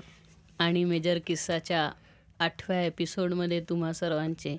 आणि 0.59 0.85
मेजर 0.85 1.19
किस्साच्या 1.27 1.91
आठव्या 2.39 2.83
एपिसोडमध्ये 2.83 3.61
तुम्हा 3.61 3.93
सर्वांचे 3.93 4.57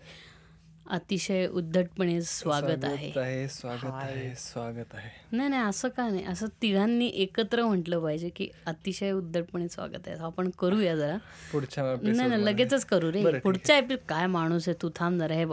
अतिशय 0.89 1.47
उद्धटपणे 1.47 2.21
स्वागत 2.21 2.85
आहे 2.85 3.11
स्वागत 3.11 3.23
आहे. 3.23 3.47
स्वागत 3.47 3.93
आहे 3.93 4.35
स्वागत 4.35 4.93
आहे. 4.93 5.09
नाही 5.31 5.49
नाही 5.49 5.61
असं 5.61 5.87
का 5.87 6.09
नाही? 6.09 6.25
असं 6.25 6.47
तिघांनी 6.61 7.07
एकत्र 7.07 7.63
म्हटलं 7.65 7.99
पाहिजे 7.99 8.29
की 8.29 8.47
अतिशय 8.65 9.11
उद्धटपणे 9.11 9.67
स्वागत 9.67 10.07
आहे. 10.07 10.17
आपण 10.17 10.49
करूया 10.49 10.95
जरा. 10.95 11.17
पुढच्या 11.51 11.83
नाही 12.01 12.29
नाही. 12.29 12.45
लगेचच 12.45 12.85
करू 12.85 13.11
रे. 13.11 13.39
पुढच्या 13.39 13.77
एपिसोड 13.77 14.05
काय 14.09 14.27
माणूस 14.27 14.67
आहे? 14.67 14.81
तू 14.81 14.89
थांब 14.95 15.19
जरा. 15.19 15.33
हे 15.33 15.45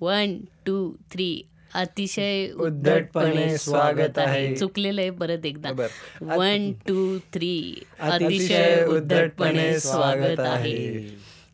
वन 0.00 0.38
टू 0.66 0.92
थ्री 1.12 1.30
अतिशय 1.74 2.50
उद्धटपणे 2.52 3.56
स्वागत 3.58 4.18
आहे. 4.18 4.54
चुकलेलं 4.56 5.00
आहे 5.00 5.10
परत 5.10 5.46
एकदा. 5.46 5.70
वन 6.20 6.72
टू 6.88 7.18
थ्री 7.32 7.52
अतिशय 7.98 8.84
उद्धटपणे 8.88 9.78
स्वागत 9.80 10.40
आहे. 10.40 11.00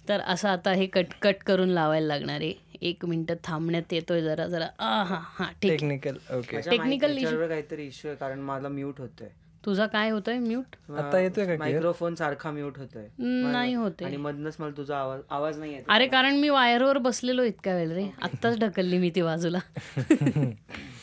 तर 0.09 0.21
असं 0.21 0.49
आता 0.49 0.72
हे 0.72 0.87
कट 0.87 1.15
कट 1.22 1.43
करून 1.47 1.69
लावायला 1.69 2.06
लागणार 2.06 2.41
आहे. 2.41 2.53
एक 2.83 3.04
मिनिट 3.04 3.33
थांबण्यात 3.44 3.93
येतोय 3.93 4.21
जरा 4.22 4.47
जरा. 4.47 4.66
आ 4.78 5.03
हा 5.04 5.21
हा 5.38 5.44
ठीक 5.62 5.71
टेक्निकल 5.71 6.16
ओके 6.37 6.60
टेक्निकल 6.71 7.47
काहीतरी 7.49 7.87
इश्यू 7.87 8.10
आहे 8.10 8.16
कारण 8.19 8.41
माझा 8.41 8.69
म्यूट 8.69 9.00
होतोय. 9.00 9.28
तुझा 9.64 9.86
काय 9.86 10.10
होतोय? 10.10 10.38
म्यूट? 10.38 10.92
आता 10.92 11.19
येतोय 11.19 11.47
का? 11.47 11.56
मायक्रोफोन 11.58 12.14
सारखा 12.14 12.50
म्यूट 12.50 12.78
होतोय. 12.78 13.06
नाही 13.19 13.75
होते 13.75 14.04
आणि 14.04 14.16
मधनच 14.16 14.56
मला 14.58 14.76
तुझा 14.76 14.98
आवाज 14.98 15.20
आवाज 15.30 15.58
नाही 15.58 15.72
येत. 15.75 15.82
अरे 15.88 16.06
कारण 16.06 16.36
मी 16.36 16.48
वायरवर 16.48 16.98
बसलेलो 16.98 17.42
इतक्या 17.42 17.74
वेळ 17.74 17.92
रे. 17.92 18.10
आत्ताच 18.22 18.58
ढकलली 18.58 18.98
मी 18.98 19.10
ती 19.10 19.22
बाजूला. 19.22 19.58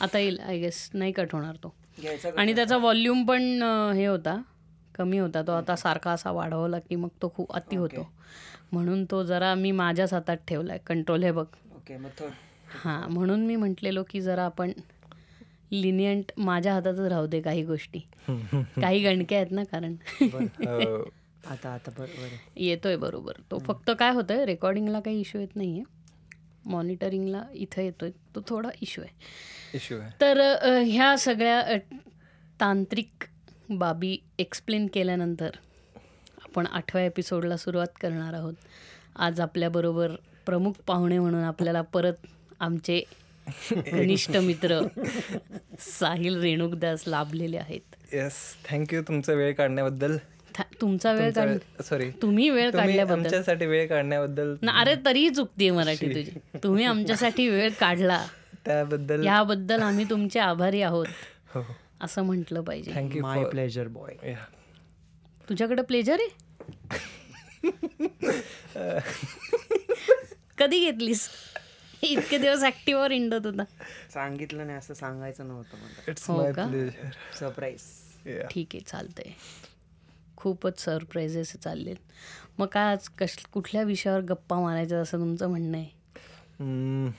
आता 0.00 0.18
येईल 0.18 0.40
आय 0.40 0.58
गेस 0.58 0.90
नाही 0.94 1.12
कट 1.12 1.28
होणार 1.32 1.54
तो. 1.54 1.74
आणि 2.36 2.54
त्याचा 2.54 2.76
व्हॉल्यूम 2.76 3.24
पण 3.24 3.62
हे 3.94 4.06
होता. 4.06 4.42
कमी 4.94 5.18
होता 5.18 5.42
तो. 5.42 5.52
आता 5.52 5.76
सारखा 5.76 6.10
असा 6.10 6.30
वाढवला 6.30 6.78
की 6.78 6.96
मग 6.96 7.08
तो 7.22 7.32
खूप 7.36 7.52
अति 7.52 7.76
होतो. 7.76 8.12
म्हणून 8.72 9.04
तो 9.04 9.22
जरा 9.22 9.54
मी 9.54 9.70
माझ्याच 9.70 10.14
हातात 10.14 10.36
ठेवलाय. 10.48 10.78
कंट्रोल 10.86 11.22
हे 11.22 11.32
बघ. 11.32 11.46
ओके 11.74 11.96
हां 12.84 13.12
म्हणून 13.12 13.46
मी 13.46 13.56
म्हटलेलो 13.56 14.02
की 14.10 14.20
जरा 14.20 14.44
आपण 14.44 14.72
लिनियंट 15.72 16.32
माझ्या 16.36 16.72
हातातच 16.74 16.98
राहू 16.98 17.26
दे 17.26 17.40
काही 17.40 17.62
गोष्टी. 17.64 17.98
काही 18.28 19.02
गणके 19.04 19.36
आहेत 19.36 19.50
ना 19.50 19.64
कारण. 19.64 19.94
आता 21.50 21.68
आता 21.68 21.90
बरोबर. 21.98 22.28
येतोय 22.56 22.96
बरोबर. 22.96 23.32
तो 23.50 23.58
फक्त 23.58 23.90
काय 23.98 24.10
होतंय 24.10 24.44
रेकॉर्डिंगला 24.44 25.00
काही 25.00 25.20
इश्यू 25.20 25.40
येत 25.40 25.56
नाही 25.56 25.72
आहे 25.72 26.70
मॉनिटरिंगला 26.70 27.42
इथं 27.54 27.82
येतोय 27.82 28.10
तो 28.34 28.40
थोडा 28.46 28.68
इश्यू 28.80 29.04
आहे. 29.04 29.12
इश्यू 29.74 29.98
आहे. 29.98 30.10
तर 30.20 30.40
ह्या 30.86 31.16
सगळ्या 31.18 31.76
तांत्रिक 32.60 33.24
बाबी 33.70 34.16
एक्सप्लेन 34.38 34.86
केल्यानंतर 34.94 35.50
आपण 36.44 36.66
आठव्या 36.66 37.04
एपिसोडला 37.04 37.56
सुरुवात 37.56 37.98
करणार 38.00 38.34
आहोत. 38.34 38.54
आज 39.16 39.40
आपल्याबरोबर 39.40 40.10
प्रमुख 40.46 40.72
पाहुणे 40.86 41.18
म्हणून 41.18 41.42
आपल्याला 41.42 41.82
परत 41.82 42.26
आमचे 42.60 43.02
घनिष्ठ 43.92 44.36
मित्र 44.36 44.80
साहिल 45.80 46.40
रेणुकदास 46.40 47.04
लाभलेले 47.06 47.56
आहेत. 47.56 47.80
येस 48.12 48.34
थँक्यू 48.70 49.02
तुमचा 49.02 49.32
वेळ 49.32 49.52
काढण्याबद्दल. 49.54 50.16
तुमचा 50.80 51.12
वेळ 51.12 51.30
काढ 51.32 51.82
सॉरी 51.82 52.10
तुम्ही 52.22 52.50
वेळ 52.50 52.70
काढल्याबद्दल. 52.70 53.24
आमच्यासाठी 53.24 53.66
वेळ 53.66 53.86
काढण्याबद्दल 53.88 54.54
ना 54.62 54.72
अरे 54.72 54.94
तरीही 55.06 55.30
चुकतीये 55.30 55.70
मराठी 55.70 56.08
तुझी. 56.14 56.58
तुम्ही 56.64 56.84
आमच्यासाठी 56.84 57.48
वेळ 57.48 57.70
काढला. 57.80 58.26
त्याबद्दल 58.64 59.24
याबद्दल 59.24 59.82
आम्ही 59.82 60.04
तुमचे 60.10 60.40
आभारी 60.40 60.82
आहोत. 60.82 61.06
हो. 61.54 61.62
असं 62.00 62.22
म्हटलं 62.22 62.60
पाहिजे. 62.60 62.92
Thank you 62.94 63.22
my 63.22 63.44
pleasure 63.44 63.88
boy 63.88 64.34
तुझ्याकडे 65.48 65.82
प्लेजर 65.82 66.16
आहे? 66.20 66.28
कधी 70.58 70.78
घेतलीस? 70.80 71.28
इतके 72.02 72.38
दिवस 72.38 72.62
ऍक्टिव्हवर 72.64 73.10
इंडत 73.10 73.46
होता. 73.46 73.64
सांगितलं 74.14 74.66
नाही 74.66 74.78
असं 74.78 74.94
सांगायचं 74.94 75.48
नव्हतं 75.48 75.76
मला. 75.76 76.02
इट्स 76.08 76.30
हो 76.30 76.36
माय 76.36 76.52
का? 76.52 76.66
प्लेजर 76.66 77.08
सरप्राईज 77.38 77.80
ठीक 78.50 78.68
आहे 78.74 78.80
चालतंय. 78.80 79.30
खूपच 80.36 80.80
सरप्राईजेस 80.80 81.56
चाललेत. 81.56 81.96
मग 82.58 82.66
काय 82.66 82.92
आज 82.92 83.08
कश 83.18 83.36
कुठल्या 83.52 83.82
विषयावर 83.82 84.20
गप्पा 84.20 84.60
मारायच्या 84.60 84.98
असं 84.98 85.18
तुमचं 85.18 85.48
म्हणणं 85.48 85.78
आहे? 85.78 87.10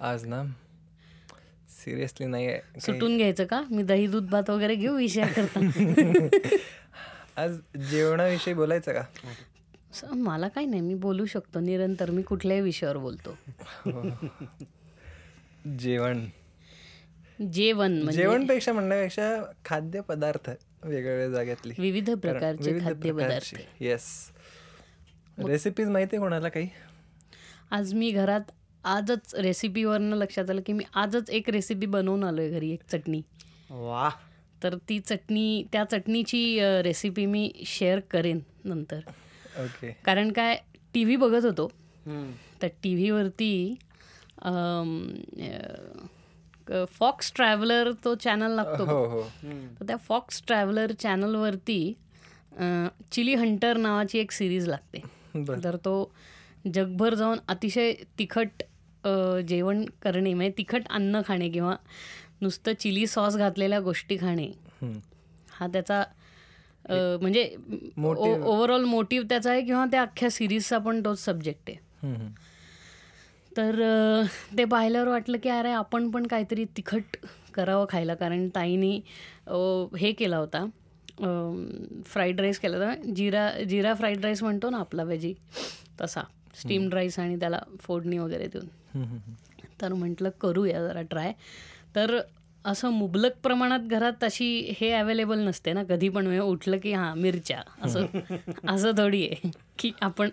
आज 0.00 0.24
ना 0.26 0.42
सिरियसली 1.84 2.26
नाही 2.26 2.46
आहे 2.46 2.80
सुटून 2.80 3.16
घ्यायचं 3.16 3.44
का? 3.44 3.62
मी 3.70 3.82
दही 3.82 4.06
दूध 4.06 4.28
भात 4.30 4.50
वगैरे 4.50 4.74
घेऊ 4.74 4.96
विषयाकरता. 4.96 5.60
आज 7.36 7.58
जेवणाविषयी 7.90 8.54
बोलायचं 8.54 8.92
का? 8.92 9.02
मला 10.04 10.48
काही 10.48 10.66
नाही 10.66 10.82
मी 10.82 10.94
बोलू 10.94 11.26
शकतो. 11.26 11.60
निरंतर 11.60 12.10
मी 12.10 12.22
कुठल्याही 12.22 12.62
विषयावर 12.62 12.96
बोलतो. 12.96 13.36
जेवण. 15.78 16.24
जेवण 17.52 17.92
म्हणजे 17.92 18.22
जेवणपेक्षा 18.22 18.72
म्हणण्यापेक्षा 18.72 19.42
खाद्यपदार्थ 19.64 20.50
वेगवेगळ्या 20.84 21.28
जाग्यातली. 21.28 21.74
विविध 21.78 22.10
प्रकारचे 22.10 22.78
खाद्यपदार्थ. 22.80 23.54
येस 23.80 24.30
रेसिपीज 25.38 25.88
माहिती 25.88 26.16
आहे 26.16 26.22
कोणाला 26.22 26.48
काही? 26.48 26.68
आज 27.70 27.94
मी 27.94 28.10
घरात 28.10 28.50
आजच 28.84 29.34
रेसिपीवरनं 29.34 30.16
लक्षात 30.16 30.50
आलं 30.50 30.60
की 30.66 30.72
मी 30.72 30.84
आजच 30.94 31.30
एक 31.30 31.50
रेसिपी 31.50 31.86
बनवून 31.86 32.24
आलोय 32.24 32.48
घरी 32.50 32.70
एक 32.72 32.82
चटणी. 32.92 33.20
वा 33.70 34.10
तर 34.62 34.74
ती 34.88 34.98
चटणी 35.00 35.64
त्या 35.72 35.84
चटणीची 35.84 36.58
रेसिपी 36.82 37.26
मी 37.26 37.50
शेअर 37.66 38.00
करेन 38.00 38.40
नंतर. 38.64 39.00
कारण 40.04 40.30
काय 40.32 40.56
टी 40.94 41.04
व्ही 41.04 41.16
बघत 41.16 41.44
होतो. 41.44 41.70
तर 42.62 42.68
टी 42.82 42.94
व्हीवरती 42.94 43.74
फॉक्स 46.98 47.32
ट्रॅव्हलर 47.36 47.90
तो 48.04 48.14
चॅनल 48.14 48.50
लागतो 48.56 48.84
हो 48.84 49.04
हो. 49.06 49.22
तर 49.80 49.86
त्या 49.86 49.96
फॉक्स 49.96 50.42
ट्रॅव्हलर 50.46 50.92
चॅनलवरती 50.92 51.92
चिली 53.12 53.34
हंटर 53.34 53.76
नावाची 53.76 54.18
एक 54.18 54.30
सिरीज 54.32 54.68
लागते. 54.68 55.00
तर 55.64 55.76
तो 55.84 56.12
जगभर 56.74 57.14
जाऊन 57.14 57.38
अतिशय 57.48 57.92
तिखट 58.18 58.62
जेवण 59.48 59.84
करणे 60.02 60.34
म्हणजे 60.34 60.52
तिखट 60.58 60.88
अन्न 60.90 61.20
खाणे 61.26 61.48
किंवा 61.50 61.76
नुसतं 62.40 62.72
चिली 62.80 63.06
सॉस 63.06 63.36
घातलेल्या 63.36 63.80
गोष्टी 63.80 64.16
खाणे. 64.16 64.50
हा 65.50 65.66
त्याचा 65.66 66.02
म्हणजे 66.88 67.44
ओव्हरऑल 67.98 68.84
मोटिव्ह 68.84 69.26
त्याचा 69.28 69.50
आहे 69.50 69.62
किंवा 69.62 69.84
त्या 69.90 70.02
अख्ख्या 70.02 70.30
सिरीजचा 70.30 70.78
पण 70.78 71.00
तोच 71.04 71.24
सब्जेक्ट 71.24 71.70
आहे. 71.70 72.28
तर 73.56 73.80
ते 74.58 74.64
पाहिल्यावर 74.64 75.08
वाटलं 75.08 75.38
की 75.42 75.48
अरे 75.48 75.70
आपण 75.72 76.10
पण 76.10 76.26
काहीतरी 76.26 76.64
तिखट 76.76 77.16
करावं 77.54 77.86
खायला. 77.90 78.14
कारण 78.14 78.48
ताईनी 78.54 79.00
हे 79.98 80.12
केला 80.12 80.36
होता. 80.36 80.64
फ्राईड 82.06 82.40
राईस 82.40 82.58
केला 82.58 82.76
होता. 82.76 82.94
जिरा 83.16 83.50
जिरा 83.68 83.94
फ्राईड 83.94 84.24
राईस 84.24 84.42
म्हणतो 84.42 84.70
ना 84.70 84.78
आपला 84.78 85.02
वेजी 85.04 85.34
तसा. 86.00 86.22
स्टीम्ड 86.54 86.94
राईस 86.94 87.18
आणि 87.18 87.38
त्याला 87.40 87.58
फोडणी 87.80 88.18
वगैरे 88.18 88.46
देऊन. 88.54 89.18
तर 89.82 89.92
म्हटलं 89.92 90.30
करूया 90.40 90.86
जरा 90.86 91.02
ट्राय 91.10 91.32
तर 91.96 92.18
असं 92.64 92.90
मुबलक 92.90 93.32
प्रमाणात 93.42 93.80
घरात 93.80 94.24
अशी 94.24 94.74
हे 94.80 94.90
अवेलेबल 94.92 95.38
नसते 95.38 95.72
ना. 95.72 95.82
कधी 95.84 96.08
पण 96.08 96.38
उठलं 96.40 96.78
की 96.78 96.92
हां 96.92 97.16
मिरच्या. 97.16 97.62
असं 97.82 98.06
असं 98.68 98.90
थोडी 98.98 99.28
आहे. 99.28 99.50
की 99.78 99.92
आपण 100.00 100.30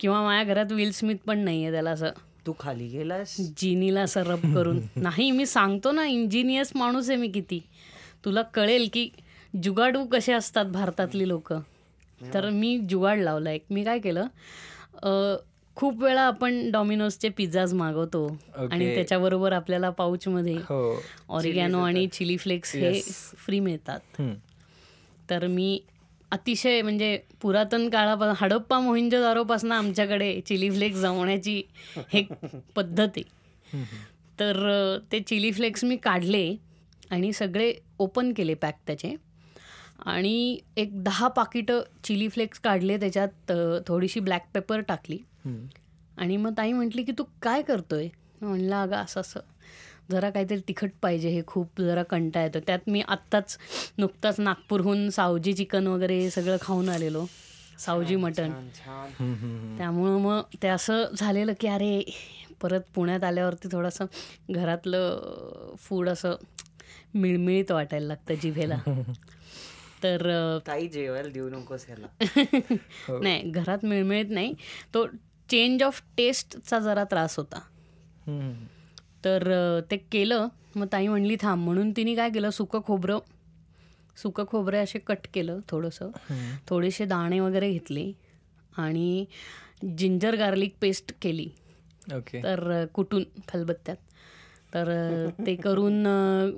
किंवा 0.00 0.22
माझ्या 0.22 0.54
घरात 0.54 0.72
विल 0.72 0.90
स्मिथ 0.92 1.16
पण 1.26 1.38
नाही 1.38 1.62
आहे 1.62 1.72
त्याला 1.72 1.90
असं. 1.90 2.10
तू 2.46 2.52
खाली 2.60 2.88
गेलास? 2.88 3.36
जिनीला 3.56 4.00
असं 4.00 4.22
रब 4.22 4.54
करून. 4.54 4.80
नाही 4.96 5.30
मी 5.30 5.46
सांगतो 5.46 5.92
ना 5.92 6.06
इंजिनियस 6.06 6.72
माणूस 6.74 7.10
आहे 7.10 7.18
मी 7.18 7.28
किती. 7.28 7.60
तुला 8.24 8.42
कळेल 8.42 8.88
की 8.92 9.08
जुगाडू 9.62 10.04
कसे 10.04 10.32
असतात 10.32 10.64
भारतातली 10.64 11.28
लोक. 11.28 11.52
तर 12.34 12.50
मी 12.50 12.78
जुगाड 12.78 13.18
लावला 13.18 13.50
एक 13.50 13.64
मी 13.70 13.84
काय 13.84 13.98
केलं 13.98 14.26
खूप 15.76 16.02
वेळा 16.02 16.22
आपण 16.22 16.70
डॉमिनोजचे 16.70 17.28
पिझ्झाज 17.28 17.74
मागवतो. 17.74 18.36
आणि 18.70 18.94
त्याच्याबरोबर 18.94 19.52
आपल्याला 19.52 19.90
पाऊचमध्ये 19.90 20.54
हो. 20.54 21.02
ऑरिगॅनो 21.28 21.80
आणि 21.82 22.06
चिली 22.06 22.36
फ्लेक्स 22.36 22.74
हे 22.76 23.00
फ्री 23.36 23.60
मिळतात. 23.60 24.22
तर 25.30 25.46
मी 25.46 25.80
अतिशय 26.30 26.82
म्हणजे 26.82 27.18
पुरातन 27.40 27.88
काळापासून 27.88 28.34
हडप्पा 28.38 28.80
मोहिंजोदारोपासून 28.80 29.72
आमच्याकडे 29.72 30.40
चिली 30.40 30.70
फ्लेक्स 30.70 30.98
जमवण्याची 30.98 31.62
हे 31.96 32.22
पद्धत 32.74 33.08
आहे. 33.16 33.22
तर 34.40 34.56
ते 35.12 35.20
चिली 35.20 35.52
फ्लेक्स 35.52 35.84
मी 35.84 35.96
काढले 35.96 36.56
आणि 37.10 37.32
सगळे 37.32 37.74
ओपन 37.98 38.32
केले 38.32 38.54
पॅक 38.54 38.74
त्याचे. 38.86 39.14
आणि 40.06 40.58
एक 40.76 41.02
दहा 41.04 41.28
पाकिटं 41.28 41.80
चिली 42.04 42.28
फ्लेक्स 42.28 42.58
काढले 42.58 42.96
त्याच्यात 42.96 43.52
थोडीशी 43.86 44.20
ब्लॅक 44.20 44.42
पेपर 44.54 44.80
टाकली. 44.80 45.18
आणि 46.16 46.36
मग 46.36 46.52
ताई 46.56 46.72
म्हटली 46.72 47.02
की 47.02 47.12
तू 47.18 47.24
काय 47.42 47.62
करतोय? 47.62 48.08
म्हणलं 48.40 48.76
अगं 48.76 48.96
असं 48.96 49.20
असं. 49.20 49.40
जरा 50.10 50.30
काहीतरी 50.30 50.60
तिखट 50.68 50.90
पाहिजे 51.02 51.28
हे 51.28 51.42
खूप 51.46 51.80
जरा 51.80 52.02
कंटा 52.02 52.42
येतो. 52.42 52.58
त्यात 52.60 52.78
मी 52.86 53.02
आत्ताच 53.08 53.58
नुकताच 53.98 54.40
नागपूरहून 54.40 55.10
सावजी 55.10 55.52
चिकन 55.52 55.86
वगैरे 55.86 56.18
हे 56.18 56.30
सगळं 56.30 56.56
खाऊन 56.60 56.88
आलेलो. 56.88 57.26
सावजी 57.78 58.16
मटण. 58.16 58.52
त्यामुळं 59.78 60.18
मग 60.20 60.40
ते 60.62 60.68
असं 60.68 61.04
झालेलं 61.18 61.52
की 61.60 61.66
अरे 61.68 62.02
परत 62.60 62.80
पुण्यात 62.94 63.24
आल्यावरती 63.24 63.68
थोडंसं 63.72 64.04
घरातलं 64.50 65.20
फूड 65.78 66.08
असं 66.08 66.34
मिळमिळीत 67.14 67.70
वाटायला 67.70 68.06
लागतं 68.06 68.34
जिभेला. 68.34 68.78
तर 70.02 70.58
काही 70.66 70.88
जेवायला 70.88 71.28
देऊ 71.28 71.48
नकोस 71.48 71.86
ह्याला. 71.88 72.06
नाही 73.22 73.50
घरात 73.50 73.84
मिळमिळीत 73.84 74.24
नाही. 74.28 74.54
तो 74.94 75.06
चेंज 75.48 75.82
ऑफ 75.82 76.02
टेस्टचा 76.16 76.78
जरा 76.78 77.04
त्रास 77.04 77.36
होता. 77.36 77.60
तर 79.24 79.80
ते 79.90 79.96
केलं. 80.12 80.48
मग 80.76 80.86
ताई 80.92 81.06
म्हणली 81.06 81.36
थांब. 81.40 81.64
म्हणून 81.64 81.90
तिने 81.96 82.14
काय 82.14 82.30
केलं 82.30 82.50
सुकं 82.50 82.80
खोबरं 82.86 83.18
सुकं 84.16 84.44
खोबरे 84.48 84.78
असे 84.78 84.98
कट 84.98 85.26
केलं 85.34 85.58
थोडंसं. 85.68 86.10
थोडेसे 86.68 87.04
दाणे 87.04 87.40
वगैरे 87.40 87.70
घेतले 87.72 88.10
आणि 88.76 89.24
जिंजर 89.98 90.36
गार्लिक 90.36 90.74
पेस्ट 90.80 91.12
केली. 91.22 91.48
ओके. 92.14 92.42
तर 92.42 92.84
कुटून 92.94 93.24
खलबत्त्यात 93.48 93.96
तर 94.74 94.88
ते 95.46 95.54
करून 95.56 96.06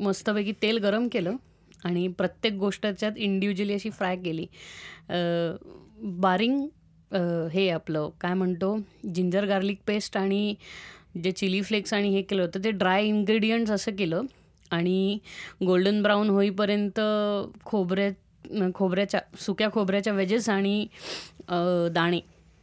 मस्तपैकी 0.01 0.53
तेल 0.63 0.79
गरम 0.79 1.09
केलं 1.09 1.37
आणि 1.85 2.07
प्रत्येक 2.09 2.55
गोष्ट 2.55 2.83
त्याच्यात 2.83 3.17
इंडिव्हिज्युअली 3.17 3.75
अशी 3.75 3.91
फ्राय 3.91 4.17
केली. 4.17 4.47
बारिंग 6.21 6.67
हे 7.53 7.69
आपलं 7.71 8.09
काय 8.21 8.35
म्हणतो 8.35 8.77
जिंजर 9.15 9.45
गार्लिक 9.47 9.79
पेस्ट 9.87 10.17
आणि 10.17 10.55
जे 11.25 11.31
चिली 11.33 11.61
फ्लेक्स 11.63 11.95
आणि 11.95 12.09
हे 12.11 12.23
केलं 12.23 12.43
होतं 12.43 12.65
ते 12.65 12.71
ड्राय 12.71 13.05
इन्ग्रेडियंट्स 13.07 13.71
असं 13.71 13.97
केलं. 13.97 14.23
आणि 14.71 15.19
गोल्डन 15.67 16.03
ब्राऊन 16.03 16.31
होईपर्यंत 16.31 17.01
खोबऱ्या 17.65 18.71
खोबऱ्याच्या 18.75 19.21
सुक्या 19.41 19.71
खोबऱ्याच्या 19.73 20.13
वेजेस 20.13 20.49
आणि 20.49 20.87
दाणे 21.95 22.21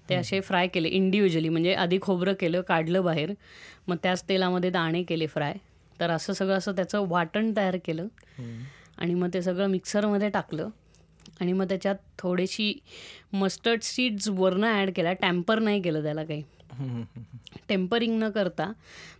ते 0.09 0.15
असे 0.15 0.39
फ्राय 0.41 0.67
केले 0.67 0.89
इंडिव्हिज्युअली 0.89 1.49
म्हणजे 1.49 1.73
आधी 1.73 1.97
खोबरं 2.01 2.33
केलं 2.39 2.61
काढलं 2.61 3.03
बाहेर. 3.03 3.33
मग 3.87 3.97
त्याच 4.03 4.23
तेलामध्ये 4.29 4.69
दाणे 4.69 5.03
केले 5.03 5.27
फ्राय. 5.27 5.53
तर 5.99 6.09
असं 6.09 6.33
सगळं 6.33 6.57
असं 6.57 6.75
त्याचं 6.75 7.07
वाटण 7.09 7.51
तयार 7.57 7.77
केलं. 7.85 8.07
आणि 8.97 9.13
मग 9.13 9.29
ते 9.33 9.41
सगळं 9.41 9.67
मिक्सरमध्ये 9.67 10.29
टाकलं. 10.29 10.69
आणि 11.39 11.53
मग 11.53 11.67
त्याच्यात 11.67 11.95
थोडीशी 12.19 12.73
मस्टर्ड 13.33 13.81
सीड्स 13.81 14.27
वरनं 14.29 14.67
ॲड 14.69 14.91
केल्या. 14.95 15.13
टॅम्पर 15.13 15.59
नाही 15.59 15.81
केलं 15.81 16.03
त्याला 16.03 16.23
काही. 16.23 16.43
टेम्परिंग 17.69 18.17
न 18.19 18.29
करता. 18.29 18.71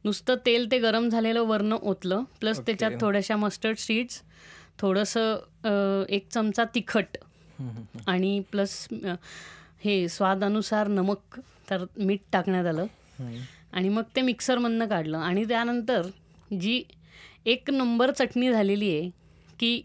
नुसतं 0.06 0.36
तेल 0.46 0.70
ते 0.72 0.78
गरम 0.80 1.10
झालेलं 1.10 1.42
वरनं 1.48 1.76
ओतलं. 1.76 2.24
प्लस 2.40 2.60
त्याच्यात 2.66 2.92
थोड्याशा 3.02 3.36
मस्टर्ड 3.36 3.78
सीड्स 3.78 4.22
थोडंसं 4.80 6.04
एक 6.10 6.28
चमचा 6.32 6.64
तिखट. 6.76 7.18
आणि 8.08 8.40
प्लस 8.52 8.88
हे 9.84 10.08
स्वादानुसार 10.10 10.88
नमक 10.88 11.40
तर 11.70 11.86
मीठ 11.98 12.20
टाकण्यात 12.32 12.66
आलं. 12.66 12.86
आणि 13.74 13.90
मग 13.90 14.04
ते 14.16 14.22
मिक्सरमधनं 14.22 14.88
काढलं. 14.88 15.18
आणि 15.18 15.44
त्यानंतर 15.46 16.08
जी 16.62 16.82
एक 17.46 17.70
नंबर 17.70 18.12
चटणी 18.12 18.52
झालेली 18.52 18.90
आहे 18.90 19.10
की 19.62 19.82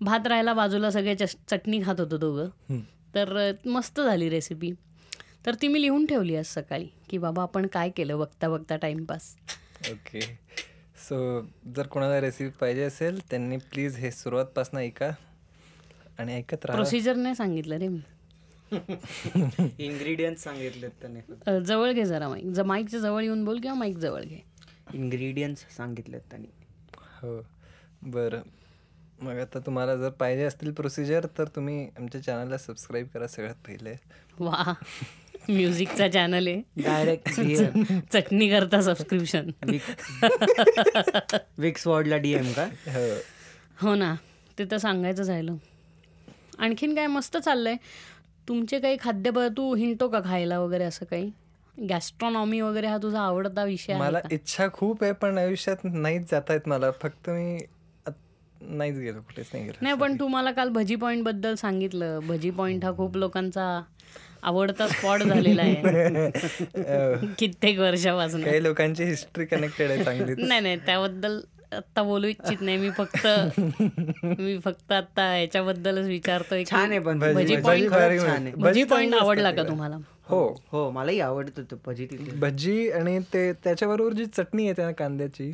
भात 0.00 0.26
राहायला 0.26 0.52
बाजूला 0.54 0.90
सगळे 0.90 1.14
चटणी 1.16 1.82
खात 1.82 2.00
होतो 2.00 2.16
दोघं. 2.16 2.48
तर 3.14 3.50
मस्त 3.66 4.00
झाली 4.00 4.28
रेसिपी 4.30 4.70
तर 5.46 5.54
ती 5.54 5.68
मी 5.68 5.80
लिहून 5.82 6.06
ठेवली 6.06 6.36
आज 6.36 6.46
सकाळी 6.46 6.86
की 7.10 7.18
बाबा 7.18 7.42
आपण 7.42 7.66
काय 7.66 7.90
केलं 7.90 8.18
बघता 8.18 8.48
बघता 8.48 8.76
टाइमपास 8.76 9.34
ओके 9.90 10.20
सो 11.08 11.18
जर 11.76 11.86
कोणाला 11.86 12.20
रेसिपी 12.20 12.50
पाहिजे 12.50 12.82
असेल 12.82 13.20
त्यांनी 13.30 13.56
प्लीज 13.56 13.96
हे 13.96 14.10
सुरुवातपासून 14.10 14.78
ऐका 14.80 15.10
आणि 16.18 16.34
ऐकत 16.34 16.64
राहा. 16.64 16.76
प्रोसिजर 16.76 17.16
नाही 17.16 17.34
सांगितलं 17.34 17.78
रे 17.78 17.88
मी. 17.88 18.00
इन्ग्रेडियंट 19.78 20.38
सांगितलेत 20.38 20.90
त्याने. 21.00 21.60
जवळ 21.60 21.92
घे 21.92 22.04
जरा 22.04 22.28
माईक 22.28 22.46
ज 22.46 22.60
माईकच्या 22.60 23.00
जवळ 23.00 23.22
येऊन 23.22 23.44
बोल 23.44 23.60
किंवा 23.60 23.74
माईक 23.78 23.96
जवळ 23.96 24.22
घे. 24.22 24.40
इन्ग्रेडियंट्स 24.94 25.64
सांगितलेत 25.76 26.20
त्यांनी. 26.20 26.48
हो. 27.22 27.40
बरं. 28.02 28.40
मग 29.18 29.38
आता 29.38 29.58
तुम्हाला 29.58 29.94
जर 29.96 30.08
पाहिजे 30.10 30.44
असतील 30.44 30.72
प्रोसिजर 30.72 31.26
तर 31.38 31.44
तुम्ही 31.44 31.86
आमच्या 31.98 32.22
चॅनलला 32.22 32.58
सबस्क्राईब 32.58 33.06
करा 33.14 33.26
सगळ्यात 33.26 33.54
पहिले. 33.66 33.94
वा. 34.40 34.72
म्युझिकचा 35.48 36.08
चॅनल 36.08 36.46
आहे. 36.46 36.60
डायरेक्ट 36.82 37.28
चटणी 38.12 38.48
करता 38.48 38.80
सबस्क्रिप्शन 38.82 39.50
विक्स 41.58 41.86
वॉर्डला 41.86 42.16
डीएम 42.16 42.52
का? 42.52 42.64
हो. 42.86 43.06
हो 43.82 43.94
ना. 43.94 44.14
ते 44.58 44.64
तर 44.64 44.76
सांगायचं 44.76 45.22
झालं 45.22 45.56
आणखीन 46.58 46.94
काय 46.94 47.06
मस्त 47.06 47.36
चाललंय. 47.36 47.76
तुमचे 48.48 48.78
काही 48.80 48.96
खाद्यपदार्थ 49.00 49.52
तू 49.56 49.74
हिंटो 49.74 50.08
का 50.08 50.20
खायला 50.24 50.58
वगैरे 50.60 50.84
असं 50.84 51.06
काही? 51.06 51.30
गॅस्ट्रॉनॉमी 51.88 52.60
वगैरे 52.60 52.86
हा 52.86 52.96
तुझा 52.98 53.20
आवडता 53.20 53.64
विषय 53.64 53.92
आहे 53.92 54.00
मला 54.02 54.20
का? 54.20 54.28
इच्छा 54.32 54.66
खूप 54.72 55.02
आहे 55.04 55.12
पण 55.12 55.38
आयुष्यात 55.38 55.84
नाहीच 55.84 56.30
जाता 56.30 56.52
येत 56.52 56.68
मला. 56.68 56.90
फक्त 56.90 57.30
मी 57.30 57.58
नाहीच 58.60 58.96
गेलो 58.96 59.20
कुठेच 59.20 59.50
नाही 59.52 59.64
गेलो. 59.64 59.76
नाही 59.82 59.96
पण 59.96 60.16
तू 60.20 60.26
मला 60.28 60.50
काल 60.50 60.68
भजी 60.68 60.96
पॉईंटबद्दल 60.96 61.54
सांगितलं. 61.54 62.18
भजी 62.28 62.50
पॉईंट 62.50 62.84
हा 62.84 62.92
खूप 62.96 63.16
लोकांचा 63.16 63.80
आवडता 64.42 64.86
स्पॉट 64.88 65.22
झालेला 65.22 65.62
आहे. 65.62 66.30
कित्येक 67.38 67.78
वर्षापासून. 67.78 68.42
काही 68.44 68.62
लोकांची 68.62 69.04
हिस्ट्री 69.04 69.44
कनेक्टेड 69.46 69.90
आहे 69.90 70.04
चांगली 70.04 70.42
नाही 70.42 70.60
नाही 70.60 70.76
त्याबद्दल 70.76 71.40
आत्ता 71.72 72.02
बोलू 72.02 72.26
इच्छित 72.26 72.60
नाही. 72.60 72.76
मी 72.76 72.90
फक्त 72.90 73.26
मी 74.24 74.58
फक्त 74.58 74.92
आता 74.92 75.34
याच्याबद्दलच 75.36 76.06
विचारतोय 76.06 76.64
छान 76.64 76.90
आहे 76.90 76.98
पण 76.98 77.18
भजी 77.34 77.56
पॉईंट 77.56 77.92
आहे. 77.92 78.50
भजी 78.56 78.84
पॉईंट 78.84 79.14
आवडला 79.14 79.50
का 79.50 79.62
तुम्हाला? 79.62 79.96
हो. 80.28 80.46
हो 80.72 80.90
मलाही 80.90 81.20
आवडत 81.20 81.58
होतं 81.58 81.76
भजी 81.86 82.06
भजी 82.40 82.90
आणि 82.90 83.18
ते 83.32 83.52
त्याच्याबरोबर 83.64 84.12
जी 84.12 84.24
चटणी 84.26 84.66
येते 84.66 84.82
ना 84.82 84.90
कांद्याची 84.92 85.52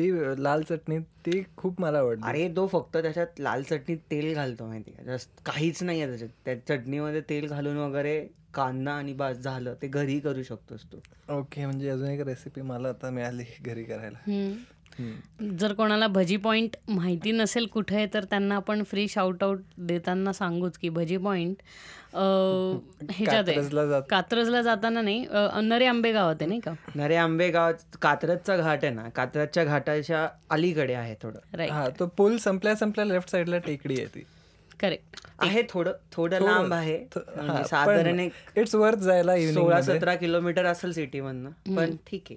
ती 0.00 0.42
लाल 0.42 0.62
चटणी 0.62 0.98
ती 1.26 1.42
खूप 1.56 1.80
मला 1.80 1.98
आवडली. 1.98 2.28
अरे 2.28 2.48
तो 2.56 2.66
फक्त 2.66 2.96
त्याच्यात 2.96 3.40
लाल 3.40 3.62
चटणीत 3.62 3.98
तेल 4.10 4.34
घालतो 4.34 4.66
माहिती 4.66 4.90
का? 4.90 5.02
जास्त 5.02 5.40
काहीच 5.46 5.82
नाही 5.82 6.00
आहे 6.00 6.08
त्याच्यात. 6.08 6.30
त्या 6.44 6.56
चटणीमध्ये 6.68 7.20
तेल 7.20 7.46
घालून 7.46 7.76
वगैरे 7.76 8.20
कांदा 8.54 8.92
आणि 8.92 9.12
बास 9.12 9.36
झालं 9.36 9.74
ते 9.82 9.88
घरी 9.88 10.18
करू 10.20 10.42
शकतोस 10.42 10.84
तू. 10.92 10.98
ओके 11.38 11.66
म्हणजे 11.66 11.88
अजून 11.88 12.08
एक 12.08 12.20
रेसिपी 12.20 12.60
मला 12.60 12.88
आता 12.88 13.10
मिळाली 13.10 13.44
घरी 13.62 13.84
करायला. 13.84 14.18
जर 15.60 15.72
कोणाला 15.72 16.06
भजी 16.06 16.36
पॉईंट 16.36 16.76
माहिती 16.88 17.32
नसेल 17.32 17.66
कुठे 17.66 17.96
आहे 17.96 18.06
तर 18.14 18.24
त्यांना 18.24 18.56
आपण 18.56 18.82
फ्री 18.82 19.06
शाउट 19.08 19.44
आउट 19.44 19.60
देताना 19.78 20.32
सांगूच 20.32 20.78
की 20.78 20.88
भजी 20.88 21.16
पॉईंट 21.16 21.62
ह्याच्यात 22.14 23.44
कात्रजला 23.44 23.80
आहे 23.80 23.88
जात- 23.90 24.06
कात्रजला 24.10 24.62
जाताना 24.62 25.00
नाही 25.02 25.26
नरे 25.62 25.86
आंबे 25.86 26.12
गावात 26.12 26.34
आहे 26.40 26.46
नाही 26.46 26.60
का? 26.60 26.72
नरे 26.94 27.16
आंबेगाव 27.16 27.72
कात्रजचा 28.02 28.56
घाट 28.56 28.84
आहे 28.84 28.92
ना 28.94 29.08
कात्रजच्या 29.08 29.64
घाटाच्या 29.64 30.26
अलीकडे 30.50 30.94
आहे 30.94 31.14
थोडं. 31.22 31.38
राईट 31.56 31.70
हा 31.70 31.88
तो 31.98 32.06
पूल 32.06 32.36
संपल्या 32.36 32.74
संपल्या 32.74 33.04
लेफ्ट 33.04 33.30
साइडला 33.30 33.58
टेकडी 33.58 33.96
आहे 33.98 34.06
ती. 34.06 34.24
करेक्ट 34.80 35.20
आहे 35.38 35.62
थोडं 35.70 35.92
थोडं 36.12 36.40
लांब 36.40 36.72
आहे. 36.74 36.96
म्हणजे 37.16 37.64
साधारण 37.64 38.20
एक 38.20 38.32
इट्स 38.56 38.74
वर्थ 38.74 38.98
जायला 38.98 39.36
सोळा. 39.52 39.80
सतरा 39.82 40.14
किलोमीटर 40.14 40.64
असेल 40.64 40.92
सिटी 40.92 41.20
मधनं 41.20 41.74
पण 41.76 41.96
ठीक 42.06 42.22
आहे. 42.30 42.36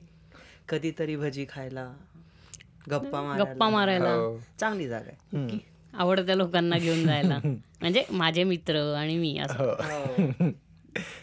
कधीतरी 0.69 1.15
भजी 1.15 1.45
खायला 1.49 1.91
गप्पा 2.91 3.21
गप्पा 3.37 3.69
मारायला. 3.69 4.09
हो. 4.09 4.37
चांगली 4.59 4.87
जागा 4.87 5.09
आहे. 5.37 5.57
आवडत्या 5.93 6.35
लोकांना 6.35 6.77
घेऊन 6.77 7.03
जायला. 7.07 7.39
म्हणजे 7.81 8.03
माझे 8.11 8.43
मित्र 8.43 8.93
आणि 8.93 9.17
मी 9.17 9.37
असं. 9.37 9.63
हो. 9.63 10.49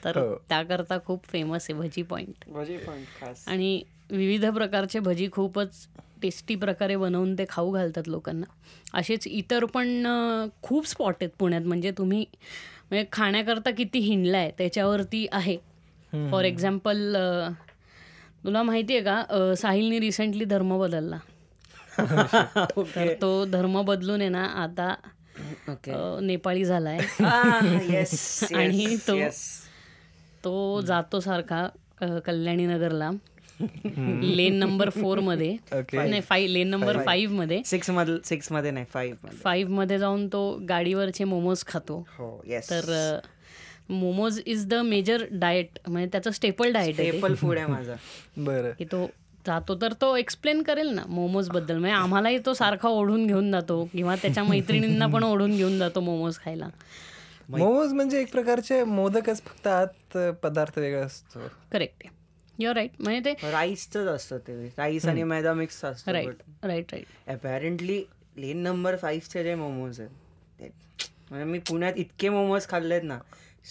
तर 0.05 0.19
त्याकरता 0.49 0.99
खूप 1.07 1.25
फेमस 1.25 1.67
आहे 1.71 1.79
भजी 1.81 2.03
पॉईंट 2.03 2.49
भजी 2.49 2.77
खास. 3.21 3.45
आणि 3.49 3.83
विविध 4.11 4.45
प्रकारचे 4.47 4.99
भजी 4.99 5.29
खूपच 5.33 5.87
टेस्टी 6.23 6.55
प्रकारे 6.55 6.97
बनवून 6.97 7.35
ते 7.39 7.45
खाऊ 7.49 7.71
घालतात 7.73 8.09
लोकांना. 8.09 8.47
असेच 8.95 9.27
इतर 9.27 9.65
पण 9.65 10.07
खूप 10.62 10.87
स्पॉट 10.87 11.15
आहेत 11.21 11.31
पुण्यात. 11.39 11.62
म्हणजे 11.62 11.91
तुम्ही 11.91 12.25
म्हणजे 12.91 13.07
खाण्याकरता 13.12 13.71
किती 13.71 13.99
हिंडलाय 13.99 14.50
त्याच्यावरती 14.59 15.27
आहे. 15.33 15.57
फॉर 16.31 16.45
एक्झाम्पल 16.45 17.17
तुला 18.45 18.62
माहिती 18.62 18.97
आहे 18.97 19.03
का 19.05 19.55
साहिलने 19.55 19.99
रिसेंटली 20.00 20.45
धर्म 20.45 20.79
बदलला. 20.79 21.17
तर 22.97 23.14
तो 23.23 23.45
धर्म 23.45 23.83
बदलून 23.83 24.21
आहे 24.21 24.28
ना 24.28 24.45
आता 24.45 24.95
नेपाळी 26.21 26.64
झालाय. 26.64 26.99
आणि 28.54 28.97
तो 29.09 29.16
तो 30.45 30.80
जातो 30.80 31.21
सारखा 31.21 31.69
कल्याणी 32.26 32.66
नगरला. 32.66 33.11
लेन 34.23 34.54
नंबर 34.54 34.90
फोरमध्ये. 34.90 35.57
नाही 35.92 36.21
फाईव्ह 36.21 36.52
लेन 36.52 36.69
नंबर 36.69 37.04
फाईव्हमध्ये. 37.04 37.62
सिक्समध्ये 37.64 38.16
सिक्समध्ये 38.25 38.71
नाही 38.71 38.87
फाईव्हमध्ये. 38.92 39.38
फाईव्हमध्ये 39.38 39.99
जाऊन 39.99 40.26
तो 40.26 40.59
गाडीवरचे 40.69 41.25
मोमोज 41.25 41.64
खातो. 41.66 42.07
हो 42.19 42.42
तर 42.71 43.19
momos 43.88 44.40
is 44.47 44.66
the 44.66 44.75
major 44.75 45.25
diet 45.30 45.78
म्हणजे 45.88 46.09
त्याचं 46.12 46.30
स्टेपल 46.30 46.73
डाएट 46.73 47.00
आहे 47.00 47.11
ते. 47.11 47.11
टेपल 47.11 47.35
फूड 47.35 47.59
आहे 47.59 47.66
माझा. 47.66 47.95
बरं. 48.37 48.71
की 48.78 48.85
तो 48.85 49.11
जातो 49.47 49.75
तर 49.82 49.92
तो 49.92 50.14
एक्सप्लेन 50.16 50.62
करेल 50.62 50.88
ना 50.94 51.02
मोमोजबद्दल. 51.09 51.78
म्हणजे 51.78 51.97
आम्हालाही 51.97 52.38
तो 52.47 52.52
सारखा 52.54 52.88
ओढून 52.88 53.26
घेऊन 53.26 53.50
जातो 53.52 53.85
किंवा 53.92 54.16
त्याच्या 54.23 54.44
मैत्रिणींना 54.44 55.06
पण 55.06 55.25
ओढून 55.25 55.56
घेऊन 55.56 55.78
जातो 55.78 56.00
मोमोज 56.00 56.38
खायला. 56.38 56.68
मोमोज 57.49 57.92
म्हणजे 57.92 58.20
एक 58.20 58.32
प्रकारचे 58.32 58.82
मोदकच 58.85 59.42
फक्त 59.42 59.66
आत 59.66 60.16
पदार्थ 60.42 60.78
वेगळा 60.78 61.04
असतो. 61.04 61.49
करेक्ट 61.73 62.02
आहे. 62.04 62.18
युअर 62.59 62.75
राईट 62.75 62.90
म्हणजे 63.00 63.20
ते 63.25 63.50
राईसच 63.50 63.97
असतं 63.97 64.38
ते. 64.38 64.66
राईस 64.78 65.06
आणि 65.06 65.23
मैदा 65.23 65.52
मिक्स 65.54 65.85
असतं 65.85 66.12
right 66.12 66.42
right 66.62 66.92
right 66.92 67.30
apparently 67.30 68.02
lane 68.37 68.62
number 68.62 68.97
फाईव्हचे 68.97 69.42
जे 69.44 69.54
मोमोज 69.54 70.00
आहेत 70.00 70.11
ते 70.61 70.70
म्हणजे 71.30 71.44
मी 71.44 71.59
पुण्यात 71.59 71.92
इतके 71.97 72.28
मोमोज 72.28 72.66
खाल्लेत 72.68 73.02
ना 73.02 73.18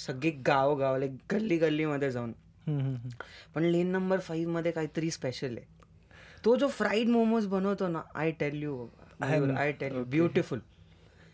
सगळी 0.05 0.29
गाव 0.47 0.75
गाव 0.75 0.97
लाईक 0.97 1.11
गल्ली 1.31 1.57
गल्लीमध्ये 1.57 2.11
जाऊन. 2.11 2.31
पण 3.55 3.63
लेन 3.63 3.88
नंबर 3.88 4.19
फाईव्हमध्ये 4.19 4.71
काहीतरी 4.71 5.11
स्पेशल 5.11 5.57
आहे. 5.57 5.65
तो 6.45 6.55
जो 6.55 6.67
फ्राईड 6.67 7.07
मोमोज 7.09 7.45
बनवतो 7.47 7.88
ना 7.88 8.01
I 8.15 8.31
tell 8.31 8.61
you 8.63 8.85
I 9.21 9.71
tell 9.71 9.95
you 9.95 10.03
beautiful 10.03 10.59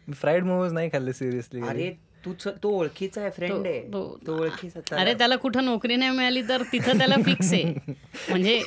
me 0.07 0.13
fried 0.13 0.43
momos 0.43 0.73
नाही 0.73 0.89
खाल्ले 0.89 1.13
सिरियसली 1.13 1.61
अरे 1.61 1.91
तू 2.25 2.33
तो 2.63 2.69
ओळखीचा 2.69 3.21
आहे 3.21 3.29
फ्रेंड 3.29 3.65
आहे. 3.67 3.81
तो- 3.93 4.27
तो 4.27 4.37
ओळखीचा 4.39 4.95
अरे 5.01 5.13
त्याला 5.13 5.35
कुठं 5.35 5.65
नोकरी 5.65 5.95
नाही 5.95 6.11
मिळाली 6.11 6.41
तर 6.41 6.63
तिथं 6.63 6.97
त्याला 6.97 7.15
फिक्स 7.25 7.51
आहे. 7.53 7.63
म्हणजे 8.29 8.61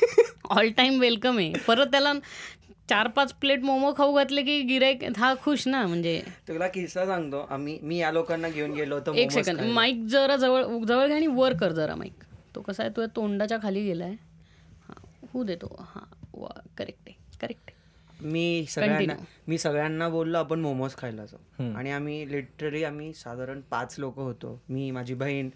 ऑल 0.49 0.69
टाइम 0.69 0.99
वेलकम 0.99 1.37
आहे. 1.37 1.51
परत 1.67 1.87
त्याला 1.91 2.13
चार 2.89 3.07
पाच 3.07 3.33
प्लेट 3.33 3.63
मोमो 3.63 3.91
खाऊ 3.97 4.15
घातले 4.15 4.41
की 4.41 4.61
गिराईक 4.61 5.03
हा 5.17 5.33
खुश 5.43 5.67
ना 5.67 5.85
म्हणजे. 5.87 6.21
तुला 6.47 6.67
किस्सा 6.67 7.05
सांगतो 7.05 7.45
आम्ही 7.49 7.77
मी 7.81 7.97
या 7.97 8.11
लोकांना 8.11 8.49
घेऊन 8.49 8.71
गेलो 8.73 8.95
होतो 8.95 9.13
एक 9.13 9.31
momos 9.31 9.43
सेकंड. 9.43 9.71
माईक 9.73 10.05
जरा 10.05 10.35
जवळ 10.35 10.63
जवळ 10.85 11.05
घ्या 11.07 11.15
आणि 11.15 11.27
वर 11.27 11.53
कर 11.53 11.71
जरा 11.71 11.95
माईक 11.95 12.23
तो 12.59 12.63
कसा 12.63 12.83
आहे 12.83 12.91
तुझ्या 12.95 13.07
तोंडाच्या 13.15 13.57
खाली 13.63 13.83
गेलाय. 13.83 14.11
हा 14.87 14.93
होऊ 15.33 15.43
देतो. 15.43 15.67
हा 15.79 16.01
वा 16.33 16.49
करेक्ट 16.77 17.07
आहे 17.07 17.37
करेक्ट 17.41 17.71
मी 18.23 18.65
सगळ्यांना 18.69 19.13
मी 19.47 19.57
सगळ्यांना 19.57 20.07
बोललो 20.09 20.37
आपण 20.37 20.59
मोमोज 20.59 20.95
खायला 20.97 21.25
जाऊ. 21.25 21.71
आणि 21.73 21.91
आम्ही 21.91 22.31
लिटरली 22.31 22.83
आम्ही 22.83 23.13
साधारण 23.13 23.61
पाच 23.71 23.95
लोक 23.99 24.19
होतो. 24.19 24.59
मी 24.69 24.89
माझी 24.91 25.13
बहीण 25.13 25.49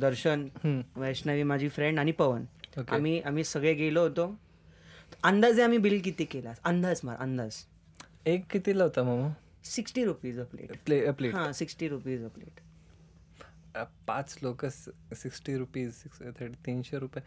दर्शन 0.00 0.48
वैष्णवी 0.96 1.42
माझी 1.42 1.68
फ्रेंड 1.68 1.98
आणि 1.98 2.12
पवन. 2.12 2.44
आम्ही 2.88 3.20
आम्ही 3.20 3.44
सगळे 3.44 3.74
गेलो 3.74 4.02
होतो. 4.02 4.34
अंदाजे 5.24 5.62
आम्ही 5.62 5.78
बिल 5.78 6.00
किती 6.04 6.24
केला? 6.24 6.52
अंदाज 6.64 7.00
मार 7.04 7.16
अंदाज. 7.20 7.64
एक 8.26 8.50
कितीला 8.50 8.84
होता 8.84 9.02
momo? 9.02 9.30
Sixty 9.64 10.04
rupees 10.04 10.38
a 10.40 10.44
plate 10.44 10.76
play 10.86 11.10
plate. 11.10 11.34
हां 11.34 11.52
सिक्स्टी 11.52 11.88
रुपीज 11.88 12.24
अ 12.24 12.28
प्लेट 12.28 12.60
पाच 14.06 14.38
लोक 14.42 14.66
सिक्स्टी 14.66 15.56
रुपीज 15.56 15.92
सिक्स 15.92 16.18
थर्टी 16.18 16.54
तीनशे 16.66 16.98
रुपये. 16.98 17.22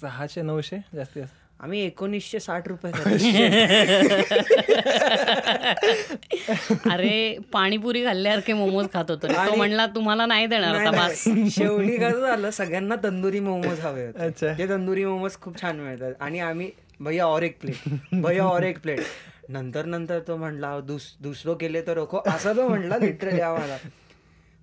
सहाशे 0.00 0.42
नऊशे 0.42 0.76
जास्ती 0.94 1.20
असत 1.20 1.34
आम्ही 1.60 1.80
एकोणीसशे 1.80 2.40
साठ 2.40 2.68
रुपये 2.68 2.92
अरे 6.90 7.38
पाणीपुरी 7.52 8.04
खाल्ल्यासारखे 8.04 8.52
मोमोज 8.52 8.86
खात 8.92 9.10
होतो. 9.10 9.26
तो 9.26 9.56
म्हणला 9.56 9.86
तुम्हाला 9.86 10.26
नाही 10.26 10.46
देणार 10.46 10.74
आता 10.74 10.90
बस 10.90 11.24
शेवटी 11.50 11.96
कसं 11.96 12.20
झालं 12.20 12.50
सगळ्यांना 12.50 12.94
तंदुरी 13.04 13.40
मोमोज 13.40 13.80
हवे 13.80 14.06
होते. 14.06 14.18
अच्छा. 14.18 14.58
ते 14.58 14.68
तंदुरी 14.68 15.04
मोमोज 15.04 15.36
खूप 15.40 15.62
छान 15.62 15.76
मिळतात. 15.76 16.12
आणि 16.20 16.40
आम्ही 16.40 16.70
भैया 17.00 17.26
और 17.26 17.42
एक 17.42 17.60
प्लेट 17.60 17.76
भैया 18.22 18.44
और 18.44 18.62
एक 18.62 18.78
प्लेट 18.78 19.00
नंतर 19.48 19.84
नंतर 19.84 20.20
तो 20.28 20.36
म्हणला 20.36 20.80
दुस 20.80 21.16
दुसरं 21.20 21.54
केले 21.54 21.86
तर 21.86 21.94
रोखो. 21.94 22.22
असं 22.26 22.56
तो 22.56 22.68
म्हणला 22.68 22.98
लिटरली 22.98 23.40
आम्हाला. 23.40 23.76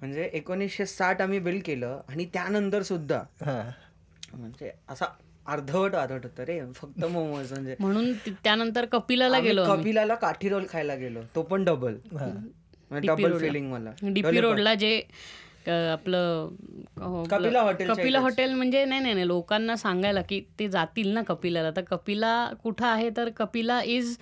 म्हणजे 0.05 0.29
एकोणीसशे 0.33 0.85
साठ 0.85 1.21
आम्ही 1.21 1.39
बिल 1.39 1.59
केलं 1.65 1.99
आणि 2.09 2.25
त्यानंतर 2.25 2.81
सुद्धा 2.83 3.21
हा. 3.41 3.61
म्हणजे 4.33 4.71
असा 4.89 5.05
अर्धवट 5.45 5.95
अर्धवट 5.95 6.23
होतं 6.23 6.43
रे 6.43 6.59
फक्त 6.75 7.03
मोमोज 7.05 7.51
म्हणजे 7.53 7.75
म्हणून 7.79 8.11
त्यानंतर 8.43 8.85
कपिलाला 8.85 9.39
गेलो. 9.39 9.65
कपिलाला 9.67 10.15
काठी 10.15 10.49
रोल 10.49 10.65
खायला 10.69 10.95
गेलो 10.95 11.21
तो 11.35 11.41
पण 11.43 11.63
डबल 11.63 11.95
डबल 12.91 13.37
फिलिंग 13.39 13.71
मला 13.71 13.91
डीपी 14.03 14.39
रोडला 14.41 14.73
जे 14.75 15.01
आपलं 15.69 16.47
अ, 17.01 17.23
कपिला 17.29 17.61
हॉटेलच्या 17.61 17.95
कपिला 17.95 18.19
हॉटेल 18.19 18.53
म्हणजे 18.53 18.83
नाही 18.85 19.01
नाही 19.01 19.13
नाही 19.13 19.27
लोकांना 19.27 19.75
सांगायला 19.75 20.21
की 20.21 20.39
ते 20.59 20.67
जातील 20.69 21.07
ना 21.13 21.21
कपिलाला. 21.21 21.71
तर 21.71 21.81
कपिला 21.81 22.33
कुठं 22.63 22.85
आहे? 22.85 23.09
तर 23.17 23.29
कपिला 23.29 23.81
इज 23.83 24.15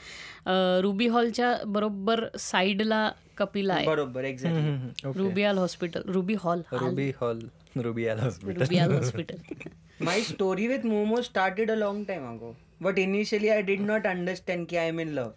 रुबी 0.81 1.07
हॉलच्या 1.07 1.55
बरोबर 1.65 2.25
साईडला 2.39 3.09
कपिला 3.37 3.73
आहे. 3.73 3.85
बरोबर 3.87 4.23
exactly 4.23 5.11
Ruby Hall 5.17 5.57
hospital 5.57 6.01
Ruby 6.05 6.35
Hall 6.39 6.61
Ruby 6.71 7.11
Hall 7.21 7.39
Ruby 7.75 8.07
आला 8.07 8.23
hospital. 8.23 8.61
Ruby Hall 8.61 8.91
hospital. 8.93 9.37
My 10.05 10.17
story 10.27 10.65
with 10.69 10.85
Momo 10.85 11.17
started 11.23 11.69
a 11.69 11.75
long 11.75 11.99
time 12.07 12.23
ago. 12.29 12.47
But 12.81 12.97
initially 12.97 13.49
I 13.51 13.61
did 13.61 13.83
not 13.89 14.05
understand 14.05 14.67
की 14.69 14.77
I'm 14.81 14.99
in 15.03 15.13
love. 15.17 15.33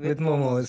With 0.00 0.20
momos 0.20 0.68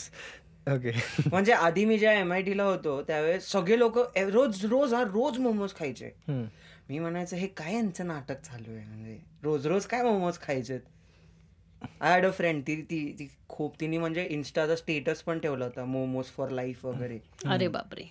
okay 0.75 0.91
म्हणजे 1.29 1.51
आधी 1.53 1.85
मी 1.85 1.97
ज्या 1.97 2.13
M 2.13 2.33
I 2.33 2.41
टीला 2.41 2.63
होतो 2.63 3.01
त्यावेळेस 3.01 3.51
सगळे 3.51 3.79
लोक 3.79 3.97
रोज 4.17 4.65
रोज 4.65 4.93
हा 4.93 5.03
रोज 5.03 5.39
मोमोज 5.39 5.73
खायचे. 5.75 6.11
मी 6.89 6.99
म्हणायचं 6.99 7.35
हे 7.37 7.47
काय 7.47 7.73
यांचं 7.73 8.07
नाटक 8.07 8.41
चालू 8.41 8.75
आहे 8.75 8.85
म्हणजे? 8.85 9.17
रोज 9.43 9.67
रोज 9.67 9.85
काय 9.85 10.03
मोमोज 10.03 10.39
खायचे 10.39 10.79
आय 12.01 12.11
हॅड 12.11 12.25
अ 12.25 12.31
फ्रेंड 12.31 12.61
ती 12.67 12.81
ती 12.81 13.15
ती 13.19 13.27
खूप 13.47 13.79
तिने 13.79 13.97
म्हणजे 13.97 14.25
इन्स्टाचा 14.25 14.75
स्टेटस 14.75 15.21
पण 15.21 15.39
ठेवला 15.39 15.65
होता 15.65 15.85
मोमोज 15.85 16.25
फॉर 16.25 16.49
लाईफ 16.49 16.85
वगैरे. 16.85 17.19
अरे 17.45 17.67
बापरे. 17.67 18.03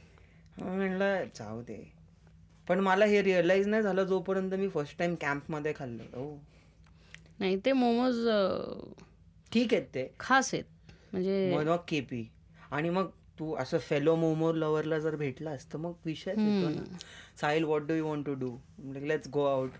म्हणलं 0.59 1.25
जाऊ 1.35 1.63
दे. 1.63 1.93
पण 2.69 2.81
मला 2.81 3.05
हे 3.05 3.23
रिअलाइज 3.23 3.67
नाही 3.67 3.83
झालं 3.83 4.05
जोपर्यंत 4.05 4.55
मी 4.55 4.69
फर्स्ट 4.69 4.99
टाइम 4.99 5.15
कॅम्पमध्ये 5.15 5.73
खाल्लं. 5.77 6.05
हो 6.15 6.39
नाही 7.41 7.57
ते 7.65 7.73
मोमोज 7.73 8.29
ठीक 9.53 9.75
आहेत 9.75 9.87
ते. 9.95 10.11
खास 10.21 10.55
आहेत. 10.55 10.65
म्हणजे 11.13 11.65
केपी. 11.89 12.29
आणि 12.77 12.91
मग 12.91 13.09
तू 13.39 13.55
असं 13.59 13.79
फेलो 13.79 14.15
मोमो 14.17 14.53
लवरला 14.53 14.99
जर 14.99 15.17
भेटलास 15.17 15.67
तर 15.73 15.79
मग 15.79 15.93
विषय 16.05 16.31
येतो 16.31 16.69
ना. 16.69 16.83
Sahil 17.41 17.65
what 17.65 17.87
do 17.87 17.95
you 17.95 18.07
want 18.07 18.27
to 18.27 18.35
do 18.35 18.57
let's 19.07 19.29
go 19.33 19.45
out 19.47 19.71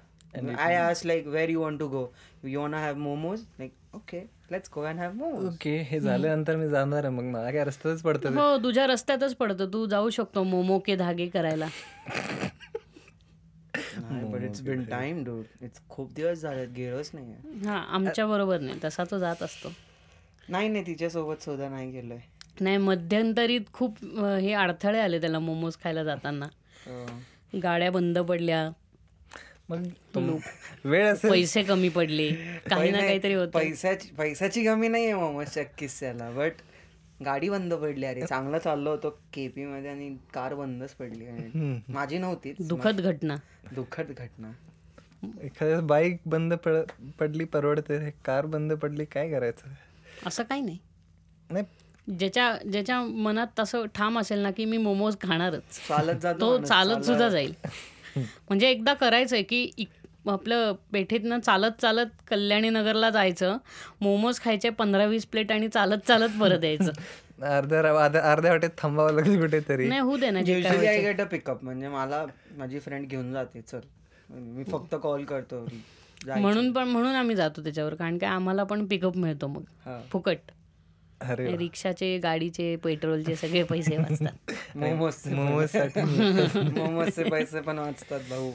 I 0.59 0.75
as 0.77 1.05
like 1.07 1.27
where 1.27 1.49
you 1.51 1.61
want 1.61 1.79
to 1.81 1.89
go 1.89 2.07
you 2.45 2.61
want 2.61 2.75
have 2.75 2.97
momos 2.99 3.45
like 3.59 3.73
okay 3.95 4.21
let's 4.53 4.71
go 4.75 4.83
and 4.83 4.99
have 5.01 5.13
momos 5.13 5.47
okay 5.47 5.77
हे 5.91 6.01
झाल्यानंतर 6.01 6.57
मी 6.57 6.69
जाणार 6.69 7.05
आहे. 7.05 7.15
मग 7.15 7.25
मला 7.25 7.51
काय 7.51 7.65
रस्त्यातच 7.65 8.03
पडतं 8.03 8.39
हो 8.39 8.57
तुझ्या 8.65 8.87
रस्त्यातच 8.87 9.35
पडतं. 9.35 9.73
तू 9.73 9.87
जाऊ 9.87 10.11
शकतो 10.11 10.43
मोमो 10.45 10.79
के 10.87 10.97
धागे 10.97 11.27
करायला. 11.29 11.69
But 13.77 14.43
it's 14.43 14.61
been 14.63 14.85
time 14.85 15.25
do 15.25 15.41
it's 15.63 15.81
खूप 15.89 16.13
दिवस 16.15 16.43
झालेत. 16.43 16.69
गेलोच 16.77 17.11
नाही 17.15 17.67
हा 17.67 17.77
आमच्या 17.79 18.27
बरोबर 18.27 18.61
नाही. 18.61 18.79
तसा 18.85 19.05
तो 19.11 19.19
जात 19.19 19.43
असतो. 19.43 19.73
नाही 20.49 20.69
नाही 20.69 20.87
तिच्यासोबत 20.87 21.43
सुद्धा 21.43 21.69
नाही 21.69 21.91
गेलोय 21.91 22.19
नाही 22.61 22.77
मध्यंतरीत 22.77 23.61
खूप 23.73 24.05
हे 24.41 24.53
अडथळे 24.53 25.01
आले 25.01 25.21
त्याला 25.21 25.39
मोमोज 25.39 25.77
खायला 25.85 26.05
जाताना. 26.05 26.47
अं, 26.87 27.19
गाड्या 27.63 27.91
बंद 27.91 28.19
पडल्या. 28.19 28.71
मग 29.69 30.37
वेळ 30.85 31.07
असेल. 31.07 31.31
पैसे 31.31 31.63
कमी 31.63 31.89
पडले. 31.89 32.29
काही 32.71 32.91
ना 32.91 32.99
काहीतरी 32.99 33.35
होतं. 33.35 33.51
पैशाची 33.51 34.09
पैशाची 34.09 34.65
कमी 34.65 34.89
नाही 34.89 35.05
आहे 35.05 35.15
मोमोजच्या 35.15 35.63
किस्स्याला 35.63 36.31
बट 36.31 36.53
गाडी 37.25 37.49
बंद 37.49 37.75
पडली. 37.75 38.07
अरे 38.07 38.27
चांगलं 38.27 38.59
चाललो 38.59 38.91
होतो 38.91 39.11
केपी 39.33 39.65
मध्ये 39.65 39.91
आणि 39.91 40.17
कार 40.35 40.55
बंदच 40.55 40.91
पडली. 40.91 41.27
आणि 41.27 41.81
माझी 41.89 42.19
नव्हतीच 42.19 42.57
दुःखद 42.61 43.01
घटना. 43.01 43.37
दुःखद 43.73 44.07
घटना. 44.19 44.51
एखाद्या 45.43 45.81
बाईक 45.81 46.17
बंद 46.27 46.55
पड- 46.55 47.11
पडली 47.21 47.45
परवडते. 47.45 48.11
कार 48.11 48.47
बंद 48.47 48.73
पडली 48.73 49.05
काय 49.05 49.31
करायचं? 49.31 49.69
असं 50.27 50.43
काही 50.43 50.61
नाही. 50.61 50.79
नाही 51.51 51.65
ज्याच्या 52.09 52.59
ज्याच्या 52.71 53.01
मनात 53.01 53.47
तसं 53.59 53.85
ठाम 53.95 54.19
असेल 54.19 54.39
ना 54.39 54.51
की 54.51 54.65
मी 54.65 54.77
मोमोज 54.77 55.17
खाणारच. 55.23 55.63
चालत 55.89 56.15
जातो 56.23 56.59
तो 56.59 56.65
चालत 56.65 57.03
सुद्धा 57.05 57.29
जाईल. 57.29 57.53
म्हणजे 58.17 58.69
एकदा 58.69 58.95
करायचंय 58.95 59.43
की 59.43 59.85
आपलं 60.29 60.73
पेठेतनं 60.93 61.39
चालत 61.39 61.71
चालत 61.81 62.07
कल्याणी 62.29 62.71
नगरला 62.71 63.11
जायचं 63.11 63.57
मोमोज 64.01 64.41
खायचे 64.41 64.71
पंधरा 64.71 65.05
वीस 65.05 65.27
प्लेट 65.27 65.53
आणि 65.53 65.69
चालत 65.69 65.99
चालत 66.09 66.29
परत 66.41 66.65
यायचं. 66.65 66.91
अर्ध्या 67.43 67.83
रा- 67.83 68.17
अर्ध्या 68.23 68.51
वाटेत 68.51 68.71
थांबावं 68.79 69.13
लागेल 69.13 69.41
कुठेतरी. 69.41 69.89
नाही 69.89 70.01
होऊ 70.01 70.17
दे 70.17 70.31
ना 70.31 71.25
पिकअप 71.25 71.65
म्हणजे 71.65 71.89
मला 71.89 72.25
माझी 72.57 72.79
फ्रेंड 72.81 73.09
घेऊन 73.09 73.33
जाते 73.33 73.61
चल. 73.61 73.81
मी 74.31 74.65
फक्त 74.65 74.95
कॉल 75.03 75.25
करतो. 75.25 75.67
म्हणून 76.27 76.73
पण 76.73 76.89
म्हणून 76.89 77.15
आम्ही 77.15 77.37
जातो 77.37 77.63
त्याच्यावर 77.63 77.95
कारण 77.95 78.19
की 78.19 78.27
आम्हाला 78.27 78.65
पण 78.65 78.87
पिकअप 78.87 79.17
मिळतो 79.17 79.47
मग. 79.47 79.63
फुकट. 80.11 80.37
अरे 81.21 81.57
रिक्षाचे 81.57 82.17
गाडीचे 82.19 82.75
पेट्रोलचे 82.77 83.37
सगळे 83.37 83.63
पैसे 83.63 83.97
वाचतात. 83.97 84.53
मोमोजचे 84.77 85.31
मोमोजसाठी 85.35 86.01
मोमोजचे 86.79 87.25
पैसे 87.25 87.61
पण 87.61 87.79
वाचतात 87.79 88.21
भाऊ. 88.31 88.51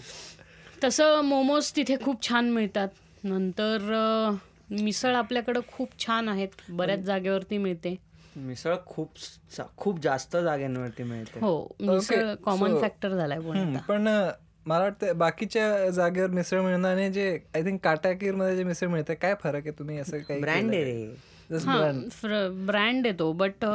तसं 0.84 1.22
मोमोज 1.22 1.72
तिथे 1.76 1.96
खूप 2.02 2.28
छान 2.30 2.50
मिळतात. 2.50 2.88
नंतर 3.24 3.92
अं, 3.94 4.36
मिसळ 4.84 5.16
आपल्याकडं 5.16 5.60
खूप 5.68 5.90
छान 6.00 6.30
आहेत. 6.30 6.50
बऱ्याच 6.70 7.00
जागेवरती 7.00 7.58
मिळते. 7.58 7.96
मिसळ 8.36 8.76
खूप 8.86 9.18
सा- 9.52 9.66
खूप 9.78 10.00
जास्त 10.00 10.38
जागांवरती 10.38 11.04
मिळते. 11.04 11.40
हो 11.40 11.68
मिसळ 11.82 12.34
कॉमन 12.44 12.80
फॅक्टर 12.82 13.10
झालाय 13.10 13.38
हम्म, 13.38 13.78
पण 13.78 14.08
अ, 14.08 14.32
मला 14.66 14.84
वाटतं 14.84 15.18
बाकीच्या 15.18 15.90
जागेवर 15.90 16.30
मिसळ 16.30 16.62
मिळणं 16.62 16.88
आणि 16.88 17.10
जे 17.12 17.28
आय 17.56 17.62
थिंक 17.64 17.80
काटाकीरमध्ये 17.84 18.56
जे 18.56 18.64
मिसळ 18.64 18.88
मिळते 18.88 19.16
काय 19.16 19.34
फरक 19.42 19.68
आहे 19.68 19.72
तुम्ही 19.72 19.98
असं 19.98 20.18
काही 20.18 20.42
ब्रँड 20.42 20.74
आहे 20.74 20.84
रे. 20.84 21.16
ब्रँड 21.52 23.06
येतो 23.06 23.32
बट 23.34 23.66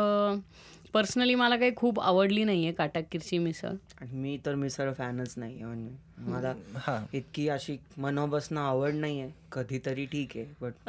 पर्सनली 0.95 1.35
मला 1.35 1.57
काही 1.57 1.71
खूप 1.77 2.01
आवडली 2.01 2.45
नाहीये 2.45 2.73
काटाकीरची 2.73 3.39
मिसळ. 3.39 3.69
आणि 4.01 4.17
मी 4.17 4.39
तर 4.47 4.55
मिसळ 4.55 4.93
फॅनच 4.93 5.35
नाही 5.37 5.63
म्हणजे. 5.65 5.95
मला 6.31 6.53
हा. 6.77 6.99
इतकी 7.13 7.49
अशी 7.49 7.77
मनापासून 7.99 8.59
आवड 8.59 8.95
नाही 8.95 9.21
आहे 9.21 9.31
कधीतरी 9.53 10.05
ठीक 10.07 10.37
आहे 10.37 10.47
बट 10.61 10.89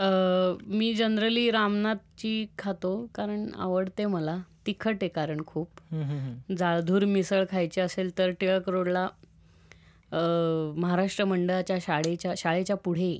मी 0.68 0.94
जनरली 0.94 1.50
रामनाथची 1.52 2.46
खातो 2.58 2.96
कारण 3.16 3.48
आवडते 3.56 4.06
मला. 4.06 4.38
तिखट 4.68 4.96
आहे 5.02 5.08
कारण 5.08 5.42
खूप. 5.48 5.68
हम्म, 5.92 6.04
हम्म, 6.04 6.20
हम्म. 6.20 6.56
जाळधूर 6.56 7.06
मिसळ 7.06 7.44
खायची 7.52 7.82
असेल 7.82 8.18
तर 8.18 8.32
टिळक 8.32 8.70
रोडला 8.70 9.08
महाराष्ट्र 10.78 11.26
मंडळाच्या 11.26 11.78
शाळेच्या 11.82 12.34
शाळेच्या 12.38 12.76
पुढे. 12.76 13.16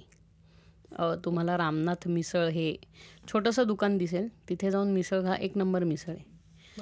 तुम्हाला 1.26 1.58
रामनाथ 1.58 2.08
मिसळ 2.08 2.48
हे 2.50 2.76
छोटंसं 3.32 3.68
दुकान 3.68 3.98
दिसेल. 3.98 4.28
तिथे 4.50 4.72
जाऊन 4.72 4.92
मिसळ 4.94 5.24
हा 5.26 5.36
एक 5.36 5.58
नंबर 5.58 5.84
मिसळ 5.84 6.12
आहे. 6.12 6.24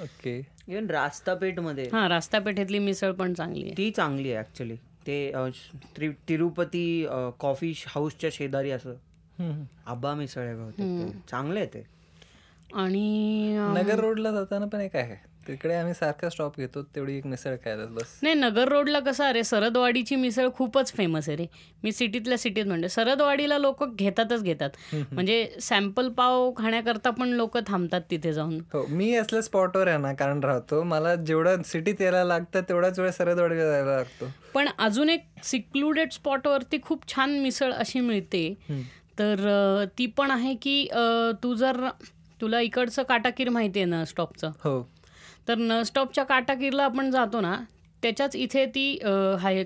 ओके. 0.02 0.36
इव्हन 0.68 0.90
रास्तापेठमध्ये 0.90 1.88
हां 1.92 2.08
रास्तापेठेतली 2.08 2.78
मिसळ 2.78 3.12
पण 3.12 3.34
चांगली 3.34 3.62
आहे. 3.64 3.74
ती 3.76 3.90
चांगली 3.90 4.32
आहे 4.32 4.40
ऍक्च्युली 4.40 4.76
ते 5.06 5.32
तिरुपती 6.28 7.06
कॉफी 7.40 7.72
हाऊसच्या 7.86 8.30
शेजारी 8.32 8.70
असं. 8.70 8.94
आबा 9.86 10.14
मिसळ 10.14 10.40
आहे. 10.40 11.10
चांगले 11.30 11.60
आहे 11.60 11.68
ते. 11.74 11.84
आणि 12.74 13.56
नगर 13.74 14.00
रोडला 14.00 14.30
जाताना 14.32 14.66
पण 14.66 14.80
एक 14.80 14.96
आहे. 14.96 15.16
तिकडे 15.46 15.74
आम्ही 15.74 15.94
सारखा 15.94 16.28
स्टॉप 16.28 16.56
घेतो 16.58 16.82
तेवढी 16.94 17.16
एक 17.18 17.26
मिसळ 17.26 17.54
खायला 17.64 17.84
बस. 17.86 18.18
नाही 18.22 18.34
नगर 18.34 18.68
रोडला 18.68 19.00
कसं 19.00 19.24
अरे 19.24 19.42
सरदवाडीची 19.44 20.16
मिसळ 20.16 20.48
खूपच 20.54 20.92
फेमस 20.92 21.28
आहे 21.28 21.36
रे. 21.36 21.46
मी 21.84 21.92
सिटीतल्या 21.92 22.38
सिटीत 22.38 22.66
म्हणते 22.66 22.88
सरदवाडीला 22.88 23.58
लोक 23.58 23.84
घेतातच 23.84 24.42
घेतात. 24.42 24.70
म्हणजे 25.12 25.44
सॅम्पल 25.60 26.08
पाव 26.08 26.50
खाण्याकरता 26.56 27.10
पण 27.10 27.28
लोक 27.28 27.58
थांबतात 27.66 28.00
तिथे 28.10 28.32
जाऊन. 28.32 28.58
हो 28.72 28.84
मी 28.88 29.14
असल्या 29.14 29.42
स्पॉटवर 29.42 29.88
आहे 29.88 29.98
ना 29.98 30.12
कारण 30.14 30.42
राहतो 30.44 30.82
मला 30.82 31.14
जेवढं 31.14 31.62
सिटीत 31.62 32.00
यायला 32.00 32.24
लागतं 32.24 32.60
तेवढाच 32.68 32.98
वेळ 32.98 33.10
सरदवाडीला 33.10 33.70
जायला 33.70 33.96
लागतो. 33.96 34.30
पण 34.54 34.68
अजून 34.78 35.08
एक 35.10 35.24
सिक्लुडेड 35.44 36.12
स्पॉटवरती 36.12 36.78
खूप 36.82 37.08
छान 37.08 37.38
मिसळ 37.38 37.72
अशी 37.72 38.00
मिळते. 38.00 38.52
तर 39.18 39.84
ती 39.98 40.06
पण 40.06 40.30
आहे 40.30 40.54
की 40.54 40.86
तू 41.42 41.54
जर 41.54 41.86
तुला 42.40 42.60
इकडचं 42.60 43.02
काटाकीर 43.02 43.48
माहिती 43.48 43.78
आहे 43.78 43.88
ना 43.88 44.04
स्टॉपचं 44.04 44.50
हो. 44.64 44.80
तर 45.48 45.58
न 45.58 45.82
स्टॉपच्या 45.86 46.24
काटाकीरला 46.24 46.84
आपण 46.84 47.10
जातो 47.10 47.40
ना 47.40 47.56
त्याच्याच 48.02 48.36
इथे 48.36 48.64
ती 48.74 48.90
हाय 49.40 49.64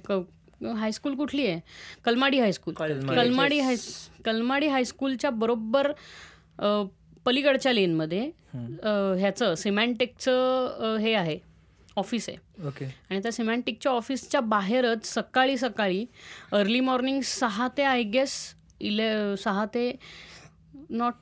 हायस्कूल 0.77 1.15
कुठली 1.17 1.47
आहे? 1.47 1.61
Kalmadi 2.05 2.39
high school 2.41 2.75
Kalmadi. 2.75 3.59
High 3.61 3.77
Kalmadi 4.25 4.67
हायस्कूलच्या 4.69 5.31
बरोबर 5.31 5.91
पलीकडच्या 7.27 7.73
लेनमध्ये 7.73 8.31
ह्याचं 8.55 9.55
सिमॅन्टेकचं 9.55 10.97
हे 11.01 11.15
आहे 11.15 11.39
ऑफिस 11.97 12.29
आहे. 12.29 12.67
ओके. 12.67 12.85
आणि 13.11 13.21
त्या 13.23 13.33
सिमॅन्टिकच्या 13.33 13.93
ऑफिसच्या 13.93 14.41
बाहेरच 14.41 15.07
सकाळी 15.07 15.57
सकाळी 15.59 16.05
अर्ली 16.53 16.81
मॉर्निंग 16.81 17.21
सहा 17.25 17.69
ते 17.77 17.83
आय 17.85 18.03
गेस 18.13 18.37
इले 18.81 19.11
सहा 19.39 19.65
ते 19.75 19.91
not 20.91 21.15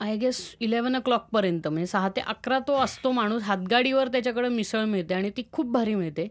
I 0.00 0.16
guess 0.18 0.38
eleven 0.60 0.96
o 0.96 1.00
क्लॉकपर्यंत 1.00 1.66
म्हणजे 1.66 1.86
सहा 1.86 2.08
ते 2.16 2.20
अकरा 2.26 2.58
तो 2.68 2.74
असतो 2.78 3.10
माणूस 3.12 3.42
हातगाडीवर 3.42 4.08
त्याच्याकडे 4.08 4.48
मिसळ 4.48 4.84
मिळते 4.84 5.14
आणि 5.14 5.30
ती 5.36 5.42
खूप 5.52 5.70
भारी 5.72 5.94
मिळते. 5.94 6.26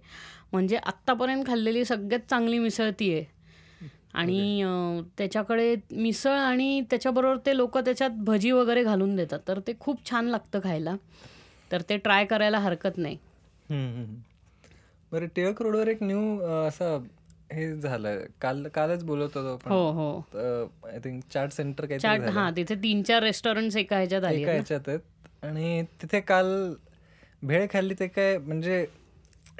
म्हणजे 0.51 0.77
आत्तापर्यंत 0.77 1.43
खाल्लेली 1.47 1.83
सगळ्यात 1.85 2.29
चांगली 2.29 2.59
मिसळ 2.59 2.89
ती 2.99 3.11
आहे. 3.13 3.23
आणि 4.13 4.63
त्याच्याकडे 5.17 5.75
मिसळ 5.91 6.31
आणि 6.31 6.81
त्याच्याबरोबर 6.89 7.37
ते 7.45 7.55
लोक 7.57 7.77
त्याच्यात 7.77 8.11
भजी 8.25 8.51
वगैरे 8.51 8.83
घालून 8.83 9.15
देतात. 9.15 9.39
तर 9.47 9.59
ते 9.67 9.73
खूप 9.79 10.09
छान 10.09 10.25
लागतं 10.25 10.59
खायला. 10.63 10.95
तर 11.71 11.81
ते 11.89 11.97
ट्राय 11.97 12.25
करायला 12.25 12.59
हरकत 12.59 12.97
नाही. 12.97 13.17
बरं 15.11 15.27
टिळक 15.35 15.61
रोडवर 15.61 15.87
एक 15.87 16.03
न्यू 16.03 16.39
असं 16.67 17.03
हे 17.53 17.73
झालं. 17.75 18.19
काल 18.41 18.67
कालच 18.73 19.03
बोलत 19.03 19.37
होतो 19.37 19.47
हो 19.47 19.53
आपण 19.53 19.71
हो 19.97 20.87
आय 20.89 20.99
थिंक 21.03 21.21
चाट 21.31 21.51
सेंटर 21.51 21.85
काही 21.85 21.99
चाट 21.99 22.21
हा 22.29 22.49
तिथे 22.55 22.75
तीन 22.83 23.01
चार 23.03 23.23
रेस्टॉरंट 23.23 23.77
एका 23.77 23.97
ह्याच्यात 23.97 24.23
आली 24.23 24.41
एका 24.41 24.51
ह्याच्यात 24.51 24.89
आहेत. 24.89 24.99
आणि 25.43 25.81
तिथे 26.01 26.19
काल 26.21 26.47
भेळ 27.43 27.65
खाल्ली 27.73 27.93
ते 27.99 28.07
काय 28.07 28.37
म्हणजे 28.37 28.85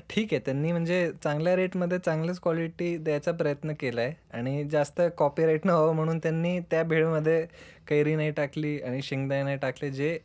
ठीक 0.09 0.33
आहे. 0.33 0.39
त्यांनी 0.45 0.71
म्हणजे 0.71 1.11
चांगल्या 1.23 1.55
रेटमध्ये 1.55 1.97
चांगलीच 1.99 2.39
क्वालिटी 2.39 2.95
द्यायचा 2.97 3.31
प्रयत्न 3.31 3.73
केलाय. 3.79 4.11
आणि 4.33 4.63
जास्त 4.71 5.01
कॉपीराईट 5.17 5.65
न 5.65 5.69
व्हावं 5.69 5.95
म्हणून 5.95 6.17
त्यांनी 6.19 6.59
त्या 6.71 6.83
भेळमध्ये 6.83 7.45
कैरी 7.87 8.15
नाही 8.15 8.31
टाकली 8.31 8.79
आणि 8.81 9.01
शेंगदाणे 9.01 9.43
नाही 9.43 9.57
टाकले 9.57 9.89
जे 9.91 10.17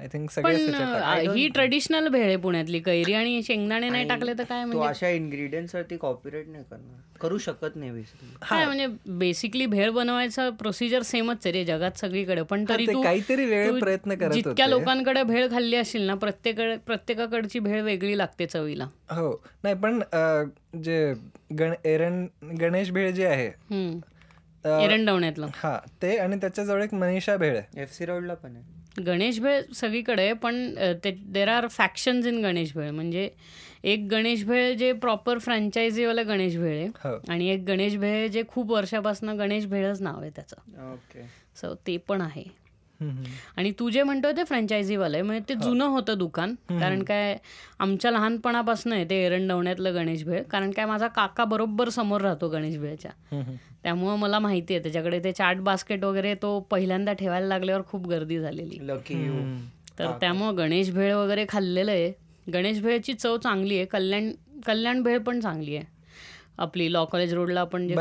आय 0.00 0.08
थिंक 0.12 0.30
सगळे 0.30 1.26
ही 1.28 1.46
ट्रेडिशनल 1.48 2.08
भेळ 2.08 2.24
आहे 2.24 2.36
पुण्यातली 2.36 2.78
कैरी 2.80 3.12
आणि 3.14 3.42
शेंगदाणे 3.42 3.88
नाही 3.88 4.08
टाकले 4.08 4.32
तर 4.38 4.44
काय 4.44 4.62
तो 4.62 4.66
म्हणजे? 4.68 4.88
अशा 4.88 5.08
इन्ग्रेडियंट्स 5.08 5.74
वरती 5.74 5.96
कॉपीराईट 5.96 6.48
नाही 6.48 6.64
करणार. 6.70 7.00
करू 7.20 7.38
शकत 7.38 7.76
नाही 7.76 7.90
बेसिकली 7.92 8.28
काय 8.50 8.64
म्हणजे 8.64 8.86
बेसिकली 9.18 9.66
भेळ 9.66 9.90
बनवायचा 9.90 10.48
प्रोसिजर 10.58 11.02
सेमच 11.02 11.46
आहे 11.46 11.52
रे 11.52 11.64
जगात 11.64 11.98
सगळीकडे 11.98 12.42
पण 12.50 12.64
तरी 12.68 12.86
ते 12.86 13.02
काहीतरी 13.02 13.44
वेगळे 13.44 13.70
तू 13.70 13.78
प्रयत्न 13.80 14.14
करत 14.14 14.32
जितक्या. 14.34 14.66
लोकांकडे 14.66 15.22
भेळ 15.22 15.46
खाल्ली 15.50 15.76
असेल 15.76 16.06
ना 16.06 16.14
प्रत्येक 16.14 16.60
प्रत्येकाकडची 16.86 17.58
भेळ 17.58 17.82
वेगळी 17.82 18.18
लागते 18.18 18.46
चवीला. 18.46 18.88
हो. 19.10 19.32
नाही 19.64 19.74
पण 19.76 20.00
जे 20.84 21.12
गण 21.58 21.72
एरन 21.84 22.24
गणेश 22.60 22.90
भेळ 22.90 23.10
जे 23.12 23.26
आहे 23.26 23.46
एरंडवण्यातलं. 24.84 25.46
हा 25.54 25.78
ते 26.02 26.16
आणि 26.18 26.36
त्याच्याजवळ 26.40 26.82
एक 26.82 26.94
मनीषा 26.94 27.36
भेळ 27.36 27.56
आहे. 27.56 27.82
एफ 27.82 27.92
सी 27.92 28.06
रोडला 28.06 28.34
पण 28.34 28.56
आहे. 28.56 28.73
गणेश 28.96 29.38
भेळ 29.40 29.60
सगळीकडे 29.74 30.32
पण 30.32 30.74
ते 31.04 31.10
there 31.32 31.48
are 31.48 31.66
factions 31.68 32.26
in 32.26 32.42
Ganesh 32.44 32.72
bhel. 32.74 32.90
म्हणजे 32.90 33.28
एक 33.84 34.06
गणेश 34.10 34.44
भेळ 34.44 34.74
जे 34.76 34.92
प्रॉपर 34.92 35.38
फ्रँचायझीवाला 35.38 36.22
गणेश 36.22 36.56
भेळ 36.56 36.76
आहे 36.78 36.86
हो. 37.04 37.16
आणि 37.28 37.48
एक 37.48 37.64
गणेश 37.68 37.96
भेळ 37.96 38.26
जे 38.28 38.42
खूप 38.48 38.70
वर्षापासून 38.72 39.30
गणेश 39.38 39.66
भेळच 39.66 40.02
नाव 40.02 40.20
आहे 40.20 40.30
त्याचं. 40.30 40.92
ओके. 40.92 41.26
सो 41.60 41.74
ते 41.86 41.96
पण 42.08 42.20
आहे. 42.20 42.44
आणि 43.56 43.70
तू 43.78 43.88
जे 43.90 44.02
म्हणतोय 44.02 44.32
ते 44.32 44.44
फ्रँचायझीवालं 44.44 45.16
आहे. 45.16 45.22
म्हणजे 45.22 45.42
ते 45.48 45.54
जुनं 45.54 45.84
होतं 45.84 46.18
दुकान. 46.18 46.54
कारण 46.70 47.02
काय 47.04 47.36
आमच्या 47.78 48.10
लहानपणापासून 48.10 48.92
आहे 48.92 49.04
ते 49.10 49.16
एरंडवण्यातलं 49.24 49.94
गणेश 49.94 50.24
भेळ. 50.24 50.42
कारण 50.42 50.70
काय 50.70 50.86
माझा 50.86 51.08
काका 51.08 51.44
बरोबर 51.44 51.88
समोर 51.88 52.20
राहतो 52.20 52.48
गणेश 52.48 52.78
भेळच्या. 52.78 53.10
त्यामुळं 53.84 54.16
मला 54.16 54.38
माहिती 54.38 54.74
आहे. 54.74 54.82
त्याच्याकडे 54.82 55.18
ते 55.24 55.32
चाट 55.32 55.56
बास्केट 55.56 56.04
वगैरे 56.04 56.34
तो 56.34 56.58
पहिल्यांदा 56.60 57.12
ठेवायला 57.12 57.46
लागल्यावर 57.46 57.82
खूप 57.86 58.06
गर्दी 58.08 58.38
झालेली. 58.40 58.78
लकी 58.80 59.14
यू 59.26 59.42
तर 59.98 60.10
त्यामुळं 60.20 60.56
गणेश 60.56 60.90
भेळ 60.90 61.12
वगैरे 61.14 61.44
खाल्लेलं 61.48 61.90
आहे. 61.90 62.12
गणेश 62.52 62.80
भेळची 62.80 63.12
चव 63.14 63.36
चांगली 63.36 63.76
आहे. 63.76 63.84
कल्याण 63.84 64.30
कल्याण 64.66 65.02
भेळ 65.02 65.18
पण 65.18 65.40
चांगली 65.40 65.76
आहे. 65.76 65.86
आपली 66.58 66.92
लॉ 66.92 67.04
कॉलेज 67.04 67.34
रोडला 67.34 67.60
आपण 67.60 67.88
जे 67.88 67.94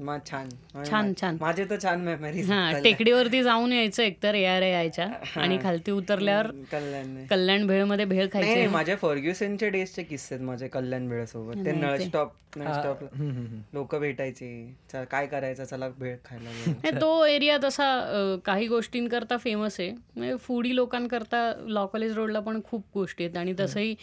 मग 0.00 0.18
छान. 0.26 0.48
छान 0.84 1.12
छान. 1.20 1.36
माझे 1.40 1.64
तर 1.64 1.78
छान 1.82 2.00
मेमरीज 2.00 2.50
हा 2.50 2.80
टेकडीवरती 2.82 3.42
जाऊन 3.42 3.72
यायचं 3.72 4.02
एकतर 4.02 4.34
या 4.34 4.58
रे 4.60 4.70
यायच्या 4.70 5.06
आणि 5.36 5.58
खालती 5.62 5.90
उतरल्यावर 5.90 6.46
कल्याण 6.72 7.24
कल्याण 7.30 7.66
भेळमध्ये 7.66 8.04
भेळ 8.04 8.26
खायची. 8.32 8.66
माझ्या 8.66 8.96
फर्ग्युसनचे 8.96 9.68
डेजचे 9.68 10.02
किस्से 10.02 10.34
आहेत 10.34 10.46
माझे 10.46 10.68
कल्याण 10.68 11.08
भेळ 11.08 11.24
सोबत 11.24 11.64
ते. 11.66 11.72
नळ 11.72 11.96
स्टॉप. 11.98 12.32
लोक 13.72 13.94
भेटायचे. 13.94 14.48
च- 14.92 15.04
काय 15.10 15.26
करायचं? 15.26 15.64
चला 15.64 15.88
भेळ 15.88 16.16
खायला 16.24 16.90
तो 17.00 17.24
एरिया 17.24 17.56
तसा 17.64 17.86
काही 18.44 18.66
गोष्टींकरता 18.66 19.36
फेमस 19.36 19.80
आहे. 19.80 19.90
म्हणजे 20.16 20.36
फूडी 20.36 20.74
लोकांकरता 20.76 21.52
लॉ 21.66 21.86
कॉलेज 21.86 22.12
रोडला 22.12 22.40
पण 22.40 22.60
खूप 22.64 22.84
गोष्टी 22.94 23.24
आहेत. 23.24 23.36
आणि 23.36 23.54
तसंही 23.60 23.94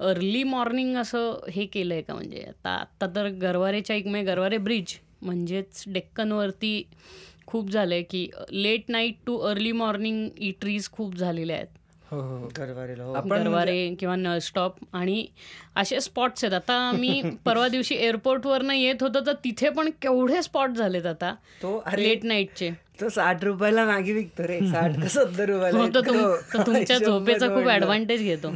अर्ली 0.00 0.42
मॉर्निंग 0.44 0.96
असं 0.96 1.38
हे 1.50 1.66
केलं 1.66 1.94
आहे 1.94 2.02
का 2.02 2.14
म्हणजे? 2.14 2.44
आता 2.48 2.70
आत्ता 2.70 3.06
तर 3.06 3.28
गरवारेच्या 3.42 3.96
एक 3.96 4.06
म्हणजे 4.06 4.32
गरवारे 4.32 4.58
ब्रिज 4.58 4.98
म्हणजेच 5.22 5.82
डेक्कनवरती 5.86 6.82
खूप 7.46 7.70
झालं 7.70 7.94
आहे 7.94 8.02
की 8.02 8.28
late 8.52 8.84
night 8.88 9.14
to 9.26 9.36
early 9.38 9.72
morning 9.72 10.28
eateries 10.38 10.90
खूप 10.90 11.14
झालेल्या 11.16 11.56
आहेत. 11.56 11.66
हो 12.12 12.20
हो 12.20 12.28
हो. 12.28 12.48
हो. 13.04 13.22
गरवारे 13.28 13.94
किंवा 13.98 14.14
नळ 14.16 14.38
स्टॉप 14.38 14.76
आणि 14.92 15.26
असे 15.76 16.00
स्पॉट्स 16.00 16.44
आहेत. 16.44 16.54
आता 16.54 16.90
मी 16.92 17.20
परवा 17.44 17.68
दिवशी 17.68 17.94
एअरपोर्टवरनं 17.94 18.74
येत 18.74 19.02
होतो 19.02 19.20
तर 19.26 19.32
तिथे 19.44 19.68
पण 19.68 19.90
केवढे 20.02 20.42
स्पॉट 20.42 20.70
झालेत 20.70 21.06
आता. 21.06 21.34
लेट 21.96 22.24
नाईटचे 22.24 22.70
तो 23.00 23.08
साठ 23.08 23.44
रुपयाला 23.44 23.84
मॅगी 23.84 24.12
विकतो 24.12 24.42
रे. 24.42 24.58
साठ 24.72 25.00
का 25.00 25.08
सत्तर 25.08 25.48
रुपयाला 25.48 25.86
तुमच्या 26.66 26.98
झोपेचा 26.98 27.48
खूप. 27.48 27.68
ऍडव्हान्टेज 27.68 28.22
घेतो. 28.22 28.50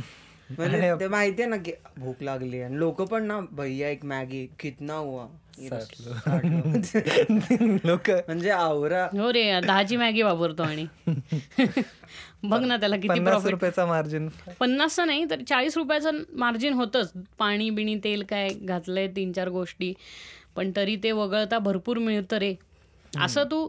म्हणजे 0.51 0.95
ते 1.01 1.09
माहितीये 1.09 1.49
ना 1.49 1.57
की 1.57 1.73
भूक 1.97 2.23
लागली 2.23 2.61
आणि 2.61 2.79
लोक 2.79 3.03
पण 3.03 3.25
ना 3.25 3.41
भैया 3.53 3.89
एक 3.89 4.05
मॅगी 4.05 4.47
कितना 4.61 4.95
हुआ? 4.95 5.27
लोक 7.85 8.11
म्हणजे 8.11 8.51
आवरा. 8.51 9.09
हो 9.13 9.33
रे 9.33 9.61
दहाची 9.61 9.97
मॅगी 9.97 10.23
वापरतो 10.23 10.63
आणि 10.63 10.87
बघ 12.45 12.65
ना 12.65 12.77
त्याला 12.77 12.97
किती 12.97 13.09
पन्नास 13.09 13.47
रुपयाचा 13.47 13.87
मार्जिन 13.87 14.29
पन्नासचं 14.61 15.07
नाही 15.07 15.25
तर 15.31 15.43
चाळीस 15.49 15.77
रुपयाचं 15.77 16.23
मार्जिन 16.37 16.73
होतंच. 16.73 17.13
पाणी 17.39 17.71
बिणी 17.71 18.01
तेल 18.05 18.23
काय 18.23 18.49
घातलंय 18.49 19.09
तीन 19.17 19.33
चार 19.33 19.49
गोष्टी. 19.49 19.95
पण 20.57 20.71
तरी 20.77 20.97
ते 21.03 21.13
वगळता 21.13 21.59
भरपूर 21.59 21.99
मिळतं 21.99 22.39
रे. 22.39 22.55
असं 23.13 23.45
तू 23.51 23.69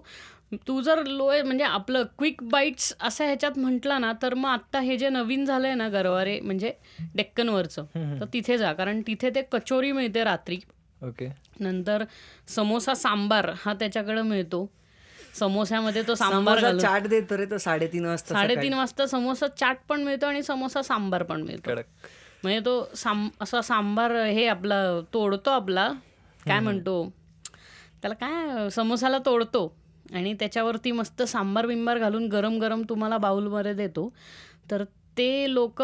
तू 0.68 0.82
जर 0.82 1.06
लो 1.06 1.32
म्हणजे 1.46 1.64
आपलं 1.64 2.04
क्विक 2.18 2.44
बाईट्स 2.44 2.96
असं 3.00 3.26
ह्याच्यात 3.26 3.60
म्हटलं 3.60 4.02
ना 4.02 4.14
तर 4.22 4.34
मग 4.34 4.50
आत्ता 4.50 4.80
हे 4.80 4.98
जे 4.98 5.10
नवीन 5.10 5.46
झालंय 5.46 5.74
ना 5.74 5.90
गरवारे 5.90 6.40
म्हणजे 6.40 6.74
डेक्कनवरचं 7.16 7.86
तर 8.20 8.26
तिथे 8.34 8.58
जा. 8.58 8.74
कारण 8.74 9.02
तिथे 9.08 9.30
ते 9.30 9.42
कचोरी 9.52 9.92
मिळते 9.92 10.24
रात्री. 10.24 10.60
ओके. 11.08 11.30
नंतर 11.60 12.04
समोसा 12.48 12.94
सांबार 12.94 13.52
हा 13.66 13.74
त्याच्याकडे 13.74 14.22
मिळतो. 14.22 14.70
समोस्यामध्ये 15.40 16.02
तो 16.08 16.16
सांबार 16.16 16.78
चाट 16.78 17.08
देतो 17.08 17.38
रे 17.38 17.46
तो 17.46 17.58
साडेतीन 17.58 18.06
वाजता 18.06 18.34
साडेतीन 18.36 18.74
वाजता 18.74 19.06
समोसा 19.08 19.48
चाट 19.48 19.78
पण 19.90 20.04
मिळतो 20.04 20.26
आणि 20.26 20.44
समोसा 20.44 20.82
सांबार 20.82 21.24
पण 21.24 21.42
मिळतो. 21.42 21.72
म्हणजे 22.44 22.60
तो 22.60 22.90
साम 22.96 23.30
असा 23.42 23.62
सांबार 23.62 24.12
हे 24.12 24.48
आपला 24.48 25.02
तोडतो 25.14 25.52
आपला. 25.52 25.92
काय 26.48 26.60
म्हणतो? 26.60 27.14
त्याला 28.02 28.16
काय 28.16 28.70
समोसाला 28.70 29.18
तोडतो. 29.18 29.76
आणि 30.14 30.34
त्याच्यावरती 30.34 30.92
मस्त 30.92 31.24
सांबार 31.24 31.66
बिंबार 31.66 32.00
घालून 32.00 32.28
गरम 32.28 32.58
गरम 32.60 32.82
तुम्हाला 32.90 33.18
बाउलमध्ये 33.18 33.74
देतो. 33.74 34.14
तर 34.72 34.84
ते 35.18 35.54
लोक 35.54 35.82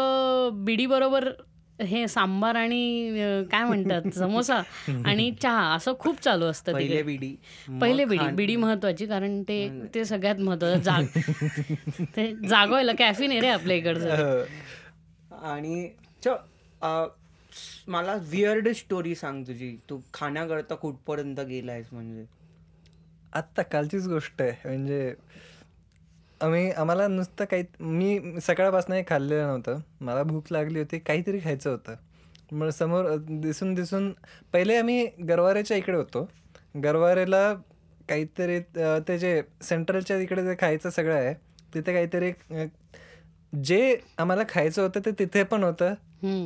बिडीबरोबर 0.52 1.28
हे 1.84 2.06
सांबार 2.08 2.54
आणि 2.56 3.20
अं, 3.20 3.42
काय 3.42 3.64
म्हणतात 3.64 4.02
समोसा 4.14 4.60
आणि 5.06 5.30
चहा 5.42 5.74
असं 5.74 5.94
खूप 5.98 6.20
चालू 6.20 6.44
असतं 6.44 6.72
पहिले 6.72 6.88
तिकडे 6.88 7.02
बिडी. 7.02 7.34
पहिले 7.80 8.04
बिडी. 8.04 8.28
बिडी 8.34 8.56
महत्वाची 8.56 9.06
कारण 9.06 9.42
ते 9.42 9.58
ते 9.94 10.04
सगळ्यात 10.04 10.40
महत्वाचं 10.40 10.82
जाग. 10.82 11.04
ते 12.16 12.32
जागवायला 12.48 12.92
कॅफिन 12.98 13.30
आहे 13.30 13.40
रे 13.40 13.48
आपल्या 13.48 13.76
इकडचं. 13.76 14.44
आणि 15.42 15.88
च 16.22 16.28
अ, 16.82 17.04
मला 17.88 18.14
विअर्ड 18.22 18.68
स्टोरी 18.68 19.14
सांग 19.14 19.42
तुझी. 19.44 19.76
तू 19.90 20.00
खाण्याकरता 20.14 20.74
कुठपर्यंत 20.74 21.40
गेलायस 21.40 21.86
म्हणजे? 21.92 22.24
आत्ता 23.32 23.62
कालचीच 23.62 24.06
गोष्ट 24.08 24.42
आहे. 24.42 24.52
म्हणजे 24.64 25.14
आम्ही 26.42 26.70
आम्हाला 26.70 27.06
नुसतं 27.08 27.44
काही 27.50 27.64
मी 27.80 28.40
सकाळपासून 28.42 28.94
हे 28.94 29.02
खाल्लेलं 29.08 29.46
नव्हतं. 29.46 29.80
मला 30.00 30.22
भूक 30.22 30.52
लागली 30.52 30.78
होती 30.78 30.98
काहीतरी 30.98 31.38
खायचं 31.44 31.70
होतं. 31.70 31.94
मग 32.52 32.68
समोर 32.70 33.06
दिसून 33.40 33.74
दिसून 33.74 34.12
पहिले 34.52 34.76
आम्ही 34.76 35.06
गरवारेच्या 35.28 35.76
इकडे 35.76 35.96
होतो. 35.96 36.28
गरवारेला 36.84 37.52
काहीतरी 38.08 38.58
ते 39.08 39.18
जे 39.18 39.40
सेंट्रलच्या 39.62 40.16
इकडे 40.20 40.42
जे 40.44 40.54
खायचं 40.60 40.90
सगळं 40.90 41.14
आहे 41.14 41.34
तिथे 41.74 41.92
काहीतरी 41.92 42.32
जे 43.64 43.96
आम्हाला 44.18 44.42
खायचं 44.48 44.82
होतं 44.82 45.00
ते 45.06 45.10
तिथे 45.18 45.42
पण 45.42 45.64
होतं. 45.64 45.94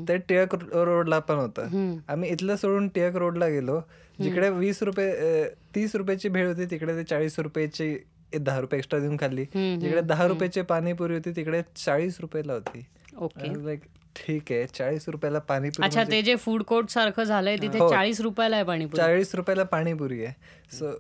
ते 0.09 0.17
टिळक 0.29 0.55
रोडला 0.75 1.19
पण 1.19 1.39
होतं. 1.39 1.97
आम्ही 2.09 2.31
इथलं 2.31 2.57
सोडून 2.57 2.89
टिळक 2.89 3.17
रोडला 3.17 3.49
गेलो. 3.49 3.81
जिकडे 4.19 4.49
वीस 4.51 4.83
रुपये 4.83 5.45
तीस 5.75 5.95
रुपयाची 5.97 6.29
भेळ 6.29 6.47
होती 6.49 6.65
तिकडे 6.71 6.97
ते 6.97 7.05
चाळीस 7.05 7.39
रुपयाची 7.39 7.97
दहा 8.35 8.59
रुपये 8.61 8.79
एक्स्ट्रा 8.79 8.99
देऊन 9.01 9.17
खाल्ली. 9.17 9.45
जिकडे 9.55 10.01
दहा 10.03 10.27
रुपयाची 10.27 10.63
पाणीपुरी 10.63 11.15
होती 11.15 11.31
तिकडे 11.37 11.63
चाळीस 11.77 12.21
रुपयाला 12.21 12.53
होती. 12.53 12.87
ओके. 13.17 13.53
लाईक 13.67 13.81
ठीक 14.17 14.53
आहे 14.53 14.67
चाळीस 14.67 15.09
रुपयाला 15.09 15.39
पाणीपुरी 15.39 15.87
अच्छा 15.87 16.03
ते 16.11 16.21
जे 16.23 16.35
फूड 16.37 16.63
कोर्ट 16.63 16.91
सारखं 16.91 17.25
झालंय 17.25 17.57
तिथे 17.63 17.79
हो. 17.79 17.89
चाळीस 17.91 18.21
रुपयाला 18.21 18.57
आहे 18.57 18.65
पाणीपुरी. 18.65 18.97
चाळीस 18.97 19.35
रुपयाला 19.35 19.65
पाणीपुरी 19.65 20.25
आहे. 20.25 20.35
सो 20.77 20.91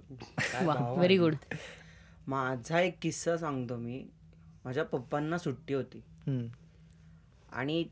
वा 0.66 0.74
व्हेरी 0.96 1.16
गुड 1.18 1.34
माझा 2.28 2.80
एक 2.80 2.96
किस्सा 3.02 3.36
सांगतो 3.36 3.76
मी. 3.76 4.02
माझ्या 4.64 4.84
पप्पांना 4.84 5.38
सुट्टी 5.38 5.74
होती. 5.74 6.02
आणि 7.52 7.84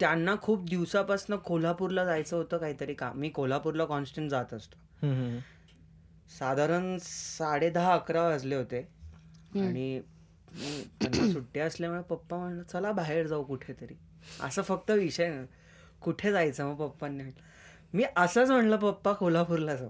त्यांना 0.00 0.34
खूप 0.42 0.64
दिवसापासून 0.68 1.36
कोल्हापूरला 1.36 2.04
जायचं 2.04 2.36
होतं 2.36 2.58
काहीतरी 2.58 2.94
काम. 2.94 3.18
मी 3.18 3.28
कोल्हापूरला 3.28 3.84
कॉन्स्टंट 3.84 4.30
जात 4.30 4.54
असतो. 4.54 5.06
साधारण 6.38 6.96
साडे 7.00 7.70
दहा 7.70 7.94
अकरा 7.94 8.22
वाजले 8.22 8.54
होते. 8.54 8.88
आणि 9.60 10.00
मी- 10.52 11.02
त्यांना 11.02 11.32
सुट्टी 11.32 11.60
असल्यामुळे 11.60 12.02
पप्पा 12.02 12.36
म्हणलं 12.36 12.62
चला 12.62 12.92
बाहेर 12.92 13.26
जाऊ 13.26 13.44
कुठेतरी. 13.44 13.94
असं 14.40 14.62
फक्त 14.62 14.90
विषय 14.90 15.28
नाही. 15.28 15.46
कुठे 16.00 16.32
जायचं 16.32 16.66
मग 16.66 16.74
पप्पांनी 16.74 17.22
म्हटलं. 17.22 17.42
मी 17.96 18.04
असंच 18.16 18.50
म्हणलं 18.50 18.76
पप्पा 18.76 19.12
कोल्हापूरला 19.12 19.74
जाऊ 19.76 19.88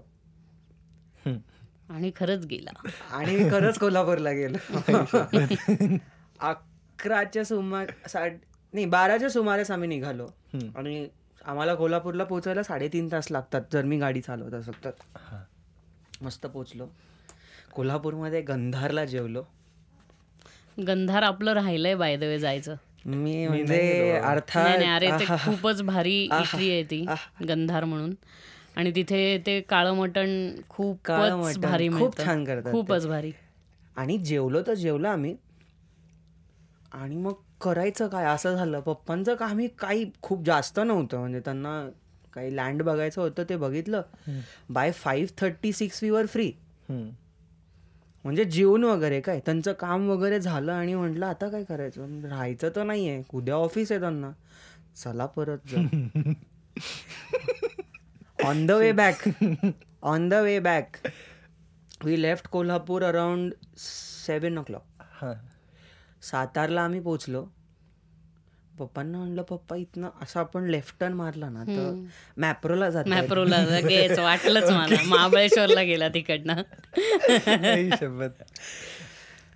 आणि 1.89 2.11
खरंच 2.15 2.45
गेला. 2.45 2.89
आणि 3.11 3.35
मी 3.35 3.49
खरंच 3.49 3.79
कोल्हापूरला 3.79 4.31
गेलो. 4.31 4.57
अकराच्या 6.39 7.45
सुमार 7.45 8.07
साड 8.09 8.33
नाही 8.73 8.85
बाराच्या 8.85 9.29
सुमारेस 9.29 9.71
आम्ही 9.71 9.89
निघालो. 9.89 10.27
आणि 10.75 11.07
आम्हाला 11.45 11.75
कोल्हापूरला 11.75 12.23
पोहोचायला 12.23 12.63
साडेतीन 12.63 13.09
तास 13.11 13.31
लागतात 13.31 13.61
जर 13.73 13.85
मी 13.85 13.97
गाडी 13.97 14.21
चालवत 14.21 14.53
असेल 14.53 14.85
तर. 14.85 14.91
मस्त 16.21 16.45
पोचलो. 16.45 16.87
कोल्हापूरमध्ये 17.73 18.41
गंधारला 18.41 19.05
जेवलो. 19.05 19.43
गंधार 20.87 21.23
आपलं 21.23 21.53
राहिलंय 21.53 21.95
बाय 21.95 22.15
द 22.17 22.23
वे 22.23 22.39
जायचं. 22.39 22.75
मी 23.05 23.47
म्हणजे 23.47 24.19
अर्थात 24.19 24.81
अरे 24.95 25.09
ते 25.19 25.25
खूपच 25.25 25.81
भारी 25.81 26.23
इटली 26.23 26.71
आहे 26.71 26.83
ती 26.83 27.05
गंधार 27.47 27.85
म्हणून. 27.85 28.13
आणि 28.75 28.91
तिथे 28.95 29.37
ते 29.45 29.61
काळं 29.61 29.93
मटण 29.93 30.29
मटण 31.09 31.61
भारी 31.61 31.87
खूप 31.89 32.25
छान 32.25 32.43
करतात 32.45 32.63
ते. 32.63 32.71
खूपच 32.71 33.07
भारी. 33.07 33.31
आणि 33.95 34.17
जेवलो 34.17 34.61
तर 34.67 34.73
जेवलो 34.73 35.07
आम्ही. 35.07 35.35
आणि 36.91 37.15
मग 37.15 37.33
करायचं 37.61 38.07
काय? 38.07 38.25
असं 38.25 38.55
झालं. 38.55 38.79
पप्पांचं 38.79 39.35
कामही 39.35 39.67
काही 39.67 40.05
खूप 40.21 40.45
जास्त 40.45 40.79
नव्हतं. 40.79 41.19
म्हणजे 41.19 41.39
त्यांना 41.39 41.89
काही 42.33 42.55
लँड 42.55 42.81
बघायचं 42.83 43.21
होतं 43.21 43.43
ते 43.49 43.55
बघितलं. 43.57 44.01
बाय 44.69 44.91
फाईव्ह 44.93 45.33
थर्टी 45.37 45.71
सिक्स 45.73 46.03
वर 46.03 46.25
फ्री 46.25 46.51
म्हणजे 46.89 48.43
जेवण 48.45 48.83
वगैरे 48.83 49.19
काय 49.21 49.39
त्यांचं 49.45 49.73
काम 49.73 50.09
वगैरे 50.09 50.39
झालं 50.39 50.71
आणि 50.71 50.93
म्हटलं 50.95 51.25
आता 51.25 51.47
काय 51.49 51.63
करायचं? 51.63 52.19
राहायचं 52.23 52.69
तर 52.75 52.83
नाही 52.83 53.07
आहे 53.09 53.23
उद्या 53.33 53.55
ऑफिस 53.55 53.91
आहे 53.91 54.01
त्यांना. 54.01 54.31
चला 54.95 55.25
परत 55.27 55.73
on 58.45 58.65
the 58.65 58.71
way 58.71 58.91
back 58.91 59.27
on 60.03 60.27
the 60.29 60.33
way 60.33 60.57
back 60.59 60.97
we 62.03 62.21
left 62.21 62.47
Kolhapur 62.47 63.03
around 63.03 63.53
seven 63.77 64.57
o'clock 64.63 65.03
हा. 65.21 65.33
सातारला 66.21 66.81
आम्ही 66.81 66.99
पोचलो 66.99 67.45
पप्पांना 68.81 69.17
म्हणलं 69.17 69.41
पप्पा 69.41 69.75
इथनं 69.75 70.09
असं 70.21 70.39
आपण 70.39 70.65
लेफ्ट 70.65 70.95
टर्न 70.99 71.13
मारला 71.13 71.49
ना 71.49 71.63
तर 71.63 72.05
मॅप्रोला 72.37 72.89
जात 72.89 73.07
मॅप्रोला 73.07 73.57
वाटलंच 74.23 74.69
मला. 74.71 74.95
महाबळेश्वरला 75.05 75.81
गेला 75.81 76.07
तिकडनं. 76.09 76.61
शपथ 77.95 78.43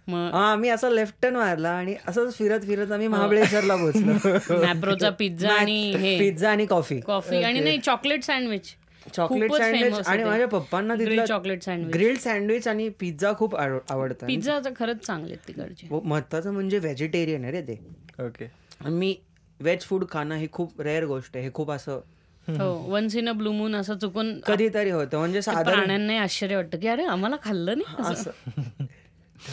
हा 0.10 0.52
आम्ही 0.52 0.70
असं 0.70 0.92
लेफ्ट 0.92 1.16
टर्न 1.22 1.36
मारला 1.36 1.70
आणि 1.70 1.96
असंच 2.08 2.38
फिरत 2.38 2.60
फिरत 2.60 2.92
आम्ही 2.92 3.08
महाबळेश्वरला 3.08 3.76
पोहोचलो. 3.76 4.12
मॅप्रोचा 4.66 5.10
पिझ्झा 5.10 5.54
आणि 5.54 5.92
हे. 5.92 6.18
पिझ्झा 6.20 6.52
आणि 6.52 6.66
कॉफी. 6.66 7.00
कॉफी 7.00 7.42
आणि 7.44 7.60
नाही 7.60 7.78
चॉकलेट 7.78 8.24
सँडविच. 8.24 8.74
चॉकलेट 9.16 9.52
सँडविच 9.54 10.08
आणि. 10.08 10.24
माझ्या 10.24 10.48
पप्पांना 10.48 10.96
तिथलं 10.96 11.26
चॉकलेट 11.26 11.64
सँडविच. 11.64 11.94
ग्रिल्ड 11.96 12.20
सँडविच 12.20 12.68
आणि 12.68 12.90
पिझ्झा 12.90 13.32
खूप 13.34 13.56
आव- 13.56 13.80
आवडतं 13.90 14.28
पिझ्झा 14.28 14.60
तर 14.66 14.70
खरंच 14.76 15.06
चांगले 15.06 15.36
तिकडचे. 15.48 15.88
व 15.90 16.00
महत्वाचं 16.04 16.54
म्हणजे 16.54 16.80
व्हेजिटेरियन 16.80 17.44
आहे 17.44 17.52
रे 17.52 17.62
ते. 17.62 17.80
ओके. 18.20 18.46
मी 18.82 19.16
व्हेज 19.60 19.82
फूड 19.82 20.06
खाणं 20.12 20.36
ही 20.36 20.48
खूप 20.52 20.82
रेअर 20.82 21.06
गोष्ट 21.06 21.36
आहे. 21.36 21.46
हे 21.46 21.52
खूप 21.54 21.72
असं 21.72 22.02
हो 22.48 22.74
once 22.92 23.16
in 23.16 23.30
a 23.30 23.32
blue 23.32 23.52
moon 23.52 23.76
असं 23.76 23.98
चुकून 23.98 24.40
कधीतरी 24.40 24.90
होतं. 24.90 25.18
म्हणजे 25.18 25.42
साधारण 25.42 25.64
प्राण्यांनाही 25.64 26.20
आश्चर्य 26.20 26.56
वाटतं 26.56 26.80
की 26.80 26.88
अरे 26.88 27.06
आम्हाला 27.06 27.36
खाल्लं 27.44 27.78
नाही 27.78 28.14
असं. 28.14 28.32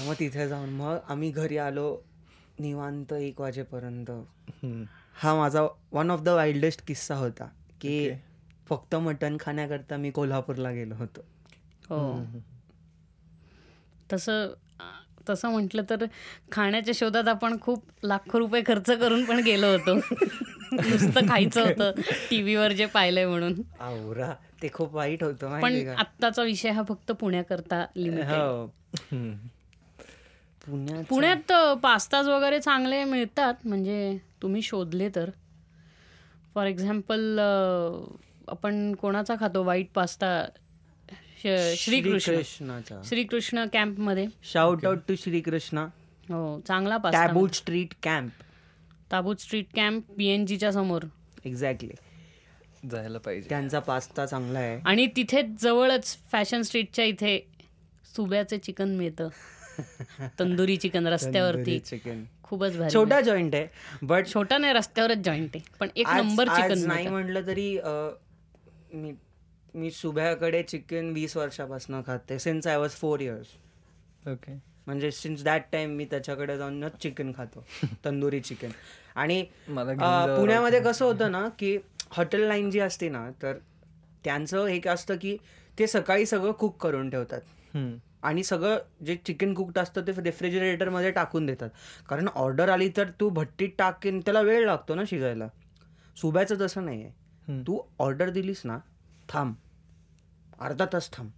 मग 0.07 0.15
तिथे 0.19 0.49
जाऊन 0.49 0.69
मग 0.69 0.99
आम्ही 1.09 1.31
घरी 1.31 1.57
आलो 1.57 2.01
निवांत 2.59 3.13
एक 3.13 3.41
वाजेपर्यंत. 3.41 4.11
हा 5.15 5.35
माझा 5.35 5.67
वन 5.93 6.11
ऑफ 6.11 6.21
द 6.21 6.29
वाईल्डेस्ट 6.29 6.87
किस्सा 6.87 7.15
होता 7.15 7.49
की 7.81 8.11
फक्त 8.69 8.95
मटण 8.95 9.37
खाण्याकरता 9.41 9.97
मी 9.97 10.11
कोल्हापूरला 10.11 10.71
गेलो 10.71 10.95
होतो. 10.95 11.21
हो. 11.89 12.25
तसं 14.13 14.53
तसं 15.29 15.51
म्हटलं 15.51 15.83
तर 15.91 16.05
खाण्याच्या 16.53 16.95
शोधात 16.97 17.29
आपण 17.29 17.57
खूप 17.61 17.85
लाखो 18.05 18.39
रुपये 18.39 18.63
खर्च 18.67 18.91
करून 18.91 19.25
पण 19.25 19.41
गेलो 19.45 19.71
होतो. 19.73 19.95
नुसतं 20.73 21.29
खायचं 21.29 21.61
होतं 21.67 22.01
टीव्हीवर 22.31 22.73
जे 22.73 22.87
पाहिलंय 22.87 23.27
म्हणून. 23.27 23.55
आवरा 23.81 24.33
ते 24.63 24.69
खूप 24.73 24.95
वाईट 24.95 25.23
होतं 25.25 25.61
पण 25.63 25.89
आत्ताचा 25.99 26.43
विषय 26.43 26.71
हा 26.71 26.83
फक्त 26.89 27.13
पुण्याकरता 27.13 27.85
लिमिटेड 27.97 28.33
हो. 28.33 28.67
पुण्यात 31.09 31.53
पास्ताज 31.83 32.29
वगैरे 32.29 32.59
चांगले 32.61 33.03
मिळतात 33.05 33.67
म्हणजे 33.67 34.17
तुम्ही 34.43 34.63
शोधले 34.63 35.09
तर. 35.09 35.31
फॉर 36.55 36.67
एक्झाम्पल 36.67 37.39
आपण 38.49 38.95
कोणाचा 38.95 39.35
खातो? 39.41 39.63
White 39.63 39.89
pasta 39.95 40.29
Shrikrishna. 41.42 42.18
श्रीकृष्णाचा 42.18 43.00
श्रीकृष्ण 43.05 43.64
कॅम्पमध्ये. 43.72 44.26
Shout 44.52 44.87
out 44.87 44.98
to 45.09 45.14
Shrikrishna. 45.16 45.87
हो 46.28 46.61
चांगला 46.68 46.96
pasta 46.96 47.26
Taboot 47.26 47.52
street 47.52 47.94
camp 48.02 48.33
Taboot 49.12 49.37
street 49.37 49.66
camp 49.74 50.05
बीएनजीच्या 50.16 50.72
समोर. 50.72 51.02
एक्झॅक्टली 51.44 51.94
जायला 52.90 53.18
पाहिजे. 53.18 53.48
त्यांचा 53.48 53.78
पास्ता 53.78 54.26
चांगला 54.26 54.59
आहे. 54.59 54.81
आणि 54.85 55.07
तिथे 55.07 55.42
जवळच 55.61 56.16
फॅशन 56.33 56.62
स्ट्रीटच्या 56.62 57.05
इथे 57.05 57.38
सुब्याचे 58.16 58.59
चिकन 58.59 58.96
मिळतं. 58.96 59.28
तंदुरी 60.40 60.76
चिकन 60.76 61.07
रस्त्यावरती. 61.07 61.78
चिकन 61.78 62.24
खूपच 62.42 62.76
भारी. 62.76 62.94
छोटा 62.94 63.20
जॉईंट 63.20 63.55
आहे 63.55 63.66
बट 64.02 64.26
छोटा 64.35 64.59
नाही 64.59 64.72
रस्त्यावरच 64.72 65.18
जॉईंट 65.18 65.50
आहे. 65.55 65.64
पण 65.81 65.88
एक 65.96 66.09
नंबर 66.09 66.48
चिकन 66.48 66.87
नाही 66.87 67.09
म्हटलं 67.09 67.46
तरी 67.46 67.78
मी 68.94 69.12
मी 69.75 69.91
सुभ्याकडे 69.91 70.63
चिकन 70.63 71.11
वीस 71.13 71.37
वर्षापासून 71.37 72.01
खाते 72.07 72.39
since 72.39 72.67
I 72.67 72.77
was 72.77 72.91
four 72.91 73.21
years 73.21 73.57
okay 74.29 74.55
म्हणजे 74.87 75.11
सिन्स 75.11 75.43
दॅट 75.45 75.63
टाइम 75.73 75.91
मी 75.91 76.05
त्याच्याकडे 76.05 76.57
जाऊनच 76.59 76.97
चिकन 77.03 77.33
खातो 77.33 77.65
तंदुरी 78.05 78.41
चिकन 78.41 78.71
आणि 79.15 79.43
पुण्यामध्ये 79.69 80.81
कसं 80.81 81.05
होतं 81.05 81.33
ना 81.33 81.49
की 81.59 81.77
हॉटेल 82.13 82.47
लाईन 82.49 82.71
जी 82.71 82.81
असते 82.81 83.09
ना 83.09 83.29
तर 83.43 83.59
त्यांचं 84.25 84.67
एक 84.67 84.89
असतं 84.89 85.17
की 85.17 85.37
ते 85.79 85.87
सकाळी 85.87 86.27
सगळं 86.27 86.53
कुक 86.53 86.77
करून 86.83 87.11
ठेवतात. 87.11 87.41
आणि 88.23 88.43
सगळं 88.45 88.79
जे 89.05 89.17
चिकन 89.27 89.55
कुक्ड 89.55 89.79
असतं 89.79 90.07
ते 90.07 90.13
रेफ्रिजरेटरमध्ये 90.19 91.11
टाकून 91.11 91.47
देतात. 91.47 91.71
कारण 92.09 92.29
ऑर्डर 92.35 92.69
आली 92.69 92.89
तर 92.97 93.09
तू 93.21 93.29
भट्टीत 93.29 93.71
टाकेन 93.79 94.21
त्याला 94.21 94.41
वेळ 94.41 94.67
लागतो 94.67 94.95
ना 94.95 95.03
शिजायला. 95.07 95.49
सुब्याचं 96.17 96.61
तसं 96.61 96.85
नाही 96.85 97.03
आहे. 97.03 97.63
तू 97.67 97.81
ऑर्डर 97.99 98.31
दिलीस 98.31 98.61
ना 98.65 98.79
थांब. 99.29 99.55
अर्धा 100.61 100.85
तास 100.93 101.11
थांब. 101.13 101.31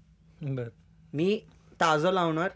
बर. 0.57 0.68
मी 1.12 1.40
ताजं 1.81 2.12
लावणार 2.12 2.49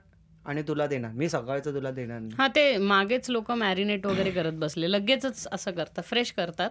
आणि 0.44 0.62
तुला 0.62 0.86
देणार. 0.86 1.12
मी 1.12 1.28
सकाळचं 1.28 1.74
तुला 1.74 1.90
देणार 1.90 2.18
नाही. 2.18 2.32
हा 2.38 2.48
ते 2.48 2.76
मागेच 2.76 3.30
लोक 3.30 3.50
मॅरिनेट 3.50 4.06
वगैरे 4.06 4.30
करत 4.30 4.52
बसले. 4.52 4.92
लगेचच 4.92 5.48
असं 5.52 5.70
करतात. 5.70 6.02
फ्रेश 6.02 6.32
करतात. 6.32 6.70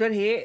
तर 0.00 0.10
हे 0.10 0.36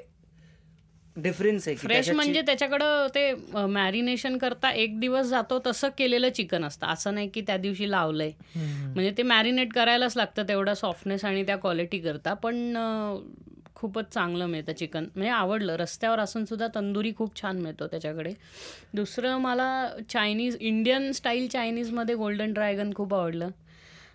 डिफरन्स 1.17 1.67
आहे 1.67 1.75
की 1.75 1.87
फ्रेश 1.87 2.09
म्हणजे 2.09 2.41
त्याच्याकडं 2.41 3.07
ते 3.15 3.33
मॅरिनेशन 3.67 4.37
करता 4.37 4.71
एक 4.71 4.99
दिवस 4.99 5.25
जातो 5.25 5.59
तसं 5.65 5.89
केलेलं 5.97 6.29
चिकन 6.29 6.63
असतं. 6.63 6.87
असं 6.87 7.13
नाही 7.13 7.29
की 7.29 7.41
त्या 7.41 7.57
दिवशी 7.57 7.91
लावलंय. 7.91 8.31
म्हणजे 8.55 9.13
ते 9.17 9.23
मॅरिनेट 9.23 9.73
करायलाच 9.73 10.17
लागतं 10.17 10.43
तेवढा 10.43 10.73
सॉफ्टनेस 10.73 11.25
आणि 11.25 11.45
त्या 11.45 11.57
क्वालिटी 11.57 11.99
करता. 11.99 12.33
पण 12.33 12.55
खूपच 13.81 14.13
चांगलं 14.13 14.45
मिळतं 14.47 14.73
चिकन. 14.73 15.05
म्हणजे 15.15 15.29
आवडलं. 15.31 15.75
रस्त्यावर 15.75 16.19
असून 16.19 16.45
सुद्धा 16.45 16.67
तंदुरी 16.75 17.11
खूप 17.17 17.41
छान 17.41 17.61
मिळतो 17.61 17.87
त्याच्याकडे. 17.87 18.33
दुसरं 18.93 19.37
मला 19.41 19.69
चायनीज 20.09 20.57
इंडियन 20.59 21.11
स्टाईल 21.11 21.47
चायनीजमध्ये 21.47 22.15
गोल्डन 22.15 22.53
ड्रॅगन 22.53 22.93
खूप 22.95 23.13
आवडलं. 23.13 23.49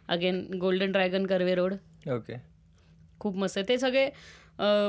Again 0.09 0.45
golden 0.61 0.93
dragon 0.93 1.27
Karve 1.27 1.55
road 1.55 1.75
okay 2.11 2.35
खूप 3.21 3.37
मस्त 3.37 3.59
आहे. 3.59 3.69
ते 3.69 3.79
सगळे 3.79 4.09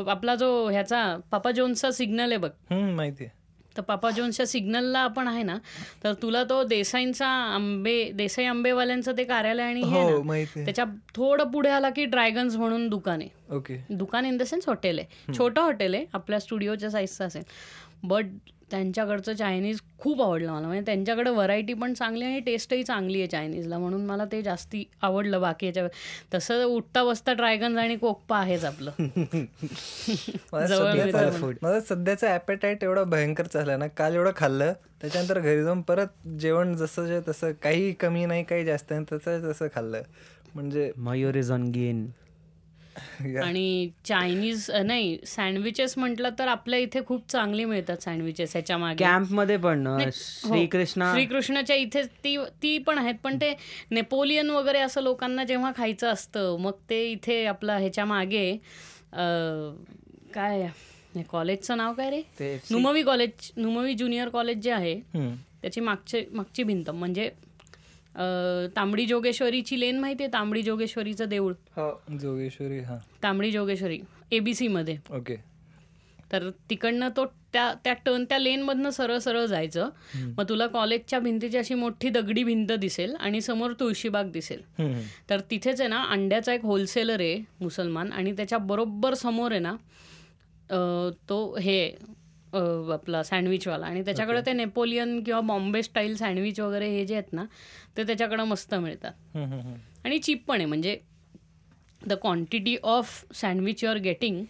आपला 0.10 0.36
जो 0.36 0.68
ह्याचा 0.70 1.02
पापा 1.32 1.52
जोन्सचा 1.52 1.92
सिग्नल 1.92 2.32
आहे 2.32 2.38
बघ. 2.38 2.50
माहिती 2.72 3.24
आहे. 3.24 3.36
तर 3.78 3.82
पापा 3.82 4.10
जोन्सच्या 4.10 4.46
सिग्नलला 4.48 5.00
आपण 5.00 5.28
आहे 5.28 5.44
ना 5.44 5.58
तर 6.04 6.14
तुला 6.14 6.44
तो 6.44 6.64
देसाईंचा 6.64 7.28
आंबे 7.28 8.12
देसाई 8.14 8.46
आंबेवाल्यांचं 8.46 9.18
ते 9.18 9.24
कार्यालय 9.24 9.64
आणि 9.64 9.82
हे 9.82 10.02
हो 10.02 10.22
त्याच्या 10.66 10.86
थोडं 11.16 11.44
पुढे 11.44 11.70
आला 11.70 11.90
की 11.90 12.06
ड्रॅगन्स 12.06 12.56
म्हणून 12.56 12.88
दुकान 12.90 13.22
आहे. 13.22 13.56
ओके. 13.56 13.86
दुकान 13.90 14.26
इन 14.26 14.38
द 14.38 14.44
सेन्स 14.44 14.68
हॉटेल 14.68 15.00
आहे. 15.00 15.34
छोटं 15.38 15.62
हॉटेल 15.62 15.94
आहे 15.94 16.06
आपल्या 16.14 16.40
स्टुडिओच्या 16.40 16.90
साईजचं 16.90 17.26
असेल. 17.26 17.44
बट 18.04 18.26
त्यांच्याकडचं 18.72 19.34
चायनीज 19.34 19.80
खूप 20.00 20.22
आवडलं 20.22 20.52
मला. 20.52 20.68
म्हणजे 20.68 20.86
त्यांच्याकडे 20.86 21.30
व्हरायटी 21.30 21.74
पण 21.74 21.94
चांगली 21.94 22.26
आणि 22.26 22.40
टेस्टही 22.40 22.84
चांगली 22.84 23.20
आहे 23.20 23.28
चायनीजला 23.28 23.78
म्हणून 23.78 24.06
मला 24.06 24.26
ते 24.32 24.42
जास्ती 24.42 24.84
आवडलं 25.02 25.42
बाकी 25.42 25.66
याच्या 25.66 25.88
तसं 26.34 26.64
उठता 26.66 27.04
बसता 27.04 27.34
ड्रॅगन्स 27.34 27.78
आणि 27.80 27.96
कोकपा 27.96 28.38
आहेच 28.38 28.66
आपलं. 28.66 28.92
सध्याचा 30.54 31.80
सध्याचा 31.88 32.34
ॲपेटाईट 32.34 32.84
एवढा 32.84 33.04
भयंकर 33.06 33.46
चालला 33.46 33.78
ना. 33.78 33.88
काल 33.88 34.16
एवढं 34.16 34.32
खाल्लं 34.36 34.74
त्याच्यानंतर 35.02 35.40
घरी 35.40 35.64
जाऊन 35.64 35.82
परत 35.82 36.28
जेवण 36.40 36.76
जसं 36.76 37.06
जे 37.08 37.20
तसं 37.28 37.52
काही 37.64 37.92
कमी 37.94 38.26
नाही 38.26 38.44
काही 38.44 38.66
जास्त 38.66 38.92
नाही 38.92 39.06
तसं 39.12 39.52
तसं 39.52 39.68
खाल्लं. 39.76 40.02
म्हणजे 40.56 40.92
मयूर 40.98 41.36
इज 41.36 41.52
ऑन 41.52 41.70
गेन 41.72 42.06
आणि 43.44 43.90
चायनीज 44.06 44.70
नाही 44.86 45.18
सँडविचेस 45.28 45.98
म्हटलं 45.98 46.30
तर 46.40 46.48
आपल्या 46.48 46.80
इथे 46.80 47.00
खूप 47.06 47.30
चांगली 47.30 47.66
मिळतात 47.66 47.98
सँडविचेस 47.98 48.52
ह्याच्या 48.54 48.78
मागे 48.78 49.04
कॅम्पमध्ये 49.04 49.58
पण 49.58 49.86
हो. 49.88 50.10
श्रीकृष्णा 50.12 51.12
श्रीकृष्णाच्या 51.14 51.76
इथे 51.76 52.04
ती 52.24 52.38
ती 52.62 52.78
पण 52.78 52.98
आहेत 52.98 53.16
पण 53.24 53.38
ते 53.42 53.54
नेपोलियन 53.92 54.50
वगैरे 54.50 54.80
असं 54.80 55.02
लोकांना 55.02 55.44
जेव्हा 55.44 55.72
खायचं 55.78 56.08
असतं 56.08 56.58
मग 56.60 56.74
ते 56.90 57.04
इथे 57.12 57.44
आपलं 57.46 57.78
ह्याच्या 57.78 58.06
मागे 58.06 58.52
काय 60.34 60.68
कॉलेजचं 61.30 61.78
नाव 61.78 61.94
काय 61.94 62.10
रे 62.10 62.58
Numavi 62.72 63.04
college 63.04 63.52
Numavi 63.58 63.94
junior 63.94 64.30
college 64.30 64.58
जे 64.58 64.72
आहे. 64.72 65.00
त्याची 65.62 65.82
मागचे 65.82 66.26
मागची 66.32 66.64
भिंत 66.64 66.90
म्हणजे 66.90 67.30
तांबडी 68.76 69.06
जोगेश्वरीची 69.06 69.80
लेन 69.80 70.00
माहिती 70.00 70.24
आहे? 70.24 70.32
तांबडी 70.34 70.62
जोगेश्वरीचं 70.64 71.30
देऊळ. 71.30 71.54
हो 71.76 71.90
जोगेश्वरी 72.20 72.80
हा. 72.80 72.98
तांबडी 73.24 73.52
जोगेश्वरी 73.52 74.00
एबीसी 74.32 74.68
मध्ये. 74.68 74.98
ओके. 75.12 75.36
तर 76.32 76.50
तिकडनं 76.70 77.10
तो 77.18 77.26
त्या 77.54 77.72
त्या 77.84 77.94
टर्न 78.06 78.24
त्या 78.30 78.38
लेनमधनं 78.40 78.90
सरळ 78.90 79.18
सरळ 79.18 79.46
जायचं. 79.46 79.90
मग 80.38 80.44
तुला 80.50 80.66
कॉलेजच्या 80.68 81.20
भिंतीची 81.20 81.58
अशी 81.58 81.74
मोठी 81.74 82.10
दगडी 82.10 82.44
भिंत 82.44 82.72
दिसेल 82.72 83.16
आणि 83.16 83.42
समोर 83.42 83.74
तुळशीबाग 83.80 84.32
दिसेल. 84.32 84.62
तर 85.30 85.42
तिथेच 85.52 85.80
आहे 85.82 85.90
ना 85.90 86.04
अंड्याचा 86.12 86.54
एक 86.54 86.66
होलसेलर 86.66 87.20
आहे 87.20 87.38
मुसलमान 87.62 88.12
आणि 88.12 88.32
त्याच्या 88.32 88.58
बरोबर 88.58 89.14
समोर 89.14 89.52
आहे 89.52 89.60
ना 89.60 89.76
तो 91.30 91.56
हे 91.62 91.80
आपला 92.54 93.24
सँडविचवाला. 93.24 93.86
आणि 93.86 94.06
त्याच्याकडे 94.06 94.42
ते 94.46 94.54
नेपोलियन 94.54 95.24
किंवा 95.24 95.42
बॉम्बे 95.42 95.84
स्टाईल 95.84 96.16
सँडविच 96.16 96.60
वगैरे 96.60 96.90
हे 96.90 97.06
जे 97.06 97.16
आहेत 97.16 97.34
ना 97.34 97.46
ते 97.98 98.04
त्याच्याकडं 98.04 98.44
मस्त 98.44 98.74
मिळतात. 98.76 99.38
आणि 100.06 100.20
चीप 100.20 100.44
पण 100.48 100.56
आहे. 100.56 100.66
म्हणजे 100.66 100.98
the 102.08 102.14
quantity 102.14 102.76
of 102.84 103.34
sandwich 103.36 103.84
you 103.84 103.90
are 103.90 103.98
getting. 103.98 104.44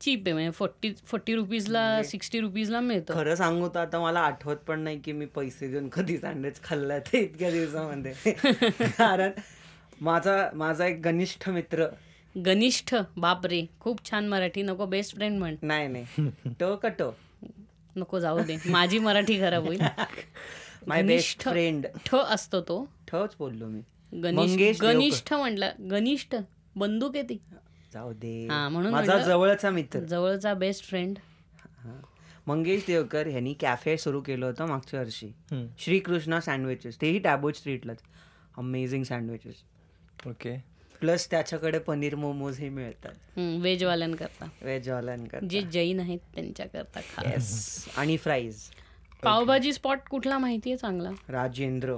Cheap 0.00 0.22
आहे. 0.26 0.32
म्हणजे 0.32 0.50
फोर्टी 0.50 0.92
फोर्टी 1.04 1.34
रुपीजला 1.34 2.02
सिक्स्टी 2.02 2.40
रुपीजला 2.40 2.80
मिळतं. 2.80 3.14
खरं 3.14 3.34
सांगू 3.34 3.68
तर 3.68 3.80
आता 3.80 4.00
मला 4.00 4.20
आठवत 4.20 4.56
पण 4.56 4.80
नाही 4.80 5.00
की 5.00 5.12
मी 5.12 5.26
पैसे 5.26 5.68
देऊन 5.68 5.88
कधी 5.88 6.18
सँडविच 6.18 6.62
खाल्लाय 6.62 7.00
ते 7.00 7.18
इतक्या 7.18 7.50
दिवसामध्ये. 7.50 8.12
कारण 8.98 9.30
माझा 10.00 10.48
माझा 10.54 10.86
एक 10.86 11.02
घनिष्ठ 11.02 11.48
मित्र 11.48 11.86
घनिष्ठ 12.36 12.94
बापरे 13.16 13.66
खूप 13.80 14.10
छान 14.10 14.28
मराठी 14.28 14.62
नको 14.62 14.86
बेस्ट 14.86 15.14
फ्रेंड 15.14 15.38
म्हण. 15.38 15.56
नाही 15.62 15.88
नाही. 15.88 16.06
ट 16.46 16.64
का 16.82 16.88
ट 16.88 17.02
नको 17.96 18.18
जाऊ 18.20 18.40
दे. 18.40 18.56
माझी 18.66 18.98
मराठी 18.98 19.40
खराब 19.40 19.66
होईल. 19.66 19.82
माय 20.86 21.02
बेस्ट 21.02 21.42
फ्रेंड 21.42 21.86
ठ 22.06 22.14
असतो 22.14 22.60
तो. 22.60 22.88
ठच 23.08 23.36
बोललो 23.38 23.66
मी. 23.66 23.80
गणेश 24.22 24.50
मंगेश 24.50 24.82
गनिष्ठ 24.82 25.32
म्हटलं. 25.32 25.70
गनिष्ठ. 25.90 26.34
बंदूक 26.76 27.16
आहे 27.16 27.24
ती. 27.24 27.40
जाऊ 27.94 28.12
दे. 28.12 28.48
हा, 28.50 28.68
म्हणून 28.68 28.92
माझा 28.92 29.12
म्हणलं- 29.12 29.28
जवळचा 29.28 29.70
मित्र. 29.70 30.00
जवळचा 30.00 30.54
बेस्ट 30.54 30.84
फ्रेंड. 30.84 31.18
मंगेश 32.46 32.82
देवकर 32.86 33.26
यांनी 33.26 33.54
कॅफे 33.54 33.96
सुरू 33.96 34.20
केलं 34.20 34.46
होतं 34.46 34.66
मागच्या 34.66 35.00
वर्षी. 35.00 35.32
श्रीकृष्णा 35.78 36.40
सँडविचेस 36.40 37.00
तेही 37.00 37.18
टॅबोट 37.18 37.54
स्ट्रीटलाच 37.54 37.98
अमेझिंग 38.58 39.04
सँडविचेस 39.04 39.54
ओके 40.26 40.75
प्लस 41.00 41.30
त्याच्याकडे 41.30 41.78
पनीर 41.78 42.14
मोमोज 42.14 42.58
हे 42.58 42.68
मिळतात. 42.68 43.38
व्हेजवाल्यांकरता 43.38 44.48
व्हेजवाल्यांकडे 44.62 45.46
जे 45.46 45.62
जैन 45.62 46.00
आहेत 46.00 46.18
त्यांच्याकरता 46.34 47.00
खा. 47.00 47.30
येस 47.30 47.88
आणि 47.96 48.16
फ्राईज 48.16 48.62
पावभाजी 49.22 49.72
स्पॉट 49.72 49.98
कुठला 50.10 50.38
माहिती 50.38 50.70
आहे 50.70 50.76
चांगला? 50.76 51.10
राजेंद्र. 51.28 51.96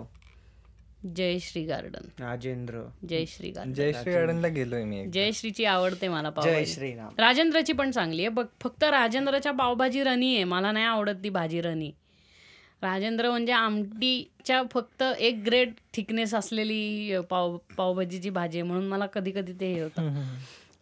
जय 1.17 1.39
श्री 1.39 1.65
गार्डन. 1.65 2.09
राजेंद्र. 2.21 2.83
जय 3.09 3.25
श्री 3.27 3.51
गार्डन. 3.51 3.73
जयश्री 3.73 4.13
गार्डनला 4.13 4.49
गेलोय 4.49 4.85
मी 4.85 5.01
एक 5.01 5.11
जय 5.11 5.31
श्रीची 5.33 5.65
आवडते 5.65 6.09
मला 6.09 6.31
जय 6.31 6.35
पावभाजी. 6.35 6.67
श्रीराम. 6.67 7.09
राजेंद्रची 7.19 7.73
पण 7.73 7.91
चांगली 7.91 8.23
आहे. 8.23 8.29
बघ 8.29 8.47
फक्त 8.61 8.85
राजेंद्रच्या 8.85 9.53
पावभाजी 9.53 10.03
रनी 10.03 10.35
आहे. 10.35 10.45
मला 10.45 10.73
नाही 10.73 10.85
आवडत 10.85 11.23
ती 11.25 11.29
भाजी 11.29 11.61
रनी. 11.61 11.91
राजेंद्र 12.83 13.31
म्हणजे 13.31 13.53
आमटीच्या 13.53 14.63
फक्त 14.73 15.03
एक 15.19 15.43
ग्रेड 15.47 15.73
थिकनेस 15.95 16.35
असलेली 16.35 17.19
पाव 17.31 17.57
पावभाजीची 17.77 18.31
भाजी 18.31 18.59
आहे 18.59 18.69
म्हणून 18.69 18.87
मला 18.89 19.07
कधी 19.07 19.31
कधी 19.31 19.53
ते 19.53 19.73
हे 19.75 19.81
होतं. 19.81 20.13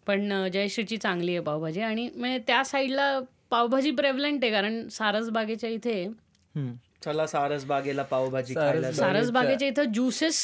पण 0.07 0.47
जयश्रीची 0.53 0.97
चांगली 0.97 1.31
आहे 1.31 1.39
पावभाजी 1.39 1.81
आणि 1.81 2.09
म्हणजे 2.15 2.37
त्या 2.47 2.63
साईडला 2.63 3.19
पावभाजी 3.49 3.91
प्रेव्हलंट 3.91 4.43
आहे 4.43 4.51
कारण 4.51 4.87
सारसबागेच्या 4.89 5.69
इथे 5.69 6.03
हम्म. 6.03 6.71
चला 7.03 7.25
सारस 7.27 7.65
बागेला 7.65 8.03
पावभाजी 8.03 8.55
खायला 8.55 8.91
सारसबागेच्या 8.91 9.67
इथं 9.67 9.91
ज्युसेस 9.93 10.39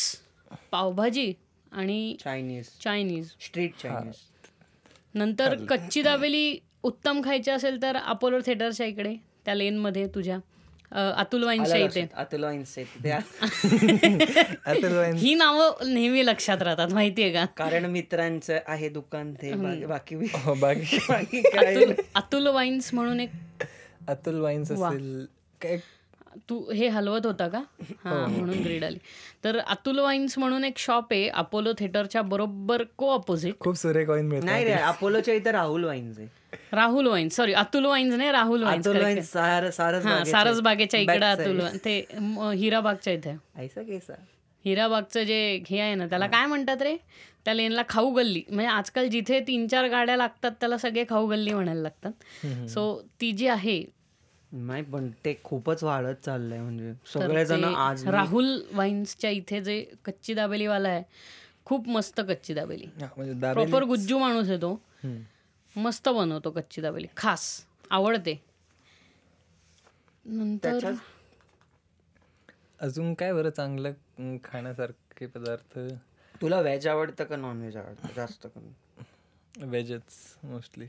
पावभाजी 0.71 1.31
आणि 1.71 2.15
चायनीज 2.23 2.67
चायनीज 2.83 3.29
स्ट्रीट 3.41 3.73
चायनीज 3.81 4.15
नंतर 5.15 5.55
कच्ची 5.69 6.01
दाबेली 6.01 6.57
उत्तम 6.83 7.21
खायचे 7.23 7.51
असेल 7.51 7.81
तर 7.81 7.95
अपोलो 7.97 8.39
थिएटरच्या 8.45 8.85
इकडे 8.85 9.15
त्या 9.45 9.55
लेनमध्ये 9.55 10.05
तुझ्या. 10.15 10.35
अ, 10.35 10.39
अतुल 10.91 11.43
वाईन्सच्या 11.43 11.77
इथे 11.77 12.05
अतुल 12.13 12.43
वाईन्स 12.43 12.75
ते 13.03 13.11
आता 13.11 14.87
वाईन- 14.97 15.17
ही 15.17 15.33
नावं 15.35 15.93
नेहमी 15.93 16.25
लक्षात 16.25 16.61
राहतात 16.61 16.93
माहितीये 16.93 17.31
का? 17.33 17.45
कारण 17.57 17.85
मित्रांचं 17.85 18.59
आहे 18.67 18.89
दुकान 18.89 19.33
ते 19.33 19.51
बाकी 19.85 20.15
हो, 20.15 20.53
बाकी 20.53 20.97
बाकी 21.09 21.41
काय 21.41 21.73
अतुल 21.75 21.93
अतुल 22.15 22.47
वाईन्स 22.47 22.93
म्हणून 22.93 23.19
एक 23.19 23.63
अतुल 24.07 24.39
वाईन्स 24.39 24.71
असेल. 24.71 25.25
काय 25.61 25.77
तू 26.49 26.71
हे 26.71 26.87
हलवत 26.87 27.25
होता 27.25 27.47
का? 27.47 27.61
हा 28.03 28.25
म्हणून 28.27 28.59
ग्रीड 28.59 28.83
आली. 28.83 28.97
तर 29.43 29.57
अतुल 29.57 29.99
वाईन्स 29.99 30.37
म्हणून 30.37 30.65
एक 30.65 30.77
शॉप 30.77 31.13
आहे 31.13 31.27
अपोलो 31.27 31.73
थिएटरच्या 31.79 32.21
बरोबर 32.21 32.83
को 32.97 33.09
ऑपोजिट 33.11 33.59
खूप 33.59 33.75
सुरेख 33.75 34.09
वाईन 34.09 34.25
मिळतात. 34.25 34.49
नाही 34.49 34.65
रे 34.65 34.71
अपोलोच्या 34.71 35.33
इथं 35.33 35.51
राहुल 35.51 35.83
वाईन्स 35.83 36.19
आहे. 36.19 36.27
Rahul 36.73 37.07
wines 37.07 37.35
sorry 37.35 37.53
Atul 37.53 37.85
wines 37.85 38.15
नाही 38.15 38.31
राहुल 38.31 38.63
वाईन्स 38.63 39.31
सारस 39.31 39.79
हा 40.05 40.23
सारस 40.23 40.59
बागेच्या 40.59 40.99
इकडे 40.99 41.25
अतुल 41.25 41.59
वाईन- 41.61 41.77
ते 41.85 42.05
हिराबागच्या 42.55 43.13
इथे. 43.13 43.35
हिराबागचं 44.65 45.23
जे 45.23 45.63
हे 45.69 45.79
आहे 45.79 45.95
ना 45.95 46.05
त्याला 46.07 46.27
काय 46.27 46.45
म्हणतात 46.45 46.81
रे? 46.81 46.97
त्या 47.45 47.53
लेनला 47.53 47.81
खाऊ 47.89 48.11
गल्ली. 48.11 48.41
म्हणजे 48.49 48.69
आजकाल 48.69 49.07
जिथे 49.07 49.39
तीन 49.39 49.67
चार 49.67 49.87
गाड्या 49.87 50.17
लागतात 50.17 50.51
त्याला 50.51 50.77
सगळे 50.77 51.03
खाऊ 51.09 51.27
गल्ली 51.27 51.53
म्हणायला 51.53 51.81
लागतात. 51.81 52.11
सो 52.69 53.01
ती 53.21 53.31
जी 53.31 53.47
आहे 53.47 53.83
नाही 54.53 54.83
पण 54.83 55.09
ते 55.25 55.33
खूपच 55.43 55.83
वाढत 55.83 56.15
चाललंय 56.25 56.59
म्हणजे 56.59 56.93
सगळेजण 57.13 57.63
आज 57.63 58.07
राहुल 58.07 58.61
वाईन्सच्या 58.71 59.29
इथे 59.29 59.61
जे 59.61 59.83
कच्ची 60.05 60.33
दाबेलीवाला 60.33 60.89
आहे 60.89 61.03
खूप 61.65 61.87
मस्त 61.87 62.19
कच्ची 62.21 62.53
दाबेली. 62.53 62.85
हा, 62.85 63.07
म्हणजे 63.17 63.33
दाबेली 63.33 63.71
प्रॉपर 63.71 63.85
गुज्जू 63.85 64.17
माणूस 64.17 64.49
आहे 64.49 64.57
तो. 64.57 64.79
मस्त 65.75 66.09
बनवतो 66.09 66.51
कच्ची 66.51 66.81
दाबेली. 66.81 67.07
खास. 67.17 67.65
आवडते. 67.89 68.41
नंतर 70.25 70.91
अजून 72.79 73.13
काय 73.13 73.33
बरं 73.33 73.49
चांगलं 73.49 74.37
खाण्यासारखे 74.43 75.25
पदार्थ? 75.25 75.79
तुला 76.41 76.59
व्हेज 76.61 76.87
आवडतं 76.87 77.23
का 77.23 77.35
नॉन 77.35 77.57
व्हेज 77.57 77.77
आवडतं? 77.77 78.07
जास्त 78.15 78.47
करून. 78.47 79.67
व्हेजच 79.67 80.37
मोस्टली 80.43 80.85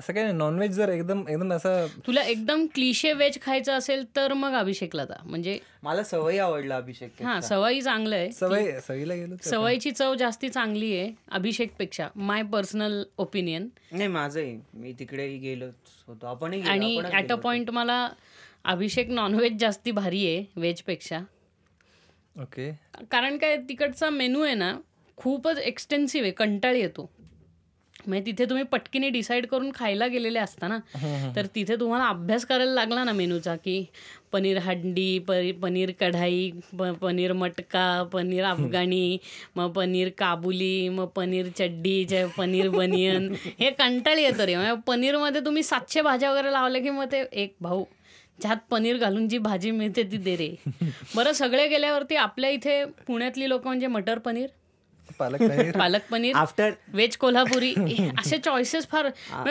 असं 0.00 0.12
काय 0.12 0.22
नाही 0.22 0.34
नॉनव्हेज 0.36 0.70
जर 0.72 0.88
एकदम 0.88 1.22
एकदम 1.28 1.52
असं 1.52 1.86
तुला 2.06 2.22
एकदम 2.24 2.64
क्लिशे 2.74 3.12
वेज 3.12 3.38
खायचं 3.42 3.72
असेल 3.72 4.04
तर 4.16 4.32
मग 4.32 4.52
अभिषेकला 4.54 5.04
जा. 5.04 5.14
म्हणजे 5.24 5.58
मला 5.82 6.02
सवयी 6.02 6.38
आवडला 6.38 6.76
अभिषेक 6.76 7.22
हा 7.22 7.40
सवयी 7.40 7.82
चांगलं 7.82 8.16
आहे. 8.16 8.30
सवय 8.32 8.70
सवयीला 8.80 9.14
गेलो 9.14 9.36
सवयीची 9.42 9.90
चव 9.90 10.14
जास्ती 10.14 10.48
चांगली 10.48 10.92
आहे 10.98 11.10
अभिषेकपेक्षा 11.30 12.08
माय 12.16 12.42
पर्सनल 12.52 13.02
ओपिनियन 13.18 13.68
नाही 13.92 14.08
माझंही 14.08 14.56
मी 14.74 14.92
तिकडेही 14.98 15.38
गेलोच 15.38 15.74
होतो. 16.06 16.26
आपणही 16.26 16.60
गेलो, 16.60 16.70
आणि 16.70 16.96
ॲट 16.96 17.06
अ 17.06 17.20
गेलो. 17.20 17.36
पॉइंट 17.36 17.70
मला 17.70 18.06
अभिषेक 18.64 19.10
नॉनव्हेज 19.10 19.58
जास्ती 19.60 19.90
भारी 19.92 20.26
आहे 20.26 20.44
व्हेजपेक्षा 20.56 21.20
ओके 22.36 22.70
कारण 23.10 23.36
काय 23.38 23.56
तिकडचा 23.68 24.10
मेनू 24.10 24.42
आहे 24.42 24.54
ना 24.54 24.72
खूपच 25.18 25.58
एक्सटेन्सिव्ह 25.58 26.24
आहे 26.26 26.32
कंटाळी 26.32 26.80
येतो. 26.80 27.10
म्हणजे 28.06 28.26
तिथे 28.26 28.44
तुम्ही 28.44 28.64
पटकीने 28.64 29.08
डिसाईड 29.10 29.46
करून 29.46 29.70
खायला 29.74 30.06
गेलेले 30.06 30.38
असता 30.38 30.68
ना 30.68 30.78
तर 31.36 31.46
तिथे 31.54 31.76
तुम्हाला 31.76 32.04
अभ्यास 32.04 32.44
करायला 32.44 32.72
लागला 32.72 33.04
ना 33.04 33.12
मेनूचा 33.12 33.56
की 33.56 33.84
पनीर 34.32 34.58
हंडी 34.58 35.18
पनीर 35.62 35.90
कढाई 36.00 36.50
पनीर 37.00 37.32
मटका 37.32 38.02
पनीर 38.02 38.44
अफगाणी 38.44 39.18
मग 39.56 39.70
पनीर 39.72 40.08
काबुली 40.18 40.88
मग 40.88 41.06
पनीर 41.06 41.48
चड्डी 41.58 42.04
पनीर 42.36 42.68
बनियन 42.80 43.32
हे 43.60 43.70
कंटाळी 43.70 44.22
येतं 44.22 44.44
रे. 44.44 44.54
म्हणजे 44.56 44.74
पनीरमध्ये 44.86 45.40
तुम्ही 45.40 45.62
सातशे 45.62 46.02
भाज्या 46.02 46.30
वगैरे 46.30 46.52
लावल्या 46.52 46.82
की 46.82 46.90
मग 46.90 47.12
ते 47.12 47.24
एक 47.32 47.54
भाऊ 47.60 47.84
ज्यात 48.42 48.56
पनीर 48.70 48.96
घालून 48.96 49.28
जी 49.28 49.38
भाजी 49.38 49.70
मिळते 49.70 50.02
ती 50.02 50.16
दे 50.16 50.36
रे. 50.36 50.54
बरं 51.16 51.32
सगळे 51.32 51.68
गेल्यावरती 51.68 52.16
आपल्या 52.16 52.50
इथे 52.50 52.84
पुण्यातली 53.06 53.48
लोक 53.48 53.66
म्हणजे 53.66 53.86
मटर 53.86 54.18
पनीर? 54.18 54.46
पालक 55.20 55.40
पनीर. 55.40 55.78
पालक 55.78 56.02
पनीर 56.10 56.36
आफ्टर 56.36 56.70
व्हेज 56.92 57.16
कोल्हापुरी 57.16 57.72
असे 58.18 58.38
चॉईसेस 58.38 58.86
फार 58.90 59.10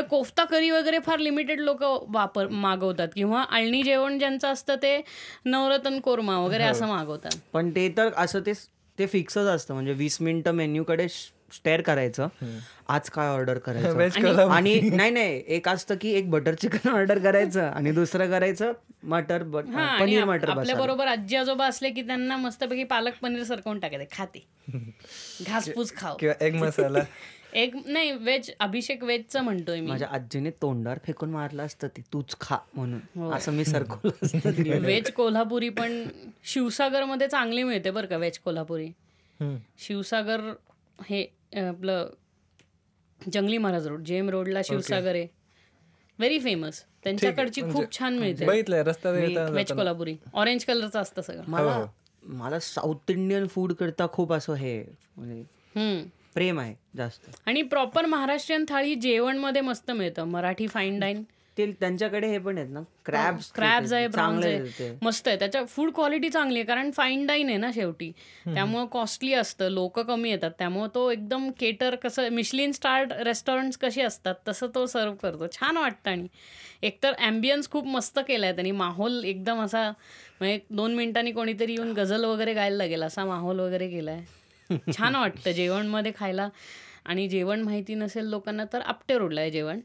कोफ्ता 0.10 0.44
करी 0.46 0.72
वगैरे 0.72 1.00
फार 1.06 1.20
लिमिटेड 1.20 1.60
लोक 1.60 1.84
वापर 2.14 2.48
मागवतात. 2.48 3.08
किंवा 3.16 3.44
अळणी 3.50 3.84
जेवण 3.84 4.18
ज्यांचं 4.20 4.48
असतं 4.48 4.76
ते 4.76 5.00
नवरत्न 5.46 6.00
कोरमा 6.00 6.38
वगैरे 6.40 6.64
असं 6.64 6.88
मागवतात. 6.88 7.38
पण 7.54 7.70
ते 7.76 7.88
तर 7.98 8.10
असं 8.18 8.40
ते 8.46 8.54
ते 8.98 9.06
फिक्सच 9.08 9.46
असतं. 9.48 9.74
म्हणजे 9.74 9.94
वीस 9.94 10.18
मिनिटं 10.22 10.52
मेन्यूकडे 10.54 11.08
स्टेअर 11.54 11.82
करायचं. 11.82 12.28
आज 12.88 13.10
काय 13.10 13.28
ऑर्डर 13.28 13.58
करायचं? 13.58 14.50
आणि- 14.50 14.94
नाही 14.94 15.12
नाही. 15.12 15.44
एक 15.48 15.70
असतं 15.70 15.96
की 16.02 16.12
एक 16.12 16.30
बटर 16.30 16.54
चिकन 16.54 16.90
ऑर्डर 16.90 17.20
करायचं 17.20 17.64
आणि 17.64 17.92
दुसरं 17.92 18.30
करायचं 18.30 18.72
मटर 19.04 19.42
हा 19.42 20.00
पनीर 20.00 20.24
मटर 20.26 20.50
आपल्या 20.50 20.76
बरोबर 20.76 21.08
आजी 21.08 21.36
आजोबा 21.36 21.68
असले 21.68 21.90
की 21.90 22.02
त्यांना 22.02 22.38
मस्तपैकी 22.38 22.84
पालक 22.84 23.14
पनीर 23.22 23.44
सरकवून 23.44 23.80
टाकायचे. 23.80 24.06
खाते. 24.12 24.46
घासपूस 25.48 25.96
खाव 25.96 26.16
किंवा 26.20 26.46
एग 26.46 26.56
मसाला. 26.56 27.00
एक 27.54 27.76
नाही 27.86 28.12
व्हेज 28.12 28.52
अभिषेक 28.60 29.04
व्हेजचं 29.04 29.42
म्हणतोय 29.42 29.80
मी. 29.80 29.88
माझ्या 29.88 30.08
आजीने 30.12 30.50
तोंडावर 30.50 30.98
फेकून 31.06 31.30
मारलं 31.30 31.66
असतं 31.66 31.88
ती 31.88 32.02
तूच 32.14 32.36
खा 32.42 32.56
हो. 32.56 32.70
म्हणून 32.76 33.32
असं 33.34 33.52
मी 33.52 33.66
सरकवलं. 33.66 34.80
व्हेज 34.82 35.12
कोल्हापुरी 35.16 35.70
पण 35.70 36.04
शिवसागरमध्ये 36.44 37.28
चांगली 37.28 37.64
मिळते 37.64 37.92
बरं 37.92 38.08
का 38.08 38.18
व्हेज 38.18 38.40
कोल्हापुरी. 38.40 38.90
शिवसागर 39.80 40.42
हे 41.10 41.26
आपलं 41.54 42.10
जंगली 43.34 43.58
महाराज 43.58 43.88
रोड 43.88 44.04
जेम 44.04 44.30
रोडला 44.30 44.62
शिवसागर 44.66 45.16
आहे. 45.16 45.28
व्हेरी 46.20 46.40
फेमस 46.40 46.84
त्यांच्याकडची 47.04 47.62
खूप 47.62 47.98
छान 48.00 48.18
मिळते. 48.20 48.46
व्हेज 48.46 49.72
कोल्हापुरी 49.72 50.16
ऑरेंज 50.34 50.66
कलरचं 50.66 51.00
असतं 51.00 51.22
सगळं. 51.22 51.44
मला 51.48 51.86
मला 52.24 52.60
साऊथ 52.60 53.12
इंडियन 53.12 53.48
फूड 53.48 53.74
करता 53.74 54.08
खूप 54.08 54.34
असं 54.34 54.54
हे 54.54 54.84
म्हणजे 55.18 55.42
हम्म. 55.76 56.04
प्रेम 56.34 56.60
आहे 56.60 56.76
जास्त. 56.98 57.30
आणि 57.46 57.62
प्रॉपर 57.62 58.06
महाराष्ट्रीयन 58.06 58.66
थाळी 58.70 58.96
जेवणमध्ये 58.96 59.62
मस्त 59.62 59.92
मिळतं. 59.92 60.24
मराठी 60.24 60.68
फाईन 60.68 61.00
डाईन 61.00 61.24
ते 61.60 61.66
त्यांच्याकडे 61.72 62.28
हे 62.28 62.38
पण 62.38 62.58
आहेत 62.58 62.70
ना. 62.70 62.80
क्रॅब्स 63.06 63.52
क्रॅब्स 63.52 63.94
आहे 63.94 64.08
चांगले 64.10 64.48
आहे. 64.48 64.92
मस्त 65.02 65.28
आहे. 65.28 65.38
त्याच्या 65.40 65.64
फूड 65.66 65.92
क्वालिटी 65.94 66.30
चांगली 66.30 66.60
आहे 66.60 66.66
कारण 66.66 66.92
फाईन 66.92 67.26
डाईन 67.26 67.50
आहे 67.50 67.58
ना 67.58 67.72
शेवटी. 67.76 68.12
त्यामुळं 68.46 68.86
कॉस्टली 68.86 69.34
असतं 69.34 69.70
लोक 69.70 70.00
कमी 70.00 70.30
येतात. 70.30 70.52
त्यामुळं 70.60 70.88
तो 70.96 71.10
एकदम 71.12 71.50
केटर 71.60 71.96
कसं 71.96 72.30
मिशलिन 72.30 72.72
स्टार्ड 72.72 73.14
रेस्टॉरंट्स 73.22 73.78
कशी 73.78 74.02
असतात 74.02 74.36
तसं 74.48 74.68
तो 74.76 74.86
सर्व 74.86 75.14
करतो. 75.14 75.48
छान 75.48 75.78
वाटतं 75.78 76.12
आणि. 76.12 76.28
एकतर 76.84 77.14
ॲम्बियन्स 77.20 77.70
खूप 77.70 77.88
मस्त 77.88 78.20
केला 78.28 78.46
आहे 78.46 78.56
त्यांनी. 78.56 78.72
माहोल 78.72 79.24
एकदम 79.24 79.62
असा 79.62 79.90
म्हणजे 80.40 80.60
दोन 80.70 80.96
मिनिटांनी 80.96 81.32
कोणीतरी 81.32 81.74
येऊन 81.74 81.94
गझल 81.94 82.26
वगैरे 82.26 82.54
गायला 82.54 82.78
लागेल 82.78 83.04
असा 83.04 83.26
माहोल 83.26 83.60
वगैरे 83.60 83.90
केला 83.90 84.12
आहे 84.12 84.78
छान 84.94 85.16
वाटतं 85.16 85.52
जेवणमध्ये 85.52 86.12
खायला. 86.16 86.50
आणि 87.06 87.28
जेवण 87.28 87.62
माहिती 87.62 87.96
नसेल 87.96 88.26
लोकांना 88.26 88.64
तर 88.74 88.82
आपटे 88.82 89.18
रोडला 89.18 89.42
आहे 89.42 89.52
जेवण. 89.52 89.80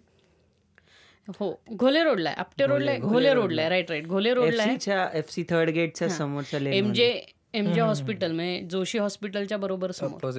हो. 1.28 1.62
घोले 1.72 2.02
रोडला 2.02 2.28
आहे. 2.30 2.38
आपटे 2.38 2.66
रोडला 2.66 2.96
घोले 2.96 3.34
रोडला 3.34 3.60
आहे. 3.60 3.70
राईट 3.70 3.90
राईट 3.90 4.06
घोले 4.06 4.34
रोडला 4.34 4.62
आहे. 4.62 4.72
एफसीच्या 4.72 5.10
एफसी 5.14 5.44
थर्ड 5.48 5.70
गेटच्या 5.70 6.08
समोरच्या 6.08 6.60
lane 6.60 6.72
M 6.72 6.92
J 6.92 7.26
M 7.54 7.72
J 7.72 7.80
hospital 7.80 8.32
म्हणजे 8.32 8.66
जोशी 8.70 8.98
हॉस्पिटलच्या 8.98 9.58
बरोबर 9.58 9.90
समोर. 9.90 10.30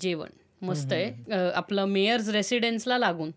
जेवण. 0.00 0.28
मस्त 0.62 0.92
आहे. 0.92 1.50
आपलं 1.54 1.84
मेयर्स 1.84 2.28
रेसिडेन्सला 2.28 2.98
लागून. 2.98 3.30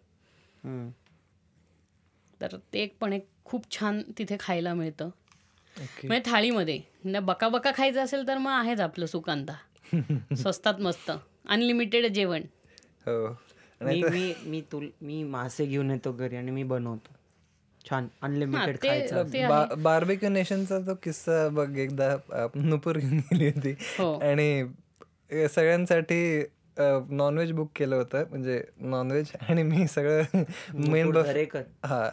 तर 2.41 2.57
ते 2.73 2.79
एक 2.79 2.97
पण 3.01 3.13
एक 3.13 3.27
खूप 3.45 3.71
छान 3.71 4.01
तिथे 4.17 4.37
खायला 4.39 4.73
मिळतं. 4.73 5.05
ओके 5.05 6.07
म्हणजे 6.07 6.31
थाळीमध्ये. 6.31 6.79
न 7.05 7.19
बका 7.19 7.49
बका 7.49 7.71
खायचं 7.75 8.03
असेल 8.03 8.27
तर 8.27 8.37
मग 8.37 8.51
आहेच 8.51 8.79
आपलं 8.79 9.05
सुकांता. 9.05 9.53
स्वस्तात 10.35 10.73
मस्त. 10.79 11.11
अनलिमिटेड 11.47 12.05
जेवण. 12.05 12.41
हो. 13.07 13.27
मी 13.81 14.03
मी 14.03 14.33
मी 14.45 14.61
तुल 14.71 14.87
मी 15.01 15.23
मासे 15.23 15.65
घेऊन 15.65 15.91
येतो 15.91 16.11
घरी 16.11 16.35
आणि 16.35 16.51
मी 16.51 16.63
बनवतो. 16.63 17.13
छान 17.89 18.07
अनलिमिटेड 18.21 18.77
खायचं 18.77 19.23
ते 19.33 19.45
बार्बिक्यू 19.75 20.29
नेशनचा 20.29 20.79
तो 20.79 20.93
किस्सा 21.03 21.47
बघ 21.47 21.77
एकदा 21.77 22.15
नुपूर 22.55 22.97
घेऊन 22.97 23.17
गेली 23.17 23.47
होती. 23.47 23.71
हो. 23.99 24.13
आणि 24.19 24.65
सगळ्यांसाठी 25.49 26.43
नॉनव्हेज 27.09 27.51
बुक 27.51 27.71
केलं 27.75 27.95
होतं. 27.95 28.23
म्हणजे 28.29 28.63
नॉनव्हेज 28.79 29.31
आणि 29.49 29.63
मी 29.63 29.87
सगळं 29.87 30.43
मेन 30.73 31.15
हा. 31.85 32.09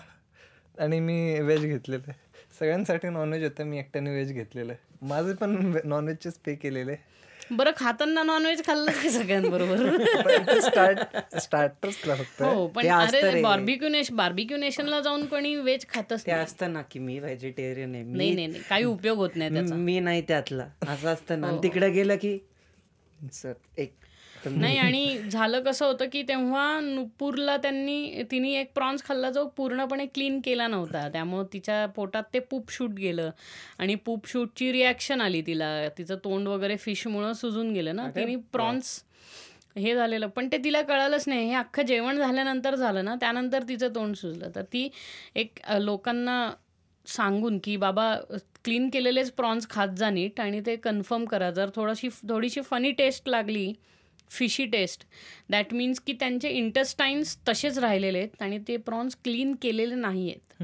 आणि 0.78 1.00
मी 1.00 1.40
व्हेज 1.40 1.64
घेतलेलं. 1.66 2.12
सगळ्यांसाठी 2.58 3.08
नॉनव्हेज 3.08 3.42
होतं 3.44 3.64
मी 3.64 3.78
एकट्याने 3.78 4.10
व्हेज 4.10 4.32
घेतलेलं. 4.32 4.74
माझे 5.02 5.32
पण 5.34 5.76
नॉनव्हेजचेच 5.84 6.34
पे 6.34 6.54
केलेले. 6.54 6.96
बरं 7.50 7.70
खाताना 7.76 8.22
नॉनव्हेज 8.22 8.66
खाल्लं 8.66 8.92
की 9.02 9.10
सगळ्यांबरोबर? 9.10 9.76
स्टार्ट 10.60 11.16
स्टार्टर्सला 11.38 12.14
फक्त. 12.14 12.42
हो 12.42 12.66
पण 12.66 12.86
अरे 12.86 13.42
बार्बिक्यू 13.42 13.88
नेशन 13.88 14.16
बार्बिक्यू 14.16 14.56
नेशनला 14.56 15.00
जाऊन 15.00 15.26
कोणी 15.26 15.56
व्हेज 15.56 15.86
खातच 15.88 16.26
ते 16.26 16.32
असतं 16.32 16.72
ना 16.72 16.82
की 16.82 16.98
मी 16.98 17.18
व्हेजिटेरियन 17.18 17.94
आहे. 17.94 18.04
नाही 18.04 18.34
नाही 18.34 18.62
काही 18.70 18.84
उपयोग 18.84 19.18
होत 19.18 19.30
नाही 19.34 19.52
त्याचा. 19.52 19.74
मी 19.74 20.00
नाही 20.00 20.22
त्यातला. 20.22 20.66
असं 20.88 21.08
असतं 21.08 21.40
ना. 21.40 21.46
आणि 21.46 21.58
तिकडे 21.62 21.90
गेलं 21.90 22.16
की 22.16 22.38
सर 23.32 23.52
एक 23.76 23.94
नाही 24.46 24.78
आणि 24.78 25.18
झालं 25.30 25.60
कसं 25.62 25.86
होतं 25.86 26.06
की 26.12 26.22
तेव्हा 26.22 26.80
नुपूरला 26.80 27.56
त्यांनी 27.56 28.22
तिने 28.30 28.52
एक 28.60 28.72
प्रॉन्स 28.74 29.04
खाल्ला 29.04 29.30
जो 29.30 29.44
पूर्णपणे 29.56 30.06
क्लीन 30.06 30.40
केला 30.44 30.66
नव्हता. 30.66 31.08
त्यामुळं 31.08 31.44
तिच्या 31.52 31.84
पोटात 31.86 32.22
ते 32.34 32.38
पूप 32.38 32.70
शूट 32.70 32.90
गेलं. 32.90 33.30
आणि 33.78 33.94
पूप 33.94 34.26
शूटची 34.28 34.72
रिॲक्शन 34.72 35.20
आली 35.20 35.42
तिला. 35.46 35.88
तिचं 35.98 36.16
तोंड 36.24 36.48
वगैरे 36.48 36.76
फिशमुळं 36.76 37.32
सुजून 37.32 37.72
गेलं 37.72 37.96
ना. 37.96 38.08
तिने 38.16 38.36
प्रॉन्स 38.52 39.02
हे 39.76 39.94
झालेलं. 39.94 40.26
पण 40.26 40.48
ते 40.52 40.58
तिला 40.64 40.82
कळालंच 40.82 41.24
नाही. 41.28 41.46
हे 41.48 41.54
अख्खं 41.54 41.82
जेवण 41.82 42.18
झाल्यानंतर 42.18 42.74
झालं 42.74 43.04
ना. 43.04 43.14
त्यानंतर 43.20 43.62
तिचं 43.68 43.94
तोंड 43.94 44.14
सुजलं. 44.14 44.50
तर 44.54 44.62
ती 44.62 44.88
एक 45.34 45.58
लोकांना 45.80 46.50
सांगून 47.06 47.58
की 47.64 47.76
बाबा 47.76 48.14
क्लीन 48.64 48.88
केलेलेच 48.90 49.30
प्रॉन्स 49.32 49.68
खात 49.70 49.88
जा 49.96 50.10
नीट 50.10 50.40
आणि 50.40 50.60
ते 50.66 50.76
कन्फर्म 50.76 51.24
करा. 51.24 51.50
जर 51.50 51.70
थोडीशी 51.76 52.08
थोडीशी 52.28 52.60
फनी 52.60 52.90
टेस्ट 52.90 53.28
लागली 53.28 53.72
फिशी 54.32 54.64
टेस्ट. 54.66 55.04
दॅट 55.50 55.74
मीन्स 55.74 56.00
की 56.00 56.12
त्यांचे 56.12 56.48
इंटस्टाईन्स 56.48 57.36
तसेच 57.48 57.78
राहिलेले 57.78 58.18
आहेत 58.18 58.42
आणि 58.42 58.58
ते 58.68 58.76
प्रॉन्स 58.76 59.16
क्लीन 59.24 59.54
केलेले 59.62 59.94
नाही 59.94 60.30
आहेत. 60.30 60.62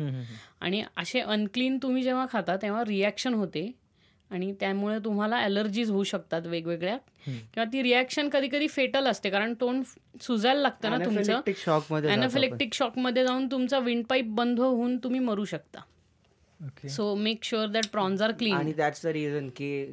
आणि 0.61 0.83
असे 0.97 1.21
अनक्लीन 1.21 1.79
तुम्ही 1.83 2.03
जेव्हा 2.03 2.27
खाता 2.33 2.57
तेव्हा 2.57 2.85
रिॲक्शन 2.85 3.35
होते. 3.35 3.71
आणि 4.31 4.53
त्यामुळे 4.61 4.99
तुम्हाला 5.05 5.37
ॲलर्जीज 5.37 5.91
होऊ 5.91 6.03
शकतात 6.05 6.47
वेगवेगळ्या. 6.47 6.97
किंवा 7.27 7.65
ती 7.65 7.83
रिॲक्शन 7.83 8.29
कधी 8.29 8.49
कधी 8.49 8.67
फेटल 8.69 9.07
असते 9.07 9.31
कारण 9.31 9.55
तोंड 9.61 9.83
सुजायला 10.23 10.61
लागतं 10.61 10.91
ना 10.91 11.05
तुमचं. 11.05 11.41
अॅनाफिलेक्टिक 12.09 12.75
शॉकमध्ये 12.75 13.25
जाऊन 13.25 13.47
तुमचा 13.47 13.79
विंडपाईप 13.79 14.27
बंद 14.35 14.61
होऊन 14.61 14.97
तुम्ही 14.97 15.21
मरू 15.21 15.45
शकता. 15.45 15.81
So 16.89 17.15
make 17.15 17.45
sure 17.45 17.67
that 17.67 17.87
prawns 17.87 18.23
are 18.23 18.33
clean 18.39 18.55
आणि 18.55 18.73
दॅट्स 18.73 19.05
द 19.05 19.09
रिझन 19.09 19.49
की 19.57 19.93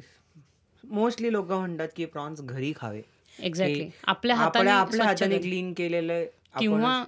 मोस्टली 0.84 1.32
लोक 1.32 1.52
म्हणतात 1.52 1.88
की 1.96 2.04
प्रॉन्स 2.04 2.40
घरी 2.40 2.72
खावे. 2.76 3.00
एक्झॅक्टली 3.38 3.84
आपल्या 4.04 4.36
आपल्या 4.36 4.36
हाताने 4.36 4.70
आपल्या 4.70 5.06
हाताने. 5.06 5.38
क्लीन 5.38 5.72
केलेलं 5.72 6.24
किंवा 6.58 7.02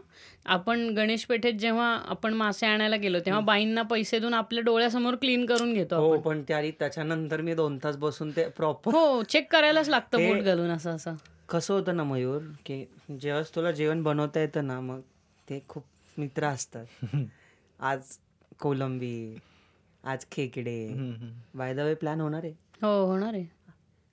आपण 0.46 0.88
गणेश 0.88 1.24
पेठेत 1.26 1.54
जेव्हा 1.54 1.86
आपण 2.06 2.34
मासे 2.34 2.66
आणायला 2.66 2.96
गेलो 2.96 3.18
तेव्हा 3.26 3.40
बाईंना 3.40 3.82
पैसे 3.82 4.18
देऊन 4.18 4.34
आपल्या 4.34 4.62
डोळ्यासमोर 4.62 5.14
क्लीन 5.14 5.46
करून 5.46 5.72
घेतो 5.72 5.96
हो. 6.00 6.18
पण 6.20 6.42
त्यारी 6.48 6.70
त्याच्यानंतर 6.70 7.40
मी 7.40 7.54
दोन 7.54 7.78
तास 7.84 7.96
बसून 7.96 8.30
ते 8.30 8.48
प्रॉपर 8.48 8.94
हो 8.94 9.22
चेक 9.22 9.52
करायलाच 9.52 9.88
लागतं 9.88 10.26
बोट 10.26 10.38
घालून 10.38 10.70
असं 10.70 10.96
असं. 10.96 11.14
कसं 11.48 11.74
होतं 11.74 11.96
ना 11.96 12.04
मयूर 12.04 12.42
की 12.66 12.84
जेव्हा 13.20 13.42
तुला 13.56 13.70
जेवण 13.70 14.02
बनवता 14.02 14.40
येतं 14.40 14.66
ना 14.66 14.80
मग 14.80 15.00
ते 15.48 15.60
खूप 15.68 15.84
मित्र 16.16 16.46
असतात. 16.46 16.86
आज 17.80 18.16
कोलंबी 18.60 19.36
आज 20.04 20.24
खेकडे. 20.32 20.78
बाय 21.54 21.74
द 21.74 21.80
वे 21.80 21.94
प्लॅन 21.94 22.20
होणार 22.20 22.44
आहे? 22.44 22.52
हो 22.82 23.04
होणार 23.06 23.34
आहे. 23.34 23.44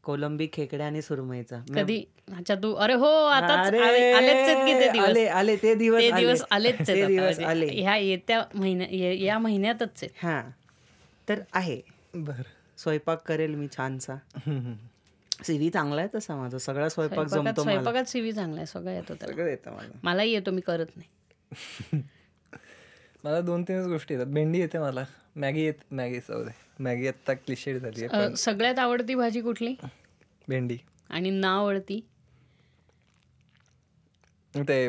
कोलंबी 0.06 0.48
खेकडे 0.54 0.84
आणि 0.84 1.02
सुरमईचा. 1.02 1.58
मी- 1.70 1.82
कधी? 1.82 2.04
अच्छा 2.38 2.56
तू 2.56 2.74
अरे 2.74 2.94
हो 2.94 3.06
आता 3.06 3.62
अरे, 3.62 3.80
आलेच 4.14 4.36
आहेत 4.36 4.66
की 4.66 4.74
ते 4.74 4.92
दिवस? 4.92 5.08
आले 5.08 5.28
आले 5.28 5.56
ते 5.56 5.76
दिवस 5.76 6.02
ते 6.02 6.10
आले. 6.10 6.26
दिवस 6.26 6.44
आलेच 6.52 6.88
ते 6.88 7.06
दिवस 7.08 7.22
म्हणजे. 7.22 7.44
आले 7.46 7.68
ह्या 7.68 7.96
येत्या 7.98 8.44
महिन्या 8.56 8.88
ये- 8.92 9.38
महिन्यातच 9.38 10.04
आहे 10.04 10.08
हा. 10.18 10.42
तर 11.30 11.40
आहे. 11.54 11.82
बर. 12.16 12.42
स्वयंपाक 12.78 13.24
करेल 13.28 13.56
मी 13.56 13.68
छानसा. 13.78 14.16
सीव्ही 15.44 15.70
चांगला 15.70 16.02
आहे 16.02 16.10
तसा 16.16 16.36
माझा. 16.36 16.58
सगळा 16.58 16.90
स्वयंपाक 16.90 17.28
स्वयंपाकात 17.28 17.56
जमतो 17.56 17.64
मला. 17.64 17.72
स्वयंपाकात 17.72 18.10
सीव्ही 18.10 18.32
चांगला 18.32 18.58
आहे 18.58 18.66
सगळं 18.66 18.92
येतो 18.92 19.14
त्याला. 19.14 19.34
सगळं 19.34 19.48
येतं 19.48 19.72
मला. 19.72 20.00
मलाही 20.04 20.32
येतो 20.32 20.52
मी 20.52 20.62
करत 20.62 20.86
नाही. 20.96 21.10
मला 23.24 23.42
दोन 23.42 23.64
तीनच 23.64 23.88
गोष्टी 23.88 24.14
येतात. 24.14 24.28
भेंडी 24.28 24.60
येते 24.60 24.80
मला. 24.80 25.04
मॅगी 25.36 25.62
येत 25.62 25.74
मॅगी 25.92 26.20
दे. 26.30 26.65
मॅगी 26.80 27.08
आत्ता 27.08 27.34
क्लिशेड 27.34 27.78
झाली 27.78 28.06
आहे 28.06 28.36
सगळ्यात 28.36 28.80
आवडती 28.80 29.16
भाजी 29.16 29.42
कुठली? 29.42 29.76
भेंडी. 30.48 30.78
आणि 31.10 31.30
ना 31.30 31.50
आवडती? 31.50 32.00
ते 34.54 34.88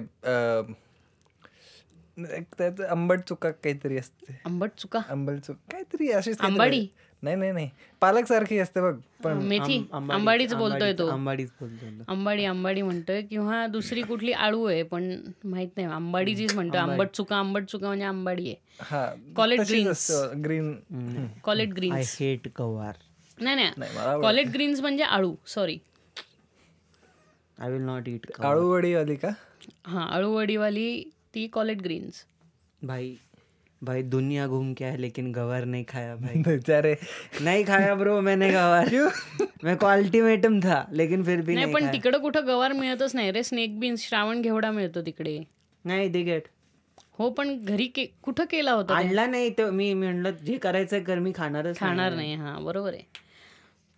त्यात 2.59 2.81
आंबट 2.81 3.21
चुका 3.21 3.51
काहीतरी 3.51 3.99
असते. 3.99 4.41
आंबट 4.45 4.71
चुका? 4.79 5.01
आंबट 5.09 5.39
चुक 5.39 5.57
काहीतरी 5.73 6.07
काहीतरी. 6.07 6.35
आंबाडी? 6.41 6.87
नाही 7.23 7.37
नाही 7.37 7.53
नाही. 7.53 7.69
पालक 8.03 8.27
सारखी 8.27 8.59
असते 8.59 8.81
बघ 8.81 8.95
पण 9.25 9.39
मेथी 9.43 9.77
आंबाडीच 9.93 10.53
बोलतोय 10.55 10.93
तो. 10.93 11.07
आंबाडीच 11.09 11.51
बोलतोय 11.61 11.91
तो. 11.91 12.05
आंबाडी 12.09 12.45
आंबाडी 12.45 12.83
म्हणतोय 12.83 13.23
किंवा 13.23 13.67
दुसरी 13.67 14.03
कुठली 14.03 14.33
आळू 14.33 14.65
आहे 14.65 14.83
पण 14.83 15.11
माहीत 15.45 15.69
नाही 15.77 15.89
आंबाडीचीच 15.89 16.55
म्हणतोय. 16.55 16.81
आंबट 16.81 17.09
चुका 17.15 17.37
आंबट 17.37 17.65
चुका 17.65 17.87
म्हणजे 17.87 18.05
आंबाडी 18.05 18.47
आहे. 18.47 18.57
हा 18.81 19.05
greens. 19.39 19.89
असतं 19.89 20.43
green 20.45 20.75
collard 21.45 21.69
I 21.69 21.75
greens 21.77 22.17
hate 22.21 22.49
गवार 22.59 22.95
नाही 23.39 23.57
नाही. 23.57 24.21
कॉलेट 24.23 24.49
ग्रीन्स 24.49 24.81
म्हणजे 24.81 25.05
आळू 25.05 25.35
sorry 25.47 25.79
I 27.59 27.71
will 27.71 27.83
not 27.83 28.09
eat 28.09 28.31
आळूवडी 28.41 28.95
आली 28.95 29.15
का? 29.17 29.29
हा 29.87 30.03
आळूवडीवाली 30.07 30.89
ती 31.35 31.47
कॉलेट 31.47 31.83
ग्रीन्स 31.83 32.25
भाई 32.83 33.15
भाई 33.83 34.03
दुनिया 34.03 34.47
घूम 34.47 34.73
के 34.75 34.85
आया 34.85 34.97
लेकिन 34.97 35.33
गवार 35.33 35.65
नहीं 35.65 35.85
खाया 35.85 36.15
भाई। 36.17 36.43
बिचारे। 36.47 36.97
नहीं 37.43 37.65
खाया 37.65 37.95
ब्रो 37.95 38.21
मैंने 38.21 38.51
गवार। 38.51 38.91
मैं 39.65 39.77
को 39.77 39.87
अल्टीमेटम 39.87 40.61
था 40.61 40.87
लेकिन 40.93 41.25
फिर 41.25 41.41
भी 41.41 41.55
नाही 41.55 41.65
नहीं 41.67 41.75
पण 41.75 41.93
तिकडं 41.93 42.19
कुठं 42.19 42.47
गवार 42.47 42.73
मिळतच 42.73 43.15
नाही 43.15 43.31
रे 43.31 43.43
स्नेक 43.43 43.79
बीन्स 43.81 44.09
श्रावण 44.09 44.41
घेवडा 44.43 44.71
मिळतो 44.71 45.01
तिकडे. 45.07 45.39
नाही 45.85 46.09
दे 46.09 46.23
गेट 46.23 46.49
हो 47.19 47.29
पण 47.31 47.55
घरी 47.65 47.87
के 47.87 48.05
कुठं 48.23 48.45
केला 48.45 48.73
होता 48.73 48.89
ते? 48.89 48.95
आणला 48.95 49.27
नाही 49.27 49.51
तर 49.59 49.71
मी 49.71 49.93
मी 49.95 50.07
म्हणलं 50.07 50.31
जे 50.47 50.57
करायचंय 50.57 51.01
कर 51.01 51.19
मी 51.19 51.33
खाणारच 51.35 51.79
खाणार 51.79 52.15
नाही 52.15 52.35
हा 52.35 52.59
बरोबर 52.59 52.93
आहे. 52.95 53.03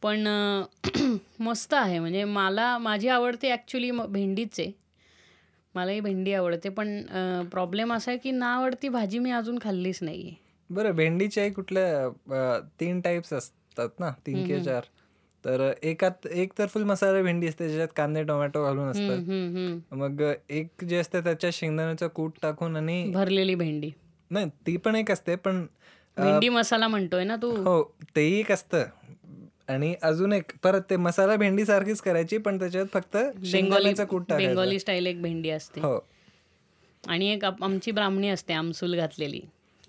पण 0.02 0.26
मस्त 1.40 1.74
आहे 1.74 1.98
म्हणजे 1.98 2.24
मला 2.24 2.76
माझी 2.78 3.08
आवडते 3.08 3.50
ॲक्च्युली 3.50 3.90
भेंडीच 3.90 4.60
आहे. 4.60 4.70
मलाही 5.78 6.00
भेंडी 6.00 6.32
आवडते 6.32 6.68
पण 6.68 7.00
प्रॉब्लेम 7.50 7.92
असा 7.92 8.10
आहे 8.10 8.18
की 8.18 8.30
ना 8.30 8.54
आवडती 8.54 8.88
भाजी 8.88 9.18
मी 9.18 9.30
अजून 9.30 9.58
खाल्लीच 9.62 9.98
नाही 10.02 10.34
बरं 10.70 10.92
भेंडीच्याही 10.92 11.50
कुठल्या 11.50 12.58
तीन 12.80 13.00
टाइप्स 13.00 13.32
असतात 13.32 14.00
ना 14.00 14.10
तीन 14.26 14.44
किंवा 14.46 14.62
चार. 14.64 14.82
तर 15.44 15.60
एकात 15.82 16.26
एक 16.26 16.52
तर 16.58 16.66
फुल 16.66 16.82
मसाला 16.82 17.22
भेंडी 17.22 17.48
असते 17.48 17.68
ज्याच्यात 17.68 17.88
कांदे 17.96 18.22
टोमॅटो 18.22 18.64
घालून 18.64 18.88
असतात. 18.88 19.94
मग 19.94 20.22
एक 20.50 20.84
जे 20.84 20.96
असते 20.96 21.20
त्याच्यात 21.20 21.52
शेंगदाण्याचं 21.52 22.08
कूट 22.08 22.32
टाकून 22.42 22.76
आणि 22.76 23.02
भरलेली 23.14 23.54
भेंडी. 23.54 23.90
नाही 24.30 24.46
ती 24.66 24.76
पण 24.76 24.96
एक 24.96 25.10
असते 25.10 25.36
पण 25.36 25.64
भेंडी 26.16 26.48
मसाला 26.48 26.88
म्हणतोय 26.88 27.24
ना 27.24 27.36
तू? 27.36 27.54
हो 27.64 27.82
तेही 28.16 28.38
एक 28.40 28.52
असतं. 28.52 28.84
आणि 29.68 29.94
अजून 30.02 30.32
एक 30.32 30.52
परत 30.62 30.80
ते 30.90 30.96
मसाला 30.96 31.36
भेंडी 31.36 31.64
सारखीच 31.64 32.00
करायची 32.00 32.38
पण 32.38 32.58
त्याच्यात 32.58 32.86
फक्त 32.92 33.16
बेंगॉली 33.16 33.50
शेंगदाण्याचं 33.50 34.04
कूट 34.04 34.32
बेंगॉली 34.32 34.78
स्टाईल 34.78 35.06
एक 35.06 35.22
भेंडी 35.22 35.50
असते. 35.50 35.80
हो. 35.80 35.98
आणि 37.08 37.26
एक 37.28 37.44
आमची 37.44 37.90
ब्राह्मणी 37.90 38.28
असते 38.28 38.52
आमसूल 38.52 38.96
घातलेली. 38.96 39.40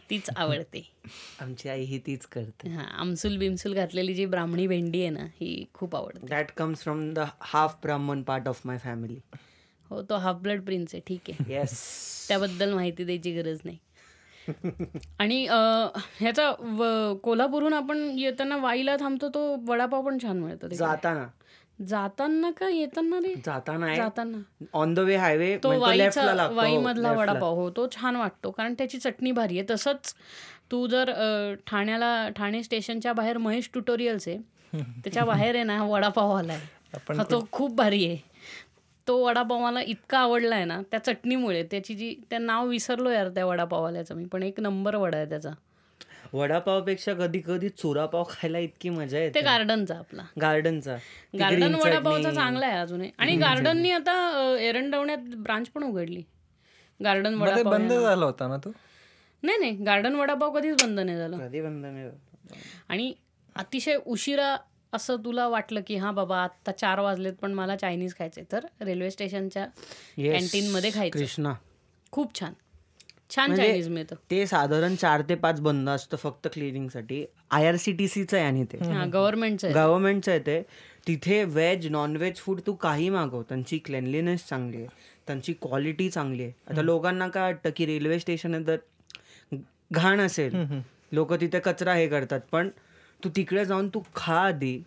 तीच 0.09 0.29
आवडते. 0.35 0.89
आमची 1.39 1.69
आई 1.69 1.83
ही 1.83 1.99
तीच 1.99 2.25
करते. 2.25 2.69
हा 2.69 2.83
आमसूल 2.83 3.37
बिमसूल 3.37 3.73
घातलेली 3.73 4.13
जी 4.13 4.25
ब्राह्मणी 4.25 4.67
भेंडी 4.67 5.01
आहे 5.01 5.09
ना 5.09 5.25
ही 5.41 5.65
खूप 5.73 5.95
आवडते. 5.95 6.27
That 6.27 6.51
comes 6.51 6.79
from 6.79 7.13
the 7.13 7.19
half 7.41 7.75
Brahmin 7.83 8.21
part 8.21 8.47
of 8.47 8.61
my 8.65 8.77
family 8.77 9.17
हो 9.89 10.01
तो 10.01 10.15
हाफ 10.15 10.35
ब्लड 10.35 10.61
प्रिन्स 10.61 10.95
आहे 10.95 11.01
ठीक 11.07 11.29
आहे. 11.29 11.53
येस 11.53 11.71
त्याबद्दल 12.27 12.73
माहिती 12.73 13.03
द्यायची 13.03 13.31
गरज 13.31 13.59
नाही. 13.63 13.77
आणि 15.19 15.45
ह्याचा 16.19 16.51
कोल्हापूरहून 17.23 17.73
आपण 17.73 18.09
येताना 18.17 18.57
वाईला 18.57 18.95
थांबतो 18.99 19.29
तो 19.29 19.41
वडापाव 19.67 20.05
पण 20.05 20.17
छान 20.23 20.39
मिळतो. 20.39 20.67
जाताना. 20.69 21.25
जाताना 21.79 22.49
का 22.51 22.69
येताना 22.69 23.19
रे? 23.23 23.33
जाताना 23.45 23.95
जाताना. 23.95 24.37
ऑन 24.73 24.93
द 24.93 24.99
वे 24.99 25.15
हायवे 25.15 25.55
तो 25.63 25.77
वाईचा 25.79 26.47
वाई 26.51 26.77
मधला. 26.77 27.11
वडापाव. 27.11 27.55
हो 27.55 27.69
तो 27.75 27.87
छान 27.91 28.15
वाटतो 28.15 28.51
कारण 28.51 28.73
त्याची 28.73 28.97
चटणी 28.97 29.31
भारी 29.31 29.59
आहे. 29.59 29.67
तसंच 29.69 30.13
तू 30.71 30.85
जर 30.87 31.11
ठाण्याला 31.67 32.29
ठाणे 32.35 32.63
स्टेशनच्या 32.63 33.13
बाहेर 33.13 33.37
महेश 33.37 33.69
ट्युटोरियल्स 33.73 34.27
आहे 34.27 34.37
त्याच्या 34.73 35.23
बाहेर 35.25 35.55
आहे 35.55 35.63
ना 35.63 35.83
वडापाव 35.83 36.31
आलाय 36.31 36.59
तो 37.31 37.39
खूप 37.51 37.75
भारी 37.75 38.05
आहे. 38.05 38.17
तो 39.09 39.25
वडापाव 39.25 39.59
मला 39.59 39.81
इतका 39.81 40.19
आवडला 40.19 40.55
आहे 40.55 40.65
ना 40.65 40.81
त्या 40.81 41.03
चटणीमुळे 41.03 41.63
त्याची 41.63 41.93
जी 41.93 42.15
त्या 42.29 42.39
नाव 42.39 42.67
विसरलो 42.67 43.09
यार 43.09 43.29
त्या 43.29 43.45
वडापावाल्याचं 43.45 44.15
मी 44.15 44.25
पण 44.25 44.43
एक 44.43 44.59
नंबर 44.59 44.95
वडा 44.95 45.17
आहे 45.17 45.29
त्याचा. 45.29 45.49
वडापावपेक्षा 46.33 47.13
कधी 47.13 47.41
कधी 47.47 47.69
चुरापाव 47.69 48.23
खायला 48.29 48.59
इतकी 48.59 48.89
मजा 48.89 49.17
ते 49.17 49.23
येते 49.23 49.41
गार्डनचा 49.41 49.95
आपला. 49.95 50.23
गार्डनचा. 50.41 50.95
गार्डन 51.39 51.75
वडापावचा 51.75 52.31
चांगला 52.31 52.65
आहे 52.65 52.77
अजूनही. 52.77 53.09
आणि 53.17 53.35
गार्डननी 53.41 53.91
आता 53.91 54.57
एरंडवण्यात 54.59 55.35
ब्रांच 55.35 55.69
पण 55.69 55.83
उघडली. 55.83 56.23
गार्डन 57.03 57.33
वडापाव 57.33 57.71
बंद 57.71 57.93
झाला 57.93 58.25
होता 58.25 58.47
ना 58.47 58.57
तो? 58.57 58.71
नाही 59.43 59.57
नाही 59.57 59.71
गार्डन 59.71 60.15
वडापाव 60.15 60.51
कधीच 60.51 60.83
बंद 60.83 60.99
नाही 60.99 61.17
झालं. 61.17 61.47
कधी 61.47 61.61
बंद 61.61 61.85
नाही 61.85 62.09
आणि 62.89 63.13
अतिशय 63.55 63.97
उशिरा 64.05 64.57
असं 64.93 65.15
तुला 65.15 65.47
वाटलं 65.47 65.81
की 65.87 65.95
हा 65.95 66.11
बाबा 66.11 66.37
आता 66.43 66.71
चार 66.71 66.99
वाजलेत 66.99 67.33
पण 67.33 67.53
मला 67.53 67.75
चायनीज 67.75 68.15
खायचे 68.15 68.43
तर 68.51 68.65
रेल्वे 68.81 69.11
स्टेशनच्या 69.11 69.65
कॅन्टीन 70.17 70.71
मध्ये 70.71 70.91
खायचं. 70.93 71.19
कृष्णा. 71.19 71.53
खूप 72.11 72.39
छान. 72.39 72.53
छान 73.35 73.49
म्हणजे 73.49 73.63
चायनीज 73.63 73.87
मिळतं. 73.89 74.15
ते 74.31 74.45
साधारण 74.47 74.95
चार 74.95 75.21
ते 75.29 75.35
पाच 75.35 75.59
बंद 75.61 75.89
असतं 75.89 76.17
फक्त 76.17 76.47
क्लिनिंगसाठी. 76.53 77.25
आय 77.51 77.67
आर 77.67 77.75
सी 77.75 77.91
टी 77.91 78.07
सीचं 78.07 78.37
आहे 78.37 78.45
आणि 78.45 78.63
ते. 78.63 78.77
हा 78.83 79.05
गव्हर्नमेंटचं 79.05 79.67
आहे 79.67 79.73
गव्हर्नमेंटचं 79.75 80.31
आहे 80.31 80.39
ते. 80.39 80.61
तिथे 81.07 81.43
व्हेज 81.43 81.87
नॉनव्हेज 81.87 82.37
फूड 82.37 82.59
तू 82.67 82.73
काही 82.73 83.09
मागव. 83.09 83.41
त्यांची 83.41 83.77
क्लेनलीनेस 83.77 84.47
चांगली 84.47 84.77
आहे. 84.77 84.87
त्यांची 85.27 85.53
क्वालिटी 85.53 86.09
चांगली 86.09 86.43
आहे. 86.43 86.51
आता 86.69 86.81
लोकांना 86.81 87.27
काय 87.27 87.43
वाटतं 87.43 87.69
की 87.75 87.85
रेल्वे 87.85 88.19
स्टेशन 88.19 88.53
आहे 88.53 88.67
तर 88.67 89.55
घाण 89.91 90.19
असेल 90.21 90.55
लोक 91.11 91.33
तिथे 91.33 91.59
कचरा 91.59 91.93
हे 91.93 92.07
करतात. 92.07 92.39
पण 92.51 92.69
तू 93.23 93.29
तिकडे 93.29 93.65
जाऊन 93.65 93.89
तू 93.89 94.01
खा 94.15 94.35
आधी. 94.35 94.81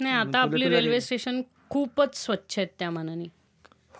नाही 0.00 0.14
आता 0.14 0.38
आपली 0.38 0.68
रेल्वे 0.68 1.00
स्टेशन 1.00 1.40
खूपच 1.70 2.16
स्वच्छ 2.16 2.58
आहेत 2.58 2.68
त्या 2.78 2.90
मानाने. 2.90 3.24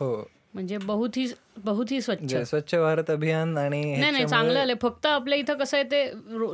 हो. 0.01 0.31
म्हणजे 0.55 0.77
बहुत 0.79 1.17
ही 1.17 1.27
बहुत 1.65 1.91
ही 1.91 2.01
स्वच्छ. 2.01 2.23
जे 2.25 2.45
स्वच्छ 2.45 2.75
भारत 2.75 3.11
अभियान 3.11 3.57
आणि 3.59 3.81
नाही 3.97 4.11
नाही 4.11 4.27
चांगलं 4.27 4.59
आलंय. 4.61 4.75
फक्त 4.83 5.07
आपल्या 5.07 5.39
इथं 5.39 5.55
कसं 5.55 5.77
आहे 5.77 5.85
ते 5.91 6.05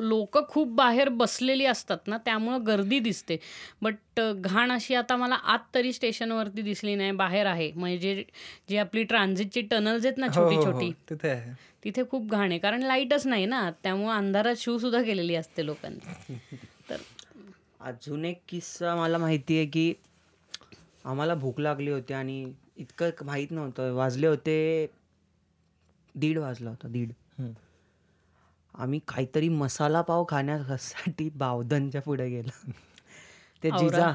लोक 0.08 0.38
खूप 0.48 0.68
बाहेर 0.68 1.08
बसलेली 1.08 1.64
असतात 1.66 2.08
ना 2.08 2.16
त्यामुळं 2.16 2.66
गर्दी 2.66 2.98
दिसते. 2.98 3.36
बट 3.82 4.20
घाण 4.20 4.72
अशी 4.72 4.94
आता 4.94 5.16
मला 5.16 5.34
आत 5.34 5.58
तरी 5.74 5.92
स्टेशनवरती 5.92 6.62
दिसली 6.62 6.94
नाही 6.94 7.10
बाहेर 7.12 7.46
आहे. 7.46 7.70
म्हणजे 7.76 8.24
जी 8.68 8.76
आपली 8.76 9.02
ट्रान्झिटची 9.02 9.60
टनल्स 9.60 10.06
आहेत 10.06 10.18
ना 10.18 10.26
हो, 10.26 10.34
छोटी 10.34 10.56
हो, 10.56 10.62
हो, 10.62 10.72
छोटी 10.72 10.92
तिथे 11.10 11.28
आहे. 11.28 11.52
तिथे 11.84 12.02
खूप 12.10 12.30
घाण 12.30 12.50
आहे. 12.50 12.58
कारण 12.58 12.82
लाईटच 12.82 13.26
नाही 13.26 13.46
ना 13.46 13.70
त्यामुळे 13.82 14.16
अंधारात 14.16 14.54
शू 14.58 14.78
सुद्धा 14.78 15.02
केलेली 15.02 15.34
असते 15.34 15.66
लोकांनी 15.66 16.34
तर 16.90 16.96
अजून 17.84 18.24
एक 18.24 18.42
किस्सा 18.48 18.96
मला 18.96 19.18
माहिती 19.18 19.56
आहे 19.56 19.66
की 19.66 19.94
आम्हाला 21.04 21.34
भूक 21.34 21.60
लागली 21.60 21.90
होती 21.90 22.14
आणि 22.14 22.52
इतकं 22.76 23.10
माहीत 23.24 23.48
नव्हतं. 23.50 23.92
वाजले 23.92 24.26
होते 24.26 24.86
दीड 26.14 26.38
वाजला 26.38 26.70
होता 26.70 26.88
दीड. 26.88 27.12
आम्ही 28.74 29.00
काहीतरी 29.08 29.48
मसाला 29.48 30.00
पाव 30.00 30.24
खाण्यासाठी 30.28 31.30
बावधनच्या 31.34 32.02
पुढे 32.02 32.28
गेलो. 32.28 32.70
ते 33.62 33.70
जिजा 33.70 34.14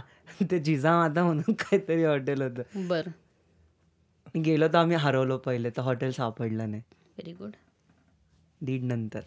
ते 0.51 0.59
जिजामाता 0.59 1.24
म्हणून 1.24 1.53
काहीतरी 1.53 2.03
हॉटेल 2.03 2.41
होतं. 2.41 2.88
बरं. 2.88 3.11
गेलो 4.41 4.67
तर 4.67 4.78
आम्ही 4.78 4.97
हरवलो 4.97 5.38
पहिले 5.38 5.70
तर 5.70 5.82
हॉटेल 5.82 6.11
सापडलं 6.11 6.72
नाही. 6.72 6.82
व्हेरी 6.91 7.34
गुड 7.34 7.51
दीड 8.61 8.84
नंतर. 8.84 9.20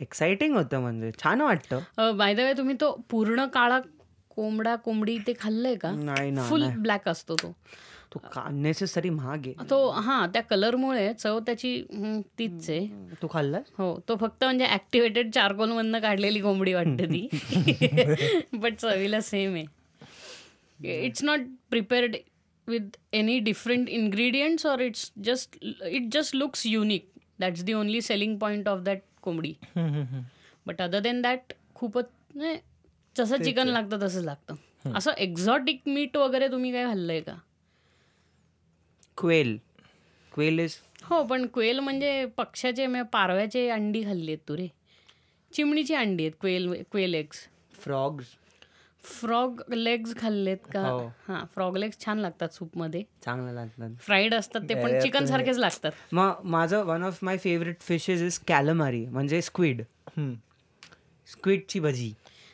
एक्साइटिंग 0.00 0.56
होतं 0.56 0.80
म्हणजे 0.80 1.10
छान 1.22 1.40
वाटतं. 1.40 2.16
बाय 2.16 2.34
द 2.34 2.40
वे 2.40 2.52
तुम्ही 2.52 2.76
तो 2.80 2.90
पूर्ण 3.10 3.46
काळा 3.46 3.80
कोंबडा 4.28 4.76
कोंबडी 4.76 5.18
ते 5.26 5.32
खाल्लंय 5.40 5.74
का? 5.74 5.90
नाही 5.90 6.36
फुल 6.48 6.66
ब्लॅक 6.76 7.08
असतो 7.08 7.36
तो. 7.36 7.52
तो 8.14 8.20
अननेसेसरी 8.36 9.10
महाग 9.10 9.46
आहे. 9.46 9.68
तो 9.70 9.88
हा 9.90 10.26
त्या 10.26 10.42
कलरमुळे 10.42 11.12
चव 11.14 11.38
त्याची 11.38 11.82
तीच 12.38 12.70
आहे. 12.70 12.86
तू 13.22 13.28
खाल्लास? 13.32 13.70
हो 13.78 14.00
तो 14.08 14.16
फक्त 14.16 14.44
म्हणजे 14.44 14.66
ऍक्टिव्हेटेड 14.66 15.30
चारकोल 15.32 15.72
मधनं 15.72 15.98
काढलेली 15.98 16.40
कोंबडी 16.40 16.74
वाटते 16.74 17.06
ती. 17.06 17.28
बट 18.58 18.74
चवीला 18.74 19.20
सेम 19.20 19.54
आहे. 19.54 19.64
It's 21.06 21.24
not 21.24 21.40
prepared 21.70 22.16
with 22.68 22.96
any 23.12 23.38
different 23.38 23.88
ingredients 23.88 24.66
or 24.66 24.80
it's 24.80 25.10
just 25.24 25.56
it 25.84 26.08
just 26.12 26.36
looks 26.36 26.66
unique 26.66 27.08
that's 27.40 27.62
the 27.62 27.72
only 27.72 28.00
selling 28.00 28.38
point 28.38 28.68
of 28.68 28.80
that 28.80 28.98
कोंबडी. 29.22 29.54
बट 30.66 30.82
अदर 30.82 31.00
देन 31.00 31.22
दॅट 31.22 31.52
खूपच 31.74 32.06
जसं 33.16 33.42
चिकन 33.42 33.68
लागतं 33.68 34.00
तसंच 34.02 34.24
लागतं. 34.24 34.54
असं 34.96 35.12
एक्झॉटिक 35.18 35.80
मीट 35.86 36.16
वगैरे 36.16 36.48
तुम्ही 36.48 36.72
काय 36.72 36.84
खाल्लंय 36.84 37.20
का? 37.20 37.34
क्वेल. 39.18 39.56
क्वेल 40.32 40.58
इज 40.60 40.76
हो 41.04 41.22
पण 41.24 41.46
क्वेल 41.54 41.78
म्हणजे 41.78 42.24
पक्ष्याचे 42.36 42.86
म्हणजे 42.86 43.08
पारव्याचे 43.12 43.68
अंडी 43.70 44.04
खाल्ली 44.04 44.32
आहेत 44.32 44.48
तू 44.48 44.56
रे. 44.56 44.66
चिमणीची 45.52 45.94
अंडी 45.94 46.24
आहेत 46.24 46.32
quail 46.40 46.72
quail 46.92 47.14
eggs 47.14 47.46
frogs 47.80 48.26
frog 49.04 49.62
legs 49.72 50.14
खाल्लेत 50.16 50.56
का? 50.72 50.80
हो. 50.80 51.12
हा 51.28 51.44
फ्रॉग 51.54 51.76
लेग्स 51.76 51.98
छान 52.04 52.18
लागतात 52.18 52.48
सूपमध्ये. 52.48 53.02
चांगलं 53.24 53.52
लागतात. 53.52 53.90
फ्राईड 54.00 54.34
असतात 54.34 54.60
ते 54.68 54.74
पण 54.74 55.00
चिकन 55.00 55.24
सारखेच 55.24 55.58
लागतात. 55.58 55.92
मग 56.12 56.32
माझं 56.44 56.84
one 56.84 57.02
of 57.02 57.18
my 57.22 57.36
favourite 57.38 57.80
fishes 57.80 58.22
is 58.22 58.38
calamari 58.38 59.06
म्हणजे 59.06 59.42
स्क्विड 59.42 59.82
हम्म. 60.16 60.34
स्क्विडची 61.26 61.80
भजी. 61.80 62.12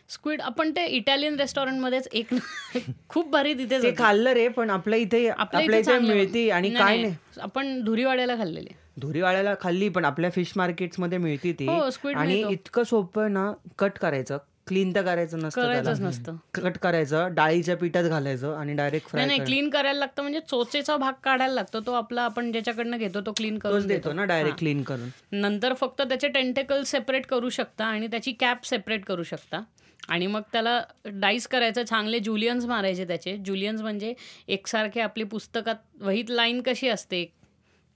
स्क्विड 0.09 0.40
आपण 0.40 0.70
ते 0.70 0.86
इटालियन 0.86 1.34
रेस्टॉरंट 1.34 1.80
मध्येच 1.80 2.09
एक 2.12 2.28
खूप 3.09 3.28
भारी 3.28 3.55
तिथे 3.55 3.82
ते 3.82 3.94
खाल्लं 3.99 4.32
रे 4.32 4.49
पण 4.49 4.70
आपल्या 4.70 4.99
इथे 4.99 5.28
आपल्या 5.28 5.78
इथे 5.78 5.99
मिळती 5.99 6.51
आणि 6.51 6.70
काय 6.70 7.03
नाही. 7.03 7.14
आपण 7.40 7.84
धुरीवाड्याला 7.84 8.36
खाल्लेले 8.36 8.70
धुरीवाड्याला 9.01 9.55
खाल्ली 9.61 9.88
पण 9.88 10.05
आपल्या 10.05 10.30
फिश 10.30 10.53
मार्केट्समध्ये 10.57 11.18
मिळती 11.18 11.53
ती. 11.53 11.66
हो, 11.66 11.88
squid 11.88 12.16
आणि. 12.16 12.42
इतकं 12.51 12.82
सोपं 12.82 13.32
ना 13.32 13.53
कट 13.78 13.99
करायचं. 13.99 14.38
क्लीन 14.68 14.94
तर 14.94 15.02
करायचं 15.02 15.38
नसतं 15.38 15.62
करायचंच 15.62 15.86
त्याला 15.86 16.08
नसतं. 16.08 16.36
कट 16.54 16.78
करायचं 16.78 17.34
डाळीच्या 17.34 17.76
पिठात 17.76 18.04
घालायचं 18.04 18.54
आणि 18.54 18.74
डायरेक्ट 18.74 19.06
नाही 19.06 19.26
फ्राय 19.26 19.36
नाही 19.36 19.48
क्लीन 19.48 19.70
करायला 19.70 19.98
लागतं 19.98 20.22
म्हणजे 20.22 20.40
चोचेचा 20.40 20.96
भाग 20.96 21.12
काढायला 21.24 21.54
लागतो 21.54 21.80
तो 21.80 21.92
आपला 21.92 22.22
आपण 22.22 22.52
ज्याच्याकडनं 22.52 22.96
घेतो 22.96 23.20
तो 23.20 23.32
क्लीन 23.32 23.58
करून 23.58 23.86
देतो 23.86 24.00
देतो. 24.00 24.12
ना 24.12 24.24
डायरेक्ट 24.24 24.58
क्लीन 24.58 24.82
करून. 24.82 25.08
नंतर 25.32 25.74
फक्त 25.74 26.02
त्याचे 26.02 26.28
टेंटेकल 26.28 26.82
सेपरेट 26.82 27.26
करू 27.26 27.48
शकता 27.48 27.84
आणि 27.84 28.06
त्याची 28.06 28.32
कॅप 28.32 28.66
सेपरेट 28.66 29.04
करू 29.04 29.22
शकता. 29.22 29.60
आणि 30.08 30.26
मग 30.26 30.40
त्याला 30.52 30.80
डाईस 31.04 31.46
करायचं 31.46 31.82
चांगले 31.82 32.18
जुलियन्स 32.18 32.64
मारायचे 32.64 33.04
त्याचे. 33.04 33.36
जुलियन्स 33.36 33.80
म्हणजे 33.82 34.14
एकसारखे 34.48 35.00
आपली 35.00 35.24
पुस्तकात 35.24 35.74
वहीत 36.00 36.30
लाईन 36.30 36.62
कशी 36.62 36.88
असते 36.88 37.24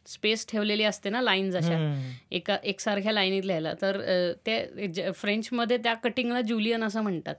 स्पेस 0.06 0.46
ठेवलेली 0.48 0.84
असते 0.84 1.10
ना 1.10 1.20
लाईन्स 1.20 1.56
अशा. 1.56 1.78
एका 2.30 2.56
एकसारख्या 2.62 3.12
लाईनीत 3.12 3.44
लिहायला. 3.44 3.72
तर 3.82 4.00
ते 4.46 5.10
फ्रेंचमध्ये 5.14 5.76
त्या 5.78 5.94
कटिंगला 5.94 6.40
जुलियन 6.40 6.84
असं 6.84 7.02
म्हणतात. 7.02 7.34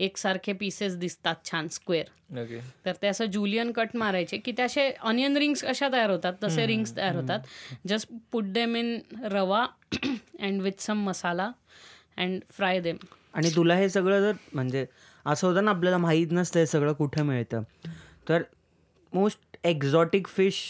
एकसारखे 0.00 0.52
पीसेस 0.52 0.96
दिसतात 0.96 1.44
छान 1.50 1.68
स्क्वेअर 1.68 2.40
ओके 2.40 2.58
तर 2.84 2.92
ते 3.02 3.06
असं 3.08 3.24
जुलियन 3.32 3.70
कट 3.72 3.96
मारायचे 3.96 4.36
की 4.36 4.52
ते 4.58 4.62
असे 4.62 4.90
ऑनियन 5.00 5.36
रिंग्स 5.36 5.64
कशा 5.64 5.88
तयार 5.92 6.10
होतात 6.10 6.32
तसे 6.42 6.66
रिंग्स 6.66 6.96
तयार 6.96 7.16
होतात. 7.16 7.40
Just 7.88 8.08
put 8.32 8.44
them 8.44 8.76
in 8.76 8.98
rava 9.32 9.64
and 9.94 10.60
with 10.62 10.80
some 10.80 11.04
masala 11.08 11.50
and 12.16 12.40
fry 12.50 12.80
them 12.80 12.96
आणि 13.34 13.48
तुला 13.56 13.74
हे 13.76 13.88
सगळं 13.88 14.20
जर 14.20 14.32
म्हणजे 14.52 14.84
असं 15.26 15.46
होतं 15.46 15.64
ना 15.64 15.70
आपल्याला 15.70 15.98
माहीत 15.98 16.28
नसतं 16.30 16.60
हे 16.60 16.66
सगळं 16.66 16.92
कुठे 16.92 17.22
मिळतं. 17.22 17.62
तर 18.28 18.42
मोस्ट 19.12 19.56
एक्झॉटिक 19.64 20.26
फिश 20.26 20.60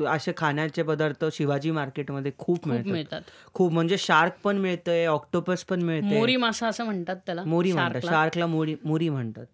असे 0.00 0.32
खाण्याचे 0.36 0.82
पदार्थ 0.82 1.24
शिवाजी 1.32 1.70
मार्केटमध्ये 1.70 2.32
खूप 2.38 2.68
मिळतात. 2.68 3.20
खूप 3.54 3.72
म्हणजे 3.72 3.96
शार्क 3.98 4.32
पण 4.44 4.56
मिळतंय 4.56 5.06
ऑक्टोपस 5.06 5.64
पण 5.64 5.82
मिळते 5.82 6.16
मोरी 6.16 6.36
मासा 6.36 6.68
असं 6.68 6.84
म्हणतात 6.84 7.16
त्याला 7.26 7.44
मोरी 7.44 7.72
म्हणतात. 7.72 8.00
शार्कला. 8.04 8.46
मोरी 8.46 8.74
मोरी 8.84 9.08
म्हणतात 9.08 9.46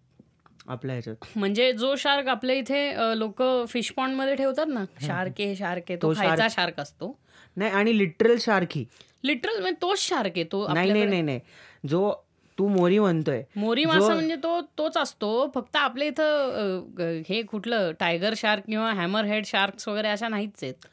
आपल्या 0.67 0.95
ह्याच्यात. 0.95 1.25
म्हणजे 1.35 1.71
जो 1.73 1.95
शार्क 1.95 2.27
आपल्या 2.27 2.55
इथे 2.55 2.91
लोक 3.19 3.41
फिश 3.69 3.91
पॉन्डमध्ये 3.91 4.35
ठेवतात 4.35 4.67
ना 4.67 4.83
शार्क 5.01 5.39
आहे 5.39 5.55
शार्क 5.55 5.83
आहे 5.89 5.97
तो 6.01 6.13
खायचा 6.15 6.47
शार्क 6.51 6.79
असतो. 6.79 7.15
नाही 7.57 7.71
आणि 7.71 7.97
लिटरल 7.97 8.37
शार्क 8.39 8.75
ही. 8.75 8.85
लिटरल 9.23 9.59
म्हणजे 9.61 9.81
तोच 9.81 9.99
शार्क 9.99 10.31
आहे 10.35 10.43
तो 10.43 10.67
नाही 10.73 10.91
नाही 10.91 11.05
नाही 11.05 11.21
नाही. 11.21 11.39
जो 11.87 12.11
तू 12.59 12.67
मोरी 12.67 12.99
म्हणतोय. 12.99 13.41
मोरी 13.55 13.85
मासा 13.85 14.13
म्हणजे 14.13 14.35
तो 14.35 14.59
तोच 14.77 14.97
असतो. 14.97 15.29
फक्त 15.55 15.75
आपल्या 15.75 16.07
इथं 16.07 17.21
हे 17.29 17.41
कुठलं? 17.41 17.91
टायगर 17.99 18.33
शार्क 18.37 18.63
किंवा 18.65 18.91
हॅमर 18.93 19.25
हेड 19.25 19.45
शार्क्स 19.45 19.87
वगैरे 19.87 20.07
अशा 20.07 20.27
नाहीच 20.27 20.63
आहेत. 20.63 20.87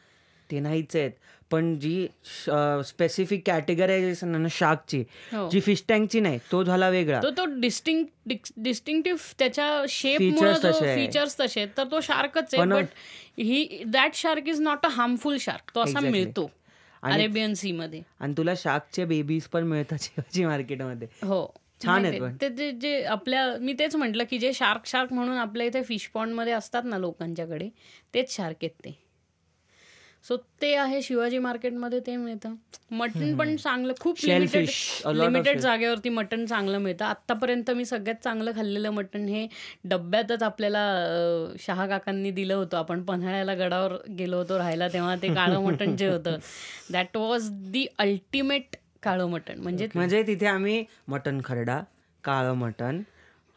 ते 0.51 0.61
नाहीच 0.61 0.97
आहेत. 0.97 1.11
पण 1.51 1.75
जी 1.79 2.07
स्पेसिफिक 2.87 3.43
कॅटेगरायझेशन 3.47 4.29
आहे 4.29 4.43
ना 4.43 4.49
शार्कची 4.51 5.03
हो. 5.33 5.49
जी 5.53 5.61
फिश 5.61 5.83
टँकची 5.89 6.21
नाही 6.21 6.39
तो 6.53 6.63
झाला 6.63 6.89
वेगळा. 6.89 7.21
तो 7.23 7.31
तो 7.31 7.45
डिस्टिंग 7.61 8.05
डिस्टिंक्टिव्ह 8.57 9.33
त्याच्या 9.39 9.85
शेप. 9.89 10.19
फीचर्स 10.19 11.39
तसे 11.41 11.61
आहेत 11.61 11.77
तर 11.77 11.85
तो 11.91 12.01
शार्कच 12.03 12.55
आहे. 12.55 12.67
But 12.67 12.87
he 13.39 13.83
that 13.87 14.15
shark 14.15 14.49
is 14.49 14.61
not 14.61 14.87
a 14.87 14.89
harmful 14.89 15.37
shark 15.41 15.75
तो 15.75 15.81
असा. 15.81 16.01
मिळतो. 16.01 16.51
अरेबियन 17.13 17.55
सी 17.55 17.73
मध्ये 17.73 18.03
आणि 18.21 18.35
तुला 18.37 18.55
शार्कचे 18.57 19.05
बेबीज 19.05 19.45
पण 19.45 19.63
मिळतात 19.63 19.99
शिवाजी 20.01 20.45
मार्केटमध्ये. 20.45 21.09
हो. 21.23 21.55
छान 21.85 22.05
आहेत 22.05 22.23
आहे. 22.23 22.35
ते 22.41 22.49
जे 22.49 22.73
जे 22.73 23.03
आपल्या 23.03 23.57
मी 23.61 23.73
तेच 23.73 23.97
म्हटलं 23.97 24.25
की 24.31 24.39
जे 24.39 24.53
शार्क 24.53 24.87
शार्क 24.87 25.13
म्हणून 25.13 25.37
आपल्या 25.37 25.67
इथे 25.67 25.83
फिश 25.83 26.07
पॉन्डमध्ये 26.09 26.53
असतात 26.53 26.83
ना 26.85 26.99
लोकांच्याकडे 26.99 27.69
तेच 28.15 28.37
शार्क 28.37 28.57
आहेत 28.63 28.71
ते. 28.71 29.06
सो 30.25 30.37
ते 30.63 30.75
आहे 30.75 31.01
शिवाजी 31.03 31.39
मार्केटमध्ये 31.39 31.99
ते 32.07 32.17
मिळतं. 32.17 32.55
मटण 32.91 33.37
पण 33.37 33.55
चांगलं 33.57 33.93
खूप 34.01 34.25
लिमिटेड. 34.25 35.59
जागेवरती 35.59 36.09
मटण 36.09 36.45
चांगलं 36.47 36.79
मिळतं. 36.79 37.05
आत्तापर्यंत 37.05 37.71
मी 37.71 37.85
सगळ्यात 37.85 38.23
चांगलं 38.25 38.53
खाल्लेलं 38.57 38.91
मटण 38.91 39.29
हे 39.29 39.47
डब्यातच 39.85 40.43
आपल्याला 40.43 40.85
शहा 41.61 41.87
काकांनी 41.87 42.31
दिलं 42.31 42.55
होतं. 42.55 42.77
आपण 42.79 43.03
पन्हाळ्याला 43.03 43.55
गडावर 43.55 43.97
गेलो 44.19 44.39
होतो 44.39 44.59
राहायला 44.59 44.89
तेव्हा 44.89 45.15
ते 45.23 45.35
काळं 45.35 45.63
मटण 45.65 45.97
जे 45.97 46.09
होतं. 46.09 46.37
दॅट 46.93 47.17
वॉज 47.17 47.49
दी 47.73 47.87
अल्टिमेट 47.99 48.77
काळं 49.03 49.27
मटण. 49.31 49.61
म्हणजे 49.61 49.89
म्हणजे 49.95 50.23
तिथे 50.27 50.47
आम्ही 50.47 50.85
मटन 51.09 51.41
खरडा 51.45 51.81
काळं 52.25 52.55
मटण 52.55 53.03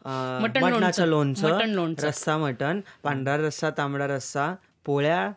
मटणाचं 0.04 1.06
लोणचं. 1.06 1.48
मटण. 1.48 1.94
रस्सा 1.98 2.36
मटन 2.38 2.80
पांढरा 3.02 3.36
रस्सा 3.36 3.70
तांबडा 3.70 4.06
रस्सा 4.06 4.52
पोळ्या 4.84 5.30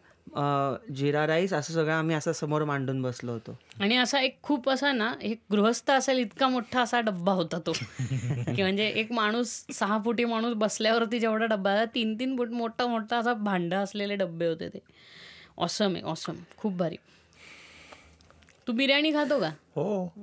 जिरा 0.95 1.27
राईस 1.27 1.53
असं 1.53 1.73
सगळं 1.73 1.93
आम्ही 1.93 2.15
असं 2.15 2.31
समोर 2.31 2.63
मांडून 2.63 3.01
बसलो 3.01 3.31
होतो. 3.31 3.57
आणि 3.79 3.97
असा 3.97 4.19
एक 4.19 4.41
खूप 4.43 4.69
असा 4.69 4.91
ना 4.91 5.13
एक 5.21 5.41
गृहस्थ 5.51 5.91
असेल 5.91 6.17
इतका 6.17 6.47
मोठा 6.47 6.81
असा 6.81 7.01
डब्बा 7.01 7.31
होता 7.31 7.59
तो. 7.59 7.71
की 8.55 8.61
म्हणजे 8.61 8.87
एक 8.87 9.11
माणूस 9.11 9.65
सहा 9.73 9.97
फुटी 10.05 10.25
माणूस 10.25 10.53
बसल्यावरती 10.53 11.19
जेवढा 11.19 11.45
डब्बा 11.45 11.71
आहे, 11.71 11.85
तीन 11.85 12.19
तीन 12.19 12.37
फूट 12.37 12.49
मोठा 12.49 12.87
मोठा 12.87 13.17
असा 13.17 13.33
भांड 13.33 13.73
असलेले 13.73 14.15
डब्बे 14.15 14.47
होते 14.47 14.69
ते. 14.69 14.79
ऑसम 15.57 15.93
आहे 15.93 16.01
ऑसम 16.01 16.35
खूप 16.57 16.73
भारी. 16.73 16.95
तू 18.67 18.73
बिर्याणी 18.73 19.13
खातो 19.13 19.39
का? 19.39 19.49
हो. 19.75 20.13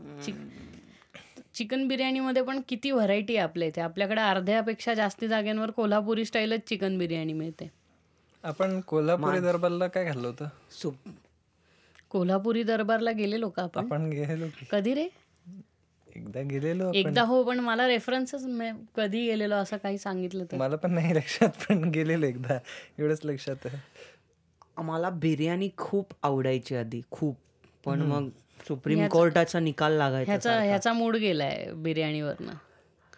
चिकन 1.55 1.88
बिर्याणीमध्ये 1.88 2.42
पण 2.42 2.61
किती 2.68 2.90
व्हरायटी 2.90 3.36
आहे 3.36 3.44
आपल्या 3.44 3.68
इथे. 3.68 3.80
आपल्याकडे 3.80 4.20
अर्ध्यापेक्षा 4.20 4.94
जास्ती 4.94 5.28
जागेंवर 5.28 5.70
कोल्हापुरी 5.70 6.24
स्टाईलच 6.24 6.61
चिकन 6.68 6.98
बिर्याणी 6.98 7.32
मिळते. 7.32 7.80
आपण 8.45 8.80
कोल्हापुरी 8.80 9.41
दरबारला 9.41 9.86
काय 9.86 10.05
खाल्लं 10.05 10.26
होतं? 10.28 10.49
सूप. 10.70 10.95
कोल्हापुरी 12.11 12.62
दरबारला 12.62 13.11
गेलेलो 13.11 13.49
का 13.49 13.62
आपण? 13.62 13.84
आपण 13.84 14.11
गेलेलो 14.11 14.47
कधी 14.72 14.95
रे? 14.95 15.09
एकदा 16.16 16.41
गेलेलो. 16.41 16.91
एकदा 16.95 17.22
हो 17.22 17.43
पण 17.45 17.61
मला 17.61 17.86
रेफरन्सच 17.88 18.45
कधी 18.97 19.26
गेलेलो 19.26 19.55
असं 19.55 19.76
काही 19.76 19.99
सांगितलं 19.99 20.45
तर. 20.45 20.57
मला 20.57 20.76
पण 20.76 20.93
नाही 20.93 21.14
लक्षात 21.16 21.64
पण 21.68 21.84
गेलेलो 21.84 22.26
एकदा. 22.26 22.59
एवढंच 22.99 23.20
लक्षात 23.24 23.66
आहे. 23.66 23.78
मला 24.82 25.11
बिर्याणी 25.11 25.68
खूप 25.76 26.12
आवडायची 26.22 26.76
आधी 26.76 27.01
खूप. 27.11 27.36
पण 27.84 28.03
मग 28.03 28.28
सुप्रीम 28.68 29.07
कोर्टाचा 29.07 29.61
निकाल 29.61 29.93
लागायचा 29.93 30.30
ह्याचा 30.32 30.61
ह्याचा 30.62 30.93
मूड 30.93 31.16
गेलाय 31.16 31.70
बिर्याणीवरनं. 31.74 32.53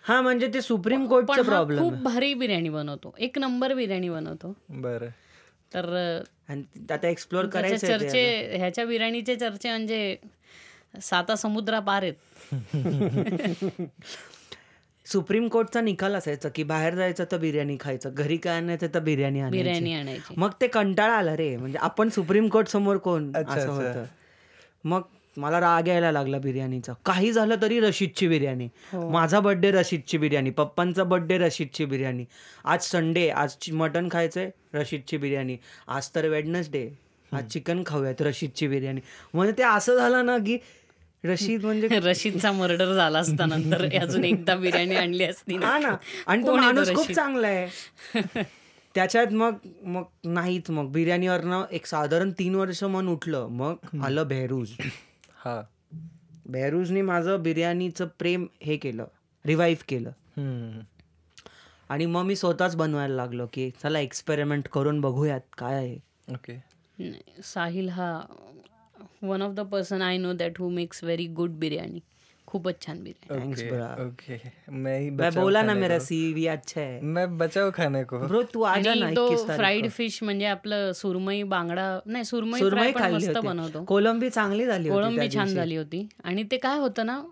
हा 0.03 0.21
म्हणजे 0.21 0.49
ते 0.55 0.63
सुप्रीम 0.63 1.07
कोर्टचा 1.07 1.35
पण 1.35 1.41
हा 1.41 1.49
प्रॉब्लेम 1.49 1.83
खूप 1.83 1.95
भारी 1.95 2.35
बिर्याणी 2.35 2.69
बनवतो. 2.69 3.15
एक 3.19 3.39
नंबर 3.39 3.75
बिर्याणी 3.75 4.09
बनवतो. 4.09 4.55
बरं. 4.69 5.07
तर 5.75 6.21
आता 6.91 7.09
एक्सप्लोर 7.09 7.45
त्याचे 7.45 7.69
करायचं 7.69 7.87
चर्चे 7.87 8.57
ह्याच्या 8.57 8.85
बिर्याणीचे 8.85 9.37
चर्चे 9.37 9.69
म्हणजे 9.69 10.17
साता 11.03 11.37
समुद्रा 11.37 11.81
पार 11.81 12.03
आहेत. 12.03 12.15
सुप्रीम 15.07 15.49
कोर्टचा 15.49 15.81
निकाल 15.81 16.15
असायचा 16.15 16.49
की 16.49 16.63
बाहेर 16.63 16.95
जायचं 16.95 17.25
तर 17.33 17.37
बिर्याणी 17.39 17.77
खायचं 17.81 18.11
घरी 18.15 18.37
काय 18.37 18.57
आणायचं 18.57 18.87
तर 18.95 19.01
बिर्याणी 19.01 19.43
बिर्याणी 19.51 19.93
आणायची. 19.93 20.35
मग 20.37 20.51
ते 20.61 20.67
कंटाळा 20.67 21.15
आला 21.15 21.37
रे. 21.37 21.57
म्हणजे 21.57 21.79
आपण 21.79 22.09
सुप्रीम 22.09 22.49
कोर्ट 22.49 22.69
समोर 22.69 22.97
कोण? 22.97 23.33
असं 23.37 23.69
होतं. 23.69 24.05
मग 24.85 25.01
मला 25.37 25.61
राग 25.61 25.89
यायला 25.89 26.13
लागला 26.13 26.39
बिर्याणीचा. 26.39 26.93
काही 27.07 27.33
झालं 27.33 27.55
तरी 27.63 27.81
रशीदची 27.81 28.29
बिर्याणी. 28.29 28.69
माझा 28.93 29.41
बर्थडे 29.41 29.71
रशीदची 29.71 30.19
बिर्याणी 30.19 30.51
पप्पांचा 30.51 31.05
बर्थडे 31.05 31.39
रशीदची 31.39 31.85
बिर्याणी. 31.85 32.25
आज 32.65 32.83
संडे 32.83 33.29
आज 33.29 33.57
मटन 33.73 34.09
खायचंय 34.11 34.51
रशीदची 34.75 35.17
बिर्याणी. 35.17 35.57
आज 35.89 36.09
तर 36.15 36.29
वेडनसडे 36.29 36.89
आज 37.33 37.45
चिकन 37.45 37.83
खाऊयात 37.87 38.23
रशीदची 38.23 38.69
बिर्याणी. 38.69 39.01
म्हणजे 39.35 39.53
ते 39.59 39.63
असं 39.63 39.97
झालं 39.97 40.27
ना 40.27 40.39
की 40.39 40.59
रशीद 41.25 41.65
म्हणजे 41.65 41.89
रशीदचा 42.03 42.53
मर्डर 42.53 42.93
झाला 42.95 43.19
असता 43.19 43.47
नंतर 43.47 43.85
अजून 44.03 44.25
एकदा 44.25 44.57
बिर्याणी 44.57 44.95
आणली 44.95 45.25
असती 45.25 45.59
ना. 45.59 45.67
हा 45.67 45.79
ना. 45.79 45.97
आणि 46.27 46.47
तो 46.47 46.57
माणूस 46.57 46.95
खूप? 46.95 47.11
चांगला 47.13 47.47
आहे. 47.49 47.67
त्याच्यात 48.95 49.27
मग 49.33 49.55
मग 49.83 50.03
नाहीच 50.25 50.71
मग. 50.71 50.89
बिर्याणीवरनं 50.93 51.65
एक 51.71 51.87
साधारण 51.87 52.31
तीन 52.31 52.55
वर्ष 52.55 52.85
मन 52.85 53.09
उठलं. 53.09 53.47
मग 53.49 53.75
आलं 54.05 54.29
बेहरूज. 54.29 54.69
हा. 55.45 55.63
बेहरूजने 56.47 57.03
माझं 57.03 57.43
बिर्याणीचं 57.43 58.07
प्रेम 58.19 58.47
हे 58.63 58.77
केलं 58.77 59.07
रिवाईव्ह 59.45 59.85
केलं. 59.89 60.81
आणि 61.91 62.07
मग 62.07 62.23
मी 62.23 62.37
स्वतःच 62.37 62.77
बनवायला 62.77 63.15
लागलो 63.15 63.47
की 63.53 63.71
चला 63.83 64.01
एक्सपेरिमेंट 64.01 64.69
करून 64.69 65.01
बघूयात 65.01 65.41
काय 65.59 65.75
आहे. 65.75 65.99
ओके 66.33 66.53
नाही, 66.99 67.43
साहिल 67.45 67.89
हा 67.89 68.21
one 69.23 69.43
of 69.43 69.53
the 69.53 69.61
person 69.61 70.03
I 70.03 70.19
know 70.19 70.33
that 70.33 70.59
who 70.59 70.69
makes 70.69 71.03
very 71.05 71.27
good 71.27 71.51
biryani 71.51 72.01
खूपच 72.53 72.83
छान 72.83 72.99
ओके. 73.01 73.71
ओके 74.07 74.41
मैं 74.73 75.01
ही 75.01 75.11
बोला 75.11 75.63
ना 75.63 75.75
मेरा. 75.75 75.99
सीवी 75.99 76.47
अच्छा 76.47 76.81
है। 76.81 77.01
मैं 77.03 77.39
बचाओ 77.39 77.71
खाने 77.71 78.05
को। 78.05 78.19
ब्रो 78.19 78.43
तू 78.43 78.63
आ 78.63 78.79
जा 78.79 78.95
ना 78.95 79.07
आणि 79.07 79.17
तो 79.17 79.27
21 79.27 79.47
तारीख 79.49 79.57
फ्राईड 79.57 79.91
फिश 79.91 80.23
म्हणजे 80.23 80.47
आपलं 80.47 80.93
सुरमई 80.93 81.43
बांगडा 81.43 82.01
नाही 82.07 82.25
सुरमई 82.25 82.59
सुरमई 82.59 82.93
मस्त 83.13 83.39
बनवतो. 83.39 83.85
कोलंबी 83.85 84.31
चांगली 84.31 84.67
झाली 84.67 84.89
होती 84.89 85.01
कोळंबी 85.01 85.35
छान 85.35 85.47
झाली 85.47 85.77
होती. 85.77 86.09
आणि 86.25 86.45
ते 86.51 86.57
काय 86.57 86.79
होतं 86.79 87.07
ना 87.07 87.23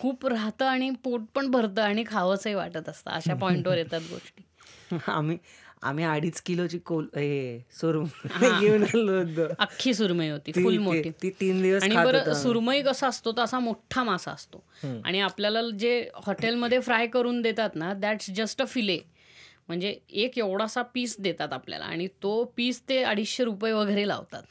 खूप 0.00 0.26
राहतं 0.26 0.64
आणि 0.64 0.90
पोट 0.90 1.20
पण 1.34 1.50
भरतं 1.50 1.82
आणि 1.82 2.04
खावंसही 2.06 2.54
वाटत 2.54 2.88
असतं. 2.88 3.10
अशा 3.10 3.34
पॉइंटवर 3.34 3.78
येतात 3.78 4.00
गोष्टी. 4.00 4.42
आम्ही 5.08 5.38
आम्ही 5.84 6.04
अडीच 6.04 6.40
किलोची 6.40 6.78
कोल 6.78 7.06
हे 7.16 7.58
सुरमई 7.80 8.50
घेऊन 8.60 8.82
आलो 8.84 9.16
होतो. 9.18 9.46
अख्खी 9.58 9.94
सुरमई 9.94 10.28
होती 10.28 10.52
फुल 10.52 10.78
मोठी. 10.78 11.10
ती 11.22 11.30
तीन 11.30 11.62
दिवस 11.62 11.82
आणि 11.82 11.96
बरं 11.96 12.32
सुरमई 12.34 12.82
कसा 12.82 13.08
असतो 13.08 13.32
तर 13.32 13.42
असा 13.42 13.58
मोठा 13.58 14.04
मासा 14.04 14.30
असतो. 14.32 14.62
आणि 15.04 15.20
आपल्याला 15.20 15.60
जे 15.78 15.98
हॉटेलमध्ये 16.26 16.80
फ्राय 16.80 17.06
करून 17.06 17.42
देतात 17.42 17.74
ना 17.74 17.92
दॅट्स 17.94 18.30
जस्ट 18.30 18.62
अ 18.62 18.64
फिले 18.64 18.98
म्हणजे 19.68 19.94
एक 20.12 20.38
एवढासा 20.38 20.82
पीस 20.94 21.16
देतात 21.20 21.52
आपल्याला. 21.52 21.84
आणि 21.84 22.06
तो 22.22 22.42
पीस 22.56 22.80
ते 22.88 23.02
अडीचशे 23.02 23.44
रुपये 23.44 23.72
वगैरे 23.72 24.08
लावतात. 24.08 24.42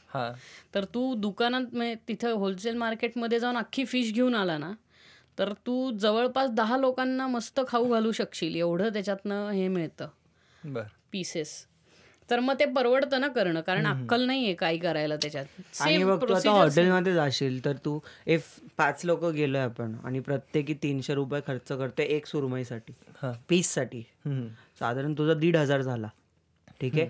तर 0.74 0.84
तू 0.84 1.14
दुकानात 1.14 1.74
म्हणजे 1.74 1.94
तिथं 2.08 2.32
होलसेल 2.32 2.76
मार्केटमध्ये 2.76 3.40
जाऊन 3.40 3.56
अख्खी 3.56 3.84
फिश 3.84 4.12
घेऊन 4.12 4.34
आला 4.34 4.58
ना 4.58 4.72
तर 5.38 5.52
तू 5.66 5.90
जवळपास 5.98 6.50
दहा 6.50 6.76
लोकांना 6.76 7.26
मस्त 7.26 7.60
खाऊ 7.68 7.88
घालू 7.88 8.12
शकशील. 8.12 8.54
एवढं 8.56 8.92
त्याच्यातनं 8.92 9.48
हे 9.50 9.68
मिळतं. 9.68 10.08
बर. 10.62 10.82
पीसेस 11.14 11.50
तर 12.28 12.40
मग 12.40 12.54
ते 12.58 12.64
परवडतं 12.64 13.20
ना 13.20 13.28
करणं 13.28 13.60
कारण 13.60 13.86
अक्कल 13.86 14.22
नाहीये 14.26 14.52
काय 14.54 14.76
करायला 14.76 15.16
त्याच्यात. 15.16 15.44
आणि 15.80 15.96
Same 15.96 16.06
मग 16.06 16.22
तू 16.28 16.34
आता 16.34 16.50
हॉटेलमध्ये 16.50 17.12
जाशील 17.14 17.64
तर 17.64 17.76
तू 17.84 17.98
इफ 18.26 18.48
पाच 18.78 19.04
लोक 19.04 19.24
गेलोय 19.24 19.60
आपण 19.60 19.94
आणि 20.04 20.20
प्रत्येकी 20.20 20.74
तीनशे 20.74 21.14
रुपये 21.14 21.40
खर्च 21.46 21.68
करते 21.68 22.02
एक 22.16 22.26
सुरमईसाठी 22.26 22.92
हा. 23.22 23.32
पीससाठी. 23.48 24.02
साधारण 24.80 25.14
तुझा 25.18 25.34
दीड 25.34 25.56
हजार 25.56 25.82
झाला. 25.82 26.08
ठीक 26.80 26.94
आहे? 26.94 27.08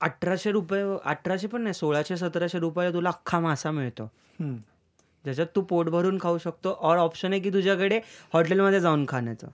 अठराशे 0.00 0.50
रुपये 0.52 0.82
अठराशे 1.04 1.46
पण 1.46 1.62
नाही 1.62 1.74
सोळाशे 1.74 2.16
सतराशे 2.16 2.58
रुपये 2.58 2.92
तुला 2.92 3.08
अख्खा 3.08 3.40
मासा 3.40 3.70
मिळतो. 3.70 4.10
ज्याच्यात 4.40 5.46
तू 5.56 5.60
पोट 5.60 5.88
भरून 5.88 6.18
खाऊ 6.20 6.38
शकतो. 6.38 6.78
और 6.80 6.96
ऑप्शन 6.96 7.32
आहे 7.32 7.40
की 7.40 7.50
तुझ्याकडे 7.52 8.00
हॉटेलमध्ये 8.32 8.80
जाऊन 8.80 9.04
खाण्याचं. 9.08 9.48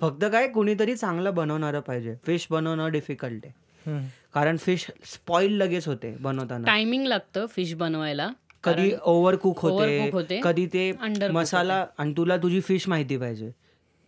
फक्त 0.00 0.24
काय 0.24 0.48
कुणीतरी 0.48 0.94
चांगलं 0.96 1.34
बनवणारं 1.34 1.80
पाहिजे. 1.80 2.14
फिश 2.24 2.46
बनवणं 2.50 2.90
डिफिकल्ट 2.90 3.46
आहे. 3.46 4.06
कारण 4.34 4.56
फिश 4.56 4.86
स्पॉइल 5.04 5.52
लगेच 5.52 5.86
होते 5.88 6.16
बनवताना. 6.20 6.66
टायमिंग 6.66 7.06
लागतं 7.06 7.46
फिश 7.46 7.74
बनवायला. 7.74 8.28
कधी 8.64 8.90
ओव्हर 9.02 9.36
कुक 9.36 9.60
होते 9.60 10.10
होते, 10.10 10.40
कधी 10.44 10.66
ते 10.66 10.92
मसाला 11.32 11.84
आणि 11.98 12.12
तुला 12.16 12.36
तुझी 12.36 12.60
फिश 12.60 12.88
माहिती 12.88 13.16
पाहिजे. 13.16 13.50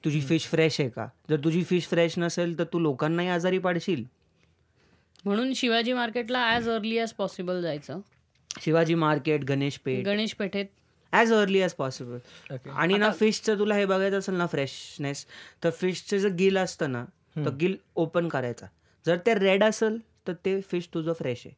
तुझी 0.04 0.20
फिश 0.20 0.46
फ्रेश 0.46 0.80
आहे 0.80 0.88
का? 0.88 1.06
जर 1.30 1.36
तुझी 1.44 1.62
फिश 1.64 1.86
फ्रेश 1.88 2.18
नसेल 2.18 2.58
तर 2.58 2.64
तू 2.64 2.78
लोकांनाही 2.78 3.28
आजारी 3.28 3.58
पाडशील. 3.58 4.04
म्हणून 5.24 5.52
शिवाजी 5.54 5.92
मार्केटला 5.92 6.44
ॲज 6.50 6.68
अर्ली 6.68 6.98
ॲज 6.98 7.12
पॉसिबल 7.12 7.60
जायचं. 7.62 8.00
शिवाजी 8.60 8.94
मार्केट 8.94 9.44
गणेश 9.44 9.78
पेठ. 9.78 10.04
गणेश 10.06 10.34
पेठेत 10.34 10.66
as 11.12 11.32
early 11.32 11.60
as 11.62 11.72
possible 11.74 12.18
Okay. 12.54 12.72
आणि 12.72 12.98
ना 12.98 13.10
फिशचं 13.10 13.58
तुला 13.58 13.74
हे 13.74 13.84
बघायचं 13.86 14.18
असेल 14.18 14.34
ना 14.34 14.46
फ्रेशनेस 14.46 15.24
तर 15.64 15.70
फिशचं 15.70 16.18
जर 16.18 16.28
गिल 16.28 16.58
असतं 16.58 16.92
ना 16.92 17.04
तर 17.36 17.50
गिल 17.50 17.76
ओपन 17.96 18.28
करायचा. 18.28 18.66
जर 19.06 19.16
ते 19.26 19.34
रेड 19.34 19.64
असेल 19.64 19.98
तर 20.26 20.32
ते 20.44 20.60
फिश 20.60 20.88
तुझं 20.94 21.12
फ्रेश 21.12 21.42
आहे. 21.46 21.54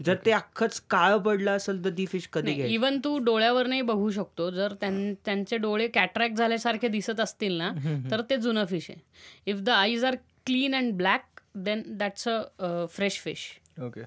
जर 0.00 0.14
ते 0.26 0.30
अख्खंच 0.32 0.80
काळं 0.90 1.18
पडलं 1.18 1.50
असेल 1.50 1.84
तर 1.84 1.90
ती 1.90 2.06
फिश 2.06 2.26
कधी 2.32 2.52
इवन 2.64 2.98
तू 3.04 3.16
डोळ्यावर 3.18 3.66
नाही 3.66 3.82
बघू 3.82 4.10
शकतो. 4.10 4.50
जर 4.50 4.72
त्यां- 4.80 5.14
त्यांचे 5.24 5.56
डोळे 5.56 5.86
कॅट्रॅक्ट 5.88 6.36
झाल्यासारखे 6.36 6.88
दिसत 6.88 7.20
असतील 7.20 7.56
ना 7.58 7.70
तर 8.10 8.20
ते 8.30 8.36
जुनं 8.36 8.64
फिश 8.64 8.90
आहे. 8.90 9.00
If 9.46 9.56
the 9.56 9.68
eyes 9.70 10.04
are 10.04 10.14
clean 10.46 10.74
and 10.74 10.92
black 10.94 11.40
then 11.56 11.82
that's 11.88 12.28
a 12.28 12.84
fresh 12.90 13.20
fish 13.20 13.46
okay 13.82 14.02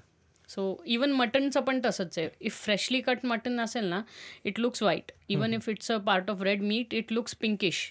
so 0.50 0.82
even 0.86 1.12
मटनचं 1.12 1.60
पण 1.60 1.80
तसंच 1.84 2.18
आहे 2.18 2.28
इफ 2.40 2.54
फ्रेशली 2.64 3.00
कट 3.00 3.24
मटन 3.26 3.60
असेल 3.60 3.84
ना 3.84 4.02
it 4.44 4.60
looks 4.60 4.82
white 4.82 5.12
even 5.28 5.54
if 5.54 5.68
it's 5.68 5.90
a 5.92 5.96
part 6.06 6.30
of 6.30 6.42
red 6.42 6.62
meat 6.62 6.94
it 6.94 7.12
looks 7.12 7.34
pinkish 7.40 7.90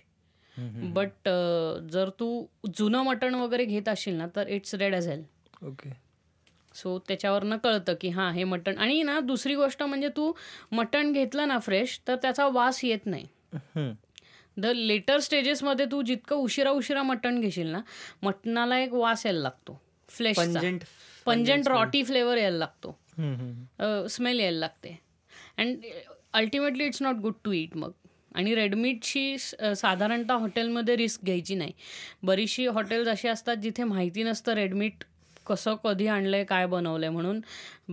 but 0.94 1.30
जर 1.92 2.10
तू 2.20 2.46
जुनं 2.78 3.04
mutton 3.04 3.36
वगैरे 3.36 3.66
घेत 3.66 3.90
असशील 3.90 4.14
ना 4.14 4.28
तर 4.36 4.48
it's 4.48 4.76
red 4.76 4.94
as 4.94 5.08
hell 5.08 5.24
okay 5.68 5.90
so 6.76 6.98
त्याच्यावरनं 7.08 7.58
कळतं 7.58 7.94
की 8.02 8.10
हां 8.10 8.32
हे 8.34 8.44
मटण. 8.44 8.78
आणि 8.78 9.02
ना 9.04 9.20
दुसरी 9.20 9.56
गोष्ट 9.56 9.84
म्हणजे 9.84 10.10
तू 10.18 10.32
मटण 10.72 11.12
घेतलं 11.12 11.48
ना 11.48 11.58
फ्रेश 11.60 12.00
तर 12.08 12.16
त्याचा 12.16 12.48
वास 12.48 12.84
येत 12.84 13.06
नाही. 13.06 13.26
द 14.58 14.66
लेटर 14.76 15.20
स्टेजेसमध्ये 15.20 15.86
तू 15.92 16.02
जितकं 16.02 16.36
उशिरा 16.36 16.72
उशिरा 16.72 17.04
मटण 17.04 17.40
घेशील 17.40 17.68
ना 17.68 17.82
मटणाला 18.24 18.80
एक 18.80 18.94
वास 18.94 19.26
यायला 19.26 19.40
लागतो. 19.40 19.80
फ्लेश 20.10 20.40
पंजंट 21.26 21.68
रॉटी 21.68 22.04
फ्लेवर 22.04 22.38
यायला 22.38 22.58
लागतो. 22.58 22.98
हम्म, 23.18 23.36
हम्म. 23.36 24.08
स्मेल 24.08 24.40
यायला 24.40 24.60
लागते. 24.60 24.98
And 25.58 25.86
ultimately 26.34 26.86
it's 26.86 27.02
not 27.02 27.16
good 27.22 27.34
to 27.44 27.52
eat 27.52 27.76
मग. 27.78 27.92
आणि 28.36 28.54
रेडमीटची 28.56 29.38
साधारणतः 29.38 30.38
हॉटेलमध्ये 30.40 30.96
रिस्क 30.98 31.24
घ्यायची 31.26 31.56
नाही. 31.56 31.72
बरीचशी 32.24 32.66
हॉटेल्स 32.68 33.08
अशी 33.10 33.28
असतात 33.28 33.58
जिथे 33.58 33.84
माहिती 33.84 34.24
नसतं 34.24 34.54
रेडमीट 34.56 35.04
कसं 35.48 35.76
कधी 35.84 36.08
आणलंय 36.08 36.44
काय 36.44 36.66
बनवलंय 36.68 37.10
म्हणून. 37.10 37.40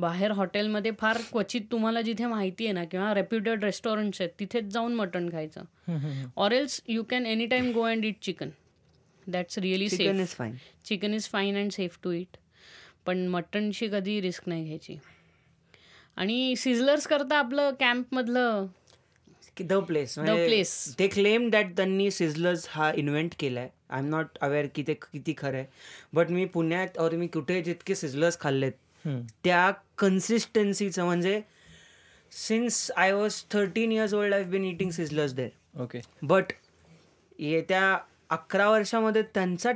बाहेर 0.00 0.30
हॉटेलमध्ये 0.30 0.90
फार 1.00 1.18
क्वचित 1.30 1.60
तुम्हाला 1.72 2.00
जिथे 2.00 2.26
माहिती 2.26 2.64
आहे 2.64 2.72
ना 2.72 2.84
किंवा 2.84 3.12
रेप्युटेड 3.14 3.64
रेस्टॉरंट्स 3.64 4.20
आहेत 4.20 4.32
तिथेच 4.40 4.64
जाऊन 4.72 4.94
मटण 4.94 5.30
खायचं. 5.32 6.30
Or 6.36 6.52
else 6.52 6.80
you 6.88 7.02
can 7.10 7.26
any 7.26 7.46
time 7.46 7.70
go 7.74 7.82
and 7.82 8.04
eat 8.04 8.20
chicken 8.22 8.50
that's 9.26 9.58
really 9.58 9.88
chicken 9.88 10.16
safe 10.16 10.20
is 10.22 10.34
fine 10.36 10.54
chicken 10.84 11.14
is 11.14 11.28
fine 11.28 11.56
and 11.56 11.70
safe 11.72 11.98
to 12.02 12.10
eat 12.12 12.36
पण 13.06 13.26
मटणची 13.28 13.88
कधी 13.88 14.20
रिस्क 14.20 14.42
नाही 14.46 14.64
घ्यायची. 14.64 14.96
आणि 16.16 16.54
सिझलर्स 16.58 17.06
करता 17.06 17.38
आपलं 17.38 17.70
कॅम्पमधलं 17.80 18.66
द 19.60 19.72
प्लेस 19.86 20.18
place. 20.18 20.98
ते 20.98 21.06
क्लेम 21.08 21.48
दॅट 21.50 21.76
त्यांनी 21.76 22.10
सिझलर्स 22.10 22.66
हा 22.70 22.92
इन्व्हेंट 22.96 23.34
केलाय. 23.38 23.68
आय 23.90 24.00
एम 24.00 24.08
नॉट 24.08 24.38
अवेअर 24.40 24.66
की 24.74 24.82
ते 24.86 24.94
किती 24.94 25.34
खरं 25.38 25.56
आहे. 25.56 25.66
बट 26.14 26.30
मी 26.30 26.44
पुण्यात 26.44 26.98
और 26.98 27.14
मी 27.16 27.26
कुठे 27.26 27.60
जितके 27.62 27.94
सिझलर्स 27.94 28.38
खाल्लेत 28.40 28.72
त्या 29.44 29.70
कन्सिस्टन्सीचं 29.98 31.04
म्हणजे 31.04 31.40
since 32.32 32.90
I 32.96 33.12
was 33.12 33.42
thirteen 33.50 33.92
years 33.92 34.14
old 34.14 34.34
I 34.34 34.44
been 34.44 34.64
eating 34.64 34.90
sizzlers 34.90 35.32
there 35.34 35.80
okay 35.82 36.00
but 36.22 36.52
येत्या 37.38 37.98
अकरा 38.30 38.68
वर्षामध्ये 38.70 39.22
त्यांचा 39.22 39.72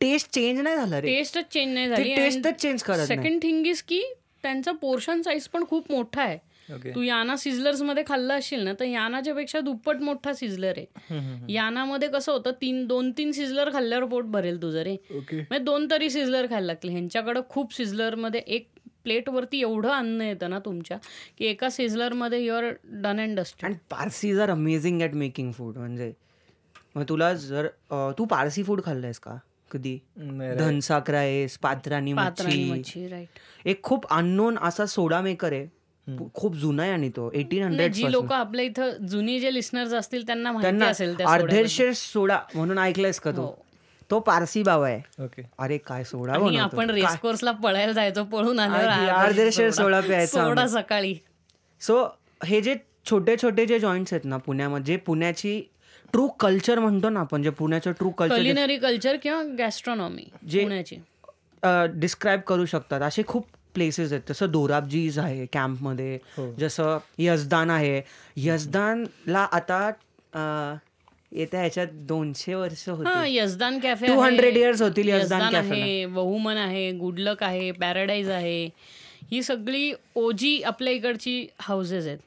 टेस्ट 0.00 0.30
चेंज 0.34 0.60
नाही 0.60 0.76
झाला 0.76 1.00
रे. 1.00 1.06
टेस्टच 1.06 1.52
चेंज 1.52 1.72
नाही 1.74 1.88
झाली 1.88 2.14
टेस्टच 2.14 2.60
चेंज 2.62 2.82
करत 2.82 3.06
सेकंड 3.06 3.42
थिंग 3.42 3.66
इज 3.66 3.82
की 3.82 4.02
त्यांचा 4.42 4.72
पोर्शन 4.80 5.22
साईज 5.22 5.48
पण 5.48 5.64
खूप 5.68 5.90
मोठा 5.92 6.22
आहे. 6.22 6.38
ओके 6.68 6.90
तू 6.94 7.02
याना 7.02 7.36
सिझलर्समध्ये 7.36 8.02
खाल्ला 8.06 8.34
असशील 8.34 8.62
ना 8.64 8.72
तर 8.80 8.84
यानाच्या 8.84 9.34
पेक्षा 9.34 9.60
दुप्पट 9.60 10.00
मोठा 10.02 10.32
सिझलर 10.34 10.78
आहे. 10.78 11.52
यानामध्ये 11.52 12.08
कसं 12.08 12.32
होतं 12.32 12.50
तीन 12.60 12.84
दोन 12.86 13.10
तीन 13.18 13.32
सिझलर 13.32 13.70
खाल्ल्यावर 13.72 14.04
पोट 14.08 14.24
भरेल 14.30 14.60
तुझं 14.62 14.82
रे. 14.82 14.96
ओके 15.10 15.36
म्हणजे 15.36 15.58
दोन 15.64 15.86
तरी 15.90 16.10
सिझलर 16.10 16.46
खायला 16.50 16.66
लागतील. 16.66 16.90
ह्यांच्याकडं 16.90 17.40
खूप 17.50 17.74
सिझलरमध्ये 17.74 18.40
एक 18.46 18.68
प्लेटवरती 19.04 19.60
एवढं 19.60 19.90
अन्न 19.90 20.20
येतं 20.20 20.50
ना 20.50 20.58
तुमच्या 20.58 20.98
की 21.38 21.46
एका 21.46 21.70
सिझलरमध्ये 21.70 22.44
you're 22.44 22.64
done 22.84 23.20
and 23.20 23.38
dust 23.38 23.64
and 23.64 23.76
Parsis 23.90 24.40
are 24.40 24.50
amazing 24.50 25.02
at 25.02 25.14
making 25.14 25.52
food 25.52 25.76
म्हणजे. 25.76 26.12
मग 26.96 27.04
तुला 27.08 27.32
जर 27.34 27.66
तू 28.18 28.24
पारसी 28.24 28.62
फूड 28.62 28.82
खाल्लंयस 28.84 29.18
का? 29.18 29.38
कधी? 29.70 29.98
धनसाक 30.58 31.10
राईस 31.10 31.58
पात्रानी 31.58 32.12
पात्रानी 32.14 32.70
मच्छी. 32.70 33.08
एक 33.64 33.82
खूप 33.82 34.06
अननोन 34.10 34.58
असा 34.62 34.86
सोडा 34.86 35.20
मेकर 35.20 35.52
आहे. 35.52 35.66
खूप 36.34 36.54
जुना 36.56 36.82
आहे 36.82 36.92
आणि 36.92 37.08
तो 37.16 37.30
एटीन 37.34 37.62
हंड्रेड 37.62 37.92
जी 37.92 38.10
लोक 38.12 38.32
आपल्या 38.32 38.64
इथं 38.64 39.06
जुनी 39.06 39.38
जे 39.40 39.52
लिस्नर्स 39.54 39.92
असतील 39.94 40.26
त्यांना 40.26 40.52
माहिती 40.52 40.64
त्यांना 40.64 40.86
असेल. 40.86 41.14
अर्धेशे 41.26 41.92
सोडा 41.94 42.38
म्हणून 42.54 42.78
ऐकलंयस 42.78 43.20
का 43.20 43.30
तू? 43.30 43.42
हो. 43.42 43.54
तो 44.10 44.18
पारसी 44.20 44.62
बाबा 44.62 44.86
आहे. 44.88 45.24
ओके. 45.24 45.42
अरे 45.58 45.76
काय 45.78 46.04
सोडा 46.04 46.32
आपण 46.62 46.90
रेसकोर्सला 46.90 47.52
पळायला 47.52 47.92
जायचो 47.92 48.24
पळून 48.24 48.60
अर्धेशे 48.60 49.70
सोडा. 49.72 50.00
प्यायचा 50.00 50.44
सोडा. 50.44 50.66
सकाळी. 50.66 51.14
सो 51.80 52.04
हे 52.44 52.60
जे 52.60 52.74
छोटे 53.10 53.36
छोटे 53.42 53.66
जे 53.66 53.78
जॉईंट्स 53.78 54.12
आहेत 54.12 54.24
ना 54.24 54.36
पुण्यामध्ये 54.36 54.94
जे 54.94 54.96
पुण्याची 54.96 55.60
ट्रू 56.12 56.28
कल्चर 56.28 56.78
म्हणतो 56.78 57.08
ना 57.08 57.20
आपण 57.20 57.42
जे 57.42 57.50
पुण्याचं 57.50 57.92
ट्रू 57.92 58.10
कल्चर 58.10 58.76
कल्चर 58.82 59.16
किंवा 59.22 59.42
गॅस्ट्रॉनॉमी 59.58 60.24
जे- 60.48 60.62
पुण्याची. 60.62 60.96
डिस्क्राईब 62.00 62.40
करू 62.40 62.66
शकतात. 62.66 63.02
असे 63.02 63.22
खूप 63.26 63.46
प्लेसेस 63.74 64.12
आहेत. 64.12 64.22
जसं 64.28 64.50
दोराबजीज 64.50 65.18
आहे 65.18 65.46
कॅम्पमध्ये 65.46 66.18
जसं 66.58 66.98
यजदान 67.18 67.70
आहे. 67.70 68.00
यजदानला 68.36 69.48
आता 69.52 69.90
येत्या 71.32 71.60
ह्याच्यात 71.60 71.86
दोनशे 71.92 72.54
वर्ष 72.54 72.88
हा 72.88 72.94
होती 72.94 73.36
यजदान 73.36 73.78
कॅफे 73.78 74.06
200 74.06 74.56
years 74.56 74.82
होतील 74.82 75.08
यजदान. 75.08 75.54
आहे 75.54 76.06
बहुमन 76.06 76.56
आहे 76.56 76.90
गुडलक 76.92 77.42
आहे 77.42 77.70
पॅराडाईज 77.72 78.30
आहे. 78.30 78.68
ही 79.32 79.42
सगळी 79.42 79.92
ओजी 80.14 80.62
आपल्या 80.62 80.92
इकडची 80.92 81.46
हाऊसेस 81.60 82.06
आहेत. 82.06 82.18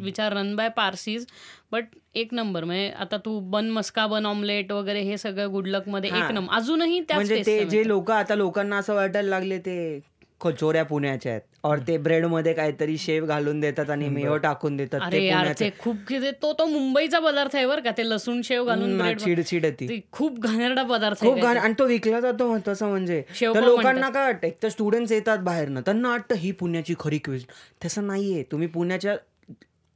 Which 0.00 0.20
are 0.20 0.32
run 0.32 0.56
by 0.56 0.68
Parsis 0.68 1.26
but 1.72 1.84
एक 2.14 2.28
नंबर. 2.32 2.64
म्हणजे 2.64 2.90
आता 2.90 3.16
तू 3.16 3.40
बन 3.40 3.70
मस्का 3.70 4.06
बन 4.06 4.26
ऑमलेट 4.26 4.72
वगैरे 4.72 5.00
हे 5.00 5.18
सगळं 5.18 5.52
गुडलकमध्ये 5.52 6.10
एक 6.10 6.30
नंबर. 6.30 6.54
अजूनही 6.54 7.00
त्याच 7.00 7.16
म्हणजे 7.16 7.42
ते 7.46 7.64
जे 7.64 7.88
लोक 7.88 8.10
आता 8.10 8.34
लोकांना 8.34 8.76
असं 8.76 8.94
वाटायला 8.94 9.28
लागले 9.28 9.58
ते 9.58 10.00
कचोऱ्या 10.40 10.84
पुण्याच्या 10.84 11.32
आहेत. 11.32 11.42
और 11.64 11.78
ते 11.78 11.98
ब्रेडमध्ये 11.98 12.52
काहीतरी 12.52 12.98
शेव 12.98 13.26
घालून 13.26 13.60
देतात 13.60 13.90
आणि 13.90 14.08
मेयो 14.08 14.36
टाकून 14.36 14.76
देतात 14.76 15.00
अरे 15.02 15.18
ते 15.18 15.26
यार 15.26 15.38
पुण्याचं. 15.38 15.64
ते 15.64 15.70
खूप 15.78 15.96
किती- 16.08 16.32
तो 16.42 16.52
तो 16.52 16.66
मुंबईचा 16.66 17.18
पदार्थ 17.18 17.56
आहे 17.56 17.66
बरं 17.66 17.80
का. 17.80 17.90
ते 17.90 18.10
लसूण 18.10 18.40
शेव 18.42 18.64
घालून 18.64 19.14
चिडचिड 19.14 19.66
खूप 20.12 20.38
घाणेरडा 20.38 20.82
पदार्थ 20.82 21.20
खूप 21.20 21.44
आणि 21.44 21.74
तो 21.78 21.86
विकला 21.86 22.20
जातो 22.20 22.52
महत्वाचं 22.52 22.86
म्हणजे. 22.86 23.22
लोकांना 23.42 24.10
काय 24.10 24.24
वाटतं? 24.24 24.46
एक 24.46 24.58
तर 24.62 24.68
स्टुडंट्स 24.68 25.12
येतात 25.12 25.38
बाहेरनं. 25.38 25.80
त्यांना 25.80 26.08
वाटतं 26.08 26.34
ही 26.34 26.52
पुण्याची 26.52 26.94
खरी 27.00 27.18
क्विज 27.18 27.44
तसं 27.84 28.06
नाहीये. 28.06 28.42
तुम्ही 28.42 28.68
पुण्याच्या 28.68 29.16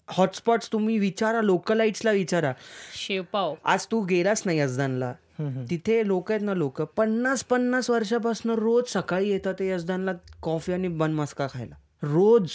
हॉटस्पॉट्स 0.08 0.68
तुम्ही 0.72 0.98
विचारा 0.98 1.40
लोकलाइट्सला 1.42 2.10
विचारा. 2.12 2.52
शेवपाव. 2.96 3.54
आज 3.64 3.86
तू 3.90 4.00
गेलास 4.00 4.42
नाही 4.46 4.58
यजदानला 4.58 5.12
तिथे 5.70 6.06
लोक 6.06 6.30
आहेत 6.32 6.42
ना 6.42 6.54
लोक 6.54 6.80
पन्नास 6.96 7.42
पन्नास 7.44 7.88
वर्षापासून 7.90 8.52
रोज 8.58 8.84
सकाळी 8.88 9.30
येतात 9.30 9.54
ते 9.58 9.68
यजदानला 9.70 10.12
कॉफी 10.42 10.72
आणि 10.72 10.88
बन 10.88 11.12
मस्का 11.12 11.46
खायला. 11.52 11.74
रोज. 12.02 12.50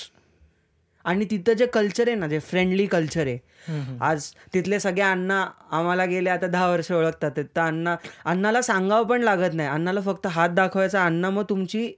आणि 1.05 1.25
तिथं 1.31 1.53
जे 1.53 1.65
कल्चर 1.65 2.07
आहे 2.07 2.15
ना 2.15 2.27
जे 2.27 2.39
फ्रेंडली 2.39 2.85
कल्चर 2.85 3.27
आहे 3.27 3.97
आज 4.01 4.25
तिथले 4.53 4.79
सगळे 4.79 5.01
अण्णा 5.01 5.45
आम्हाला 5.71 6.05
गेले 6.05 6.29
आता 6.29 6.47
दहा 6.47 6.69
वर्ष 6.69 6.91
ओळखतात 6.91 7.31
तर 7.37 7.61
अण्णा 7.61 7.95
अण्णाला 8.25 8.61
सांगावं 8.61 9.07
पण 9.07 9.21
लागत 9.23 9.53
नाही. 9.53 9.69
अण्णाला 9.69 10.01
फक्त 10.01 10.27
हात 10.27 10.49
दाखवायचा 10.49 11.05
अण्णा 11.05 11.29
मग 11.29 11.43
तुमची 11.49 11.91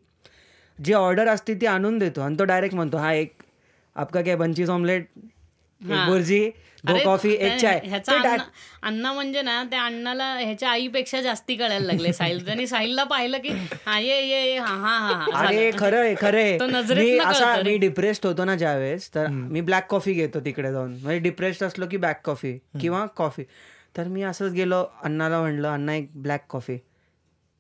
जी 0.80 0.93
ऑर्डर 0.93 1.28
असते 1.28 1.56
ती 1.62 1.66
आणून 1.66 1.97
देतो. 1.97 2.22
आणि 2.22 2.36
तो 2.39 2.43
डायरेक्ट 2.43 2.76
म्हणतो 2.76 2.97
हा 2.97 3.14
एक 3.14 3.34
आपका 3.95 4.22
काय 4.22 4.36
बंचीस 4.36 4.70
ऑमलेट 4.70 5.08
बुर्जी 5.82 6.49
कॉफी 7.03 7.32
एक 7.32 7.57
चाय. 7.57 7.79
ह्याचा 7.84 8.36
अण्णा 8.84 9.11
म्हणजे 9.13 9.41
ना 9.41 9.63
त्या 9.71 9.82
अण्णाला 9.86 10.25
ह्याच्या 10.36 10.69
आईपेक्षा 10.69 11.21
जास्ती 11.21 11.55
कळायला 11.55 11.86
लागले. 11.86 12.13
साहिल 12.13 12.45
त्यांनी 12.45 12.65
साहिलला 12.67 13.03
पाहिलं 13.03 13.38
की 13.38 13.49
हा 13.86 13.99
ये 13.99 14.19
ये 14.21 14.57
हा 14.57 14.65
हा 14.67 14.97
हा, 14.97 15.13
हा 15.34 15.45
अरे 15.47 15.69
खरं 15.79 15.99
आहे 15.99 16.15
खरं 16.15 16.38
आहे 16.38 16.57
तो 16.59 16.65
नजरेतनं 16.67 17.01
मी 17.03 17.17
कळतं 17.17 17.29
असा 17.29 17.55
रे. 17.55 17.63
मी 17.63 17.77
डिप्रेस्ड 17.77 18.25
होतो 18.25 18.45
ना 18.45 18.55
ज्यावेळेस 18.55 19.09
तर 19.15 19.27
मी 19.27 19.61
ब्लॅक 19.61 19.88
कॉफी 19.89 20.13
घेतो 20.13 20.39
तिकडे 20.39 20.71
जाऊन. 20.71 20.91
म्हणजे 20.93 21.19
डिप्रेस्ड 21.19 21.63
असलो 21.63 21.86
की 21.91 21.97
ब्लॅक 21.97 22.25
कॉफी 22.25 22.57
किंवा 22.82 23.05
कॉफी 23.15 23.43
तर 23.97 24.07
मी 24.07 24.21
असंच 24.23 24.51
गेलो 24.53 24.84
अण्णाला 25.03 25.39
म्हणलं 25.41 25.67
अण्णा 25.69 25.95
एक 25.95 26.09
ब्लॅक 26.15 26.45
कॉफी 26.49 26.77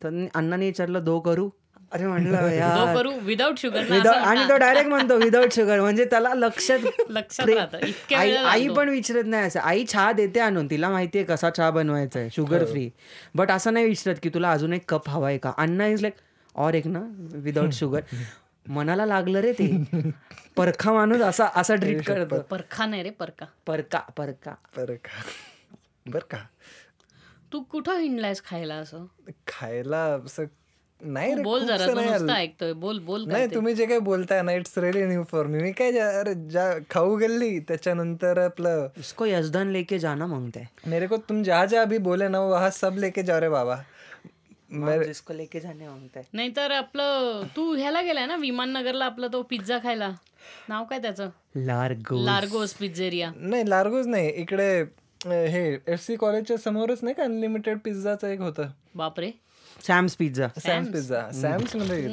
तर 0.01 0.25
अण्णाने 0.35 0.65
विचारलं 0.65 1.03
दो 1.03 1.19
करू? 1.19 1.49
अरे 1.91 2.05
म्हणलं 2.07 2.93
करू 2.95 3.11
विदाऊट 3.21 3.57
शुगर 3.59 3.83
Without- 3.83 4.25
आणि 4.25 4.43
तो 4.49 4.57
डायरेक्ट 4.57 4.89
म्हणतो 4.89 5.15
विदाऊट 5.17 5.53
शुगर 5.53 5.79
म्हणजे 5.81 6.05
त्याला 6.05 6.33
लक्षात 6.33 6.79
लक्षात 7.09 7.75
आई 8.15 8.35
आई. 8.35 8.67
पण 8.67 8.89
विचारत 8.89 9.23
नाही 9.25 9.47
असं. 9.47 9.59
आई 9.59 9.83
चहा 9.83 10.11
देते 10.11 10.39
आणून. 10.39 10.67
तिला 10.69 10.89
माहितीये 10.89 11.23
कसा 11.23 11.49
चहा 11.49 11.69
बनवायचा 11.71 12.19
आहे 12.19 12.29
शुगर 12.29 12.65
फ्री 12.65 12.89
बट 13.35 13.51
असं 13.51 13.73
नाही 13.73 13.85
विचारत 13.85 14.15
की 14.23 14.29
तुला 14.29 14.51
अजून 14.51 14.73
एक 14.73 14.89
कप 14.89 15.09
हवा 15.09 15.27
आहे 15.27 15.37
का? 15.37 15.51
अण्णा 15.57 15.87
इज 15.87 16.01
लाईक 16.01 16.13
और 16.55 16.73
एक 16.73 16.87
ना 16.87 16.99
विदाऊट 17.39 17.73
शुगर 17.73 18.01
मनाला 18.69 19.05
लागलं 19.05 19.39
रे 19.39 19.51
ते. 19.51 19.67
परखा 20.57 20.93
माणूस 20.93 21.21
असा 21.21 21.45
असा 21.55 21.75
ट्रीट 21.75 22.05
करतो. 22.07 22.39
परखा. 22.41 22.85
नाही 22.85 23.03
रे 23.03 23.09
परका 23.09 23.45
परका 23.67 23.99
परका 24.17 24.53
बरं 24.77 24.95
का 24.95 25.21
बरं 26.05 26.25
का. 26.31 26.37
तू 27.53 27.59
कुठं 27.61 27.97
हिंडलायस 27.99 28.41
खायला 28.45 28.75
असं? 28.75 29.05
खायला 29.47 29.97
असं 30.25 30.45
नाही 31.03 31.35
बोल 31.35 31.65
जरा 31.65 31.85
नाही. 31.93 32.43
ऐकतोय 32.43 32.73
बोल 32.73 32.99
बोल 32.99 33.23
काय 33.25 33.33
नाही. 33.33 33.55
तुम्ही 33.55 33.73
जे 33.73 33.85
काही 33.85 33.99
बोलताय 33.99 34.41
ना 34.41 34.51
it's 34.51 34.77
really 34.77 35.03
new 35.05 35.23
for 35.23 35.45
me 35.45 35.61
मी 35.63 35.71
काय 35.71 35.91
ज्या- 35.91 36.13
अरे 36.15 36.33
ज्या 36.35 36.69
खाऊ 36.89 37.15
गेली 37.15 37.59
त्याच्यानंतर 37.59 38.37
आपलं 38.37 38.87
इसको 38.97 39.25
यजदान 39.25 39.71
लेके 39.71 39.99
जाना 39.99 40.25
मांगता 40.27 40.59
है 40.59 40.67
मेरे 40.87 41.07
को 41.07 41.17
तुम 41.17 41.43
जहाँ 41.43 41.65
जहाँ 41.65 41.85
अभी 41.85 41.97
बोले 41.97 42.27
ना 42.27 42.39
वहाँ 42.39 42.69
सब 42.69 42.97
लेके 42.97 43.23
जाओ 43.23 43.39
रे 43.39 43.49
बाबा. 43.49 43.83
मैं 44.71 45.01
जिसको 45.03 45.33
लेके 45.33 45.59
जाने 45.59 45.87
मांगता 45.87 46.19
है 46.19 46.25
नाहीतर 46.33 46.71
आपलं 46.71 47.41
तू 47.55 47.73
ह्याला 47.75 48.01
गेलाय 48.01 48.25
ना 48.25 48.35
विमाननगरला 48.35 49.05
आपला 49.05 49.27
तो 49.27 49.41
पिझ्झा 49.43 49.77
खायला. 49.83 50.09
नाव 50.69 50.83
काय 50.85 50.99
त्याचं? 50.99 51.29
Largo 51.55 52.23
Largo's 52.25 52.73
pizzeria. 52.73 53.31
नाही 53.35 53.69
लार्गोज 53.69 54.07
नाही 54.07 54.29
इकडे 54.29 54.71
हे 55.25 55.77
एफ 55.87 55.99
सी 55.99 56.15
कॉलेजच्या 56.15 56.57
समोरच 56.57 56.99
नाही 57.03 57.15
का 57.15 57.23
अनलिमिटेड 57.23 57.77
पिझ्झाचं 57.77 58.27
एक 58.27 58.39
होतं. 58.41 58.67
बापरे. 58.95 59.31
Sam's 59.87 60.15
pizza 60.15 60.47
Sam's 60.59 60.91
pizza 60.91 61.31
सॅम्समध्ये 61.31 62.05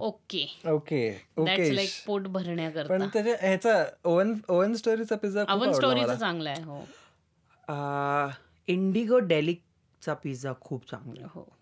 okay. 0.00 0.60
Okay 0.68 1.20
okay. 1.36 1.76
Like 1.76 1.90
पोट 2.06 2.22
भरण्याकरता. 2.22 2.88
पण 2.88 3.06
त्याच्या 3.12 3.34
ह्याचा 3.40 3.84
ओवन 4.04 4.34
ओवन 4.48 4.74
स्टोरीचा 4.74 5.16
पिझ्झा 5.16 5.44
आवडला 5.48 5.72
स्टोरीचं. 5.72 6.14
चांगलं 6.14 6.50
आहे 6.50 6.62
हो. 6.62 6.84
इंडिगो 8.68 9.18
डेलिकचा 9.18 10.14
पिझ्झा 10.14 10.52
खूप 10.60 10.90
चांगला 10.90 11.20
आहे. 11.20 11.28
हो. 11.34 11.56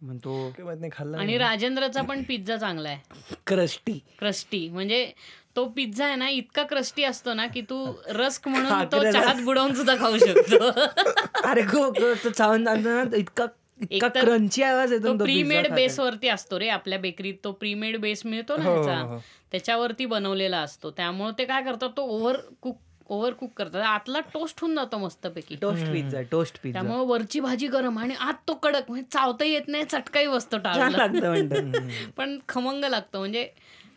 मग 0.00 0.16
तो 0.16 0.50
काय 0.50 0.64
माहीत 0.64 0.80
नाही 0.80 0.92
खाल्ला 0.94 1.18
आणि 1.18 1.38
राजेंद्रचा 1.38 2.02
पण 2.02 2.22
पिझ्झा 2.22 2.56
चांगला 2.56 2.88
आहे. 2.88 3.00
क्रस्टी 3.46 4.00
क्रस्टी 4.18 4.68
म्हणजे 4.68 5.12
तो 5.56 5.64
पिझ्झा 5.66 6.06
आहे 6.06 6.16
ना 6.16 6.28
इतका 6.28 6.62
क्रस्टी 6.62 7.04
असतो 7.04 7.34
ना 7.34 7.46
की 7.46 7.60
तू 7.60 7.92
रस्क 8.08 8.48
म्हणून 8.48 8.84
तो 8.84 9.12
चहात 9.12 9.34
बुडवून 9.34 9.74
सुद्धा 9.74 9.96
खाऊ 9.96 10.18
शकतो. 10.18 10.64
अरे 11.44 11.62
गो 11.62 11.90
गो 11.90 12.14
तो 12.14 12.30
चावून 12.30 12.68
इतका 13.14 13.46
इतका 13.90 14.08
क्रंची 14.08 14.62
आवाज 14.62 14.92
येतो 14.92 15.04
तो 15.04 15.12
ना 15.12 15.18
तो 15.18 15.24
प्री 15.24 15.34
pizza 15.34 15.48
मेड 15.48 15.62
खाताना. 15.62 15.74
बेस 15.74 16.00
वरती 16.00 16.28
असतो 16.28 16.58
रे 16.58 16.68
आपल्या 16.68 16.98
बेकरीत 16.98 17.34
तो 17.44 17.52
प्री 17.52 17.74
मेड 17.74 17.96
बेस 17.96 18.26
मिळतो 18.26 18.56
ना 18.56 18.64
हो, 18.64 18.76
हो, 18.76 18.82
ह्याचा. 18.82 19.00
हो. 19.00 19.18
त्याच्यावरती 19.50 20.06
बनवलेला 20.06 20.58
असतो. 20.58 20.90
त्यामुळे 20.90 21.32
ते 21.38 21.44
काय 21.44 21.62
करतात 21.62 21.90
तो 21.96 22.02
ओव्हर 22.02 22.36
कुक 22.60 22.78
ओव्हर 23.08 23.32
कुक 23.32 23.50
करतात. 23.56 23.82
आतला 23.82 24.20
टोस्ट 24.20 24.60
होऊन 24.60 24.74
जातो 24.74 24.98
मस्तपैकी. 24.98 25.56
टोस्ट 25.56 25.92
पिझ्झा 25.92 26.20
टोस्ट 26.20 26.58
पिझ्झा 26.62 26.82
त्यामुळे 26.82 27.06
वरची 27.06 27.40
भाजी 27.40 27.66
गरम 27.66 27.98
आणि 27.98 28.14
आत 28.20 28.34
तो 28.48 28.54
कडक. 28.54 28.82
म्हणजे 28.88 29.06
चावता 29.12 29.44
येत 29.44 29.68
नाही 29.68 29.84
चटकाही 29.84 30.26
बसतो 30.26 30.56
म्हणतात. 30.56 31.80
पण 32.16 32.38
खमंग 32.48 32.84
लागतो. 32.84 33.18
म्हणजे 33.18 33.48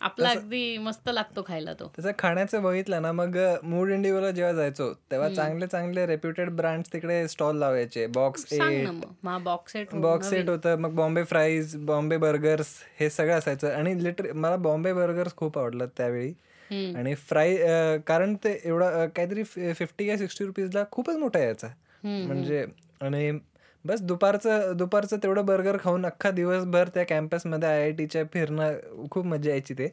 आपला 0.01 0.29
अगदी 0.29 0.77
मस्त 0.77 1.09
लागतो 1.09 1.43
खायला 1.47 1.73
तो. 1.73 1.87
त्याचं 1.95 2.11
खाण्याचं 2.19 2.63
बघितलं 2.63 3.01
ना 3.01 3.11
मग 3.11 3.37
मूड 3.63 3.89
इंडिओला 3.91 4.31
जेव्हा 4.31 4.53
जायचो 4.53 4.91
तेव्हा 5.11 5.29
चांगले 5.29 5.67
चांगले 5.67 6.05
रेप्युटेड 6.05 6.49
ब्रँड्स 6.49 6.93
तिकडे 6.93 7.27
स्टॉल 7.27 7.57
लावायचे. 7.57 8.05
Box 8.07 8.45
box 9.23 9.73
set 9.73 9.93
box 9.95 10.29
set 10.29 10.49
होतं 10.49 10.79
मग 10.79 10.95
बॉम्बे 10.95 11.23
फ्राईज 11.23 11.75
बॉम्बे 11.85 12.17
बर्गर्स 12.17 12.73
हे 12.99 13.09
सगळं 13.09 13.37
असायचं. 13.37 13.71
आणि 13.71 14.03
लिटर 14.03 14.31
मला 14.33 14.55
बॉम्बे 14.55 14.93
बर्गर्स 14.93 15.35
खूप 15.35 15.57
आवडलं 15.59 15.87
त्यावेळी. 15.97 16.33
आणि 16.95 17.13
फ्राय 17.15 17.57
कारण 18.07 18.35
ते 18.43 18.59
एवढं 18.63 19.07
काहीतरी 19.15 19.43
फिफ्टी 19.43 20.07
का 20.07 20.17
सिक्स्टी 20.17 20.45
रुपीजला 20.45 20.83
खूपच 20.91 21.17
मोठा 21.17 21.39
यायचा. 21.39 21.67
म्हणजे 22.03 22.65
आणि 23.01 23.31
बस 23.87 24.01
दुपारचं 24.01 24.71
दुपारचं 24.77 25.17
तेवढं 25.23 25.45
बर्गर 25.45 25.77
खाऊन 25.79 26.05
अख्खा 26.05 26.31
दिवसभर 26.31 26.87
त्या 26.87 27.03
कॅम्पसमध्ये 27.03 27.69
आय 27.69 27.81
आय 27.81 27.91
टीच्या 27.91 28.23
फिरणं 28.33 28.77
खूप 29.11 29.25
मजा 29.25 29.49
यायची 29.49 29.73
ते. 29.73 29.87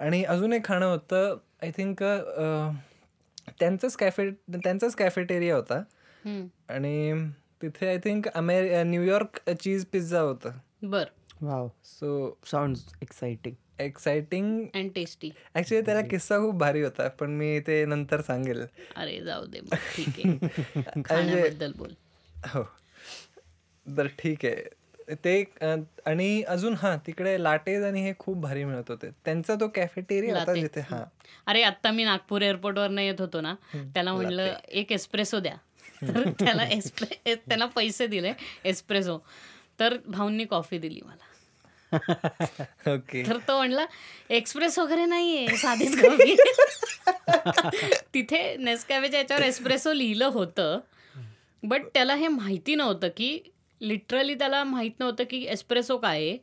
आणि 0.00 0.22
अजून 0.24 0.52
एक 0.52 0.64
खाणं 0.64 0.86
होतं 0.86 1.36
आय 1.62 1.70
थिंक 1.76 2.02
त्यांचंच 3.60 3.96
कॅफे 3.96 4.30
त्यांचाच 4.30 4.94
कॅफेटेरिया 4.94 5.56
होता. 5.56 5.82
आणि 6.68 7.12
तिथे 7.62 7.88
आय 7.88 7.98
थिंक 7.98 8.28
अमेरि 8.28 8.82
न्यूयॉर्क 8.84 9.50
चीज 9.50 9.84
पिझ्झा 9.86 10.20
होतं. 10.20 10.50
बर. 10.82 11.04
Wow 11.42 11.68
so 11.84 12.38
sound 12.46 12.76
exciting 13.02 13.54
exciting 13.80 14.60
and 14.74 14.90
tasty 14.94 15.30
actually 15.56 15.84
त्याला 15.84 16.00
किस्सा 16.00 16.38
खूप 16.38 16.54
भारी 16.54 16.82
होता 16.82 17.06
पण 17.08 17.30
मी 17.30 17.58
ते 17.60 17.84
नंतर 17.84 18.20
सांगेल. 18.20 18.64
अरे 18.96 19.20
जाऊ 19.20 19.44
दे 19.46 19.60
मग, 19.60 19.74
ठीक 19.96 20.08
आहे. 20.08 21.02
खाण्याबद्दल 21.02 21.72
बोल. 21.76 21.92
हो. 22.46 22.62
तर 23.96 24.06
ठीक 24.06 24.44
आहे. 24.44 24.62
ते 25.24 25.44
आणि 26.06 26.42
अजून 26.42 26.74
हा 26.74 26.96
तिकडे 26.96 27.42
लाटेज 27.42 27.84
आणि 27.84 28.02
हे 28.02 28.12
खूप 28.18 28.36
भारी 28.36 28.64
मिळत 28.64 28.84
होते. 28.88 29.10
त्यांचा 29.24 29.54
तो 29.54 29.68
कॅफेटेरिया 29.68 30.34
लाटे. 30.34 30.60
जिथे 30.60 30.80
हा. 30.80 31.04
अरे 31.46 31.62
आता 31.62 31.90
मी 31.90 32.04
नागपूर 32.04 32.42
एअरपोर्टवर 32.42 32.90
येत 32.90 33.20
होतो 33.20 33.40
ना 33.40 33.54
त्याला 33.74 34.12
म्हणलं 34.12 34.54
एक 34.68 34.92
एस्प्रेसो 34.92 35.40
द्या. 35.40 35.54
तर 36.02 36.30
त्याला 36.30 36.64
एस्प्रे 36.64 37.34
त्याला 37.34 37.66
पैसे 37.66 38.06
दिले 38.06 38.32
एस्प्रेसो 38.64 39.18
तर 39.80 39.96
भाऊंनी 40.06 40.44
कॉफी 40.44 40.78
दिली 40.78 41.00
मला. 41.04 41.24
ओके. 42.94 43.26
तर 43.26 43.36
तो 43.36 43.56
म्हणला 43.56 43.86
एक्सप्रेस 44.30 44.78
वगैरे 44.78 45.04
नाहीये 45.04 45.56
साधीच 45.56 46.02
कॉफी 46.02 46.36
तिथे 48.14 48.56
नेसकॅफेच्या 48.56 49.20
याच्यावर 49.20 49.42
एस्प्रेसो 49.42 49.92
लिहिलं 49.92 50.26
होतं. 50.26 50.80
बट 51.62 51.82
त्याला 51.94 52.14
हे 52.14 52.28
माहिती 52.28 52.74
नव्हतं 52.74 53.08
की 53.08 53.38
लिटरली 53.80 54.34
त्याला 54.34 54.62
माहीत 54.64 55.00
नव्हतं 55.00 55.24
की 55.30 55.44
एस्प्रेसो 55.48 55.96
काय 55.98 56.18
आहे 56.18 56.36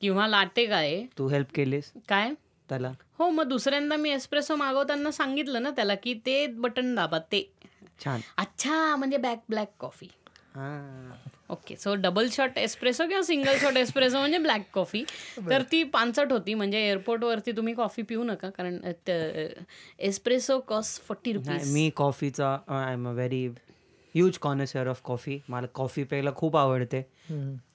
किंवा 0.00 0.26
लाटे 0.26 0.64
काय 0.66 0.86
आहे. 0.86 1.06
तू 1.18 1.28
हेल्प 1.28 1.54
केलीस? 1.54 1.92
काय? 2.08 2.32
त्याला? 2.70 2.92
हो 3.18 3.28
मग 3.30 3.48
दुसऱ्यांदा 3.48 3.96
मी 3.96 4.10
एस्प्रेसो 4.10 4.56
मागवताना 4.56 5.10
सांगितलं 5.10 5.62
ना 5.62 5.70
त्याला 5.70 5.94
की 5.94 6.14
ते 6.26 6.46
बटन 6.48 6.94
दाबा 6.94 7.18
ते. 7.32 7.48
छान. 8.04 8.20
अच्छा 8.38 8.94
म्हणजे 8.96 9.16
बॅक 9.16 9.40
ब्लॅक 9.48 9.68
कॉफी 9.80 10.08
हा. 10.54 11.14
Okay 11.50 11.76
so 11.76 11.94
double 11.94 12.28
shot 12.32 12.58
espresso 12.58 13.06
किंवा 13.06 13.22
सिंगल 13.22 13.56
शॉट 13.60 13.76
एस्प्रेसो 13.76 14.18
म्हणजे 14.18 14.38
ब्लॅक 14.38 14.62
कॉफी 14.74 15.02
तर 15.50 15.62
ती 15.72 15.82
पानसट 15.92 16.32
होती 16.32 16.54
म्हणजे 16.54 16.78
एअरपोर्टवरती 16.88 17.52
तुम्ही 17.52 17.74
कॉफी 17.74 18.02
पिऊ 18.02 18.22
नका 18.24 18.50
कारण 18.50 18.78
एस्प्रेसो 19.98 20.58
कॉस्ट 20.68 21.02
फोर्टी 21.02 21.32
रुपीज 21.32 21.72
मी 21.72 21.88
कॉफीचा 21.96 22.56
I 22.68 22.92
am 22.92 23.08
a 23.08 23.12
very 23.12 23.46
huge 24.14 24.38
connoisseur 24.38 24.86
of 24.86 25.00
coffee 25.04 25.38
मला 25.48 25.66
कॉफी 25.74 26.02
प्यायला 26.04 26.30
खूप 26.36 26.56
आवडते. 26.56 27.02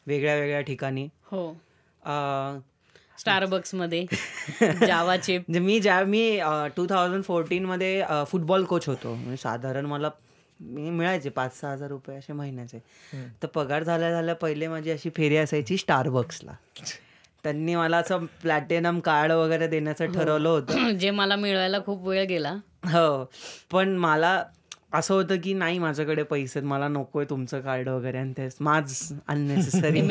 वेगळ्या 0.07 0.35
वेगळ्या 0.35 0.61
ठिकाणी. 0.61 1.07
हो. 1.31 1.51
स्टारबक्समध्ये. 3.19 4.05
जावाचे 4.91 5.37
म्हणजे 5.37 5.59
मी 5.59 5.79
ज्या 5.79 6.03
मी 6.03 6.39
टू 6.75 6.85
थाउजंड 6.89 7.23
फोर्टीनमध्ये 7.23 8.03
फुटबॉल 8.27 8.63
कोच 8.63 8.87
होतो. 8.87 9.13
म्हणजे 9.13 9.37
साधारण 9.37 9.85
मला 9.85 10.09
मी 10.59 10.89
मिळायचे 10.89 11.29
पाच 11.29 11.59
सहा 11.59 11.71
हजार 11.71 11.89
रुपये 11.89 12.17
असे 12.17 12.33
महिन्याचे. 12.33 12.79
तर 13.43 13.47
पगार 13.47 13.83
झाल्या 13.83 14.11
झाल्या 14.11 14.35
पहिले 14.35 14.67
माझी 14.67 14.91
अशी 14.91 15.09
फेरी 15.15 15.37
असायची 15.37 15.77
स्टारबक्सला 15.77 16.51
त्यांनी 17.43 17.75
मला 17.75 17.97
असं 17.97 18.25
प्लॅटिनम 18.41 18.99
कार्ड 18.99 19.31
वगैरे 19.31 19.67
देण्याचं 19.67 20.11
ठरवलं 20.11 20.49
होतं. 20.49 20.91
जे 20.99 21.11
मला 21.11 21.35
मिळवायला 21.35 21.79
खूप 21.85 22.07
वेळ 22.07 22.25
गेला. 22.25 22.51
हो. 22.85 23.31
पण 23.71 23.95
मला 23.97 24.43
असं 24.91 25.13
होतं 25.13 25.37
की 25.43 25.53
नाही 25.53 25.79
माझ्याकडे 25.79 26.23
पैसे 26.23 26.61
मला 26.61 26.87
नकोय 26.87 27.25
तुमचं 27.29 27.61
कार्ड 27.61 27.89
वगैरे 27.89 28.17
आणि 28.17 28.33
ते 28.37 28.47
माझ 28.59 28.83
अननेसेसरी 29.27 30.01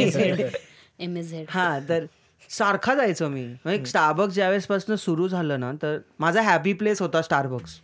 हा 1.51 1.79
तर 1.89 2.05
सारखा 2.51 2.95
जायचो 2.95 3.29
मी. 3.29 3.45
म्हणजे 3.65 3.85
स्टारबक्स 3.87 4.35
ज्यावेळेसपासून 4.35 4.97
सुरू 4.97 5.29
झालं 5.29 5.61
ना 5.61 5.73
तर 5.83 5.99
माझा 6.19 6.43
हॅपी 6.43 6.73
प्लेस 6.73 7.03
होता 7.03 7.23
स्टारबक्स 7.23 7.79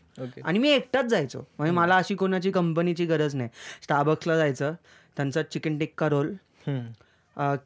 आणि 0.45 0.59
मी 0.59 0.71
एकटाच 0.71 1.07
जायचो. 1.07 1.39
म्हणजे 1.59 1.73
मला 1.75 1.97
अशी 1.97 2.15
कोणाची 2.15 2.51
कंपनीची 2.51 3.05
गरज 3.07 3.35
नाही. 3.35 3.49
स्टारबक्सला 3.83 4.37
जायचं 4.37 4.75
त्यांचा 5.17 5.43
चिकन 5.43 5.79
टिक्का 5.79 6.09
रोल 6.09 6.35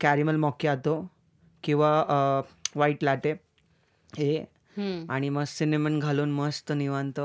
कॅरिमल 0.00 0.36
मॉक्यातो 0.36 1.00
किंवा 1.64 1.92
व्हाईट 2.74 3.04
लॅटे 3.04 3.32
हे. 4.10 4.44
आणि 5.10 5.28
मस्त 5.28 5.58
सिनेमन 5.58 5.98
घालून 5.98 6.30
मस्त 6.32 6.72
निवांत 6.72 7.20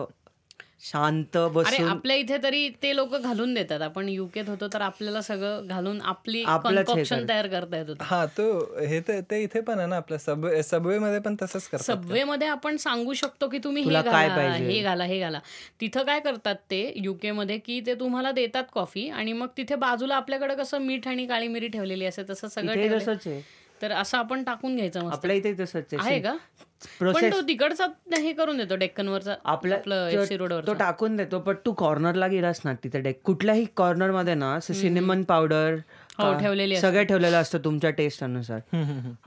शांत 0.83 1.37
अरे 1.37 1.49
बसून 1.53 1.87
आपल्या 1.87 2.15
इथे 2.15 2.37
तरी 2.43 2.67
ते 2.83 2.95
लोक 2.95 3.15
घालून 3.15 3.53
देतात. 3.53 3.81
आपण 3.81 4.09
युकेत 4.09 4.49
होतो 4.49 4.67
तर 4.73 4.81
आपल्याला 4.81 5.21
सगळं 5.21 5.67
घालून 5.67 6.01
आपली 6.01 6.43
कॉन्कॉक्शन 6.63 7.27
तयार 7.29 7.47
करता 7.47 7.77
येत 7.77 7.89
होतं. 7.89 8.03
हा 8.03 8.25
तो 8.37 8.47
हे 8.79 8.99
तर 8.99 9.19
ते 9.31 9.41
इथे 9.43 9.61
पण 9.61 9.79
आहे 9.79 9.87
ना 9.87 9.95
आपल्या 9.95 10.19
सबवे 10.19 10.63
सबवे 10.63 10.97
मध्ये 10.99 11.19
पण 11.19 11.35
तसंच 11.41 11.67
करतात 11.67 11.85
सबवे 11.85 12.23
मध्ये 12.23 12.47
आपण 12.47 12.77
सांगू 12.77 13.13
शकतो 13.13 13.47
की 13.47 13.57
तुम्ही 13.63 13.83
हे 13.83 13.89
घाला? 13.91 14.49
हे 14.49 14.81
घाला 14.81 15.03
हे 15.03 15.19
घाला. 15.19 15.39
तिथं 15.81 16.03
काय 16.03 16.19
करतात 16.19 16.55
ते 16.71 16.83
युके 16.95 17.31
मध्ये 17.31 17.57
की 17.57 17.79
ते 17.85 17.95
तुम्हाला 17.95 18.31
देतात 18.31 18.63
कॉफी 18.73 19.07
आणि 19.09 19.33
मग 19.33 19.47
तिथे 19.57 19.75
बाजूला 19.75 20.15
आपल्याकडे 20.15 20.55
कसं 20.55 20.81
मीठ 20.81 21.07
आणि 21.07 21.25
काळी 21.27 21.47
मिरी 21.47 21.67
ठेवलेली 21.67 22.05
असते 22.05 22.23
तसं 22.29 22.47
सगळं 22.47 23.39
तर 23.83 23.91
असं 23.91 24.17
आपण 24.17 24.43
टाकून 24.43 24.75
घ्यायचं 24.75 25.09
आपल्या 25.09 25.35
इथे 25.35 25.53
तसंच 25.53 25.93
आहे 25.93 26.19
का? 26.19 26.31
पण 26.31 26.87
प्रोसेस 26.99 27.33
तो 27.33 27.41
तिकडचा 27.41 27.85
हे 28.17 28.31
करून 28.33 28.57
देतो 28.57 28.75
डेक्कनवरचा 28.75 29.35
आपल्या 29.45 29.77
आपलं 29.77 30.25
रोडवर 30.31 30.65
तो 30.67 30.73
टाकून 30.73 31.15
देतो 31.15 31.39
पण 31.39 31.55
तू 31.65 31.71
कॉर्नरला 31.73 32.27
गेलास 32.27 32.61
ना 32.65 32.73
तिथे 32.73 32.99
डेक 32.99 33.21
कुठल्याही 33.23 33.65
कॉर्नरमध्ये 33.75 34.33
ना 34.35 34.59
सिनेमन 34.59 35.23
पावडर 35.23 35.75
हो, 36.19 36.33
ठेवलेली 36.39 36.77
सगळं 36.77 37.03
ठेवलेलं 37.03 37.37
असतं 37.37 37.59
तुमच्या 37.63 37.89
टेस्ट 37.89 38.23
अनुसार. 38.23 38.59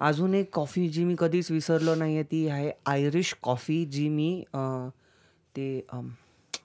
अजून 0.01 0.35
एक 0.35 0.51
कॉफी 0.55 0.89
जी 0.89 1.05
मी 1.05 1.15
कधीच 1.19 1.51
विसरलो 1.51 1.95
नाहीये 1.95 2.23
ती 2.23 2.49
आहे 2.49 2.71
आयरिश 2.87 3.35
कॉफी 3.43 3.85
जी 3.85 4.09
मी 4.09 4.45
ते 5.55 5.87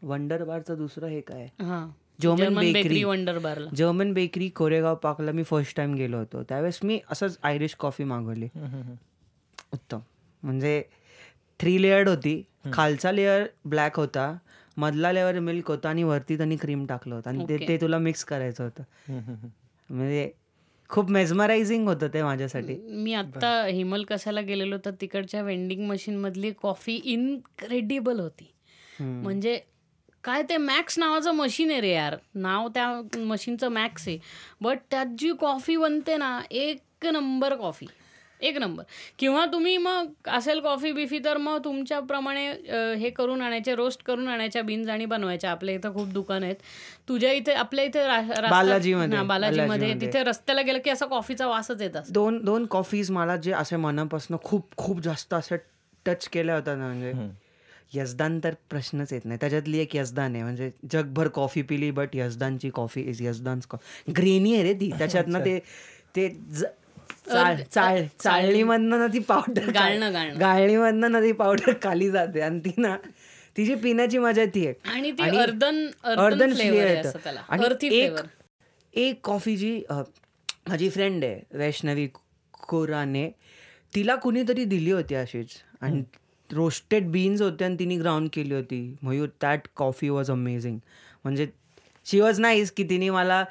वंडर 0.03 0.43
बारचं 0.43 0.77
दुसरं 0.77 1.07
हे 1.07 1.21
काय 1.21 1.47
हा. 1.61 1.85
जर्मन 2.21 2.71
बेकरी 2.73 3.03
वंडर 3.03 3.37
बारला 3.39 3.69
जर्मन 3.75 4.13
बेकरी 4.13 4.49
कोरेगाव 4.49 4.95
पार्कला 4.95 5.31
मी 5.31 5.43
फर्स्ट 5.43 5.75
टाइम 5.77 5.93
गेलो 5.95 6.17
होतो. 6.17 6.43
त्यावेळेस 6.43 6.79
मी 6.83 6.99
असंच 7.11 7.37
आयरिश 7.43 7.75
कॉफी 7.79 8.03
मागवली. 8.03 8.47
उत्तम. 9.73 9.99
म्हणजे 10.43 10.81
थ्री 11.59 11.81
लेअर्ड 11.81 12.09
होती. 12.09 12.41
खालचा 12.73 13.11
लेअर 13.11 13.45
ब्लॅक 13.65 13.99
होता 13.99 14.33
मधला 14.77 15.11
लेअर 15.11 15.39
मिल्क 15.39 15.67
होता 15.67 15.89
आणि 15.89 16.03
वरती 16.03 16.37
त्यांनी 16.37 16.55
क्रीम 16.55 16.85
टाकलं 16.85 17.15
होतं. 17.15 17.29
आणि 17.29 17.57
ते 17.67 17.77
तुला 17.81 17.97
मिक्स 17.97 18.23
करायचं 18.25 18.63
होतं. 18.63 18.83
म्हणजे 19.89 20.29
खूप 20.89 21.09
मेजमरायझिंग 21.09 21.87
होतं 21.87 22.07
ते 22.07 22.23
माझ्यासाठी. 22.23 22.75
मी 22.75 23.13
आता 23.13 23.65
हिमल 23.65 24.03
कसाला 24.03 24.41
गेलेलो 24.41 24.77
तर 24.85 24.91
तिकडच्या 25.01 25.41
वेंडिंग 25.41 25.85
मशीन 25.87 26.17
मधली 26.17 26.51
कॉफी 26.61 26.95
इनक्रेडिबल 26.95 28.19
होती. 28.19 28.51
म्हणजे 28.99 29.59
काय 30.23 30.41
ते 30.49 30.57
मॅक्स 30.57 30.97
नावाचं 30.99 31.31
मशीन 31.31 31.71
आहे 31.71 31.81
रे 31.81 31.91
यार. 31.91 32.15
नाव 32.35 32.67
त्या 32.67 33.01
मशीनचं 33.17 33.69
मॅक्स 33.69 34.07
आहे. 34.07 34.17
बट 34.61 34.79
त्यात 34.91 35.05
जी 35.17 35.31
कॉफी 35.39 35.77
बनते 35.77 36.17
ना 36.17 36.39
एक 36.51 37.05
नंबर 37.05 37.55
कॉफी 37.55 37.87
एक 38.41 38.57
नंबर 38.57 38.83
किंवा 39.19 39.45
तुम्ही 39.45 39.77
मग 39.77 40.29
असेल 40.29 40.59
कॉफी 40.59 40.91
बिफी 40.91 41.17
तर 41.25 41.37
मग 41.37 41.57
तुमच्याप्रमाणे 41.65 42.45
हे 42.99 43.09
करून 43.09 43.41
आणायचे 43.41 43.75
रोस्ट 43.75 44.03
करून 44.03 44.27
आणायच्या 44.27 44.61
बीन्स 44.61 44.89
आणि 44.89 45.05
बनवायच्या. 45.05 45.51
आपल्या 45.51 45.75
इथं 45.75 45.93
खूप 45.93 46.07
दुकान 46.07 46.43
आहेत. 46.43 46.55
तुझ्या 47.09 47.31
इथे 47.31 47.53
आपल्या 47.53 47.85
इथे 47.85 48.05
बालाजीमध्ये, 48.49 49.17
हा, 49.17 49.23
बालाजीमध्ये. 49.23 49.67
बालाजीमध्ये. 49.67 49.93
तिथे 50.01 50.23
रस्त्याला 50.23 50.61
गेलं 50.61 50.79
की 50.79 50.89
असा 50.89 51.05
कॉफीचा 51.05 51.47
वासच 51.47 51.81
येत 51.81 51.95
असतो. 51.95 52.13
दोन 52.13 52.43
दोन 52.45 52.65
कॉफीज 52.65 53.11
मला 53.11 53.35
जे 53.35 53.51
असे 53.51 53.75
मनापासून 53.75 54.37
खूप 54.43 54.75
खूप 54.77 55.01
जास्त 55.01 55.33
असे 55.33 55.57
टच 56.05 56.27
केल्या 56.27 56.55
होत्या 56.55 56.75
ना 56.75 56.87
म्हणजे. 56.87 57.13
यजदान 57.93 58.39
तर 58.43 58.53
प्रश्नच 58.69 59.13
येत 59.13 59.25
नाही. 59.25 59.37
त्याच्यातली 59.41 59.79
एक 59.79 59.95
यजदान 59.95 60.35
आहे. 60.35 60.43
म्हणजे 60.43 60.69
जगभर 60.91 61.27
कॉफी 61.27 61.61
पिली 61.61 61.91
बट 61.91 62.09
यजदानची 62.13 62.69
कॉफी 62.69 63.01
इज 63.01 63.21
कॉफी 63.69 64.11
ग्रेनी 64.11 64.53
आहे 64.53 64.63
रे 64.63 64.73
ती. 64.73 64.89
त्याच्यातनं 64.99 65.45
ते 65.45 65.59
ते 66.15 66.29
चाळ 67.29 67.55
चाळ 67.71 68.01
चाळणीमधनं 68.19 68.99
ना 68.99 69.07
ती 69.07 69.19
पावडर 69.19 69.69
गाळणं, 69.69 70.13
गाळणं. 70.13 70.39
गाळणीमधनं 70.39 71.11
ना 71.11 71.21
ती 71.21 71.31
पावडर 71.31 71.73
खाली 71.83 72.09
जाते. 72.11 72.41
आणि 72.41 72.59
ती 72.59 72.71
ना 72.77 72.95
तिची 73.57 73.75
पिण्याची 73.75 74.17
मजा 74.17 74.45
ती 74.45 74.65
आहे. 74.67 74.73
आणि 74.83 75.11
ती 75.11 75.37
अर्धन 75.37 75.85
अर्धन 76.03 76.41
आणि 76.41 77.63
एक 77.63 77.77
फ्लेवर 77.77 78.21
एक 78.93 79.19
कॉफी 79.23 79.55
जी 79.57 79.81
माझी 80.67 80.89
फ्रेंड 80.89 81.23
आहे 81.25 81.57
वैष्णवी 81.57 82.07
कोराने 82.53 83.29
तिला 83.95 84.15
कुणीतरी 84.15 84.65
दिली 84.65 84.91
होती 84.91 85.15
अशीच. 85.15 85.47
आणि 85.81 86.01
रोस्टेड 86.53 87.07
बीन्स 87.11 87.41
होते 87.41 87.65
आणि 87.65 87.75
तिने 87.79 87.97
ग्राउंड 87.97 88.29
केली 88.33 88.53
होती. 88.53 88.95
Mayur 89.03 89.27
that 89.41 89.67
coffee 89.75 90.09
was 90.09 90.31
amazing 90.31 90.77
म्हणजे 91.23 91.47
शी 92.05 92.19
वॉज 92.19 92.39
नाईस 92.39 92.71
की 92.71 92.83
तिने 92.83 93.09
मला 93.09 93.43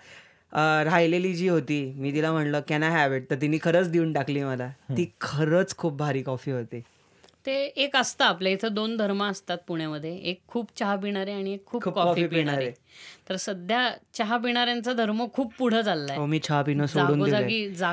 राहिलेली 0.84 1.32
जी 1.34 1.48
होती 1.48 1.84
मी 1.96 2.12
तिला 2.12 2.32
म्हणलं 2.32 2.60
कॅन 2.68 2.82
आय 2.82 2.90
हॅव 2.90 3.12
इट 3.14 3.30
तर 3.30 3.36
तिने 3.40 3.58
खरंच 3.62 3.90
देऊन 3.90 4.12
टाकली 4.12 4.42
मला. 4.44 4.68
ती 4.90 5.04
खरंच 5.20 5.76
खूप 5.76 5.96
भारी 5.96 6.22
कॉफी 6.22 6.50
होती. 6.50 6.82
ते 7.46 7.52
एक 7.64 7.96
असतं 7.96 8.24
आपल्या 8.24 8.52
इथं 8.52 8.74
दोन 8.74 8.96
धर्म 8.96 9.22
असतात 9.24 9.58
पुण्यामध्ये. 9.66 10.16
एक 10.16 10.40
खूप 10.48 10.70
चहा 10.76 10.96
पिणारे 10.96 11.32
आणि 11.32 11.52
एक 11.52 11.64
खूप 11.66 11.88
कॉफी 11.88 12.26
पिणारे. 12.26 12.70
तर 13.28 13.36
सध्या 13.36 13.90
चहा 14.14 14.36
पिणाऱ्यांचा 14.36 14.92
धर्म 14.92 15.26
खूप 15.32 15.52
पुढे 15.58 15.82
चाललाय. 15.82 16.16
हो 16.16 16.26
मी 16.26 16.38
चहा 16.38 16.62
पिणं 16.62 16.86
सोडून 16.86 17.20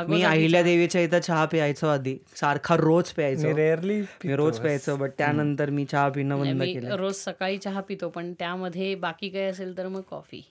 मी 0.09 0.21
अहिल्या 0.23 0.61
देवीच्या 0.63 1.01
इथं 1.01 1.19
चहा 1.19 1.45
प्यायचो 1.45 1.87
आधी. 1.87 2.17
सारखा 2.35 2.75
रोज 2.75 3.11
प्यायचो. 3.11 3.47
मी 3.47 3.53
रेअरली 3.53 4.01
मी 4.01 4.35
रोज 4.35 4.59
प्यायचो 4.59 4.95
बट 4.95 5.11
त्यानंतर 5.17 5.69
मी 5.69 5.85
चहा 5.85 6.09
पिणं 6.09 6.39
बंद 6.39 6.63
केलं. 6.63 6.95
रोज 6.95 7.15
सकाळी 7.15 7.57
चहा 7.57 7.81
पितो 7.81 8.09
पण 8.09 8.33
त्यामध्ये 8.33 8.95
बाकी 8.95 9.29
काही 9.29 9.45
असेल 9.45 9.77
तर 9.77 9.87
मग 9.87 10.01
कॉफी. 10.01 10.41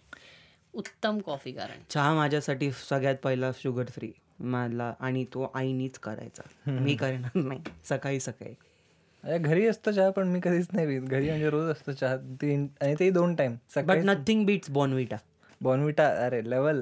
उत्तम 0.74 1.18
कॉफी 1.18 1.52
कारण. 1.52 1.82
चहा 1.90 2.14
माझ्यासाठी 2.14 2.70
सगळ्यात 2.88 3.16
पहिला 3.16 3.50
शुगर 3.52 3.84
फ्री 3.84 4.12
मला 4.40 4.92
आणि 5.00 5.24
तो 5.24 5.50
आईनीच 5.54 5.98
करायचा. 5.98 6.70
मी 6.70 6.94
करणार 6.94 7.30
नाही. 7.34 7.60
सकाळी 7.84 8.20
सकाळी. 8.20 8.54
घरी 9.24 9.66
असतं 9.66 9.90
चहा 9.90 10.10
पण 10.10 10.28
मी 10.28 10.40
कधीच 10.42 10.66
नाही 10.72 10.86
पित. 10.86 11.08
घरी 11.08 11.28
म्हणजे 11.28 11.50
रोज 11.50 11.70
असतं 11.70 11.92
चहा 11.92 12.16
तीन 12.16 12.66
आणि 12.82 12.94
ते 12.98 13.10
दोन 13.10 13.34
टाइम 13.34 13.52
बट 13.52 13.74
सकाळी 13.74 14.00
नथिंग 14.00 14.46
बीट्स 14.46 14.70
बॉर्नविटा 14.70 15.16
बॉर्नविटा 15.60 16.26
अरे 16.26 16.50
लेवल 16.50 16.80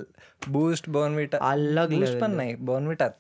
बूस्ट 0.49 0.91
बॉर्नविटा 0.91 1.39
अलग 1.41 2.21
पण 2.21 2.31
नाही 2.31 2.55
बॉर्नविटाच 2.55 3.15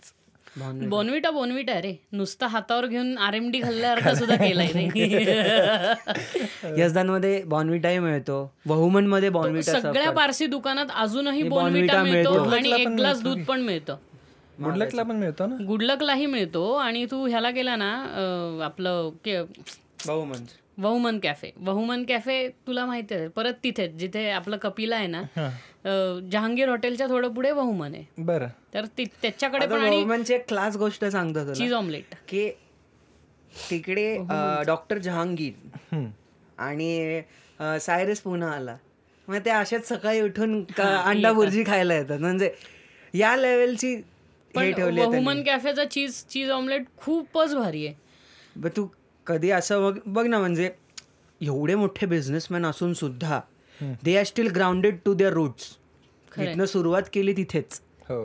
बोनविटा 0.58 1.30
बोनविटा 1.30 1.74
रे 1.74 2.02
नुसतं 2.12 2.46
हातावर 2.46 2.86
घेऊन 2.86 3.18
आर 3.18 3.34
एम 3.34 3.50
डी 3.50 3.62
खाल्ल्यासारखं 3.62 4.14
सुद्धा 4.14 4.36
केलाय 4.36 4.66
रे 4.66 7.04
मध्ये 7.04 7.44
बॉर्नविटाही 7.44 7.98
मिळतो. 7.98 8.54
बहुमनमध्ये 8.66 9.28
बॉर्नविटा 9.28 9.80
सगळ्या 9.80 10.10
पारसी 10.10 10.46
दुकानात 10.46 10.86
अजूनही 10.94 11.42
बोनविटा 11.42 12.02
मिळतो. 12.02 12.30
मिळतो. 12.30 12.50
आणि 12.50 12.72
एक 12.72 12.88
ग्लास 12.88 13.22
दूध 13.22 13.44
पण 13.44 13.60
मिळतं. 13.60 13.96
गुडलकला 14.58 15.02
पण 15.02 15.16
मिळतो 15.16 15.46
ना? 15.46 15.56
गुडलकलाही 15.66 16.26
मिळतो. 16.26 16.72
आणि 16.74 17.04
तू 17.10 17.26
ह्याला 17.26 17.50
गेला 17.50 17.76
ना 17.76 17.90
आपलं 18.64 19.10
के- 19.24 19.44
बहुमन 20.06 20.44
वहुमन 20.78 21.18
कॅफे 21.18 21.50
वहुमन 21.58 22.04
कॅफे 22.04 22.36
तुला 22.66 22.84
माहिती 22.86 23.14
आहे 23.14 23.28
परत 23.28 23.54
तिथेच 23.64 23.90
जिथे 23.92 24.28
आपलं 24.30 24.56
कपिला 24.56 24.96
आहे 24.96 25.06
ना 25.06 25.22
जहांगीर 26.30 26.68
हॉटेलच्या 26.68 27.06
थोडं 27.08 27.32
पुढे 27.34 27.50
वहुमन 27.50 27.94
आहे. 27.94 28.04
बरं. 28.18 28.48
तर 28.74 28.84
त्याच्याकडे 28.96 29.66
पण 29.66 29.80
आणि 29.80 30.24
एक 30.30 30.48
क्लास 30.48 30.76
गोष्ट 30.76 31.04
सांगतो 31.04 31.52
चीज 31.54 31.72
ऑमलेट 31.72 32.14
की 32.28 32.48
तिकडे 33.70 34.16
डॉक्टर 34.66 34.98
जहांगीर 34.98 35.68
हम्म. 35.92 36.08
आणि 36.58 37.20
अ, 37.60 37.76
सायरस 37.80 38.20
पुन्हा 38.20 38.50
आला. 38.52 38.76
मग 39.28 39.38
ते 39.44 39.50
अशाच 39.50 39.86
सकाळी 39.88 40.20
उठून 40.20 40.62
अंडा 40.78 41.32
बुर्जी 41.32 41.62
खायला 41.66 41.94
येतात. 41.94 42.18
म्हणजे 42.18 42.50
या 43.14 43.34
लेवलची 43.36 43.94
हे 44.56 44.72
ठेवली 44.72 45.00
आहे 45.00 45.08
वहुमन 45.08 45.42
कॅफेचा 45.42 45.84
चीज 45.84 46.22
चीज 46.30 46.50
ऑमलेट 46.50 46.84
खूपच 46.96 47.54
भारी 47.54 47.86
आहे. 47.86 48.68
तू 48.76 48.86
कधी 49.26 49.50
असं 49.50 49.82
बघ 49.82 49.98
बघ 50.06 50.26
ना 50.26 50.38
म्हणजे 50.38 50.70
एवढे 51.40 51.74
मोठे 51.74 52.06
बिझनेसमॅन 52.06 52.66
असून 52.66 52.92
सुद्धा 52.94 53.40
they 54.04 54.16
are 54.16 54.24
still 54.24 54.50
grounded 54.50 54.98
to 55.04 55.14
their 55.14 55.32
roots 55.32 55.76
इथनं 56.38 56.64
सुरुवात 56.64 57.02
केली 57.12 57.32
तिथेच. 57.36 57.80
हो. 58.08 58.24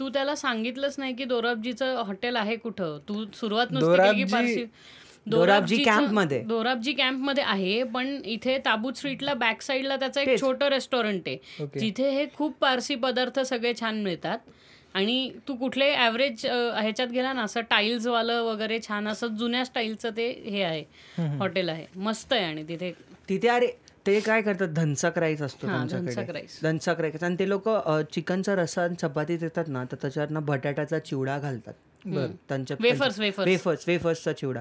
तू 0.00 0.08
त्याला 0.08 0.34
सांगितलंच 0.36 0.94
नाही 0.98 1.14
की 1.14 1.24
दोराबजीचं 1.24 2.02
हॉटेल 2.06 2.36
आहे 2.36 2.56
कुठं? 2.56 2.98
तू 3.08 3.24
सुरुवात 3.34 3.66
नुसती 3.70 4.64
दोराबजी- 5.26 5.84
कॅम्पमध्ये. 5.84 6.38
दोराबजी 6.40 6.92
कॅम्पमध्ये 6.92 7.44
आहे 7.44 7.82
पण 7.84 8.20
इथे 8.24 8.58
ताबूत 8.58 8.92
स्ट्रीटला 8.92 9.34
बॅक 9.34 9.62
साईडला 9.62 9.96
त्याचं 9.96 10.20
एक 10.20 10.40
छोटं 10.40 10.68
रेस्टॉरंट 10.68 11.22
आहे. 11.26 11.66
जिथे 11.80 12.10
हे 12.10 12.26
खूप 12.36 12.56
पारसी 12.60 12.94
पदार्थ 12.94 13.40
सगळे 13.40 13.72
छान 13.80 14.02
मिळतात. 14.02 14.38
आणि 14.94 15.30
तू 15.48 15.54
कुठले 15.54 15.92
ॲव्हरेज 15.94 16.46
ह्याच्यात 16.80 17.08
गेला 17.08 17.32
ना 17.32 17.42
असं 17.42 17.60
टाईल्स 17.60 18.06
वालं 18.06 18.42
वगैरे 18.42 18.78
छान 18.88 19.08
असं 19.08 19.26
जुन्या 19.26 19.64
स्टाईलचं 19.64 20.10
ते 20.16 20.28
हे 20.46 20.62
आहे. 20.62 20.84
हॉटेल 21.38 21.68
आहे. 21.68 21.86
मस्त 21.96 22.32
आहे 22.32 22.44
आणि 22.44 22.64
तिथे 22.68 22.92
तिथे 23.28 23.48
अरे 23.48 23.68
ते 24.06 24.18
काय 24.20 24.42
करतात? 24.42 24.68
धनसक 24.68 25.18
राईस 25.18 25.42
असतो 25.42 25.66
धनसक 25.66 25.90
त्यांच्याकडे. 25.94 26.40
धनसक 26.62 27.00
राईस. 27.00 27.22
आणि 27.22 27.36
ते 27.38 27.48
लोक 27.48 27.68
चिकनचा 28.12 28.54
रसा 28.56 28.82
आणि 28.84 28.94
चपाती 29.00 29.36
देतात 29.36 29.68
ना 29.68 29.84
तर 29.92 29.96
त्याच्यावर 30.02 30.30
ना 30.30 30.40
बटाट्याचा 30.40 30.98
चिवडा 30.98 31.38
घालतात. 31.38 31.74
त्यांच्या 32.48 32.76
wafers. 32.76 33.18
वेफर्स. 33.44 33.84
वेफर्सचा 33.88 34.32
चिवडा. 34.32 34.60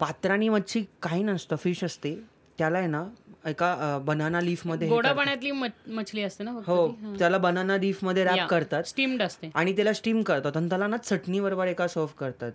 पात्राणी 0.00 0.48
मच्छी 0.48 0.84
काही 1.02 1.22
नसतं 1.22 1.56
फिश 1.56 1.84
असते. 1.84 2.14
त्याला 2.58 2.78
आहे 2.78 2.86
ना 2.86 3.04
एका 3.46 3.98
बनाना 4.04 4.40
लीफमध्ये 4.40 4.88
हे. 4.88 5.00
पाण्यातली 5.14 5.50
मछली 5.52 6.22
असते 6.22 6.44
ना 6.44 6.50
हो? 6.66 6.86
त्याला 7.18 7.38
बनाना 7.38 7.76
लीफमध्ये 7.76 8.24
रॅप 8.24 8.48
करतात. 8.50 8.82
स्टीम्ड 8.84 9.22
असते. 9.22 9.50
आणि 9.54 9.72
त्याला 9.76 9.92
स्टीम 9.92 10.22
करतात. 10.22 10.56
आणि 10.56 10.68
त्याला 10.68 10.86
ना 10.86 10.96
चटणी 10.96 11.40
बरोबर 11.40 11.66
एका 11.66 11.88
सर्व 11.88 12.06
करतात. 12.18 12.52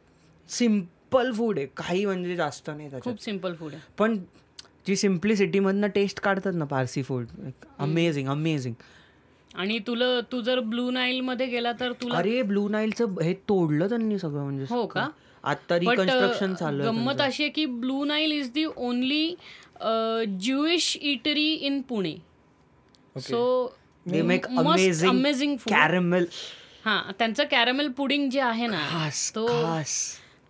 सिंपल 0.49 1.31
फूड 1.33 1.57
आहे. 1.57 1.67
काही 1.77 2.05
म्हणजे 2.05 2.35
जास्त 2.35 2.69
नाही 2.69 2.89
खूप 3.01 3.21
सिंपल 3.23 3.53
फूड 3.55 3.73
आहे. 3.73 3.81
पण 3.97 4.17
जी 4.89 4.95
सिम्प्लिसिटी 4.95 5.59
मधनं 5.61 5.87
टेस्ट 5.95 6.19
काढतात 6.19 6.53
ना 6.53 6.65
पारसी 6.67 7.01
फूड 7.03 7.25
अमेझिंग 7.79 8.27
अमेझिंग 8.29 8.73
आणि 9.55 9.77
तुला 9.87 10.05
तू 10.31 10.41
जर 10.41 10.59
ब्लू 10.65 10.89
नाईल 10.91 11.19
मध्ये 11.21 11.45
गेला 11.47 11.71
तर 11.79 11.91
तुला 12.01 12.17
अरे 12.17 12.41
ब्लू 12.43 12.67
नाईलचं 12.69 13.21
हे 13.23 13.33
तोडलं 13.49 13.89
त्यांनी 13.89 14.17
सगळं 14.19 14.43
म्हणजे 14.43 14.65
हो 14.69 14.85
का? 14.87 15.07
आता 15.43 15.77
रिकन्स्ट्रक्शन 15.79 16.53
चालू 16.53 16.83
गंमत 16.83 17.21
अशी 17.21 17.43
आहे 17.43 17.51
की 17.51 17.65
Blue 17.65 18.03
Nile 18.05 18.31
is 18.31 18.49
the 18.51 18.65
only 18.77 19.25
Jewish 20.39 20.95
eatery 21.01 21.51
in 21.61 21.81
Pune 21.89 22.15
so 23.19 23.41
they 24.05 24.21
make 24.21 24.45
amazing 24.47 25.09
amazing 25.09 25.55
caramel 25.69 26.25
हा 26.85 27.01
त्यांचं 27.19 27.43
कॅरमेल 27.51 27.91
पुडिंग 27.91 28.29
जे 28.29 28.39
आहे 28.41 28.67
ना 28.67 29.09
तो 29.35 29.47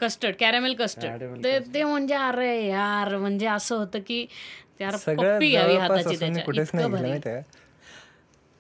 कस्टर्ड 0.02 0.36
कॅरमेल 0.40 0.74
कस्टर्ड. 0.74 1.44
ते 1.44 1.60
ते 1.60 1.84
म्हणजे 1.84 2.14
अरे 2.14 2.68
यार 2.68 3.18
म्हणजे 3.18 3.48
असं 3.48 3.76
होतं 3.76 4.00
की 4.00 4.26
हाताची 4.82 6.16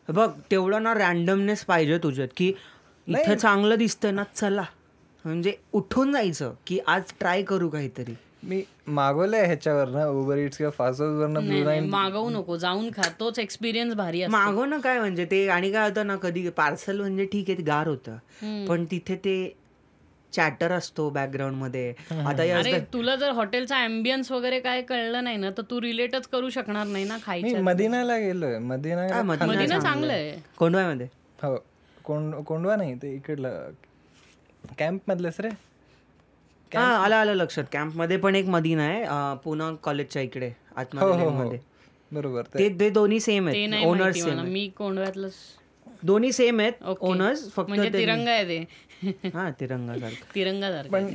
बघ 0.09 0.29
तेवढं 0.51 0.83
ना 0.83 0.93
रॅन्डमनेस 0.93 1.65
पाहिजे 1.65 1.97
तुझ्यात 1.97 2.27
की 2.37 2.53
इथं 3.07 3.35
चांगलं 3.35 3.77
दिसतंय 3.77 4.11
ना 4.11 4.23
चला. 4.35 4.63
म्हणजे 5.25 5.55
उठून 5.73 6.11
जायचं 6.13 6.53
की 6.67 6.79
आज 6.87 7.01
ट्राय 7.19 7.43
करू 7.43 7.69
काहीतरी. 7.69 8.13
मी 8.43 8.63
मागवलंय 8.87 9.45
ह्याच्यावर 9.45 9.87
ना 9.87 10.05
उबर 10.07 10.37
इट्स 10.37 10.57
किंवा 10.57 10.71
फास्ट 10.71 11.01
मागवू 11.81 12.29
नको 12.29 12.57
जाऊन 12.57 12.89
खा. 12.91 13.01
तोच 13.19 13.39
एक्सपिरियन्स 13.39 13.93
भारी 13.95 14.21
असतो. 14.21 14.37
मागव 14.37 14.65
ना 14.65 14.79
काय 14.79 14.99
म्हणजे 14.99 15.25
ते 15.25 15.47
आणि 15.47 15.71
काय 15.71 15.89
होतं 15.89 16.07
ना 16.07 16.15
कधी 16.15 16.49
पार्सल 16.49 16.99
म्हणजे 16.99 17.25
ठीक 17.25 17.49
आहे 17.49 17.57
ते 17.57 17.63
गार 17.63 17.87
होतं. 17.87 18.17
पण 18.67 18.85
तिथे 18.91 19.15
ते 19.15 19.58
चॅटर 20.33 20.71
असतो 20.71 21.09
बॅकग्राऊंडमध्ये 21.09 21.93
आता 22.25 22.43
या 22.43 22.57
अरे 22.59 22.79
तुला 22.93 23.15
जर 23.15 23.31
हॉटेलचा 23.31 23.77
अँबियन्स 23.83 24.31
वगैरे 24.31 24.59
काय 24.59 24.81
कळलं 24.81 25.23
नाही 25.23 25.37
ना 25.37 25.49
तर 25.57 25.61
तू 25.69 25.79
रिलेटच 25.81 26.27
करू 26.27 26.49
शकणार 26.49 26.85
नाही 26.87 27.05
ना 27.05 27.15
मी 27.15 27.21
खायच्या 27.25 27.61
मदिनाला 27.63 28.17
गेलोय. 28.17 28.57
मदिना 28.59 29.21
मदिना 29.23 29.79
चांगलं 29.79 30.13
आहे 30.13 30.35
कोंडव्यामध्ये 30.57 31.07
हो. 31.39 31.55
कोंड 32.05 32.33
कोंडवा 32.45 32.75
नाही 32.75 32.95
ते 33.01 33.13
इकडलं. 33.15 33.71
कॅम्प 34.77 35.09
मधलंच 35.09 35.39
रे. 35.39 35.49
हा 36.71 36.83
आलं 36.95 37.15
आलं 37.15 37.33
लक्षात. 37.33 37.63
कॅम्पमध्ये 37.73 38.17
पण 38.17 38.35
एक 38.35 38.47
मदिना 38.47 38.83
आहे 38.83 39.35
पुणे 39.43 39.75
कॉलेजच्या 39.83 40.21
इकडे 40.21 40.47
हो 40.47 40.79
आतमध्ये 40.79 41.13
हो 41.13 41.29
हो. 41.29 41.37
मध्ये. 41.37 41.59
बरोबर 42.11 42.43
ते. 42.53 42.89
दोन्ही 42.89 43.19
सेम 43.19 43.47
आहेत. 43.47 43.83
ओनर्स 43.85 44.23
मी 44.43 44.67
कोंडव्यातलं 44.77 45.29
दोन्ही 46.03 46.31
सेम 46.31 46.59
आहेत. 46.59 46.73
ओनर्स 47.01 47.49
फक्त 47.53 47.69
म्हणजे 47.69 47.89
तिरंगा 47.93 48.31
आहे 48.31 48.43
ते. 48.47 48.63
हा 49.33 49.49
तिरंगा 49.59 49.99
सारखं 49.99 50.89
पण 50.89 51.07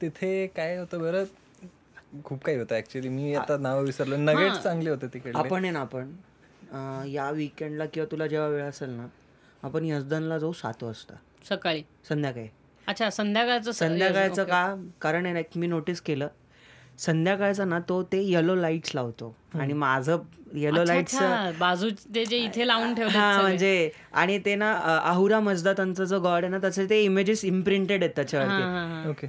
तिथे 0.00 0.46
काय 0.46 0.76
होतं 0.78 1.00
बरं 1.00 1.24
खूप 2.24 2.44
काही 2.44 2.58
होतं 2.58 2.76
ऍक्च्युली 2.76 3.08
मी 3.08 3.34
आता 3.34 3.56
नाव 3.56 3.82
विसरलो. 3.84 4.16
नगेट 4.16 4.52
चांगले 4.52 4.90
होते 4.90 5.06
तिकडे 5.06 5.38
आपण 5.38 5.64
आहे 5.64 5.72
ना 5.72 5.80
आपण 5.80 6.12
या 7.08 7.30
विकेंडला 7.30 7.86
किंवा 7.86 8.06
तुला 8.10 8.26
जेव्हा 8.26 8.48
वेळ 8.48 8.62
असेल 8.62 8.90
ना 8.90 9.06
आपण 9.62 9.84
यजदानला 9.84 10.38
जाऊ 10.38 10.52
सात 10.52 10.82
वाजता. 10.82 11.14
सकाळी. 11.48 11.82
संध्याकाळी. 12.08 12.48
अच्छा 12.86 13.10
संध्याकाळचं 13.10 13.72
संध्याकाळचं 13.72 14.44
का? 14.44 14.74
कारण 15.00 15.24
आहे 15.24 15.32
ना 15.34 15.40
एक 15.40 15.56
मी 15.56 15.66
नोटीस 15.66 16.00
केलं. 16.00 16.28
संध्याकाळचा 16.98 17.64
ना 17.64 17.78
तो 17.88 18.02
ते 18.02 18.22
येलो 18.22 18.54
लाईट्स 18.54 18.94
लावतो. 18.94 19.34
आणि 19.54 19.72
माझं 19.72 20.18
येलो 20.54 20.84
लाईट्स 20.84 21.14
बाजू 21.58 21.88
ते 22.14 22.24
जे 22.24 22.38
इथे 22.38 22.66
लावून 22.66 22.94
ठेवले 22.94 23.18
हा 23.18 23.40
म्हणजे 23.40 23.90
आणि 24.12 24.38
ते 24.38 24.54
ना 24.54 24.70
आहुरा 25.04 25.40
मजदातांचं 25.40 26.04
जो 26.04 26.20
गॉड 26.20 26.44
आहे 26.44 26.50
ना 26.50 26.58
त्याचे 26.58 26.88
ते 26.90 27.02
इमेजेस 27.04 27.44
इम्प्रिंटेड 27.44 28.02
आहेत 28.02 28.14
त्याच्यावरती. 28.16 29.08
ओके 29.10 29.26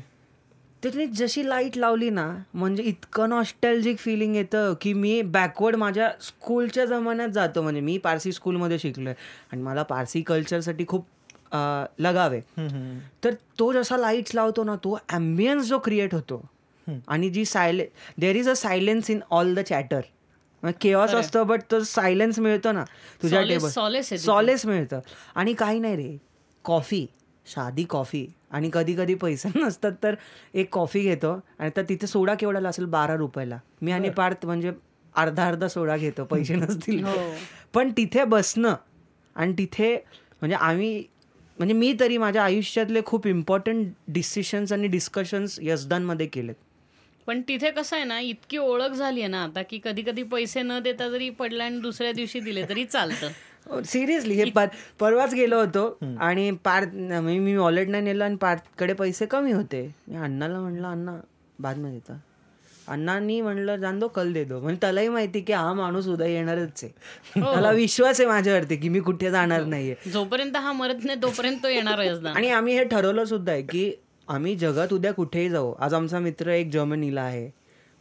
तर 0.83 0.89
त्यांनी 0.89 1.05
जशी 1.15 1.47
लाइट 1.49 1.77
लावली 1.77 2.09
ना 2.09 2.27
म्हणजे 2.53 2.83
इतकं 2.83 3.29
नॉस्टॅल्जिक 3.29 3.97
फिलिंग 3.97 4.35
येतं 4.35 4.73
की 4.81 4.93
मी 4.93 5.21
बॅकवर्ड 5.21 5.75
माझ्या 5.75 6.09
स्कूलच्या 6.21 6.85
जमान्यात 6.85 7.29
जातो. 7.29 7.61
म्हणजे 7.61 7.81
मी 7.81 7.97
पारसी 7.97 8.31
स्कूलमध्ये 8.31 8.79
शिकलोय. 8.79 9.13
आणि 9.51 9.61
मला 9.61 9.83
पारसी 9.83 10.21
कल्चरसाठी 10.21 10.85
खूप 10.87 11.05
अ, 11.51 11.57
लगाव 11.99 12.31
आहे. 12.31 12.41
तर 13.23 13.33
तो 13.59 13.71
जसा 13.73 13.97
लाईट्स 13.97 14.35
लावतो 14.35 14.63
ना 14.63 14.75
तो 14.75 14.97
ॲम्बियन्स 15.09 15.67
जो 15.67 15.77
क्रिएट 15.79 16.13
होतो 16.13 16.41
आणि 17.07 17.29
जी 17.29 17.45
सायले 17.45 17.85
there 18.17 18.35
is 18.35 18.49
a 18.49 18.53
silence 18.53 19.09
in 19.09 19.19
all 19.31 19.53
the 19.55 19.59
chatter 19.59 20.01
chaos 20.81 21.13
असतं 21.13 21.47
बट 21.47 21.61
तो 21.71 21.83
सायलेन्स 21.83 22.39
मिळतो 22.39 22.71
ना 22.71 22.83
तुझ्या 23.23 23.41
टेबल. 23.41 23.67
सॉलेस 24.17 24.65
मिळतं. 24.65 24.99
आणि 25.35 25.53
काही 25.53 25.79
नाही 25.79 25.95
रे. 25.95 26.17
कॉफी 26.63 27.05
साधी 27.45 27.83
कॉफी 27.83 28.25
आणि 28.51 28.69
कधी 28.73 28.95
कधी 28.95 29.15
पैसे 29.15 29.49
नसतात 29.55 29.91
तर 30.03 30.15
एक 30.53 30.73
कॉफी 30.73 30.99
घेतो. 30.99 31.39
आणि 31.59 31.69
तर 31.77 31.83
तिथे 31.89 32.07
सोडा 32.07 32.33
केवढ्याला 32.33 32.69
असेल? 32.69 32.85
बारा 32.85 33.15
रुपयाला. 33.15 33.59
मी 33.81 33.91
आणि 33.91 34.09
पार्थ 34.09 34.45
म्हणजे 34.45 34.71
अर्धा 35.15 35.47
अर्धा 35.47 35.67
सोडा 35.67 35.97
घेतो. 35.97 36.23
पैसे 36.23 36.55
नसतील. 36.55 37.03
हो. 37.05 37.31
पण 37.73 37.91
तिथे 37.97 38.23
बसणं 38.23 38.75
आणि 39.35 39.53
तिथे 39.57 39.95
म्हणजे 40.41 40.55
आम्ही 40.55 41.03
म्हणजे 41.57 41.73
मी 41.73 41.93
तरी 41.99 42.17
माझ्या 42.17 42.43
आयुष्यातले 42.43 43.01
खूप 43.05 43.27
इम्पॉर्टंट 43.27 43.87
डिसिशन्स 44.07 44.73
आणि 44.73 44.87
डिस्कशन्स 44.87 45.59
यजदानमध्ये 45.61 46.25
केलेत. 46.27 46.55
पण 47.27 47.41
तिथे 47.41 47.69
कसं 47.71 47.95
आहे 47.95 48.05
ना 48.05 48.19
इतकी 48.19 48.57
ओळख 48.57 48.91
झाली 48.91 49.21
आहे 49.21 49.27
ना 49.27 49.43
आता 49.43 49.61
की 49.61 49.79
कधी 49.83 50.01
कधी 50.01 50.23
पैसे 50.23 50.61
न 50.61 50.79
देता 50.79 51.09
जरी 51.09 51.29
पडला 51.29 51.63
आणि 51.63 51.79
दुसऱ्या 51.79 52.11
दिवशी 52.11 52.39
दिले 52.39 52.63
तरी 52.69 52.85
चालतं. 52.85 53.29
सिरियसली 53.85 54.33
हे 54.33 54.45
पर 54.49 54.67
परवाच 54.99 55.33
गेलो 55.33 55.59
होतो 55.59 55.83
आणि 56.19 56.49
पार्थ 56.63 56.95
मी 56.95 57.37
मी 57.39 57.55
वॉलेट 57.55 57.89
नाही 57.89 58.03
नेलं 58.03 58.23
आणि 58.25 58.35
पार्थकडे 58.35 58.93
पैसे 58.93 59.25
कमी 59.25 59.51
होते. 59.51 59.81
मी 60.07 60.15
अण्णाला 60.17 60.59
म्हणलं 60.59 60.87
अण्णा 60.87 61.15
बादमध्ये 61.59 61.99
देता. 61.99 62.17
अण्णांनी 62.87 63.39
म्हणलं 63.41 63.75
जाण 63.75 63.99
दो 63.99 64.07
कल 64.07 64.31
दे 64.33 64.43
दो. 64.43 64.59
म्हणजे 64.59 64.79
त्यालाही 64.81 65.07
माहिती 65.07 65.41
की 65.41 65.53
हा 65.53 65.73
माणूस 65.73 66.07
उद्या 66.07 66.27
येणारच 66.27 66.83
आहे. 66.83 66.91
त्याला 67.35 67.71
विश्वास 67.71 68.19
आहे 68.19 68.29
माझ्यावरती 68.29 68.75
की 68.75 68.89
मी 68.89 68.99
कुठे 68.99 69.31
जाणार 69.31 69.63
नाहीये. 69.65 69.95
जोपर्यंत 70.13 70.55
हा 70.55 70.71
मरत 70.71 71.05
नाही 71.05 71.21
तोपर्यंत 71.21 71.57
तो 71.63 71.69
येणारच 71.69 72.25
आणि 72.25 72.49
आम्ही 72.49 72.77
हे 72.77 72.83
ठरवलं 72.83 73.25
सुद्धा 73.25 73.51
आहे 73.51 73.61
की 73.61 73.91
आम्ही 74.29 74.55
जगात 74.55 74.93
उद्या 74.93 75.11
कुठेही 75.13 75.49
जाऊ 75.49 75.71
आज 75.79 75.93
आमचा 75.93 76.19
मित्र 76.19 76.49
एक 76.51 76.69
जर्मनीला 76.71 77.21
आहे 77.21 77.49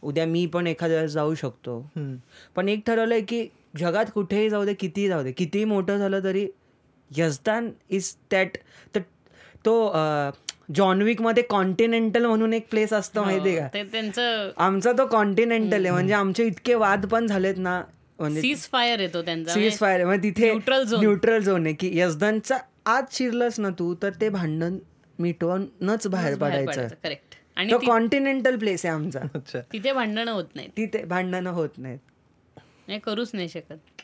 उद्या 0.03 0.25
मी 0.25 0.45
पण 0.45 0.67
एखाद्या 0.67 0.97
वेळेस 0.97 1.11
जाऊ 1.11 1.33
शकतो. 1.35 1.79
पण 2.55 2.69
एक 2.69 2.81
ठरवलंय 2.87 3.21
की 3.21 3.47
जगात 3.79 4.05
कुठेही 4.13 4.49
जाऊ 4.49 4.65
दे 4.65 4.73
कितीही 4.73 5.07
जाऊ 5.07 5.23
दे 5.23 5.31
कितीही 5.31 5.63
मोठं 5.65 5.97
झालं 5.97 6.23
तरी 6.23 6.47
यजदान 7.11 7.69
इज 7.89 8.15
दॅट 8.31 8.57
तो 9.65 9.73
जॉनविकमध्ये 10.75 11.43
कॉन्टिनेंटल 11.43 12.25
म्हणून 12.25 12.53
एक 12.53 12.67
प्लेस 12.71 12.93
असतो 12.93 13.23
माहितीये 13.23 13.59
का? 13.59 13.67
ते 13.73 13.83
त्यांचं 13.83 14.49
आमचा 14.57 14.91
तो 14.97 15.05
कॉन्टिनेंटल 15.07 15.85
आहे 15.85 15.91
म्हणजे 15.91 16.13
आमचे 16.13 16.45
इतके 16.45 16.73
वाद 16.75 17.05
पण 17.05 17.27
झालेत 17.27 17.57
ना 17.57 17.81
म्हणजे 18.19 18.41
सीज 18.41 18.67
फायर 18.71 18.99
येतो 18.99 19.21
त्यांचा 19.21 19.53
सीज 19.53 19.77
फायर 19.79 20.05
म्हणजे 20.05 20.29
तिथे. 20.29 20.53
न्यूट्रल 20.99 21.39
झोन 21.41 21.65
आहे 21.65 21.73
की 21.75 21.89
यजदानचा 21.99 22.57
आज 22.85 23.03
शिरलंस 23.11 23.59
ना 23.59 23.69
तू 23.79 23.93
तर 24.01 24.11
ते 24.21 24.29
भांडण 24.29 24.77
मिटवूनच 25.19 26.07
बाहेर 26.07 26.37
पडायचं. 26.37 26.87
करेक्ट 27.03 27.35
आणि 27.55 27.71
तो 27.71 27.77
कॉन्टिनेंटल 27.77 28.57
प्लेस 28.57 28.85
आहे 28.85 28.95
आमचा. 28.95 29.19
अच्छा. 29.35 29.59
तिथे 29.73 29.93
भांडणं 29.93 30.31
होत 30.31 30.55
नाहीत. 30.55 30.69
तिथे 30.77 31.03
भांडणं 31.03 31.49
होत 31.49 31.69
नाहीत. 31.77 32.99
करूच 33.03 33.31
नाही 33.33 33.49
शकत. 33.49 34.01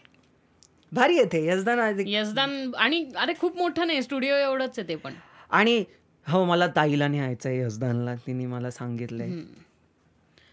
भारी 0.92 1.16
येते 1.16 1.46
यजदान. 1.48 2.00
यजदान 2.08 2.72
आणि 2.76 3.12
अरे 3.16 3.34
खूप 3.40 3.58
मोठं 3.58 3.88
नाही 3.88 4.04
स्टुडिओ 4.04 4.36
एवढंच 4.36 4.80
आहे 4.80 4.88
ते 4.88 4.96
पण. 4.96 5.14
आणि 5.50 5.84
हो 6.28 6.46
मला 6.46 6.68
ताईला 6.68 7.08
न्यायचंय 7.08 7.60
यजदानला. 7.60 8.16
तिने 8.16 8.46
मला 8.46 8.72
सांगितलंय. 8.72 9.32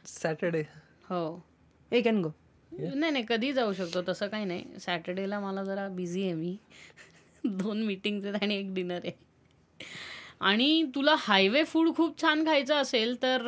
सॅटर्डे 0.06 0.62
हो. 1.10 1.46
ए 1.92 2.00
कॅन 2.00 2.22
गो 2.22 2.30
नाही 2.72 3.12
नाही 3.12 3.24
कधी 3.28 3.52
जाऊ 3.52 3.72
शकतो 3.72 4.02
तसं 4.08 4.28
काही 4.28 4.44
नाही. 4.44 4.64
सॅटर्डेला 4.80 5.40
मला 5.40 5.64
जरा 5.64 5.88
बिझी 5.88 6.22
आहे 6.22 6.32
मी. 6.32 6.56
दोन 7.44 7.82
मीटिंग्स 7.82 8.26
आहेत 8.26 8.42
आणि 8.42 8.56
एक 8.56 8.74
डिनर 8.74 9.00
आहे. 9.04 9.12
आणि 10.42 10.82
तुला 10.94 11.14
हायवे 11.18 11.62
फूड 11.64 11.88
खूप 11.96 12.20
छान 12.22 12.44
खायचं 12.46 12.74
असेल 12.74 13.14
तर 13.22 13.42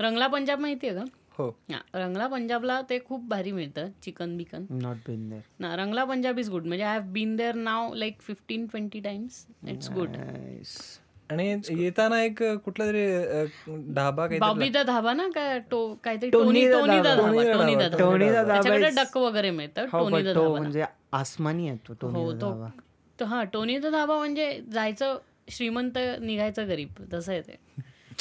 रंगला 0.00 0.26
पंजाब 0.26 0.60
माहिती 0.60 0.86
आहे 0.88 0.96
का? 0.96 1.04
हो. 1.38 1.48
रंगला 1.94 2.26
पंजाबला 2.26 2.80
ते 2.90 2.98
खूप 3.04 3.28
भारी 3.28 3.52
मिळतं 3.52 3.88
चिकन 4.02 4.36
बिकन. 4.36 4.64
नॉट 4.72 4.96
बिन 5.06 5.28
देअर 5.30 5.40
ना 5.60 5.74
रंगला 5.76 6.04
पंजाब 6.04 6.38
इज 6.38 6.50
गुड 6.50 6.66
म्हणजे 6.66 6.84
I 6.84 6.98
have 6.98 7.10
been 7.12 7.34
there 7.36 7.54
now 7.54 7.94
like 7.94 8.20
fifteen 8.20 8.66
twenty 8.66 9.00
times 9.00 9.44
it's 9.68 9.90
good 9.90 10.16
आणि 11.30 11.48
येताना 11.74 12.22
एक 12.22 12.42
कुठला 12.64 12.86
तरी 12.86 13.06
ढाबा 13.94 14.26
काही 14.26 14.40
बॉबी 14.40 14.68
द 14.68 14.76
धाबा 14.86 15.12
ना 15.12 15.28
काय 15.34 15.58
टो 15.70 15.78
काहीतरी 16.04 16.30
Tony 16.30 16.62
Tony 16.62 16.98
Tony 16.98 17.44
Tony 17.44 17.74
Tony 17.92 18.30
त्याच्याकडे 18.30 18.88
is- 18.88 18.96
डक 18.96 19.16
वगैरे 19.16 19.50
मिळतं 19.50 19.86
हो 19.92 19.98
टोनी 20.00 20.22
धाबा 20.24 20.48
म्हणजे 20.50 20.84
आसमानी 21.12 21.68
आहे 21.68 21.76
तो 21.88 21.94
टोनी 22.00 22.14
हो 22.14 22.32
धाबा. 22.34 22.68
तो 23.18 23.24
हा 23.24 23.42
टोनी 23.52 23.78
द 23.78 23.86
धाबा 23.86 24.16
म्हणजे 24.18 24.50
जायचं 24.72 25.18
श्रीमंत 25.52 25.98
निघायचं 26.20 26.68
गरीब 26.68 27.02
तसं 27.12 27.32
आहे 27.32 27.40
ते. 27.40 27.56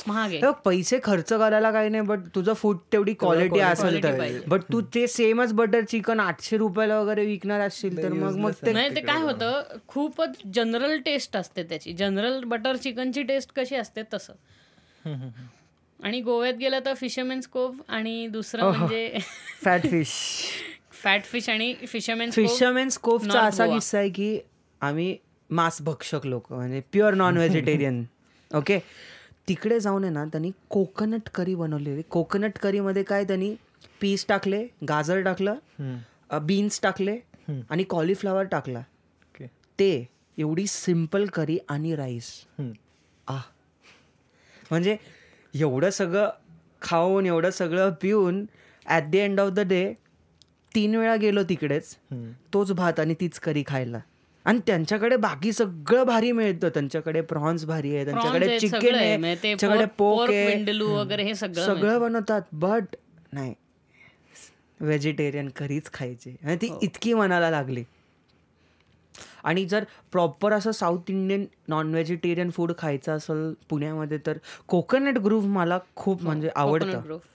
महाग 0.08 0.32
आहे. 0.34 0.52
पैसे 0.66 1.00
खर्च 1.04 1.30
करायला 1.30 1.72
काही 1.72 1.90
नाही 1.90 2.04
बट 2.04 2.20
तुझं 2.36 2.54
फूड 2.54 2.78
तेवढी 2.94 3.14
क्वालिटी 3.14 3.60
असेल 3.60 4.02
तर. 4.04 4.22
बट 4.48 4.62
तू 4.74 4.82
ते 4.96 5.06
सेमच 5.08 5.54
बटर 5.54 5.84
चिकन 5.84 6.20
आठशे 6.20 6.58
रुपयाला 6.58 7.00
वगैरे 7.00 7.26
विकणार 7.26 7.62
असशील 7.62 8.02
तर 8.04 8.14
मग 8.14 8.38
मग 8.38 8.52
ते 8.66 8.74
नाही 8.74 8.96
ते 8.96 9.02
काय 9.02 9.22
होतं 9.22 9.78
खूपच 9.88 10.38
जनरल 10.54 10.98
टेस्ट 11.00 11.38
असते 11.38 11.64
त्याची. 11.64 11.94
जनरल 11.94 12.44
बटर 12.44 12.76
चिकनची 12.76 13.24
टेस्ट 13.24 13.52
कशी 13.56 13.76
असते 13.76 14.04
तसं. 14.14 14.34
आणि 16.00 16.22
गोव्यात 16.22 16.54
गेलं 16.54 16.80
तर 16.86 16.94
फिशरमॅन्स 16.94 17.48
कोव 17.48 17.72
आणि 17.88 18.28
दुसरं 18.28 18.72
म्हणजे 18.72 19.18
फॅट 19.64 19.82
फिश 19.82 20.14
फॅट 21.04 21.24
फिश 21.24 21.50
आणि 21.50 21.74
फिशरमॅन्स 21.88 22.36
फिशरमॅन 22.36 22.90
स्कोपचा 22.90 23.42
असा. 23.42 23.66
किस्सा 23.68 23.98
आहे 23.98 24.10
की 24.10 24.40
आम्ही 24.82 25.16
मांस 25.52 25.82
भक्षक 25.82 26.26
लोक 26.26 26.52
म्हणजे 26.54 26.82
प्युअर 26.92 27.14
नॉन 27.14 27.38
व्हेजिटेरियन 27.38 28.04
ओके 28.52 28.80
तिकडे 29.48 29.80
जाऊन 29.80 30.04
आहे 30.04 30.14
ना 30.14 30.24
त्यांनी 30.26 30.52
कोकोनट 30.70 31.30
करी 31.36 31.56
बनवलेली 31.56 32.02
कोकोनट 32.10 32.58
करीमध्ये 32.62 33.04
काय 33.04 33.24
त्यांनी 33.24 33.54
पीस 34.02 34.26
टाकले 34.28 34.66
गाजर 34.88 35.22
टाकलं 35.22 35.98
बीन्स 36.46 36.80
टाकले 36.84 37.18
आणि 37.70 37.84
कॉलीफ्लॉवर 37.90 38.44
टाकला. 38.52 38.82
ते 39.80 40.06
एवढी 40.38 40.66
सिंपल 40.68 41.26
करी 41.34 41.58
आणि 41.70 41.96
राईस 41.96 42.30
आ. 42.60 43.38
म्हणजे 44.72 44.96
एवढं 45.54 45.90
सगळं 45.90 46.30
खाऊन 46.82 47.26
एवढं 47.26 47.50
सगळं 47.52 47.90
पिऊन 48.02 48.46
at 48.86 49.10
the 49.12 49.16
end 49.16 49.40
of 49.40 49.50
the 49.50 49.60
day 49.70 49.84
तीन 50.76 50.96
वेळा 50.96 51.16
गेलो 51.22 51.44
तिकडेच 51.50 51.96
तोच 52.54 52.72
भात 52.72 53.00
आणि 53.00 53.14
तीच 53.22 53.40
करी 53.40 53.64
खायला. 53.68 54.00
आणि 54.46 54.60
त्यांच्याकडे 54.68 55.16
बाकी 55.16 55.54
सगळं 55.54 56.04
भारी 56.04 56.32
मिळतं. 56.32 56.70
त्यांच्याकडे 56.70 57.22
प्रॉन्स 57.22 57.66
भारी 57.66 57.96
आहे 57.96 58.06
त्यांच्याकडे 58.06 58.60
चिकन 58.60 58.96
आहे 58.96 59.36
त्यांच्याकडे 59.36 59.86
पोक 59.86 60.30
वगैरे 60.82 61.24
हे 61.24 61.36
सगळं 61.36 61.66
सगळं 61.66 62.02
बनवतात 62.02 62.42
बट 62.52 62.84
नाही. 63.34 63.54
व्हेजिटेरियन 64.82 65.50
करीच 65.50 65.92
खायची. 65.94 66.36
आणि 66.44 66.56
ती 66.56 66.78
इतकी 66.82 67.14
मनाला 67.14 67.50
लागली. 67.50 67.84
आणि 69.44 69.66
जर 69.66 69.84
प्रॉपर 70.12 70.54
असं 70.54 70.72
South 70.72 71.10
Indian 71.10 71.46
non 71.68 71.92
vegetarian 71.92 72.50
food 72.50 72.72
खायचं 72.78 73.12
असेल 73.12 73.54
पुण्यामध्ये 73.70 74.18
तर 74.26 74.38
कोकोनट 74.68 75.18
ग्रुप 75.18 75.44
मला 75.44 75.80
खूप 75.96 76.24
म्हणजे 76.24 76.50
आवडतं. 76.56 77.02
ग्रोव्ह 77.04 77.30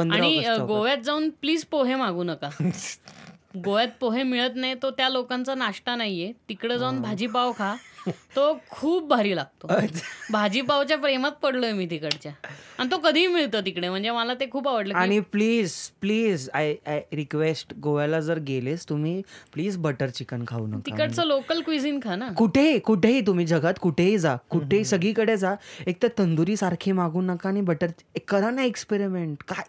आणि. 0.00 0.42
गोव्यात 0.66 0.98
जाऊन 0.98 1.30
प्लीज 1.30 1.64
पोहे 1.64 1.94
मागू 1.94 2.22
नका. 2.22 2.50
गोव्यात 3.64 3.88
पोहे 4.00 4.22
मिळत 4.22 4.50
नाही 4.54 4.74
तो 4.74 4.90
त्या 4.90 5.08
लोकांचा 5.08 5.54
नाश्ता 5.54 5.96
नाहीये. 5.96 6.32
तिकडे 6.48 6.78
जाऊन 6.78 7.00
भाजीपाव 7.02 7.52
खा. 7.52 7.74
तो 8.36 8.52
खूप 8.70 9.06
भारी 9.08 9.34
लागतो. 9.36 9.68
भाजीपावच्या 10.32 10.96
प्रेमात 10.98 11.32
पडलोय 11.32 11.72
मी 11.72 11.86
तिकडच्या. 11.90 12.32
आणि 12.78 12.90
तो 12.90 12.98
कधीही 12.98 13.26
मिळतो 13.26 13.60
तिकडे. 13.60 13.88
म्हणजे 13.88 14.10
मला 14.10 14.34
ते 14.34 14.48
खूप 14.50 14.68
आवडलं 14.68 14.94
आणि 14.94 15.18
please 15.32 15.72
please 16.00 16.48
I 16.54 16.74
I 16.86 17.00
request 17.12 17.74
गोव्याला 17.82 18.20
जर 18.20 18.38
गेलेस 18.38 18.88
तुम्ही 18.88 19.20
प्लीज 19.52 19.76
बटर 19.78 20.08
चिकन 20.08 20.44
खाऊ 20.48 20.66
नका. 20.66 20.80
तिकडचं 20.86 21.24
लोकल 21.26 21.60
क्विझिन 21.60 22.00
खा 22.04 22.16
ना. 22.16 22.28
कुठेही 22.36 22.78
कुठेही 22.78 23.20
तुम्ही 23.26 23.46
जगात 23.46 23.74
कुठेही 23.82 24.18
जा 24.18 24.36
कुठेही 24.50 24.84
सगळीकडे 24.84 25.36
जा. 25.36 25.54
एक 25.86 26.02
तर 26.02 26.08
तंदुरी 26.18 26.56
सारखी 26.56 26.92
मागू 26.92 27.20
नका 27.20 27.48
आणि 27.48 27.60
बटर 27.60 27.90
करा 28.28 28.50
ना 28.50 28.64
एक्सपेरिमेंट 28.64 29.42
काय? 29.48 29.64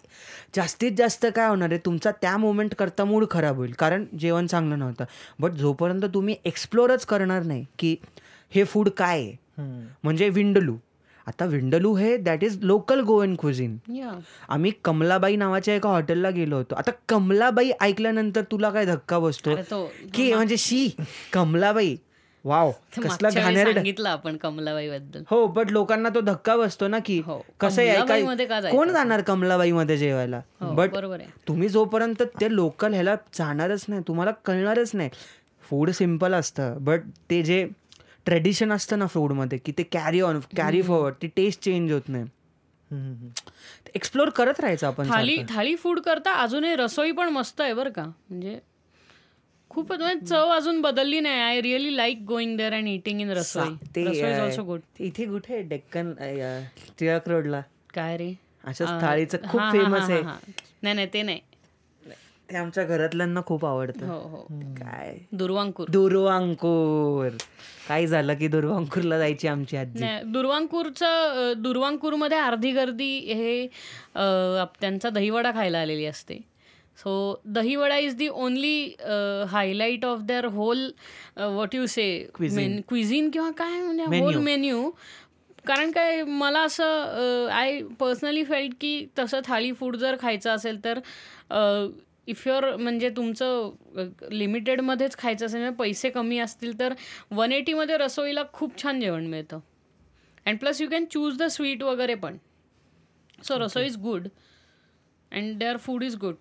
जास्तीत 0.56 0.92
जास्त 0.98 1.26
काय 1.36 1.48
होणार 1.48 1.70
आहे? 1.72 1.80
तुमचा 1.86 2.12
त्या 2.22 2.36
मोमेंट 2.38 2.74
करता 2.76 3.06
मूड 3.06 3.26
खराब 3.32 3.58
होईल. 3.58 3.72
कारण 3.80 4.06
जेवण 4.20 4.48
चांगलं 4.48 4.80
नव्हतं. 4.80 5.06
बट 5.40 5.52
जोपर्यंत 5.52 6.06
तुम्ही 6.14 6.36
एक्सप्लोरच 6.46 7.06
करणार 7.06 7.44
नाही 7.44 7.66
की 7.80 7.96
हे 8.52 8.64
फूड 8.64 8.90
काय? 8.90 9.20
आहे. 9.20 9.36
म्हणजे 10.04 10.30
विंडलू. 10.30 10.76
आता 11.28 11.46
विंडलू 11.46 11.94
हे 11.96 12.16
that 12.18 12.44
is 12.44 12.58
local 12.64 13.00
Goan 13.02 13.36
cuisine 13.36 13.78
या 13.94 14.12
आम्ही 14.50 14.72
कमलाबाई 14.84 15.36
नावाच्या 15.36 15.74
एका 15.76 15.90
हॉटेलला 15.90 16.30
गेलो 16.30 16.56
होतो. 16.56 16.76
आता 16.76 16.92
कमलाबाई 17.10 17.72
ऐकल्यानंतर 17.82 18.42
तुला 18.52 18.70
काय 18.70 18.86
धक्का 18.86 19.20
बसतो 19.20 19.56
की 20.14 20.34
म्हणजे 20.34 20.58
शी 20.58 20.90
कमलाबाई. 21.34 21.96
वाव 22.46 22.72
ते 22.96 23.02
कसला 23.02 23.30
सांगितलं 23.30 24.10
आपण 24.10 24.36
कमलाबाई 24.38 24.90
बद्दल 24.90 25.24
हो 25.30 25.46
बट 25.48 25.72
लोकांना 25.72 26.10
तो 26.10 26.22
धक्का 26.22 26.56
बसतो 26.58 26.88
ना 26.88 27.00
की 27.00 27.20
हो. 27.26 27.40
कसं 27.60 27.82
आहे 27.82 27.92
कमलाबाईमध्ये 27.92 28.46
का 28.46 28.50
काय 28.50 28.62
जायचं 28.62 28.78
कोण 28.78 28.92
जाणार 28.92 29.22
कमलाबाई 29.22 29.72
मध्ये 29.72 29.98
जेवायला? 29.98 30.42
हो, 30.62 30.72
बट 30.74 30.96
तुम्ही 31.48 31.70
जोपर्यंत 31.70 32.22
ते 32.42 32.54
लोकल 32.56 32.94
ह्याला 32.94 33.16
जाणारच 33.34 33.86
नाही 33.90 34.02
तुम्हाला 34.08 34.32
कळणारच 34.46 34.92
नाही. 34.94 35.10
फूड 35.64 35.90
सिंपल 35.90 36.34
असतं 36.34 36.78
बट 36.80 37.02
ते 37.30 37.42
जे 37.44 37.66
ट्रेडिशन 38.28 38.72
असतं 38.72 39.00
ना 39.00 39.08
फूडमध्ये 39.08 39.58
की 39.58 39.72
ते 39.78 39.84
कॅरी 39.84 40.22
ऑन 40.22 40.40
कॅरी 40.58 40.82
फॉरवर्ड 40.82 41.16
ती 41.22 41.28
टेस्ट 41.28 41.62
चेंज 41.62 41.92
होत 41.92 42.02
नाही. 42.08 42.24
हम्म, 42.92 43.14
हम्म. 43.14 43.30
एक्सप्लोर 43.96 44.30
करत 44.30 44.60
राहायचं 44.60 44.88
आपण 44.88 45.10
थाळी 45.10 45.38
थाळी 45.50 45.76
फूड 45.76 46.00
करता 46.00 46.34
अजूनही 46.34 46.76
रसोई 46.76 47.12
पण 47.12 47.30
मस्त 47.30 47.62
आहे 47.62 47.74
बरं 47.74 47.90
का. 47.90 48.04
म्हणजे 48.04 48.60
खूपच 49.70 50.00
म्हणजे 50.00 50.26
चव 50.26 50.50
अजून 50.50 50.82
बदलली 50.82 51.20
नाही. 51.20 51.42
I 51.42 51.62
really 51.62 51.98
like 51.98 52.22
going 52.22 52.58
there 52.58 52.74
and 52.74 52.88
eating 52.88 53.22
in 53.22 53.32
Rasoi. 53.32 53.70
ते 53.96 54.04
रसोई 54.04 54.32
इज 54.32 54.40
ऑल्सो 54.40 54.64
गुड 54.64 54.80
इथे 55.00 55.26
कुठे 55.26 55.54
आहे? 55.54 55.64
डेक्कन 55.64 56.14
टिळक 57.00 57.30
रोडला. 57.30 57.62
काय 57.94 58.18
रे? 58.18 58.34
अशाच 58.64 58.88
अं, 58.88 59.02
थाळीचं 59.02 59.38
खूप 59.50 59.62
फेमस 59.72 60.10
आहे. 60.10 60.22
नाही 60.84 60.96
नाही 60.96 61.08
ते 61.14 61.22
नाही. 61.22 61.40
ते 62.50 62.58
आमच्या 62.58 62.84
घरातल्यांना 62.84 63.42
खूप 63.46 63.66
आवडतं. 63.66 64.08
हो 64.08 64.20
हो. 64.20 64.46
काय? 64.78 65.18
दुर्वांकूर. 65.32 65.90
दुर्वांकूर. 65.90 67.30
काय 67.88 68.06
झालं 68.08 68.34
की 68.36 68.48
दुर्वांकूरला 68.48 69.18
जायची 69.18 69.48
आमची 69.48 69.78
आजी? 69.78 70.06
दुर्वांकूरचं 70.32 71.54
दुर्वांकूरमध्ये 71.58 72.38
अर्धी 72.38 72.72
गर्दी 72.72 73.18
हे 73.34 73.68
त्यांचा 74.16 75.10
दहीवडा 75.10 75.52
खायला 75.52 75.80
आलेली 75.80 76.06
असते. 76.06 76.40
So 76.98 77.42
dahi vada 77.46 77.98
is 77.98 78.16
the 78.16 78.28
only 78.28 78.94
highlight 79.50 80.06
of 80.06 80.22
their 80.22 80.46
whole 80.46 80.90
what 81.38 81.76
you 81.76 81.86
say 81.86 82.08
cuisine 82.36 83.30
किंवा 83.30 83.50
काय 83.58 83.82
म्हणजे 83.82 84.20
होल 84.20 84.36
मेन्यू 84.36 84.90
कारण 85.68 85.92
काय 85.92 86.22
मला 86.24 86.60
असं 86.62 87.48
आय 87.52 87.82
पर्सनली 88.00 88.44
फेल्ट 88.44 88.74
की 88.82 89.06
तसं 89.20 89.40
थाळी 89.46 89.72
फूड 89.72 89.96
जर 89.96 90.16
खायचं 90.22 90.52
असेल 90.52 90.84
तर 90.84 91.00
इफ 92.28 92.48
युअर 92.48 92.76
म्हणजे 92.76 93.10
तुमचं 93.10 94.10
लिमिटेडमध्येच 94.32 95.18
खायचं 95.18 95.46
असेल 95.46 95.60
म्हणजे 95.60 95.78
पैसे 95.78 96.10
कमी 96.10 96.40
असतील 96.40 96.80
तर 96.80 96.94
वन 97.32 97.52
एटीमध्ये 97.52 97.98
रसोईला 97.98 98.44
खूप 98.54 98.82
छान 98.82 99.00
जेवण 99.02 99.26
मिळतं. 99.28 99.60
And 100.46 100.60
plus 100.60 100.82
you 100.82 100.90
can 100.90 101.06
choose 101.06 101.38
the 101.38 101.48
sweet 101.52 101.84
वगैरे 101.84 102.16
पण. 102.16 102.38
So 103.44 103.60
Rasoi 103.60 103.86
is 103.86 103.98
good 104.02 104.28
and 105.32 105.58
their 105.60 105.78
food 105.78 106.04
is 106.04 106.16
good 106.18 106.36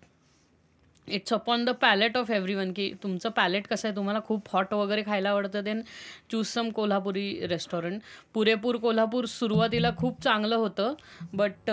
it's 1.09 1.33
upon 1.33 1.65
the 1.65 1.71
palate 1.81 2.17
of 2.17 2.31
everyone 2.55 2.73
की 2.73 2.93
तुमचं 3.03 3.31
पॅलेट 3.31 3.67
कसं 3.67 3.89
आहे 3.89 3.97
तुम्हाला 3.97 4.21
खूप 4.25 4.49
हॉट 4.53 4.73
वगैरे 4.75 5.03
खायला 5.07 5.31
आवडतं. 5.31 5.65
Then 5.65 5.83
choose 6.31 6.47
some 6.47 6.71
Kolhapuri 6.71 7.47
restaurant 7.47 8.03
Purepur 8.35 8.77
Kolhapur 8.77 9.25
सुरुवातीला 9.29 9.91
खूप 9.99 10.23
चांगलं 10.23 10.57
होतं. 10.57 10.95
But 11.35 11.71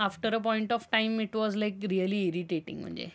after 0.00 0.34
a 0.34 0.38
point 0.38 0.72
of 0.72 0.86
time 0.92 1.20
it 1.20 1.36
was 1.36 1.56
like 1.56 1.84
really 1.84 2.26
irritating 2.26 2.80
म्हणजे. 2.80 3.06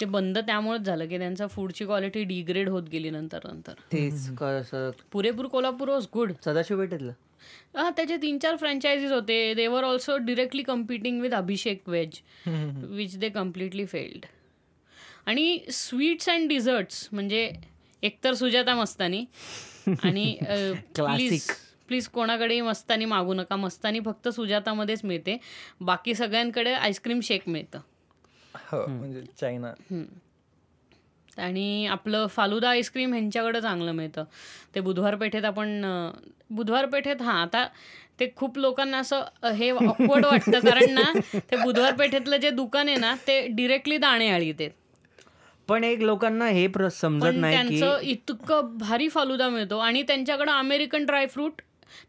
ते 0.00 0.04
बंद 0.06 0.38
त्यामुळेच 0.38 0.82
झालं 0.82 1.08
की 1.08 1.18
त्यांचा 1.18 1.46
फूडची 1.46 1.84
क्वालिटी 1.84 2.22
डिग्रेड 2.24 2.68
होत 2.68 2.88
गेली 2.92 3.10
नंतर 3.10 3.46
नंतर. 3.46 4.94
पुरेपूर 5.12 5.46
कोल्हापूर 5.46 5.88
वॉज 5.88 6.06
गुड 6.14 6.32
सदाशिव 6.44 6.78
भेटेतलं? 6.78 7.12
हा 7.76 7.88
त्याचे 7.96 8.16
तीन 8.16 8.38
चार 8.38 8.56
फ्रँचायझीज 8.56 9.12
होते. 9.12 9.54
They 9.54 9.66
were 9.66 9.84
also 9.84 10.16
directly 10.16 10.62
competing 10.62 11.20
with 11.20 11.34
Abhishek 11.34 11.88
veg 11.88 12.20
which 12.46 13.16
they 13.18 13.28
completely 13.28 13.84
failed 13.86 14.26
आणि 15.26 15.58
स्वीट्स 15.70 16.28
अँड 16.28 16.48
डिझर्ट्स 16.48 17.08
म्हणजे 17.12 17.50
एकतर 18.02 18.34
सुजाता 18.34 18.74
मस्तानी 18.74 19.24
आणि 20.02 20.36
प्लीज 20.96 21.50
प्लीज 21.92 22.06
कोणाकडेही 22.08 22.60
मस्तानी 22.60 23.04
मागू 23.04 23.34
नका. 23.34 23.56
मस्तानी 23.56 24.00
फक्त 24.00 24.28
सुजातामध्येच 24.28 25.04
मिळते. 25.04 25.36
बाकी 25.80 26.14
सगळ्यांकडे 26.14 26.72
आईस्क्रीम 26.74 27.20
शेक 27.22 27.42
मिळतं. 27.46 27.80
हो 28.54 28.86
म्हणजे 28.88 29.22
चायना. 29.40 29.72
आणि 31.38 31.86
आपलं 31.86 32.26
फालुदा 32.26 32.70
आईस्क्रीम 32.70 33.12
ह्यांच्याकडे 33.12 33.60
चांगलं 33.60 33.92
मिळतं. 33.92 34.24
ते 34.74 34.80
बुधवार 34.80 35.14
पेठेत 35.16 35.44
आपण 35.44 35.84
बुधवार 36.50 36.86
पेठेत 36.86 37.22
हां 37.22 37.40
आता 37.42 37.66
ते 38.20 38.30
खूप 38.36 38.58
लोकांना 38.58 38.98
असं 38.98 39.52
हे 39.54 39.70
ऑकवर्ड 39.70 40.24
वाटतं. 40.26 40.58
कारण 40.60 40.90
ना 40.94 41.12
ते 41.34 41.56
बुधवार 41.56 41.94
पेठेतलं 41.94 42.36
जे 42.36 42.50
दुकान 42.50 42.88
आहे 42.88 42.96
ना 42.96 43.14
ते 43.26 43.40
डिरेक्टली 43.48 43.98
दाणे 43.98 44.28
आळीत 44.30 44.60
आहेत. 44.60 44.70
पण 45.68 45.84
एक 45.84 46.00
लोकांना 46.00 46.46
हे 46.46 46.66
समजत 46.92 47.24
पण 47.24 47.36
नाही 47.40 47.56
की 47.58 47.80
त्यांचं 47.80 48.00
इतकं 48.02 48.76
भारी 48.78 49.08
फालुदा 49.08 49.48
मिळतो. 49.48 49.78
आणि 49.78 50.02
त्यांच्याकडं 50.02 50.52
अमेरिकन 50.52 51.04
ड्रायफ्रूट 51.06 51.60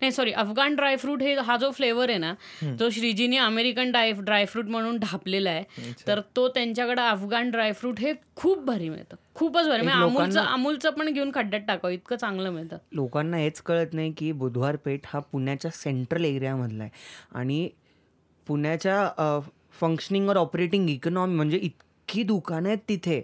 नाही 0.02 0.12
सॉरी 0.12 0.32
अफगाण 0.32 0.76
ड्रायफ्रूट 0.76 1.22
हे 1.22 1.34
हा 1.36 1.58
जो 1.58 1.72
फ्लेवर 1.72 2.10
आहे 2.10 2.18
ना 2.18 2.34
तो 2.80 2.90
श्रीजीने 2.90 3.38
अमेरिकन 3.38 3.91
ड्राय 3.91 4.12
ड्रायफ्रूट 4.12 4.66
म्हणून 4.66 4.98
ढापलेला 4.98 5.50
आहे. 5.50 5.94
तर 6.08 6.22
तो 6.36 6.48
त्यांच्याकडे 6.48 7.02
अफगाण 7.02 7.52
ड्रायफ्रूट 7.52 8.00
हे 8.00 8.14
खूप 8.36 8.60
भारी 8.60 8.90
मिळतं. 8.90 9.16
खूपच 9.36 9.68
भारी. 9.68 9.82
म्हणजे 9.82 10.04
अमूलचं 10.04 10.41
अमूलचं 10.41 10.90
पण 10.90 11.10
घेऊन 11.14 11.32
खड्ड्यात 11.36 11.62
टाकावं 11.68 11.94
इतकं 11.94 12.16
चांगलं 12.16 12.50
मिळतं. 12.50 12.78
लोकांना 12.91 13.38
हेच 13.38 13.62
कळत 13.62 13.94
नाही 13.94 14.14
की 14.18 14.32
बुधवार 14.32 14.76
पेठ 14.76 15.00
हा 15.06 15.20
पुण्याच्या 15.20 15.72
सेंट्रल 15.72 16.26
एरियामधला 16.26 16.84
आहे. 16.84 16.91
आणि 17.32 17.70
पुण्याच्या 18.48 19.40
फंक्शनिंग 19.80 20.30
और 20.30 20.36
ऑपरेटिंग 20.36 20.90
इकॉनॉमी 20.90 21.36
म्हणजे 21.36 21.58
इतकी 21.58 22.24
दुकानं 22.24 22.68
आहेत 22.70 22.80
तिथे. 22.90 23.22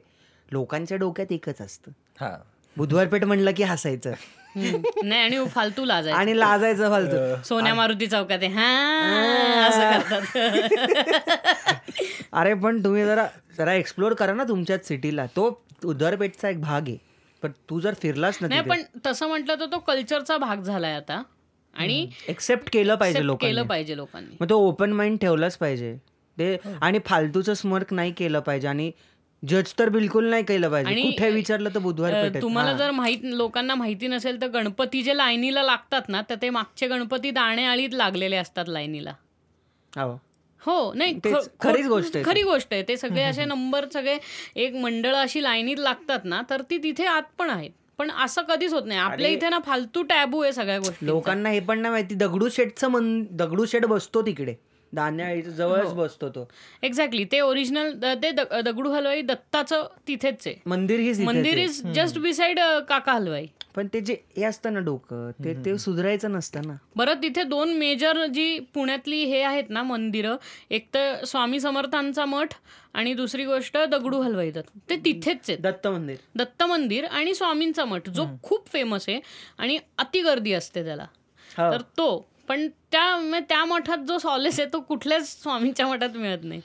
लोकांच्या 0.51 0.97
डोक्यात 0.97 1.31
एकच 1.31 1.61
असतं. 1.61 1.91
हा. 2.21 2.37
बुधवार 2.77 3.07
पेठ 3.07 3.23
म्हणलं 3.23 3.51
की 3.57 3.63
हसायचं. 3.63 4.11
नाही 4.55 5.21
आणि 5.21 5.45
फालतू 5.47 5.85
लाजायचं. 5.85 6.19
आणि 6.19 6.39
लाजायचं 6.39 6.89
फालतू. 6.89 7.43
सोन्या 7.45 7.73
मारुती 7.73 8.07
चौकात 8.07 8.39
आहे. 8.41 8.47
हा 8.47 9.67
असं 9.67 9.99
करतात. 9.99 10.37
अरे 12.33 12.53
पण 12.53 12.83
तुम्ही 12.83 13.05
जरा 13.05 13.27
जरा 13.57 13.73
एक्सप्लोर 13.73 14.13
करा 14.13 14.33
ना 14.33 14.43
तुमच्याच 14.43 14.87
सिटीला. 14.87 15.25
तो 15.25 15.63
बुधवार 15.83 16.15
पेठचा 16.15 16.49
एक 16.49 16.61
भाग 16.61 16.81
आहे. 16.87 16.97
पण 17.43 17.51
तू 17.69 17.79
जर 17.79 17.93
फिरलास 18.01 18.37
ना 18.41 18.47
नाही 18.47 18.61
पण 18.61 18.81
तसं 19.05 19.27
म्हटलं 19.27 19.55
तर 19.59 19.65
तो 19.65 19.77
कल्चरचा 19.77 20.37
भाग 20.37 20.61
झालाय 20.61 20.93
आता. 20.93 21.23
आणि 21.75 22.07
एक्सेप्ट 22.27 22.69
केलं 22.73 22.95
पाहिजे 22.95 23.25
लोकांनी. 23.25 23.53
केलं 23.53 23.67
पाहिजे 23.67 23.97
लोकांनी. 23.97 24.35
मग 24.41 24.49
तो 24.49 24.57
ओपन 24.57 24.91
माइंड 24.91 25.17
ठेवलाच 25.19 25.57
पाहिजे. 25.57 25.97
ते 26.37 26.57
आणि 26.81 26.99
फालतूचं 27.05 27.53
स्मर्क 27.53 27.93
नाही 27.93 28.11
केलं 28.11 28.39
पाहिजे. 28.39 28.67
आणि 28.67 28.91
जज 29.43 29.73
तर 29.79 29.89
बिलकुल 29.89 30.29
नाही 30.29 30.43
केलं 30.43 30.69
पाहिजे. 30.69 30.91
आणि, 30.91 31.01
कुठे 31.01 31.29
विचारलं 31.29 31.69
तर 31.75 31.79
बुधवार 31.79 32.27
तुम्हाला. 32.41 32.73
जर 32.73 32.91
माहीत 32.91 33.19
लोकांना 33.23 33.75
माहिती 33.75 34.07
नसेल 34.07 34.41
तर 34.41 34.47
गणपती 34.47 35.01
जे 35.03 35.17
लाईनीला 35.17 35.63
लागतात 35.63 36.09
ना 36.09 36.21
तर 36.29 36.35
ते 36.35 36.49
मागचे 36.49 36.87
गणपती 36.87 37.31
दाणे 37.31 37.65
आळीत 37.65 37.93
लागलेले 37.93 38.35
असतात 38.35 38.65
लाईनीला. 38.67 39.13
हो. 39.93 40.19
हो 40.61 40.93
नाही 40.93 41.19
खरीच 41.59 41.87
गोष्ट. 41.87 42.17
खरी 42.25 42.43
गोष्ट 42.43 42.73
आहे. 42.73 42.83
ते 42.87 42.97
सगळे 42.97 43.23
असे 43.23 43.45
नंबर 43.45 43.85
सगळे 43.93 44.17
एक 44.55 44.75
मंडळ 44.75 45.15
अशी 45.15 45.43
लाईनीत 45.43 45.79
लागतात 45.79 46.25
ना 46.25 46.41
तर 46.49 46.61
ती 46.61 46.77
तिथे 46.77 47.05
आत 47.05 47.23
पण 47.37 47.49
आहेत. 47.49 47.71
पण 47.97 48.11
असं 48.11 48.41
कधीच 48.41 48.73
होत 48.73 48.83
नाही. 48.85 48.99
आपल्या 48.99 49.29
इथे 49.31 49.49
ना 49.49 49.59
फालतू 49.65 50.01
टॅबू 50.03 50.41
आहे 50.41 50.53
सगळ्या 50.53 50.77
गोष्टी 50.79 51.05
लोकांना 51.05 51.49
हे 51.49 51.59
पण 51.59 51.79
नाही 51.79 51.91
माहिती. 51.91 52.15
दगडूशेठचं 52.15 52.87
मन 52.87 53.25
दगडूशेठ 53.31 53.85
बसतो 53.85 54.21
तिकडे. 54.21 54.55
दाण्याळीच्या 54.93 55.51
हो. 55.51 55.57
जवळच 55.57 55.93
बसतो 55.93 56.29
तो. 56.29 56.49
एक्झॅक्टली 56.83 57.23
ते 57.23 57.39
ओरिजिनल 57.39 57.93
ते 58.23 58.31
द- 58.31 58.53
दगडू 58.65 58.91
हलवाई 58.91 59.21
दत्ताचं 59.21 59.87
तिथेच 60.07 60.47
आहे. 60.47 60.55
मंदिर 60.65 60.99
ही 60.99 61.23
मंदिर 61.23 61.57
इज 61.57 61.87
जस्ट 61.87 62.19
बिसाइड 62.19 62.59
काका 62.59 63.13
हलवाई. 63.13 63.47
पण 63.75 63.87
ते 63.93 64.01
जे 64.01 64.15
हे 64.37 64.43
असतं 64.43 64.73
ना 64.73 64.79
डोकं 64.79 65.31
ते 65.31 65.53
ते 65.65 65.77
सुधारायचं 65.77 66.31
नसतं 66.31 66.61
ना. 66.65 66.73
बरं 66.95 67.13
तिथे 67.13 67.43
दोन 67.43 67.73
मेजर 67.73 68.25
जी 68.25 68.59
पुण्यातली 68.59 69.23
हे 69.23 69.41
आहेत 69.41 69.63
ना 69.69 69.83
मंदिरं 69.83 70.35
एक 70.71 70.87
तर 70.93 71.25
स्वामी 71.25 71.59
समर्थांचा 71.59 72.25
मठ 72.25 72.49
आणि 72.93 73.13
दुसरी 73.13 73.45
गोष्ट 73.45 73.77
दगडू 73.77 74.21
हलवाई 74.21 74.51
दत्त. 74.51 74.89
ते 74.89 74.95
तिथेच 74.95 75.49
आहेत. 75.49 75.59
दत्त 75.59 75.87
मंदिर. 75.87 76.15
दत्त 76.35 76.63
मंदिर 76.63 77.05
आणि 77.05 77.35
स्वामींचा 77.35 77.85
मठ 77.85 78.09
जो 78.09 78.25
खूप 78.43 78.67
फेमस 78.67 79.05
आहे 79.09 79.19
आणि 79.57 79.77
अति 79.97 80.21
गर्दी 80.21 80.53
असते 80.53 80.83
त्याला. 80.83 81.05
हो. 81.57 81.71
तर 81.71 81.81
तो 81.81 82.28
पण 82.49 82.67
त्या 82.91 83.39
त्या 83.49 83.63
मठात 83.65 84.05
जो 84.07 84.17
सॉलेस 84.17 84.59
आहे 84.59 84.69
तो 84.73 84.79
कुठल्याच 84.81 85.27
स्वामींच्या 85.41 85.87
मठात 85.87 86.15
मिळत 86.15 86.43
नाही. 86.43 86.61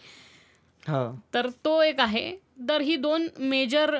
तर 1.34 1.48
तो 1.64 1.80
एक 1.82 2.00
आहे. 2.00 2.30
तर 2.68 2.80
ही 2.80 2.96
दोन 2.96 3.26
मेजर 3.40 3.94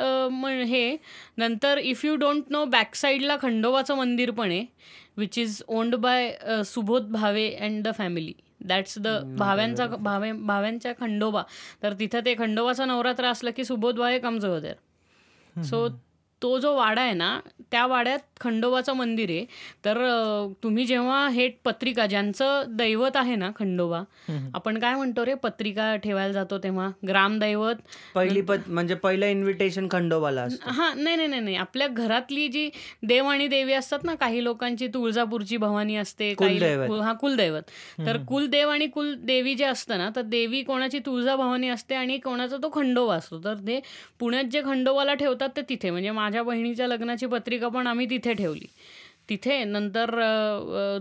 हे 0.66 0.97
नंतर 1.39 1.78
if 1.78 2.05
you 2.05 2.15
don't 2.16 2.51
know 2.51 2.65
back 2.65 2.94
साईडला 2.94 3.36
खंडोबाचं 3.43 3.97
मंदिर 3.97 4.31
पण 4.31 4.51
आहे 4.51 4.65
which 5.16 5.39
is 5.39 5.62
owned 5.69 5.94
by 5.97 6.32
Subodh 6.66 7.11
Bhave 7.12 7.48
and 7.61 7.82
the 7.85 7.94
family 7.94 8.32
that's 8.61 8.98
the 8.98 9.09
भाव्यांचा 9.39 9.86
Bhave 9.86 10.31
भाव्यांच्या 10.32 10.93
खंडोबा. 11.01 11.43
तर 11.82 11.93
तिथं 12.01 12.20
ते 12.27 12.35
खंडोबाचा 12.39 12.85
नवरात्र 12.85 13.24
असलं 13.27 13.51
की 13.56 13.65
Subodh 13.65 13.98
Bhave 13.98 14.19
comes 14.19 14.44
there 14.44 15.62
so 15.62 15.86
तो 16.43 16.59
जो 16.59 16.74
वाडा 16.77 17.01
आहे 17.01 17.12
ना 17.15 17.39
त्या 17.70 17.85
वाड्यात 17.86 18.19
खंडोबाचं 18.40 18.93
मंदिर 18.97 19.31
आहे. 19.31 19.44
तर 19.85 19.98
तुम्ही 20.62 20.85
जेव्हा 20.86 21.27
हे 21.28 21.48
पत्रिका 21.65 22.06
ज्यांचं 22.06 22.65
दैवत 22.77 23.16
आहे 23.16 23.36
ना 23.36 23.51
खंडोबा 23.56 24.02
आपण 24.55 24.78
काय 24.78 24.94
म्हणतो 24.94 25.24
रे 25.27 25.35
पत्रिका 25.35 25.94
ठेवायला 25.97 26.32
जातो 26.32 26.59
तेव्हा? 26.59 26.89
ग्रामदैवत 27.09 27.74
पहिली 28.15 28.40
पद 28.40 28.61
म्हणजे 28.69 28.94
पहिलं 28.94 29.27
इन्व्हिटेशन 29.27 29.86
खंडोबाला 29.90 30.47
हा 30.62 30.93
नाही 30.97 31.16
नाही 31.16 31.40
नाही 31.40 31.56
आपल्या 31.56 31.86
घरातली 31.89 32.47
जी 32.48 32.69
देव 33.02 33.27
आणि 33.27 33.47
देवी 33.48 33.73
असतात 33.73 34.05
ना 34.05 34.15
काही 34.15 34.44
लोकांची 34.44 34.89
तुळजापूरची 34.94 35.56
भवानी 35.56 35.97
असते 35.97 36.32
काही 36.35 36.59
हा 37.01 37.12
कुलदैवत. 37.12 37.62
तर 38.06 38.16
कुलदेव 38.28 38.70
आणि 38.70 38.86
कुलदेवी 38.86 39.55
जे 39.55 39.65
असतं 39.65 39.98
ना 39.98 40.09
तर 40.16 40.23
देवी 40.23 40.62
कोणाची 40.62 40.98
तुळजा 41.06 41.36
भवानी 41.36 41.69
असते 41.69 41.94
आणि 41.94 42.19
कोणाचा 42.19 42.56
तो 42.56 42.70
खंडोबा 42.74 43.15
असतो. 43.16 43.39
तर 43.44 43.55
ते 43.66 43.81
पुण्यात 44.19 44.44
जे 44.44 44.62
खंडोबाला 44.62 45.15
ठेवतात 45.15 45.48
ते 45.56 45.62
तिथे. 45.69 45.90
म्हणजे 45.90 46.11
माझ्या 46.24 46.42
बहिणीच्या 46.42 46.86
लग्नाची 46.88 47.26
पत्रिका 47.26 47.68
पण 47.68 47.86
आम्ही 47.86 48.06
तिथे 48.10 48.32
ठेवली. 48.34 48.66
तिथे 49.28 49.62
नंतर 49.64 50.10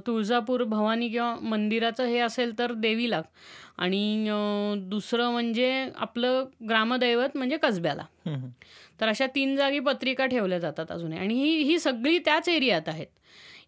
तुळजापूर 0.07 0.63
भवानी 0.63 1.07
किंवा 1.09 1.33
मंदिराचं 1.41 2.05
हे 2.05 2.19
असेल 2.19 2.57
तर 2.59 2.73
देवीला 2.73 3.21
आणि 3.77 4.27
दुसरं 4.89 5.31
म्हणजे 5.31 5.69
आपलं 5.95 6.43
ग्रामदैवत 6.69 7.37
म्हणजे 7.37 7.57
कसब्याला. 7.57 8.03
तर 9.01 9.07
अशा 9.07 9.25
तीन 9.35 9.55
जागी 9.55 9.79
पत्रिका 9.79 10.25
ठेवल्या 10.25 10.59
जातात 10.59 10.91
अजूनही. 10.91 11.19
आणि 11.19 11.33
ही 11.33 11.63
ही 11.63 11.79
सगळी 11.79 12.17
त्याच 12.25 12.49
एरियात 12.49 12.89
आहेत. 12.89 13.07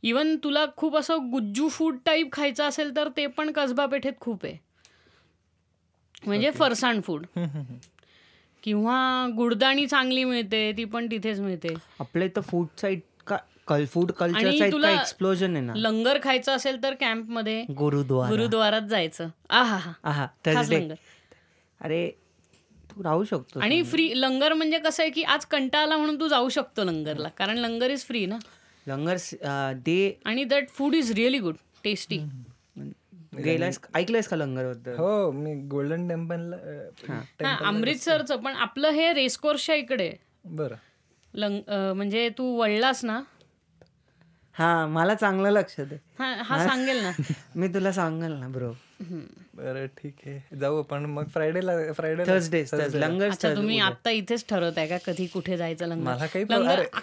इवन 0.04 0.36
तुला 0.44 0.66
खूप 0.78 0.98
असं 0.98 1.30
गुज्जू 1.32 1.68
फूड 1.70 1.98
टाईप 2.06 2.32
खायचं 2.32 2.64
असेल 2.64 2.96
तर 2.96 3.10
ते 3.18 3.26
पण 3.28 3.52
कसबा 3.52 3.86
पेठेत 3.86 4.20
खूप 4.22 4.46
आहे. 4.46 4.58
म्हणजे 6.26 6.52
फरसाण 6.52 7.02
फूड. 7.02 7.26
किंवा 8.66 9.28
गुडदाणी 9.38 9.86
चांगली 9.88 10.24
मिळते 10.24 10.72
ती 10.78 10.84
पण 10.86 11.08
तिथेच 11.12 11.40
मिळते. 11.40 11.74
आपल्या 12.00 12.26
इथं 12.28 12.42
फूडचा 12.42 12.88
इतका 12.88 13.38
कल 13.68 13.86
फूड 13.86 14.12
तुला 14.12 14.92
एक्सप्लोजन 14.92 15.56
आहे 15.56 15.66
ना? 15.66 15.74
लंगर 15.76 16.18
खायचं 16.24 16.56
असेल 16.56 16.82
तर 16.84 16.94
कॅम्पमध्ये 16.94 17.64
गुरुद्वारा. 17.78 18.30
गुरुद्वारात 18.30 18.88
जायचं. 18.90 19.28
आहा 19.50 19.78
हा. 20.04 20.26
लंगर. 20.46 20.96
अरे 21.82 22.10
तू 22.90 23.04
राहू 23.04 23.24
शकतो 23.24 23.60
आणि 23.60 23.82
फ्री 23.84 24.12
लंगर 24.16 24.54
म्हणजे 24.54 24.78
कसं 24.80 25.04
आहे 25.04 25.12
की 25.12 25.24
आज 25.24 25.46
कंटाळा 25.46 25.84
आला 25.84 25.98
म्हणून 25.98 26.20
तू 26.20 26.28
जाऊ 26.28 26.50
शकतो 26.50 26.84
लंगरला 26.84 27.28
कारण 27.28 27.58
लंगर 27.58 27.92
इज 27.92 28.06
फ्री 28.06 28.26
ना. 28.26 28.38
लंगर 28.88 29.16
दे 29.76 30.20
आणि 30.26 30.44
that 30.44 30.70
food 30.70 30.96
is 30.96 31.12
really 31.12 31.40
good 31.40 31.56
tasty 31.84 32.20
गेलायस 33.36 33.80
ऐकलंयस 33.96 34.28
का 34.28 34.36
लंगरबद्दल 34.36 34.96
हो 34.98 35.32
मी 35.32 35.54
गोल्डन 35.68 36.08
टेम्पल 36.08 36.54
हा. 37.10 37.56
अमृतसरचं 37.66 38.38
पण 38.38 38.56
आपलं 38.58 38.90
हे 38.92 39.12
रेसकोर्सच्या 39.14 39.76
इकडे. 39.76 40.12
बरं. 40.46 40.76
लंग 41.34 41.60
म्हणजे 41.96 42.28
तू 42.30 42.56
वळलास 42.58 43.04
ना? 43.06 43.22
हा 44.56 44.86
मला 44.88 45.14
चांगलं 45.16 45.50
लक्षात 45.52 45.86
आहे 45.92 45.98
हा 46.20 46.34
हा 46.44 46.66
सांगेल 46.68 47.02
ना. 47.04 47.12
मी 47.56 47.68
तुला 47.68 47.92
सांगेल 47.92 48.32
ना 48.32 48.48
ब्रो 48.48 48.72
बरं 49.02 49.86
ठीक 49.98 50.14
आहे. 50.26 50.40
जाऊ 50.60 50.78
आपण. 50.80 51.06
मग 51.06 51.28
फ्रायडेला 51.34 51.74
फ्रायडे 51.94 52.24
थर्सडे 52.28 52.64
लंगर 53.00 53.30
अच्छा 53.30 53.54
तुम्ही 53.56 53.80
आता 53.80 54.10
इथेच 54.12 54.46
ठरवताय 54.50 54.88
का 54.88 54.98
कधी 55.06 55.26
कुठे 55.28 55.58
जायचं 55.58 55.88
लंगर? 55.88 56.04
मला 56.06 56.26
काही 56.26 56.46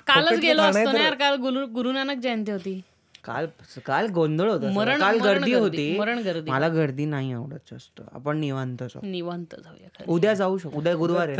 कालच 0.06 0.38
गेलो 0.40 0.62
असतो 0.62 0.92
ना 0.92 1.02
यार 1.02 1.14
काल 1.14 1.36
गुरु 1.40 1.66
गुरु 1.74 1.92
नानक 1.92 2.22
जयंती 2.22 2.52
होती. 2.52 2.80
काल 3.24 3.46
काल 3.86 4.06
गोंधळ 4.06 4.50
होता 4.50 4.96
काल 4.98 5.18
गर्दी 5.20 5.52
होती. 5.54 5.96
मरण 5.98 6.18
गर्दी. 6.18 6.50
मला 6.50 6.68
गर्दी 6.68 7.04
नाही 7.04 7.32
आवडत 7.32 7.70
जास्त. 7.70 8.00
आपण 8.12 8.38
निवांत 8.38 8.82
जाऊ. 8.82 9.06
निवांत 9.06 9.54
जाऊया. 9.64 10.04
उद्या 10.08 10.34
जाऊ 10.34 10.58
शकतो 10.58 10.78
उद्या 10.78 10.94
गुरुवार 10.94 11.34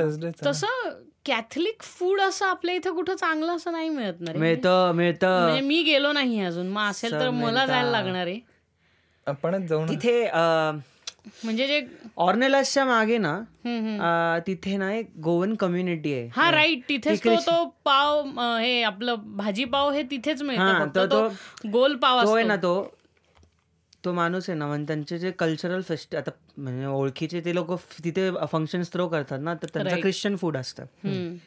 तसं 0.47 0.91
कॅथलिक 1.27 1.83
फूड 1.83 2.21
असं 2.21 2.47
आपल्या 2.47 2.75
इथं 2.75 2.95
कुठं 2.95 3.15
चांगलं 3.15 3.57
असं 3.57 3.73
नाही 3.73 3.89
मिळत 3.89 4.21
ना 4.21 4.33
रे. 4.33 4.39
मिळतं 4.39 4.93
मिळतं. 4.95 5.41
म्हणजे 5.43 5.61
मी 5.61 5.83
गेलो 5.83 6.13
नाही 6.13 6.41
अजून. 6.41 6.69
मग 6.69 6.91
असेल 6.91 7.13
तर 7.13 7.31
मला 7.31 7.67
जायला 7.67 7.91
लागणार 7.91 8.27
आहे. 8.27 8.39
आपणच 9.27 9.69
जाऊ 9.69 9.81
ना. 9.81 9.93
तिथे 9.93 10.25
म्हणजे 11.45 11.67
जे 11.67 11.81
ऑर्नेलसच्या 12.19 12.85
मागे 12.85 13.19
ना 13.19 13.39
तिथे 14.47 14.77
ना 14.77 14.93
एक 14.95 15.11
गोवन 15.23 15.55
कम्युनिटी 15.55 16.13
आहे. 16.15 16.29
हा 16.37 16.51
राईट 16.53 16.83
तिथेच 16.89 17.23
तो 17.25 17.35
तो 17.47 17.65
पाव 17.85 18.23
हे 18.59 18.83
आपलं 18.83 19.15
भाजी 19.37 19.65
पाव 19.65 19.91
हे 19.93 20.03
तिथेच 20.11 20.43
मिळतं 20.43 21.07
तो 21.11 21.29
गोल 21.73 21.95
पाव 21.97 22.23
तो 22.23 22.33
आहे 22.33 22.43
असतो. 22.43 22.49
ना 22.49 22.57
तो 22.57 22.75
तो 24.05 24.13
माणूस 24.13 24.49
आहे 24.49 24.59
ना 24.59 24.67
म्हणजे 24.67 24.87
त्यांचे 24.87 25.19
जे 25.19 25.31
कल्चरल 25.31 25.81
फेस्ट 25.89 26.15
आता 26.17 26.31
म्हणजे 26.57 26.87
ओळखीचे 26.87 27.41
ते 27.45 27.55
लोक 27.55 27.71
तिथे 28.05 28.29
फंक्शन 28.53 28.83
थ्रो 28.93 29.07
करतात 29.09 29.39
ना 29.41 29.55
तर 29.55 29.69
त्यांचं 29.73 30.01
ख्रिश्चन 30.03 30.37
फूड 30.37 30.57
असतं. 30.57 30.85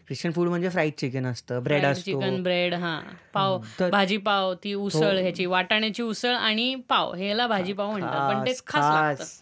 ख्रिश्चन 0.07 0.31
फूड 0.31 0.47
म्हणजे 0.49 0.69
फ्राईड 0.69 0.93
चिकन 0.97 1.25
असतं 1.25 1.63
ब्रेड 1.63 1.85
असतो. 1.85 2.01
चिकन 2.03 2.41
ब्रेड 2.43 2.73
हा. 2.73 2.99
पाव 3.33 3.57
भाजी 3.91 4.17
पाव 4.17 4.53
ती 4.63 4.73
उसळ 4.73 5.17
ह्याची 5.17 5.45
वाटाण्याची 5.45 6.03
उसळ 6.03 6.35
आणि 6.35 6.73
पाव 6.89 7.13
ह्याला 7.13 7.47
भाजी 7.47 7.73
पाव 7.73 7.91
म्हणतात. 7.91 8.29
पण 8.29 8.45
ते 8.45 8.53
खास 8.67 8.83
लागतं. 8.83 9.17
खास 9.17 9.41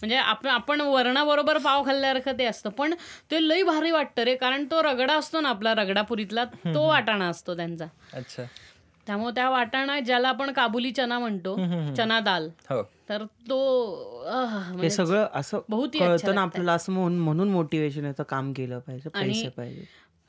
म्हणजे 0.00 0.16
आपण 0.16 0.48
आपण 0.48 0.80
वरणाबरोबर 0.80 1.58
पाव 1.58 1.84
खाल्ल्यासारखं 1.84 2.38
ते 2.38 2.44
असतं. 2.44 2.70
पण 2.70 2.94
ते 3.30 3.48
लई 3.48 3.62
भारी 3.62 3.90
वाटतं 3.90 4.22
रे 4.22 4.34
कारण 4.36 4.64
तो 4.70 4.82
रगडा 4.82 5.14
असतो 5.14 5.40
ना 5.40 5.48
आपला 5.48 5.74
रगडापुरीतला 5.74 6.44
तो 6.44 6.86
वाटाणा 6.88 7.28
असतो 7.28 7.56
त्यांचा. 7.56 7.86
अच्छा. 8.12 8.42
त्यामुळे 9.06 9.34
त्या 9.34 9.50
वाटाणा 9.50 10.00
ज्याला 10.00 10.28
आपण 10.28 10.52
काबुली 10.52 10.90
चना 10.92 11.18
म्हणतो 11.18 11.56
चना 11.96 12.20
दाल. 12.20 12.48
हो. 12.70 12.82
तर 13.08 13.24
तो 13.24 13.58
आह, 14.26 14.58
हे 14.58 14.72
म्हणजे 14.72 14.90
सगळं 14.90 15.26
असं 15.34 15.60
बहुत 15.68 15.88
ना 16.34 16.42
आपल्याला 16.42 16.72
असं 16.72 16.92
म्हणून 16.92 17.18
म्हणून 17.18 17.48
मोटिवेशन 17.48 18.04
येतं 18.04 18.22
काम 18.22 18.52
केलं 18.52 18.78
पाहिजे 18.78 19.08
पैसे 19.08 19.48
पाहिजे. 19.48 19.84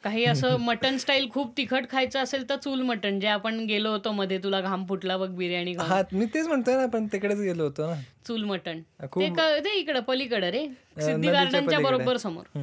काही 0.06 0.23
असं 0.26 0.57
मटन 0.60 0.98
स्टाईल 0.98 1.30
खूप 1.32 1.52
तिखट 1.57 1.86
खायचं 1.90 2.19
असेल 2.19 2.44
तर 2.49 2.56
चूल 2.56 2.82
मटन 2.82 3.19
जे 3.19 3.27
आपण 3.27 3.60
गेलो 3.60 3.91
होतो 3.91 4.11
मध्ये 4.11 4.38
तुला 4.44 4.60
घाम 4.61 4.86
फुटला 4.86 5.18
बघ 5.18 5.30
बिर्याणी. 5.30 5.73
हा 5.73 6.02
मी 6.11 6.26
तेच 6.34 6.48
म्हणतोय 6.48 6.76
ना 6.76 6.84
आपण 6.84 7.07
तिकडेच 7.11 7.40
गेलो 7.40 7.64
होतो 7.64 7.90
ना. 7.90 7.95
चूल 8.27 8.44
मटन. 8.44 8.82
ते 9.15 9.73
इकडं 9.80 9.99
पलीकडं 9.99 10.49
रे. 10.49 10.65
सिद्धी 10.98 11.27
गार्डनच्या 11.27 11.80
बरोबर 11.80 12.18
समोर. 12.18 12.57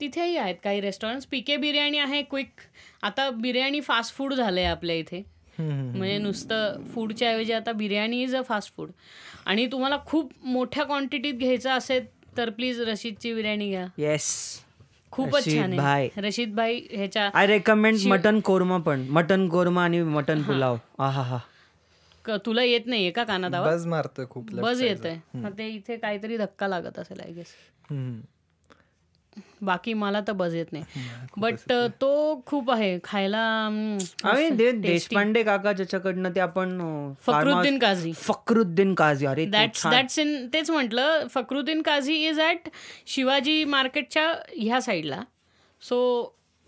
तिथेही 0.00 0.36
आहेत 0.36 0.54
काही 0.64 0.80
रेस्टॉरंट 0.80 1.22
पीके 1.30 1.56
बिर्याणी 1.56 1.98
आहे 1.98 2.22
क्विक 2.22 2.60
आता 3.02 3.28
बिर्याणी 3.30 3.80
फास्ट 3.80 4.14
फूड 4.16 4.34
झालंय 4.34 4.64
आपल्या 4.64 4.96
इथे. 4.96 5.22
म्हणजे 5.58 6.18
नुसतं 6.18 6.82
फूडच्या 6.94 7.30
ऐवजी 7.30 7.52
आता 7.52 7.72
biryani 7.74 8.22
is 8.22 8.34
a 8.36 8.42
fast 8.42 8.76
food 8.76 8.90
आणि 9.46 9.66
तुम्हाला 9.72 9.98
खूप 10.06 10.32
मोठ्या 10.42 10.84
क्वांटिटीत 10.84 11.34
घ्यायचं 11.34 11.70
असेल 11.70 12.06
तर 12.36 12.50
प्लीज 12.50 12.80
रशीदची 12.80 13.34
बिर्याणी 13.34 13.68
घ्या. 13.70 13.86
येस 13.98 14.32
खूपच 15.14 15.36
रशीद 15.36 15.58
छान 15.58 15.76
भाई. 15.76 16.08
आहे 16.08 16.20
रशीद 16.20 16.54
भाई 16.54 16.80
ह्याच्या 16.90 17.30
आय 17.34 17.46
रेकमेंड 17.46 17.98
मटन 18.08 18.40
कोरमा 18.40 18.78
पण. 18.78 19.06
मटन 19.10 19.48
कोरमा 19.48 19.84
आणि 19.84 20.02
मटन 20.02 20.42
पुलाव. 20.42 20.76
आहा 20.98 21.22
हा. 21.22 21.38
तुला 22.44 22.62
येत 22.62 22.86
नाहीये 22.86 23.10
का 23.10 23.24
कानात 23.24 23.54
आवाज? 23.54 23.74
बज 23.74 23.86
मारतोय 23.86 24.26
खूप 24.30 24.50
side 24.50 24.82
येत 24.82 25.06
आहे 25.06 25.50
ते 25.58 25.68
इथे 25.68 25.96
काहीतरी 25.96 26.36
धक्का 26.38 26.68
लागत 26.68 26.98
असेल 26.98 27.20
आय 27.20 27.32
गेस. 27.32 27.54
बाकी 29.64 29.92
मला 29.94 30.20
तर 30.20 30.32
बज 30.32 30.54
येत 30.54 30.72
नाही. 30.72 30.84
बट 31.36 31.72
तो 32.00 32.42
खूप 32.46 32.70
आहे. 32.70 32.98
खायला 33.04 33.68
देशपांडे 34.80 35.42
काका 35.42 35.72
ज्याच्याकडनं 35.72 36.30
ते 36.34 36.40
आपण 36.40 36.78
फकरुद्दीन 37.26 37.78
काझी. 37.78 38.12
फकरुद्दीन 38.12 38.94
काझी. 38.94 39.26
अरे 39.26 39.44
दॅट्स 39.46 39.86
दॅट्स 39.86 40.18
इन 40.18 40.46
तेच 40.52 40.70
म्हटलं 40.70 41.26
फकरुद्दीन 41.30 41.82
काझी 41.82 42.14
इज 42.28 42.40
ॲट 42.40 42.68
शिवाजी 43.06 43.64
मार्केटच्या 43.64 44.32
ह्या 44.56 44.80
साईडला 44.80 45.22
सो 45.82 46.00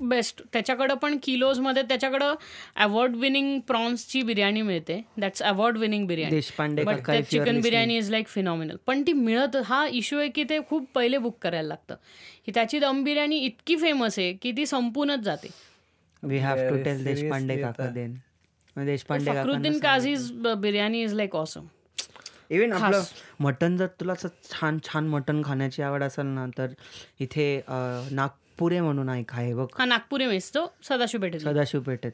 बेस्ट 0.01 0.43
त्याच्याकडं 0.53 0.95
पण 0.95 1.17
किलोजमध्ये 1.23 1.83
त्याच्याकडं 1.83 2.35
अवॉर्ड 2.77 3.15
विनिंग 3.17 3.59
प्रॉन्सची 3.61 4.23
बिर्याणी 4.23 4.63
मिळते. 4.63 5.01
That's 5.17 5.43
award 5.43 5.79
winning 5.79 6.07
biryani. 6.07 6.35
Deshpande 6.35 6.83
but 6.85 7.11
chicken. 7.31 7.61
Biryani 7.61 7.97
is 7.97 8.11
like 8.11 8.27
phenomenal 8.27 8.77
पण 8.87 9.03
ती 9.03 9.13
मिळत 9.13 9.57
हा 9.65 9.87
इश्यू 9.87 10.19
आहे 10.19 10.29
की 10.29 10.45
ते 10.45 10.59
खूप 10.69 10.89
पहिले 10.95 11.19
बुक 11.19 11.39
करायला 11.43 11.69
लागतं. 11.69 11.95
की 12.47 12.53
त्याची 12.55 12.79
दम 12.79 13.03
बिर्याणी 13.05 13.39
इतकी 13.39 13.77
फेमस 13.77 14.19
आहे 14.19 14.33
की 14.33 14.53
ती 14.53 14.67
संपूनच 14.67 15.21
जाते. 15.21 15.49
We 16.23 16.39
have 16.39 16.69
to 16.69 16.83
tell 16.83 17.05
Deshpande 17.05 17.57
Kaka. 17.57 17.87
Then. 17.87 18.15
Deshpande 18.77 19.25
Kaka 19.25 19.43
Fakruddin 19.43 19.79
Kazi's 19.79 20.31
biryani 20.59 21.03
is 21.03 21.15
like 21.15 21.37
awesome 21.37 21.67
even 22.51 22.73
आपलं 22.73 23.03
मटन 23.41 23.77
जर 23.77 23.87
तुला 24.01 24.13
असं 24.13 24.29
छान 24.51 24.79
छान 24.85 25.07
मटन 25.07 25.43
खाण्याची 25.45 25.83
आवड 25.83 26.03
असेल 26.03 26.27
ना 26.27 26.47
तर 26.59 26.73
इथे 27.21 27.57
अं, 27.69 28.09
नागपुरे 28.57 28.81
म्हणून 28.81 29.09
आहे 29.09 29.53
बघ. 29.55 29.67
हा 29.79 29.85
नागपुरी 29.85 30.27
मेस 30.27 30.51
तो 30.55 30.67
सदाशिव 30.89 31.21
पेठेत 31.21 31.41
सदाशिव 31.41 31.81
पेठेत. 31.81 32.13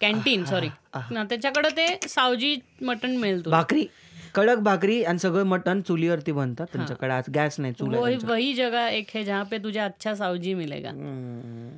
कॅन्टीन 0.00 0.44
सॉरी 0.44 0.68
त्याच्याकडे 0.94 1.68
ते 1.76 2.08
सावजी 2.08 2.56
मटन 2.82 3.16
मिळेल 3.16 3.44
तुला 3.44 3.56
भाकरी 3.56 3.86
कडक 4.34 4.58
भाकरी 4.58 5.02
आणि 5.04 5.18
सगळं 5.18 5.44
मटन 5.46 5.80
चुलीवरती 5.80 6.32
बनतात 6.32 6.66
त्यांच्याकडे 6.72 7.12
आज 7.12 7.24
गॅस 7.34 7.58
नाही 7.60 7.72
चूल 7.72 7.94
वही 8.24 8.54
जगह 8.54 8.86
एक 8.88 9.10
है 9.14 9.24
जहाँ 9.24 9.44
पे 9.50 9.58
तुझे 9.64 9.78
अच्छा 9.80 10.14
सावजी 10.14 10.54
मिलेगा. 10.54 10.90
हम्म. 10.90 11.68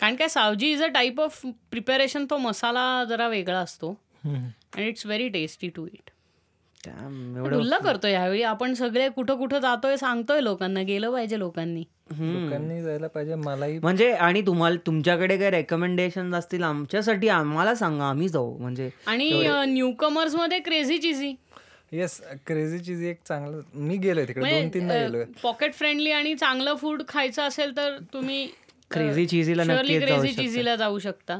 कारण 0.00 0.16
काय 0.16 0.28
Saoji 0.28 0.70
is 0.72 0.82
a 0.82 0.86
type 0.94 1.20
of 1.20 1.40
preparation 1.70 2.24
तो 2.30 2.36
मसाला 2.38 3.04
जरा 3.08 3.28
वेगळा 3.28 3.58
असतो. 3.58 3.94
And 4.24 4.78
it's 4.78 5.06
very 5.06 5.28
tasty 5.28 5.68
to 5.68 5.86
it 5.86 6.10
Dulla 6.86 7.78
करतोय 7.78 8.12
यावेळी. 8.12 8.42
आपण 8.42 8.74
सगळे 8.74 9.08
कुठं 9.08 9.36
कुठं 9.38 9.58
जातोय 9.60 9.96
सांगतोय 9.96 10.40
लोकांना 10.42 10.82
गेलं 10.82 11.12
पाहिजे 11.12 11.38
लोकांनी. 11.38 11.82
लोकांनी 12.10 12.80
जायला 12.82 13.06
पाहिजे 13.06 13.34
मलाही 13.34 13.78
म्हणजे 13.78 14.10
आणि 14.12 14.40
तुम्हाला 14.46 14.76
तुमच्याकडे 14.86 15.36
काही 15.38 15.50
रेकमेंडेशन 15.50 16.34
असतील 16.34 16.62
आमच्यासाठी? 16.62 17.28
आम्हाला 17.28 17.74
सांगा 17.74 18.04
आम्ही 18.04 18.28
जाऊ. 18.28 18.56
म्हणजे 18.58 18.90
आणि 19.06 19.30
new 19.68 19.90
कमर्समध्ये 20.00 20.58
crazy 20.58 20.98
cheesy 20.98 21.34
yes 21.92 22.20
crazy 22.46 22.78
cheese 22.78 23.02
एक 23.04 23.18
चांगलं 23.28 23.60
मी 23.76 23.96
गेलोय 23.96 24.24
तिकडे 24.28 24.60
दोन 24.60 24.88
गेलोय. 24.88 25.24
पॉकेट 25.42 25.74
फ्रेंडली 25.74 26.10
आणि 26.10 26.34
चांगलं 26.34 26.74
फूड 26.74 27.02
खायचं 27.08 27.42
असेल 27.42 27.76
तर 27.76 27.96
तुम्ही 28.12 28.46
क्रेझी 28.92 29.26
जाऊ 29.54 29.76
क्रेझी 29.76 30.34
चिझीला 30.34 30.76
जाऊ 30.76 30.98
शकता. 30.98 31.34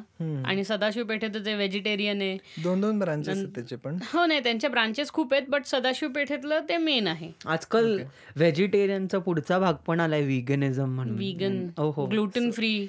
आणि 0.44 0.64
सदाशिव 0.64 1.04
पेठेत 1.04 1.30
जे 1.30 1.54
व्हेजिटेरियन 1.54 2.20
आहे. 2.20 2.38
दोन 2.62 2.80
दोन 2.80 2.98
ब्रांचेस 2.98 3.36
आहेत 3.36 3.48
त्याचे 3.48 3.76
पण. 3.76 3.96
हो 4.14 4.26
नाही 4.26 4.40
त्यांचे 4.40 4.68
ब्रांचेस 4.68 5.10
खूप 5.10 5.34
आहेत 5.34 5.44
बट 5.48 5.62
सदाशिव 5.66 6.08
पेठेतलं 6.08 6.60
ते 6.68 6.76
मेन 6.76 7.06
आहे. 7.06 7.32
आजकाल 7.46 8.02
व्हेजिटेरियनचा 8.36 9.18
पुढचा 9.18 9.58
भाग 9.58 9.74
पण 9.86 10.00
आलाय 10.00 10.22
विगनिझम 10.22 10.88
म्हणून. 10.94 11.18
विगन 11.18 11.66
हो 11.78 11.90
हो. 11.90 12.06
Gluten 12.06 12.50
free 12.50 12.86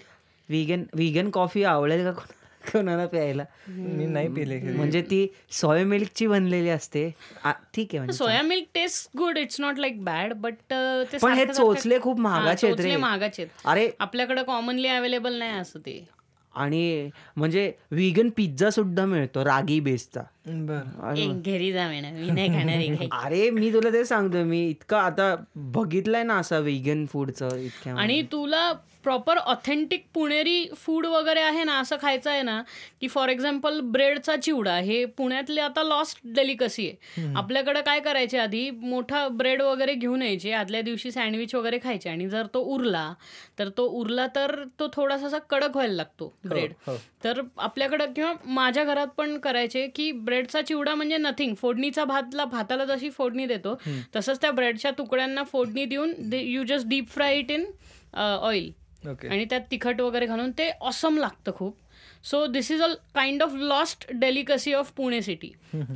vegan 0.49 0.84
vegan 0.95 1.30
coffee 1.30 1.64
आवडेल 1.64 2.03
का 2.03 2.11
कोणा- 2.11 2.43
कोणाला 2.72 3.06
प्यायला? 3.07 3.44
मी 3.68 4.06
नाही 4.06 4.27
पिले. 4.34 4.60
म्हणजे 4.60 5.02
ती 5.02 5.26
सोय 5.52 5.84
मिल्कची 5.84 6.27
बनलेली 6.27 6.69
असते. 6.69 7.10
ठीक 7.73 7.88
आहे 7.90 7.99
म्हणजे 7.99 8.18
soya 8.18 8.41
milk 8.41 8.68
taste 8.73 9.18
good 9.18 9.38
it's 9.38 9.60
not 9.61 9.80
like 9.80 10.03
bad 10.03 10.34
but 10.34 10.56
ते 10.72 11.18
पण 11.22 11.34
हे 11.34 11.45
चोचले 11.45 11.99
खूप 11.99 12.19
महागाचे 12.19 12.68
आहेत 12.68 12.80
रे. 12.80 12.95
महागाचे 12.95 13.41
आहेत. 13.44 13.68
अरे 13.68 13.90
आपल्याकडे 13.99 14.44
कॉमनली 14.44 14.88
अवेलेबल 14.88 15.38
नाही 15.40 15.60
असं 15.60 15.80
ते. 15.80 16.03
आणि 16.53 17.10
म्हणजे 17.38 17.72
विगन 17.91 18.30
पिझ्झा 18.30 18.69
सुद्धा 18.69 19.06
मिळतो 19.06 19.45
रागी 19.45 19.80
बेसचा 19.80 20.22
घरी 20.45 21.72
जा 21.72 21.88
म्हणा 21.88 22.10
मी 22.11 22.30
नाही 22.30 22.48
खाणार. 22.49 23.07
अरे 23.24 23.49
मी 23.52 23.72
तुला 23.74 23.90
ते 23.94 24.03
सांगतो 24.06 24.44
मी 24.45 24.65
इतकं 24.70 24.98
आता 24.98 25.36
बघितलंय 25.74 26.24
ना 26.24 26.38
असं 26.38 26.61
विगन 26.61 27.06
फूडचं 27.06 27.57
इतक्या 27.57 27.95
आणि 27.95 28.22
तुला 28.32 28.72
प्रॉपर 29.03 29.38
ऑथेंटिक 29.38 30.03
पुणेरी 30.14 30.65
फूड 30.76 31.06
वगैरे 31.06 31.40
आहे 31.41 31.64
ना 31.64 31.78
असं 31.80 31.95
खायचं 32.02 32.30
आहे 32.30 32.41
ना 32.41 32.61
की 33.02 33.07
फॉर 33.07 33.30
एक्झाम्पल 33.30 33.80
ब्रेडचा 33.86 34.36
चिवडा 34.36 34.76
हे 34.80 35.03
पुण्यातले 35.18 35.61
आता 35.61 35.84
लॉस्ट 35.84 36.20
डेलिकसी 36.26 36.88
आहे. 36.88 37.34
आपल्याकडे 37.36 37.82
काय 37.82 37.99
करायचे 37.99 38.38
आधी 38.38 38.70
मोठा 38.74 39.28
ब्रेड 39.30 39.61
वगैरे 39.61 39.94
घेऊन 39.95 40.22
यायचे 40.22 40.52
आदल्या 40.53 40.82
दिवशी 40.82 41.11
सँडविच 41.11 41.56
वगैरे 41.56 41.80
खायचे 41.84 42.10
आणि 42.10 42.28
जर 42.30 42.45
तो 42.53 42.60
उरला 42.76 43.11
तर 43.60 43.70
तो 43.78 43.86
उरला 43.94 44.28
तर 44.36 44.56
तो 44.80 44.88
थोडासा 44.94 45.28
असा 45.28 45.38
कडक 45.49 45.76
व्हायला 45.76 45.94
लागतो 45.94 46.34
ब्रेड 46.45 46.72
हो. 46.88 46.95
तर 47.24 47.41
आपल्याकडं 47.60 48.14
किंवा 48.15 48.34
माझ्या 48.45 48.84
घरात 48.84 49.07
पण 49.18 49.38
करायचे 49.40 49.86
की 49.88 50.11
ब्रेडचा 50.34 50.61
चिवडा 50.61 50.93
म्हणजे 50.95 51.18
नथिंग 51.18 51.53
फोडणीचा 51.55 52.03
भातला 52.05 52.45
भाताला 52.45 52.85
जशी 52.85 53.10
फोडणी 53.10 53.45
देतो 53.45 53.76
तसंच 54.15 54.41
त्या 54.41 54.51
ब्रेडच्या 54.51 54.91
तुकड्यांना 54.91 55.43
फोडणी 55.43 55.85
देऊन 55.85 56.14
you 56.34 56.64
just 56.64 56.88
deep 56.88 57.10
fry 57.10 57.38
it 57.39 57.51
in 57.51 57.65
oil 58.15 58.72
आणि 59.07 59.45
त्यात 59.49 59.61
तिखट 59.72 60.01
वगैरे 60.01 60.26
घालून 60.26 60.51
ते 60.57 60.69
ऑसम 60.81 61.18
लागतं 61.18 61.51
खूप. 61.55 61.76
So 62.23 62.45
this 62.45 62.72
is 62.72 62.81
a 62.81 62.88
kind 63.15 63.43
of 63.43 63.53
lost 63.55 64.05
delicacy 64.14 64.73
of 64.73 64.91
Pune 64.97 65.22
city 65.22 65.51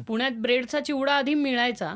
पुण्यात 0.07 0.31
ब्रेडचा 0.41 0.79
चिवडा 0.79 1.13
आधी 1.13 1.33
मिळायचा 1.33 1.93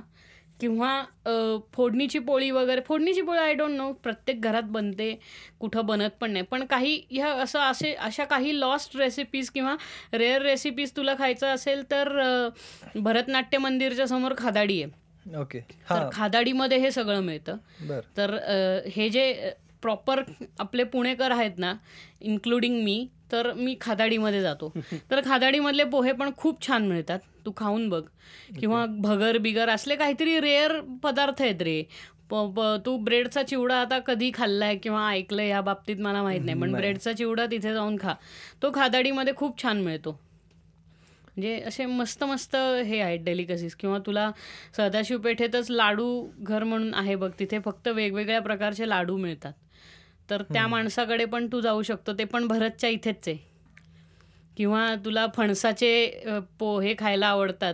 किंवा 0.61 1.59
फोडणीची 1.73 2.19
पोळी 2.19 2.49
वगैरे 2.51 2.81
फोडणीची 2.87 3.21
पोळी 3.21 3.39
आय 3.39 3.53
डोंट 3.53 3.71
नो 3.77 3.91
प्रत्येक 4.03 4.41
घरात 4.41 4.63
बनते 4.71 5.13
कुठं 5.59 5.85
बनत 5.85 6.09
पण 6.21 6.31
नाही. 6.31 6.45
पण 6.51 6.65
काही 6.65 7.01
ह्या 7.11 7.31
असं 7.43 7.59
असे 7.59 7.93
अशा 7.93 8.25
काही 8.25 8.59
लॉस्ट 8.59 8.95
रेसिपीज 8.97 9.49
किंवा 9.49 9.75
रेअर 10.13 10.41
रेसिपीज 10.41 10.91
तुला 10.97 11.13
खायचं 11.19 11.47
असेल 11.47 11.83
तर 11.91 12.09
भरतनाट्य 12.95 13.57
मंदिरच्या 13.57 14.07
समोर 14.07 14.33
खादाडी 14.37 14.81
आहे. 14.81 15.39
ओके. 15.39 15.59
तर 15.89 16.07
खादाडीमध्ये 16.13 16.77
हे 16.77 16.91
सगळं 16.91 17.21
मिळतं. 17.21 17.57
तर 18.17 18.37
हे 18.95 19.09
जे 19.09 19.51
प्रॉपर 19.81 20.21
आपले 20.59 20.83
पुणेकर 20.83 21.31
आहेत 21.31 21.57
ना 21.57 21.73
इन्क्लुडिंग 22.21 22.83
मी 22.83 23.05
तर 23.31 23.51
मी 23.53 23.75
खादाडीमध्ये 23.81 24.41
जातो. 24.41 24.71
तर 25.11 25.21
खादाडीमधले 25.25 25.83
पोहे 25.83 26.11
पण 26.11 26.29
खूप 26.37 26.67
छान 26.67 26.87
मिळतात. 26.87 27.19
तू 27.45 27.51
खाऊन 27.57 27.89
बघ. 27.89 28.01
किंवा 28.59 28.85
भगर 28.99 29.37
बिगर 29.37 29.69
असले 29.69 29.95
काहीतरी 29.95 30.39
रेअर 30.39 30.79
पदार्थ 31.03 31.41
आहेत 31.41 31.61
रे. 31.61 31.81
तू 32.85 32.97
ब्रेडचा 32.97 33.43
चिवडा 33.43 33.75
आता 33.81 33.99
कधी 33.99 34.31
खाल्लाय 34.33 34.75
किंवा 34.75 35.07
ऐकलंय 35.11 35.47
या 35.47 35.61
बाबतीत 35.61 35.97
मला 35.99 36.21
माहीत 36.23 36.41
नाही. 36.45 36.59
पण 36.59 36.71
ब्रेडचा 36.73 37.13
चिवडा 37.13 37.45
तिथे 37.45 37.73
जाऊन 37.73 37.97
खा. 38.01 38.13
तो 38.63 38.71
खादाडीमध्ये 38.75 39.33
खूप 39.35 39.61
छान 39.63 39.81
मिळतो. 39.81 40.11
म्हणजे 41.35 41.59
असे 41.67 41.85
मस्त 41.85 42.23
मस्त 42.23 42.55
हे 42.85 42.99
आहेत 43.01 43.19
डेलिकसीज 43.19 43.75
किंवा 43.75 43.97
तुला 44.05 44.29
सदाशिव 44.77 45.17
पेठेतच 45.17 45.69
लाडू 45.71 46.07
घर 46.39 46.63
म्हणून 46.63 46.93
आहे 46.93 47.15
बघ. 47.15 47.29
तिथे 47.39 47.59
फक्त 47.59 47.87
वेगवेगळ्या 47.87 48.41
प्रकारचे 48.41 48.89
लाडू 48.89 49.17
मिळतात. 49.17 49.53
तर 50.31 50.41
त्या 50.43 50.67
माणसाकडे 50.67 51.25
पण 51.25 51.47
तू 51.51 51.61
जाऊ 51.61 51.81
शकतो. 51.81 52.13
ते 52.13 52.23
पण 52.23 52.47
भरतच्या 52.47 52.89
इथेच 52.89 53.27
आहे. 53.27 53.37
किंवा 54.57 54.95
तुला 55.05 55.25
फणसाचे 55.35 56.23
पोहे 56.59 56.93
खायला 56.99 57.27
आवडतात. 57.27 57.73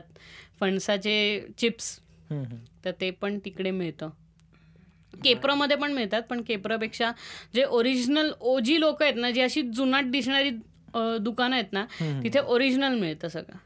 फणसाचे 0.59 1.45
चिप्स. 1.57 1.99
तर 2.85 2.91
ते 3.01 3.09
पण 3.11 3.37
तिकडे 3.45 3.71
मिळतं. 3.71 4.09
केप्रमध्ये 5.13 5.77
पण 5.77 5.91
मिळतात 5.91 6.21
पण 6.21 6.41
केप्रपेक्षा 6.41 7.11
जे 7.55 7.63
ओरिजिनल 7.63 8.31
ओजी 8.39 8.79
लोक 8.79 9.01
आहेत 9.03 9.15
ना 9.15 9.31
जी 9.31 9.41
अशी 9.41 9.61
जुनाट 9.61 10.05
दिसणारी 10.05 10.49
दुकानं 11.21 11.55
आहेत 11.55 11.73
ना 11.73 11.85
तिथे 12.23 12.39
ओरिजिनल 12.39 12.99
मिळतं 12.99 13.27
सगळं. 13.27 13.57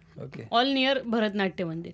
ऑल 0.51 0.67
नियर 0.67 1.01
भरतनाट्य 1.05 1.63
मंदिर 1.63 1.91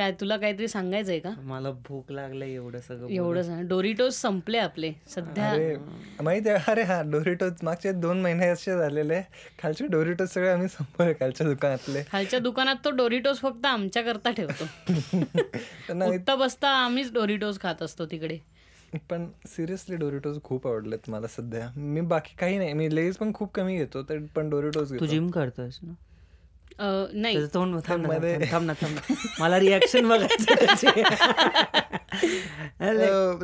काय 0.00 0.12
तुला 0.12 0.36
काहीतरी 0.36 0.68
सांगायचंय 0.68 1.18
का? 1.18 1.30
मला 1.40 1.70
भूक 1.70 2.12
लागलं 2.12 2.44
एवढं 2.44 2.80
सगळं 2.80 3.08
एवढं 3.08 3.42
सांग. 3.42 3.66
डोरिटोस 3.68 4.20
संपले 4.20 4.58
आपले 4.58 4.92
सध्या. 5.08 5.50
अरे 5.52 5.76
माहिती 6.22 6.48
आहे 6.48 6.70
अरे 6.70 6.82
हा 6.82 7.00
डोरिटोज 7.02 7.52
मागचे 7.62 7.92
दोन 7.92 8.20
महिने 8.20 8.46
असे 8.46 8.76
झालेले. 8.78 9.20
खालचे 9.58 9.86
डोरिटोज 9.86 10.28
सगळे 10.28 10.48
आम्ही 10.48 10.68
संपवले 10.68 11.12
खालच्या 11.12 11.46
दुकानातले. 11.46 12.02
खालच्या 12.12 12.38
दुकानात 12.38 12.76
तो 12.84 12.90
डोरिटोस 12.90 13.40
फक्त 13.40 13.66
आमच्या 13.66 14.02
करता 14.02 14.30
ठेवतो 14.30 14.64
नाही 15.94 16.18
बसता 16.38 16.68
आम्हीच 16.68 17.12
डोरिटोस 17.12 17.60
खात 17.60 17.82
असतो 17.82 18.06
तिकडे. 18.06 18.38
पण 19.10 19.26
सिरियसली 19.46 19.96
डोरिटोज 19.96 20.42
खूप 20.42 20.66
आवडलेत 20.66 21.10
मला 21.10 21.26
सध्या. 21.26 21.70
मी 21.76 22.00
बाकी 22.00 22.34
काही 22.38 22.58
नाही 22.58 22.72
मी 22.72 22.94
लेज 22.94 23.16
पण 23.16 23.32
खूप 23.34 23.52
कमी 23.54 23.76
घेतो 23.76 24.02
तर 24.02 24.18
पण 24.34 24.50
डोरिटोज 24.50 24.98
तू 25.00 25.06
जिम 25.06 25.30
करतोयस 25.30 25.78
ना? 25.82 25.92
नाही 26.78 27.46
तोंड 27.54 27.78
थांब 27.86 28.06
ना, 28.06 28.18
थांब 28.50 28.94
ना. 28.94 29.14
मला 29.38 29.58
रिॲक्शन 29.58 30.08
बघायचं 30.08 30.54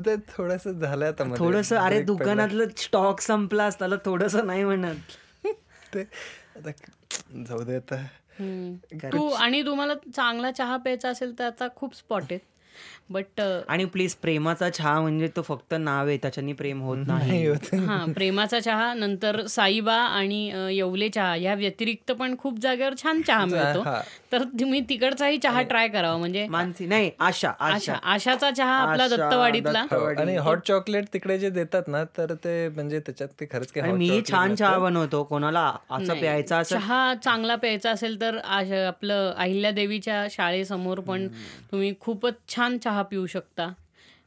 ते 0.07 0.15
थोडस 0.29 0.67
झालं 0.69 1.05
आता. 1.07 1.25
थोडस 1.39 1.73
अरे. 1.73 2.01
दुकानातलं 2.03 2.65
स्टॉक 2.77 3.21
संपला 3.21 3.69
त्याला 3.71 3.97
थोडस 4.05 4.35
नाही 4.37 4.65
म्हणत 4.65 5.17
ते 5.95 6.01
आता 6.57 6.71
जाऊ 7.49 7.63
दे 7.63 7.77
आता. 7.77 7.97
तू 9.13 9.29
आणि 9.29 9.63
तुम्हाला 9.63 9.95
चांगला 10.17 10.51
चहा 10.51 10.77
प्यायचा 10.77 11.09
असेल 11.09 11.39
तर 11.39 11.45
आता 11.45 11.67
खूप 11.77 11.95
स्पॉट 11.97 12.23
आहेत 12.23 12.41
बट 13.11 13.41
आणि 13.69 13.85
प्लीज 13.85 14.15
प्रेमाचा 14.15 14.69
चहा 14.71 15.01
म्हणजे 15.01 15.29
तो 15.37 15.43
फक्त 15.43 15.75
नाव 15.75 16.07
आहे 16.07 16.17
त्याच्यानी 16.17 16.53
प्रेम 16.53 16.81
होत 16.83 17.07
नाही. 17.07 17.47
हा 17.77 18.05
प्रेमाचा 18.15 18.61
चहा 18.61 18.93
नंतर 18.95 19.45
साईबा 19.47 19.95
आणि 19.95 20.45
येवले 20.71 21.09
चहा 21.09 21.35
या 21.37 21.55
व्यतिरिक्त 21.55 22.13
पण 22.13 22.35
खूप 22.39 22.59
जागेवर 22.61 22.95
छान 23.03 23.23
चहा 23.23 23.45
मिळतो. 23.45 23.83
तर 24.33 24.43
तुम्ही 24.61 24.81
तिकडचाही 24.89 25.39
चहा 25.39 25.63
ट्राय 25.63 25.89
करावा 25.89 26.17
म्हणजे 26.17 26.47
मानसी 26.51 26.87
नाही 26.87 27.11
आशा 27.21 27.51
आशा. 27.51 27.93
आशा 27.93 27.95
आशाचा 28.15 28.51
चहा 28.51 28.75
आपला 28.83 29.07
दत्तवाडीतला. 29.09 29.85
आणि 30.19 30.37
हॉट 30.37 30.67
चॉकलेट 30.67 31.05
तिकडे 31.13 31.39
जे 31.39 31.51
देतात 31.51 31.89
ना 31.89 32.03
तर 32.19 32.35
ते 32.45 32.57
म्हणजे 32.69 33.01
त्याच्यात 33.01 33.29
ते 33.41 33.47
खरंच 33.53 33.73
मी 33.77 34.09
chocolate 34.09 34.31
छान 34.31 34.55
चहा. 34.55 34.79
बनवतो 34.79 35.23
कोणाला 35.25 35.61
असं 35.91 36.19
प्यायचा 36.21 36.59
असं 36.59 36.79
चहा 36.79 37.15
चांगला 37.15 37.55
प्यायचा 37.57 37.91
असेल 37.91 38.21
तर 38.21 38.37
आपलं 38.39 39.33
अहिल्यादेवीच्या 39.37 40.27
शाळेसमोर 40.31 41.01
पण 41.01 41.27
तुम्ही 41.71 41.93
खूपच 42.01 42.35
छान 42.49 42.66
चहा 42.73 43.03
पिऊ 43.03 43.27
शकता. 43.27 43.73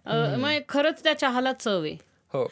अ, 0.05 0.35
मग 0.37 0.51
खरंच 0.69 1.03
त्या 1.03 1.13
चहाला 1.13 1.53
चव 1.53 1.83
आहे. 1.83 1.97
हो. 2.33 2.51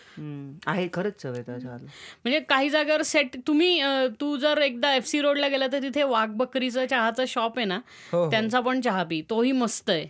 आहे 0.67 0.87
खरंच 0.93 1.13
चव 1.21 1.33
आहे 1.33 1.41
त्या 1.41 1.59
चहाला. 1.59 1.85
म्हणजे 2.23 2.39
काही 2.39 2.69
जागेवर 2.69 3.01
सेट 3.01 3.35
तुम्ही 3.47 3.81
तू 4.21 4.37
जर 4.37 4.57
एकदा 4.57 4.95
एफ 4.95 5.05
सी 5.07 5.21
रोडला 5.21 5.47
गेला 5.47 5.67
तर 5.67 5.81
तिथे 5.81 6.03
वाघ 6.03 6.29
बकरीचं 6.29 6.85
चहाचं 6.85 7.25
शॉप 7.27 7.57
आहे 7.57 7.65
ना 7.65 7.79
हो, 8.11 8.23
हो. 8.23 8.31
त्यांचा 8.31 8.59
पण 8.59 8.81
चहा 8.81 9.03
पी. 9.03 9.21
तोही 9.29 9.51
मस्त 9.51 9.89
आहे. 9.89 10.03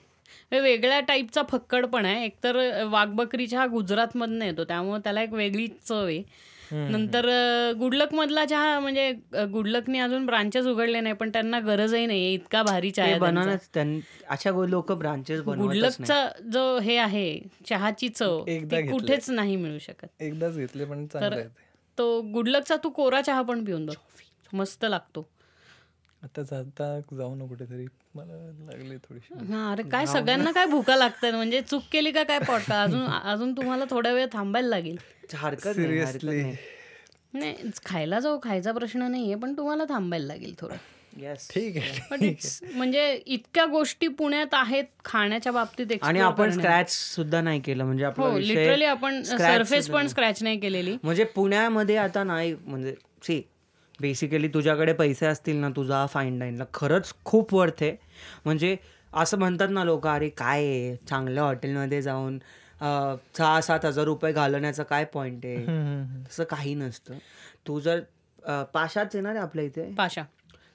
म्हणजे 0.51 0.59
वेगळ्या 0.59 0.99
टाईपचा 0.99 1.41
फक्कड 1.49 1.85
पण 1.85 2.05
आहे. 2.05 2.25
एकतर 2.25 2.57
अ, 2.57 2.83
वाघ 2.83 3.07
बकरी 3.07 3.47
चहा 3.47 3.65
गुजरातमधनं 3.65 4.45
येतो. 4.45 4.63
त्यामुळे 4.63 4.99
त्याला 5.03 5.21
एक 5.21 5.33
वेगळी 5.33 5.67
चव 5.67 6.05
आहे. 6.05 6.23
नंतर 6.71 7.25
गुडलक 7.79 8.13
मधला 8.13 8.45
चहा 8.45 8.79
म्हणजे 8.79 9.11
गुडलकने 9.51 9.99
अजून 9.99 10.25
ब्रांचेस 10.25 10.65
उघडले 10.65 10.99
नाही 10.99 11.15
पण 11.15 11.29
त्यांना 11.29 11.59
गरजही 11.59 12.05
नाही 12.05 12.33
इतका 12.33 12.63
भारी 12.63 12.91
चहा 12.91 13.55
अशा 14.27 14.51
लोक 14.67 14.91
ब्रांचेस 14.91 15.41
गुडलकचा 15.41 16.27
जो 16.53 16.79
हे 16.79 16.97
आहे 16.97 17.39
चहाची 17.69 18.09
चव. 18.09 18.43
कुठेच 18.91 19.29
नाही 19.29 19.55
मिळू 19.55 19.79
शकत. 19.79 20.05
एकदाच 20.19 20.57
घेतले 20.57 20.85
पण 20.85 21.05
तर 21.13 21.41
तो. 21.97 22.21
गुडलकचा 22.21 22.75
तू 22.83 22.89
कोरा 22.89 23.21
चहा 23.21 23.41
पण 23.41 23.63
पिऊन 23.65 23.85
बघ. 23.85 23.93
मस्त 24.53 24.85
लागतो. 24.85 25.29
आता 26.23 26.41
जाता 26.41 26.85
जाऊ 27.17 27.35
ना 27.35 27.45
कुठेतरी. 27.45 27.85
मला 28.15 28.35
लागली 28.65 28.95
थोडीशी 28.99 29.53
हा 29.53 29.71
अरे 29.71 29.83
काय 29.89 30.05
सगळ्यांना 30.05 30.51
काय 30.51 30.65
भुका 30.65 30.95
लागतात? 30.95 31.33
म्हणजे 31.33 31.61
चूक 31.61 31.83
केली 31.91 32.11
का 32.11 32.23
काय 32.23 32.39
पडतं 32.39 32.73
अजून 32.75 33.05
अजून 33.05 33.51
तुम्हाला 33.57 33.85
थोडा 33.89 34.11
वेळ 34.13 34.25
थांबायला 34.33 34.67
लागेल. 34.67 34.95
नाही 35.23 35.37
हरकत 35.37 36.23
नाही. 36.23 36.55
नाही 37.33 37.69
खायला 37.85 38.19
जाऊ 38.19 38.39
खायचा 38.43 38.71
प्रश्न 38.71 39.11
नाहीये 39.11 39.35
पण 39.35 39.53
तुम्हाला 39.57 39.83
थांबायला 39.89 40.25
लागेल 40.25 40.53
थोडं. 40.59 40.75
येस 41.17 41.47
ठीक 41.49 41.77
आहे. 41.77 42.69
म्हणजे 42.73 43.11
इतक्या 43.25 43.65
गोष्टी 43.65 44.07
पुण्यात 44.07 44.53
आहेत 44.53 44.85
खाण्याच्या 45.05 45.51
बाबतीत 45.51 45.91
आणि 46.01 46.19
आपण. 46.19 46.51
स्क्रॅच 46.51 46.91
सुद्धा 46.91 47.41
नाही 47.41 47.59
केलं 47.61 47.85
म्हणजे 47.85 48.03
आपला 48.05 48.25
हो 48.25 48.37
लिटरली 48.37 48.85
आपण 48.85 49.21
सरफेस 49.23 49.89
पण 49.89 50.07
स्क्रॅच 50.07 50.43
नाही 50.43 50.59
केलेली. 50.59 50.97
म्हणजे 51.03 51.23
पुण्यामध्ये 51.23 51.97
आता 51.97 52.23
नाही 52.23 52.55
म्हणजे 52.65 52.95
सी 53.23 53.41
बेसिकली 53.99 54.47
तुझ्याकडे 54.53 54.93
पैसे 54.93 55.25
असतील 55.25 55.55
ना 55.57 55.69
तुझा 55.75 56.05
फाईन 56.05 56.39
डाईनला 56.39 56.63
खरंच 56.73 57.13
खूप 57.25 57.53
वर्थ 57.53 57.83
आहे. 57.83 57.95
म्हणजे 58.45 58.75
असं 59.13 59.37
म्हणतात 59.39 59.69
ना 59.69 59.83
लोक 59.83 60.07
अरे 60.07 60.29
काय 60.29 60.65
आहे? 60.65 60.95
चांगल्या 61.09 61.43
हॉटेलमध्ये 61.43 62.01
जाऊन 62.01 62.37
सहा 62.81 63.59
सात 63.61 63.85
हजार 63.85 64.05
रुपये 64.05 64.31
घालवण्याचा 64.33 64.83
काय 64.83 65.05
पॉईंट 65.13 65.45
आहे? 65.45 65.65
तसं 66.27 66.43
काही 66.49 66.73
नसतं. 66.75 67.17
तू 67.67 67.79
जर 67.79 67.99
पाशाच 68.73 69.15
येणार 69.15 69.35
आहे 69.35 69.43
आपल्या 69.43 69.65
इथे? 69.65 69.91
पाशा. 69.97 70.23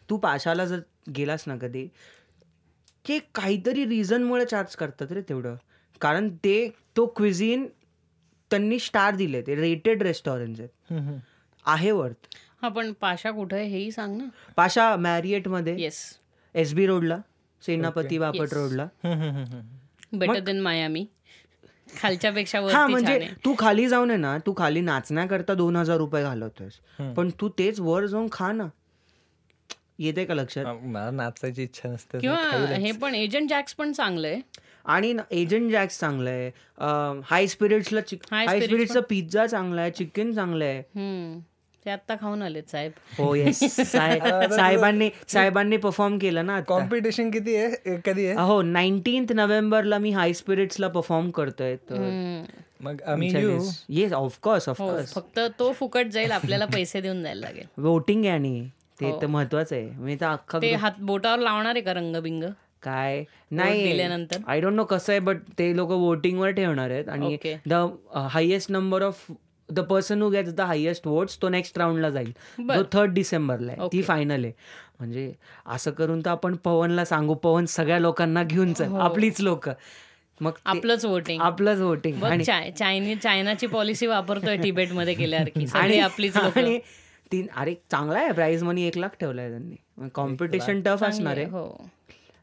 तू 0.08 0.16
पाशाला 0.16 0.64
जर 0.64 0.80
गेलास 1.16 1.44
ना 1.46 1.56
कधी 1.56 1.86
की 3.04 3.18
काहीतरी 3.34 3.84
रिझनमुळे 3.88 4.44
चार्ज 4.44 4.74
करतात 4.76 5.12
रे 5.12 5.20
तेवढं. 5.28 5.54
कारण 6.00 6.28
ते 6.44 6.68
तो 6.96 7.06
क्विझिन 7.16 7.66
त्यांनी 8.50 8.78
स्टार 8.78 9.14
दिले 9.16 9.40
ते 9.42 9.54
रेटेड 9.54 10.02
रेस्टॉरंट 10.02 10.60
आहेत. 10.60 11.20
आहे 11.64 11.90
वर्थ 11.90 12.26
हा 12.62 12.68
पण 12.68 12.92
पाशा 13.00 13.30
कुठं 13.30 13.56
आहे 13.56 13.66
हेही 13.68 13.90
सांग 13.92 14.16
ना. 14.16 14.24
पाशा 14.56 14.94
मॅरिएटमध्ये 14.96 15.74
येस 15.82 16.02
एस 16.54 16.72
बी 16.74 16.86
रोडला 16.86 17.16
सेनापती 17.62 18.18
बापट. 18.18 18.52
रोडला. 18.54 18.86
बेटर 20.12 20.38
देन 20.40 20.60
मायामी 20.60 21.04
खालच्यापेक्षा 21.96 22.58
हा 22.58 22.64
वरती 22.64 22.74
छान 22.74 22.90
म्हणजे 22.90 23.28
तू 23.44 23.54
खाली 23.58 23.88
जाऊन 23.88 24.10
आहे 24.10 24.18
ना 24.18 24.36
तू 24.46 24.52
खाली 24.56 24.80
नाचण्याकरता 24.80 25.54
दोन 25.54 25.76
हजार 25.76 25.96
रुपये 25.98 26.22
घालवतोयस. 26.22 26.78
पण 27.16 27.30
तू 27.40 27.48
तेच 27.58 27.80
वर 27.80 28.06
जाऊन 28.06 28.28
खा 28.32 28.50
ना. 28.52 28.68
येते 29.98 30.24
का 30.24 30.34
लक्षात? 30.34 30.64
मला 30.82 31.10
नाचायची 31.10 31.62
इच्छा 31.62 31.88
नसते 31.88 32.18
किंवा 32.18 32.36
हे 32.76 32.92
पण 32.92 33.14
एजंट 33.14 33.48
जॅक्स 33.50 33.74
पण 33.74 33.92
चांगलं 33.92 34.28
आहे 34.28 34.40
आणि 34.84 35.14
एजंट 35.30 35.70
जॅक्स 35.70 35.98
चांगलं 36.00 36.30
आहे 36.30 37.20
हाय 37.24 37.46
स्पिरिट्सला 37.46 38.00
High 38.00 38.18
हाय 38.32 38.46
Spirits 38.46 38.64
स्पिरिट्सचा 38.64 39.00
पिझ्झा 39.08 39.46
चांगला 39.46 39.80
आहे 39.80 39.90
चिकन 39.90 40.32
चांगलं 40.32 40.64
आहे. 40.64 41.40
ते 41.84 41.90
आता 41.90 42.14
खाऊन 42.16 42.42
आलेत 42.42 42.70
साहेब. 42.70 42.92
हो 43.18 43.34
येस 43.34 43.58
साहेबांनी 43.92 45.10
साहेबांनी 45.28 45.76
परफॉर्म 45.76 46.18
केलं 46.18 46.46
ना 46.46 46.54
आता. 46.54 46.64
कॉम्पिटिशन 46.64 47.30
किती 47.30 47.56
आहे? 47.56 47.96
कधी 47.96 48.26
आहे? 48.26 48.34
हो 48.46 48.62
नाईन्टीन्थ 48.62 49.32
नोव्हेंबरला 49.32 49.98
मी 49.98 50.10
हाय 50.10 50.32
स्पिरिट्सला 50.32 50.88
परफॉर्म 50.88 51.30
करतोय. 51.30 51.76
मग 52.80 53.02
येस 53.88 54.12
ऑफकोर्स 54.12 54.68
ऑफकोर्स 54.68 55.14
फक्त 55.14 55.40
तो 55.58 55.72
फुकट 55.72 56.06
जाईल 56.06 56.30
आपल्याला 56.30 56.66
पैसे 56.66 57.00
देऊन 57.00 57.22
जायला 57.22 57.40
लागेल. 57.40 57.66
वोटिंग 57.78 58.24
आहे 58.24 58.34
आणि. 58.34 58.68
ते 59.00 59.06
हो. 59.06 59.22
तर 59.22 59.26
महत्वाचं 59.26 59.76
आहे. 59.76 59.90
मी 59.90 60.16
तर 60.20 60.26
अख्खा 60.26 60.58
ते 60.62 60.74
हात 60.74 60.92
बोटावर 61.00 61.38
लावणार 61.38 61.74
आहे 61.74 61.80
का 61.80 61.92
रंगबिंग? 61.92 62.42
काय? 62.82 63.24
नाही? 63.50 64.00
आय 64.46 64.60
डोंट 64.60 64.74
नो 64.74 64.84
कसं 64.84 65.12
आहे 65.12 65.20
बट 65.20 65.36
ते 65.58 65.76
लोक 65.76 65.90
वोटिंगवर 65.90 66.50
ठेवणार 66.50 66.90
आहेत. 66.90 67.08
आणि. 67.08 67.36
The 67.66 67.72
highest 68.14 68.70
number 68.70 69.02
of 69.02 69.30
the 69.68 69.80
person 69.80 70.22
who 70.22 70.28
gets 70.30 70.52
the 70.54 70.60
highest 70.60 71.06
votes 71.06 71.40
तो 71.42 71.48
नेक्स्ट 71.48 71.78
राऊंडला 71.78 72.10
जाईल. 72.10 72.32
जो 72.60 72.82
थर्ड 72.92 73.12
डिसेंबरला 73.14 73.72
आहे 73.72 73.88
ती 73.92 74.02
फायनल 74.02 74.44
आहे. 74.44 74.52
म्हणजे 74.98 75.32
असं 75.66 75.90
करून 75.90 76.20
तर 76.20 76.30
आपण 76.30 76.56
पवनला 76.64 77.04
सांगू 77.04 77.34
पवन 77.34 77.64
सगळ्या 77.66 77.98
लोकांना 77.98 78.42
घेऊन 78.42 78.72
चल 78.72 78.94
आपलीच 79.00 79.40
लोक. 79.40 79.68
मग 80.40 80.52
आपलंच 80.64 81.04
वोटिंग 81.04 81.40
आपलंच 81.42 81.80
वोटिंग 81.80 82.42
चाय 82.42 82.70
चायनी 82.70 83.14
चायनाची 83.14 83.66
पॉलिसी 83.66 84.06
वापरतोय 84.06 84.56
तिबेटमध्ये 84.62 85.14
केल्यावर 85.14 85.48
की 85.54 85.66
सगळी 85.66 85.98
आपलीच 85.98 86.36
लोक. 86.36 86.58
आणि 86.58 86.78
तीन 87.32 87.46
अरे 87.56 87.74
चांगला 87.90 88.18
आहे 88.18 88.32
प्राइस 88.32 88.62
मनी 88.62 88.86
एक 88.86 88.98
लाख 88.98 89.16
ठेवलाय 89.20 89.50
त्यांनी. 89.50 90.08
कॉम्पिटिशन 90.14 90.80
टफ 90.82 91.04
असणार 91.04 91.36
आहे. 91.36 91.46
हो. 91.46 91.88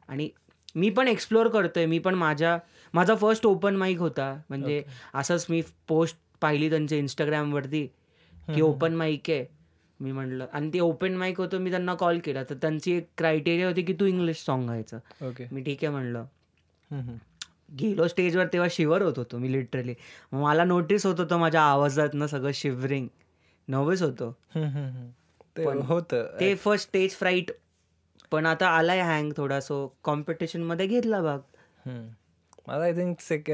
आणि 0.09 0.29
मी 0.75 0.89
पण 0.89 1.07
एक्सप्लोअर 1.07 1.47
करतोय. 1.47 1.85
मी 1.85 1.99
पण 1.99 2.15
माझ्या 2.15 2.57
माझा 2.93 3.15
फर्स्ट 3.15 3.45
ओपन 3.45 3.75
माईक 3.75 3.99
होता. 3.99 4.33
म्हणजे 4.49 4.83
असंच 5.13 5.45
मी 5.49 5.61
पोस्ट 5.87 6.17
पाहिली 6.41 6.69
त्यांच्या 6.69 6.97
इंस्टाग्रामवरती 6.97 7.85
की 8.47 8.61
ओपन 8.61 8.95
माईक 8.95 9.29
आहे. 9.29 9.45
मी 9.99 10.11
म्हटलं 10.11 10.45
आणि 10.53 10.69
ते 10.73 10.79
ओपन 10.79 11.15
माईक 11.17 11.39
होतं 11.39 11.57
मी 11.57 11.69
त्यांना 11.69 11.93
कॉल 11.95 12.19
केला. 12.19 12.43
तर 12.43 12.55
त्यांची 12.55 12.91
एक 12.91 13.07
क्रायटेरिया 13.17 13.67
होती 13.67 13.81
की 13.81 13.93
तू 13.93 14.05
इंग्लिश 14.05 14.43
सॉन्ग 14.45 14.69
गायचं. 14.69 14.99
ओके 15.21 15.47
मी 15.51 15.63
ठीक 15.63 15.83
आहे 15.83 15.91
म्हणलं. 15.93 16.25
गेलो 17.79 18.07
स्टेजवर 18.07 18.45
तेव्हा 18.53 18.67
शिवर 18.71 19.01
होत 19.01 19.17
होतो 19.17 19.37
मी 19.37 19.51
लिटरली 19.51 19.93
मला 20.31 20.63
नोटीस 20.63 21.05
होत 21.05 21.19
होतं 21.19 21.37
माझ्या 21.37 21.61
आवाजातनं 21.61 22.27
सगळं 22.27 22.51
शिवरिंग 22.53 23.07
नर्वस 23.67 24.01
होतो. 24.01 24.31
ते 25.57 25.63
होतं. 25.63 26.25
ते 26.39 26.55
फर्स्ट 26.55 26.87
स्टेज 26.87 27.15
फ्राईट 27.15 27.51
पण 28.31 28.45
आता 28.45 28.67
आलाय 28.67 29.01
हँग 29.01 29.31
थोडा 29.37 29.59
सो 29.59 29.85
कॉम्पिटिशनमध्ये 30.03 30.87
घेतला 30.87 31.21
भाग. 31.21 31.39
मला 32.69 32.83
आय 32.83 32.91
थिंक 32.93 33.19
सेक 33.19 33.49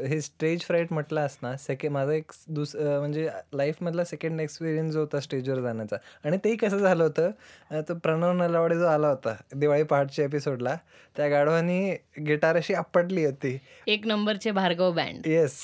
हे 0.00 0.20
स्टेज 0.20 0.62
फ्राईट 0.62 0.92
म्हटलं 0.92 1.26
ना 1.42 1.56
सेकंड 1.56 1.92
माझा 1.92 2.12
एक 2.12 2.32
दुस 2.48 2.74
म्हणजे 2.76 3.28
लाईफमधला 3.54 4.04
सेकंड 4.04 4.40
एक्सपिरियन्स 4.40 4.92
जो 4.92 5.00
होता 5.00 5.20
स्टेजवर 5.20 5.60
जाण्याचा. 5.60 5.96
आणि 6.24 6.36
तेही 6.36 6.56
कसं 6.56 6.78
झालं 6.78 7.02
होतं 7.04 7.30
अं, 7.70 7.80
तो 7.80 7.94
प्रणव 7.94 8.32
नलावडे 8.32 8.78
जो 8.78 8.86
आला 8.86 9.08
होता 9.08 9.34
दिवाळी 9.54 9.82
पहाटच्या 9.82 10.24
एपिसोडला 10.24 10.76
त्या 11.16 11.28
गाढवानी 11.28 11.90
गिटार 12.26 12.56
अशी 12.56 12.74
आपटली 12.74 13.24
होती. 13.24 13.56
एक 13.86 14.06
नंबरचे 14.06 14.50
भार्गव 14.50 14.92
बँड 14.92 15.26
येस 15.26 15.58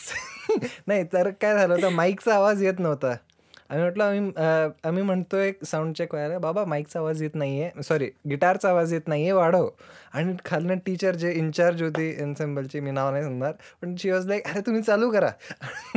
नाही 0.87 1.05
तर 1.13 1.31
काय 1.31 1.55
झालं 1.55 1.75
होतं 1.75 1.89
माईकचा 1.89 2.35
आवाज 2.35 2.63
येत 2.63 2.79
नव्हता. 2.79 3.15
आम्ही 3.71 3.83
म्हटलं 3.85 4.05
आम्ही 4.05 4.31
आम्ही 4.85 5.03
म्हणतोय 5.03 5.53
साऊंड 5.67 5.95
चेक 5.95 6.15
व्हायला 6.15 6.39
बाबा 6.39 6.65
माईकचा 6.65 6.99
आवाज 7.01 7.23
येत 7.23 7.35
नाहीये 7.35 7.83
सॉरी 7.83 8.09
गिटारचा 8.31 8.69
आवाज 8.69 8.93
येत 8.93 9.09
नाहीये 9.09 9.33
वाढव. 9.33 9.69
आणि 10.13 10.35
खालनं 10.45 10.77
टीचर 10.77 11.15
जे 11.15 11.33
इन्चार्ज 11.33 11.83
होती 11.83 12.09
एन्सेम्बलची 12.19 12.81
मी 12.81 12.91
नाव 12.91 13.11
नाही 13.11 13.23
सांगणार 13.23 13.53
पण 13.83 13.95
शी 13.99 14.11
वॉज 14.11 14.27
लाईक 14.27 14.47
अरे 14.49 14.61
तुम्ही 14.61 14.83
चालू 14.83 15.11
करा. 15.11 15.31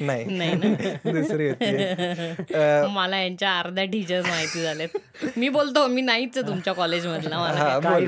नाही. 0.00 0.24
नाही 0.26 0.54
ना? 0.54 1.10
दुसरी 1.12 1.48
होती. 1.48 2.86
मला 2.94 3.20
यांच्या 3.20 3.58
अर्ध्या 3.58 3.84
टीचर्स 3.84 4.26
माहिती 4.26 4.62
झालेत. 4.62 4.96
मी 5.36 5.48
बोलतो 5.48 5.86
मी 5.86 6.00
नाहीच 6.00 6.38
आहे 6.38 6.46
तुमच्या 6.48 6.72
कॉलेजमधला. 6.74 7.36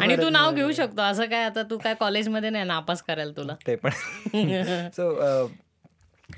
आणि 0.03 0.17
तू 0.17 0.29
नाव 0.29 0.53
घेऊ 0.55 0.73
शकतो. 0.73 1.03
असं 1.03 1.25
काय 1.25 1.45
आता 1.45 1.63
तू 1.63 1.79
काय 1.79 1.95
कॉलेजमध्ये 1.95 2.51
नाही 2.51 2.65
नापास 2.65 3.03
करायला 3.03 3.33
तुला. 3.37 3.55
ते 3.67 3.77
पण. 3.77 3.91
सो 4.89 5.13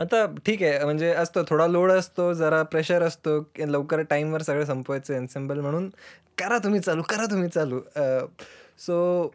आता 0.00 0.24
ठीक 0.46 0.62
आहे 0.62 0.84
म्हणजे 0.84 1.10
असतो 1.10 1.42
थोडा 1.48 1.66
लोड 1.66 1.90
असतो 1.92 2.32
जरा 2.34 2.62
प्रेशर 2.62 3.02
असतो 3.02 3.38
लवकर 3.58 4.00
टाईमवर 4.02 4.42
सगळं 4.42 4.64
संपवायचं 4.64 5.14
एन्सेम्बल 5.14 5.60
म्हणून. 5.60 5.88
करा 6.38 6.58
तुम्ही 6.58 6.80
चालू 6.80 7.02
करा 7.02 7.26
तुम्ही 7.26 7.48
चालू. 7.48 7.80
सो 8.78 9.26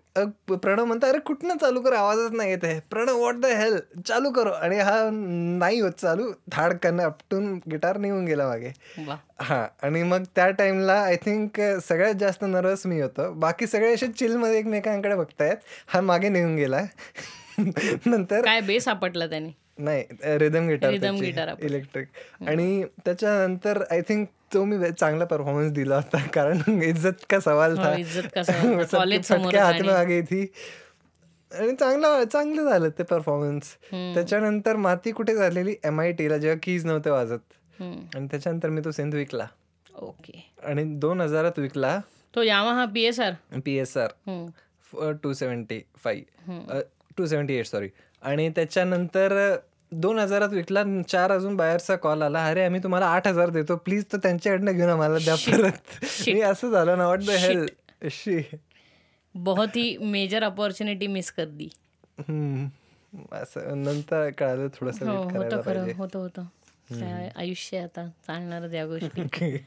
प्रणव 0.49 0.85
म्हणता 0.85 1.07
अरे 1.07 1.19
कुठनं 1.19 1.57
चालू 1.57 1.81
कर? 1.81 1.93
आवाजच 1.93 2.31
नाही 2.31 2.49
येत 2.51 2.63
आहे. 2.63 2.79
प्रणव 2.79 3.17
वॉट 3.17 3.35
द 3.35 3.45
हेल 3.45 3.77
चालू 4.07 4.31
करो. 4.31 4.49
आणि 4.49 4.79
हा 4.79 5.09
नाही 5.11 5.79
होत 5.79 5.91
चालू. 5.91 6.31
धाडकन 6.51 6.99
आपटून 6.99 7.53
गिटार 7.71 7.97
निघून 7.97 8.25
गेला 8.25 8.47
मागे. 8.47 8.71
हां 9.39 9.65
आणि 9.83 10.03
मग 10.03 10.23
त्या 10.35 10.49
टाइमला 10.49 10.93
आय 10.93 11.15
थिंक 11.15 11.61
सगळ्यात 11.87 12.13
जास्त 12.13 12.43
नर्वस 12.43 12.85
मी 12.85 13.01
होतो. 13.01 13.31
बाकी 13.33 13.67
सगळे 13.67 13.93
असे 13.93 14.07
चिलमध्ये 14.07 14.59
एकमेकांकडे 14.59 15.15
बघतायत. 15.15 15.57
हा 15.87 16.01
मागे 16.01 16.29
निघून 16.29 16.55
गेला. 16.55 16.81
नंतर 18.05 18.41
काय 18.41 18.61
बेस 18.61 18.83
सापडला 18.83 19.27
त्याने? 19.27 19.60
नाही 19.81 20.03
रिदम 20.37 20.67
गिटार. 20.67 21.53
इलेक्ट्रिक 21.59 22.07
आणि 22.47 22.83
त्याच्यानंतर 23.05 23.83
आय 23.91 24.01
थिंक 24.01 24.27
तो 24.53 24.63
मी 24.63 24.91
चांगला 24.99 25.25
परफॉर्मन्स 25.25 25.71
दिला 25.71 25.95
होता 25.95 26.25
कारण 26.27 26.57
इज्जत 26.83 27.25
का 27.29 27.39
सवाल 27.39 27.77
था? 27.77 27.89
हो, 27.89 27.97
इज्जत 27.97 28.27
का 28.35 28.41
हात 29.63 29.73
आणि- 29.73 29.85
में 29.85 29.93
आ 29.93 30.03
गई 30.03 30.21
थी. 30.21 30.51
आणि 31.51 31.75
चांगलं 31.75 32.23
चांगलं 32.23 32.63
झालं 32.63 32.89
ते 32.89 33.03
परफॉर्मन्स 33.03 33.75
त्याच्यानंतर 33.91 34.75
माती 34.75 35.11
कुठे 35.11 35.35
झालेली? 35.35 35.75
एम 35.83 36.01
आय 36.01 36.11
टीला 36.11 36.37
जेव्हा 36.37 36.59
कीज 36.63 36.85
नव्हते 36.85 37.09
वाजत. 37.09 37.53
आणि 37.81 38.27
त्याच्यानंतर 38.27 38.69
मी 38.69 38.81
तो 38.85 38.91
सिंध 38.91 39.15
विकला. 39.15 39.47
ओके. 39.95 40.51
आणि 40.63 40.83
दोन 40.83 41.21
हजारात 41.21 41.59
विकला. 41.59 41.99
तो 42.35 42.43
Yamaha 42.43 42.85
P 42.85 43.03
S 43.03 43.19
R 43.19 43.59
P 43.65 43.75
S 43.77 43.97
R 43.97 45.11
two 45.23 45.33
seventy 45.33 45.81
five 46.03 46.79
two 47.17 47.25
seventy 47.25 47.53
eight 47.53 47.65
sorry 47.65 47.87
आणि 48.21 48.49
त्याच्यानंतर 48.49 49.55
दोन 49.91 50.19
हजारात 50.19 50.49
विकला 50.49 50.83
चार 51.07 51.31
अजून 51.31 51.55
बाहेरचा 51.55 51.95
कॉल 51.95 52.21
आला. 52.21 52.45
अरे 52.45 52.63
आम्ही 52.63 52.83
तुम्हाला 52.83 53.05
आठ 53.05 53.27
हजार 53.27 53.49
देतो. 53.49 53.75
प्लीज 53.75 54.05
तर 54.13 54.17
त्यांच्याकडनं 54.17 54.71
घेऊन 54.71 54.89
आम्हाला 54.89 55.17
द्या 55.17 55.35
परत. 55.35 56.05
मी 56.27 56.41
असं 56.41 56.71
झालं 56.71 56.97
ना 56.97 57.07
वॉट 57.07 57.19
द 57.19 57.29
हेल 57.29 57.65
शी 58.11 58.41
बहुत 59.35 59.67
ही 59.75 59.97
मेजर 59.97 60.43
अपॉर्च्युनिटी 60.43 61.07
मिस 61.07 61.31
कर 61.31 61.45
दी. 61.45 61.69
असं 63.31 63.83
नंतर 63.83 64.29
कळालं 64.29 64.67
थोडस 64.67 65.03
हो 65.03 65.23
होतं 65.23 65.61
खरं 65.65 65.93
होतं 65.97 66.19
होतं. 66.19 66.43
आयुष्य 67.35 67.79
आता 67.79 68.07
चालणारच 68.27 68.73
या 68.73 68.85
गोष्टी. 68.85 69.57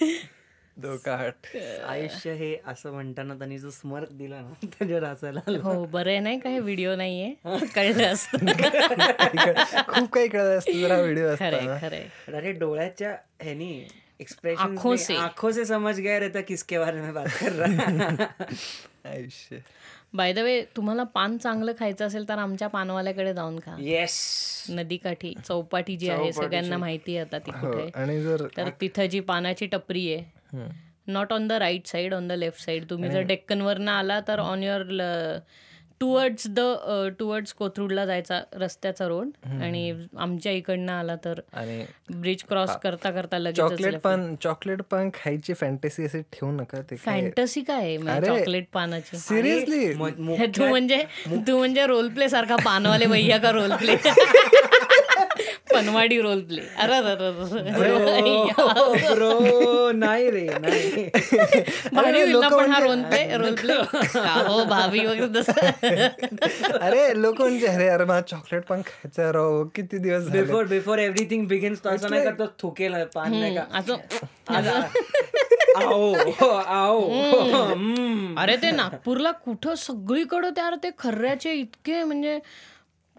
आयुष्य 1.86 2.32
हे 2.32 2.54
असं 2.66 2.92
म्हणताना 2.92 3.34
त्यांनी 3.34 3.58
जो 3.58 3.70
स्मर्क 3.70 4.12
दिला 4.12 4.40
ना 4.40 4.66
त्याच्यावर 4.68 5.04
हसायला 5.04 5.40
आलं. 5.48 5.60
हो 5.62 5.84
बरं 5.84 6.10
आहे 6.10 6.18
नाही 6.20 6.38
का? 6.40 6.50
हे 6.50 6.58
व्हिडिओ 6.58 6.94
नाहीये. 6.96 7.34
कळलं 7.74 8.02
असतं. 8.04 8.46
खूप 9.88 10.10
काही 10.10 10.28
कळत 10.28 10.58
असतं 10.58 10.80
जर 10.80 10.90
हा 10.90 11.00
व्हिडिओ 11.00 11.34
खरंय 11.40 11.58
असताना 11.58 11.78
खरंय 11.80 12.36
अरे 12.36 12.52
डोळ्याच्या 12.52 13.16
ह्यानी 13.42 13.84
एक्सप्रेशन 14.20 14.62
आँखों 14.62 14.96
से. 14.96 15.14
आंखों 15.16 15.50
से 15.50 15.64
समझ 15.64 15.98
गया 16.00 16.18
रहता 16.18 16.40
किसके 16.40 16.78
बारे 16.78 17.00
में 17.00 17.12
बात 17.14 17.26
कर 17.40 17.52
रहा. 17.52 18.26
आयुष्य. 19.04 19.58
बाय 20.14 20.32
द 20.32 20.38
वे 20.38 20.60
तुम्हाला 20.76 21.02
पान 21.02 21.36
चांगलं 21.38 21.72
खायचं 21.78 22.06
असेल 22.06 22.28
तर 22.28 22.38
आमच्या 22.38 22.68
पानवाल्याकडे 22.68 23.34
जाऊन 23.34 23.58
खा. 23.58 23.76
येस 23.80 24.66
नदीकाठी 24.70 25.34
चौपाटी 25.44 25.96
जी 25.96 26.08
आहे 26.10 26.32
सगळ्यांना 26.32 26.76
माहिती 26.76 27.16
आहे 27.16 27.26
आता 27.26 27.38
ती 27.38 27.50
हो 27.54 27.70
कुठे 27.70 27.90
आणि 27.94 28.20
जर 28.22 28.46
तर 28.56 28.68
तिथं 28.80 29.06
जी 29.06 29.20
पानाची 29.20 29.66
टपरी 29.66 30.12
आहे. 30.14 30.39
Not 31.08 31.32
on 31.32 31.46
the 31.48 31.52
right 31.58 31.86
side 31.86 32.14
on 32.14 32.28
the 32.28 32.32
left 32.34 32.60
side 32.60 32.88
तुम्ही 32.90 33.10
जर 33.10 33.22
डेक्कनवरनं 33.26 33.90
आला 33.90 34.20
तर 34.28 34.38
on 34.40 34.62
your 34.62 34.82
towards 36.00 36.46
the 36.48 36.60
towards 37.18 37.52
कोथरूडला 37.52 38.04
जायचा 38.06 38.40
रस्त्याचा 38.52 39.06
रोड 39.08 39.28
आणि 39.62 39.92
आमच्या 40.16 40.52
इकडनं 40.52 40.92
आला 40.92 41.16
तर 41.24 41.40
आणि 41.52 41.84
ब्रिज 42.10 42.42
क्रॉस 42.48 42.70
करता 42.82 43.10
करता 43.10 43.38
लगेच 43.38 43.56
चॉकलेट 43.56 43.96
पण 44.00 44.34
चॉकलेट 44.42 44.82
पण 44.82 45.10
खायची 45.14 45.54
फॅन्टसी 45.54 46.04
असे 46.04 46.20
ठेवू 46.32 46.50
नका 46.52 46.80
ते 46.80 46.96
फॅन्टसी 46.96 47.60
काय 47.60 47.76
आहे? 47.78 47.96
म्हणजे 47.96 48.26
चॉकलेट 48.28 48.66
पानाची. 48.72 49.16
सिरियसली 49.18 49.84
हे 50.36 50.46
तू 50.48 50.66
म्हणजे 50.66 51.02
तू 51.46 51.58
म्हणजे 51.58 51.86
रोल 51.86 52.08
प्ले 52.08 52.28
सारखा 52.28 52.56
पानवाले 52.64 53.06
भैया 53.06 53.38
का 53.38 53.50
रोल 53.50 53.74
प्ले 53.74 53.96
पनवाडी 55.74 56.20
रोल 56.20 56.40
प्ले 56.40 56.60
अरे 56.78 56.94
अरे, 56.94 57.10
अरे, 57.10 57.26
अरे. 58.10 59.14
ब्रो 59.14 59.92
नाही 59.92 60.30
रे 60.30 60.46
नाही 60.60 61.04
पण 61.06 61.94
म्हणजे 61.94 62.70
हा 62.72 62.80
रोल 62.80 63.02
प्ले 63.02 63.36
रोल 63.36 63.54
प्ले 63.54 63.74
हो 64.46 64.64
भाभी 64.64 65.06
वगैरे 65.06 65.42
अरे 66.78 67.22
लोक 67.22 67.40
म्हणजे 67.42 67.66
अरे 67.66 67.88
अरे 67.88 68.04
मला 68.04 68.20
चॉकलेट 68.20 68.62
पण 68.64 68.80
खायचं 68.82 69.30
राव 69.30 69.64
किती 69.64 69.98
दिवस 69.98 70.28
बिफोर 70.28 70.64
बिफोर 70.64 70.98
एव्हरीथिंग 70.98 71.46
बिगिन्स 71.46 71.84
तो 71.84 71.88
असं 71.88 72.10
नाही 72.10 72.24
करतो 72.24 72.46
थुकेल 72.58 72.94
पान 73.14 73.30
नाही 73.30 73.56
का 73.56 73.64
असं. 73.74 73.96
अरे 78.38 78.56
ते 78.56 78.70
नागपूरला 78.70 79.30
कुठं 79.30 79.74
सगळीकडं 79.74 80.50
त्या 80.50 80.70
ते 80.82 80.90
खर्ऱ्याचे 80.98 81.52
इतके 81.52 82.04
म्हणजे 82.04 82.38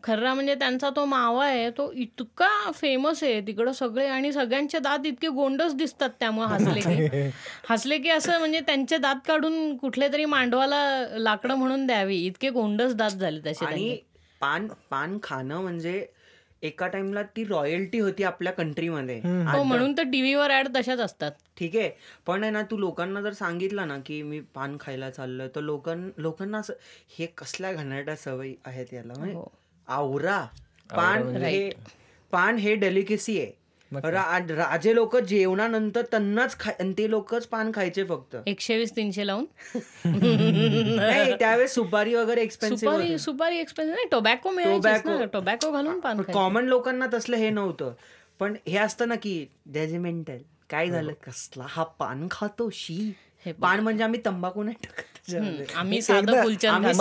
खर्रा 0.04 0.34
म्हणजे 0.34 0.56
त्यांचा 0.56 0.90
तो 0.90 1.06
मावा 1.06 1.46
आहे 1.46 1.70
तो 1.70 1.92
इतका 1.94 2.72
फेमस 2.72 3.24
आहे 3.24 3.40
तिकडं 3.48 3.72
सगळे 3.72 4.08
आणि 4.08 4.32
सगळ्यांचे 4.34 4.80
दात 4.80 5.06
इतके 5.06 5.28
गोंडच 5.28 5.76
दिसतात 5.76 6.10
त्यामुळे 6.20 6.48
हसले 6.48 6.80
की. 6.80 7.30
हसले 7.70 7.98
की 7.98 8.10
असं 8.10 8.40
म्हणजे 8.40 8.60
त्यांचे 8.60 8.98
दात 8.98 9.16
काढून 9.28 9.78
कुठल्या 9.78 10.08
तरी 10.14 10.26
मांडवाला 10.26 10.82
लाकडं 11.18 11.56
म्हणून 11.56 11.86
द्यावी. 11.88 12.18
इतके 12.26 12.50
गोंडच 12.50 12.96
दात 12.96 13.12
झाले 13.12 13.40
तसे 13.46 13.66
आणि 13.66 13.88
त्यांचे. 13.88 14.04
पान 14.42 14.68
पान 14.92 15.18
खाणं 15.24 15.62
म्हणजे 15.62 16.06
एका 16.64 16.88
टाइमला 16.88 17.22
ती 17.36 17.44
रॉयल्टी 17.44 18.00
होती 18.00 18.24
आपल्या 18.24 18.52
कंट्रीमध्ये. 18.54 19.20
हो 19.48 19.64
म्हणून 19.64 19.94
तर 19.98 20.04
टीव्हीवर 20.04 20.52
ऍड 20.52 20.68
तशाच 20.76 21.00
असतात. 21.00 21.32
ठीक 21.58 21.76
आहे. 21.76 21.90
पण 22.26 22.44
आहे 22.44 22.52
ना 22.52 22.62
तू 22.62 22.78
लोकांना 22.78 23.22
जर 23.22 23.34
सांगितलं 23.34 23.88
ना 23.88 23.98
की 24.06 24.22
मी 24.22 24.40
पान 24.56 24.78
खायला 24.80 25.10
चाललोय 25.10 25.48
तर 25.56 25.62
लोकां 25.62 25.98
लोकांना 26.18 26.58
असं 26.58 26.74
हे 27.20 27.26
कसल्या 27.38 27.72
घाणेरड्या 27.74 28.16
सवयी 28.16 28.56
आहेत 28.66 28.94
याला 28.94 29.14
म्हणजे 29.18 29.34
हो. 29.36 29.52
आवरा. 29.92 30.46
पान 30.96 31.36
हे 31.36 31.70
पान 32.32 32.56
हे 32.56 32.76
डेलिकेसी 32.76 33.40
आहे. 33.40 33.62
रा- 33.96 34.52
राजे 34.52 34.96
लोक 34.96 35.18
जेवणानंतर 35.18 36.02
त्यांनाच 36.02 36.60
खा 36.60 36.72
ते 36.98 37.10
लोकच 37.10 37.48
पान 37.48 37.72
खायचे 37.76 38.04
फक्त. 38.04 38.36
एकशे 38.48 38.78
वीस 38.78 38.96
तीनशे 38.96 39.28
लावून? 39.28 39.46
नाही 40.96 41.34
त्यावेळेस 41.40 41.74
सुपारी 41.74 42.14
वगैरे 42.14 42.42
एक्सपेन्सिव्ह 42.42 42.98
सुपारी 42.98 43.18
सुपारी 43.18 43.58
एक्सपेन्सिव्ह 43.58 43.96
नाही 43.96 44.08
टोबॅको 44.12 44.50
मिळायचे 44.50 45.26
टोबॅको 45.34 45.72
घालून 45.72 46.00
पान. 46.00 46.22
कॉमन 46.22 46.66
लोकांना 46.66 47.08
तसलं 47.14 47.36
हे 47.36 47.50
नव्हतं. 47.50 47.94
पण 48.40 48.56
हे 48.68 48.78
असतं 48.78 49.08
ना 49.08 49.16
की 49.16 49.48
जजमेंटल 49.74 50.38
काय 50.70 50.90
झालं? 50.90 51.14
कसला 51.14 51.64
हा 51.68 51.84
पान 51.84 52.28
खातो 52.32 52.70
शी 52.74 53.14
हे 53.46 53.52
पान 53.52 53.80
म्हणजे 53.80 54.04
आम्ही 54.04 54.20
तंबाखू 54.26 54.64
नाही 54.64 54.76
टाकत. 54.84 55.11
आम्ही 55.76 56.02
साधं 56.02 56.42
फुलचंद 56.44 56.72
आम्ही. 56.72 56.94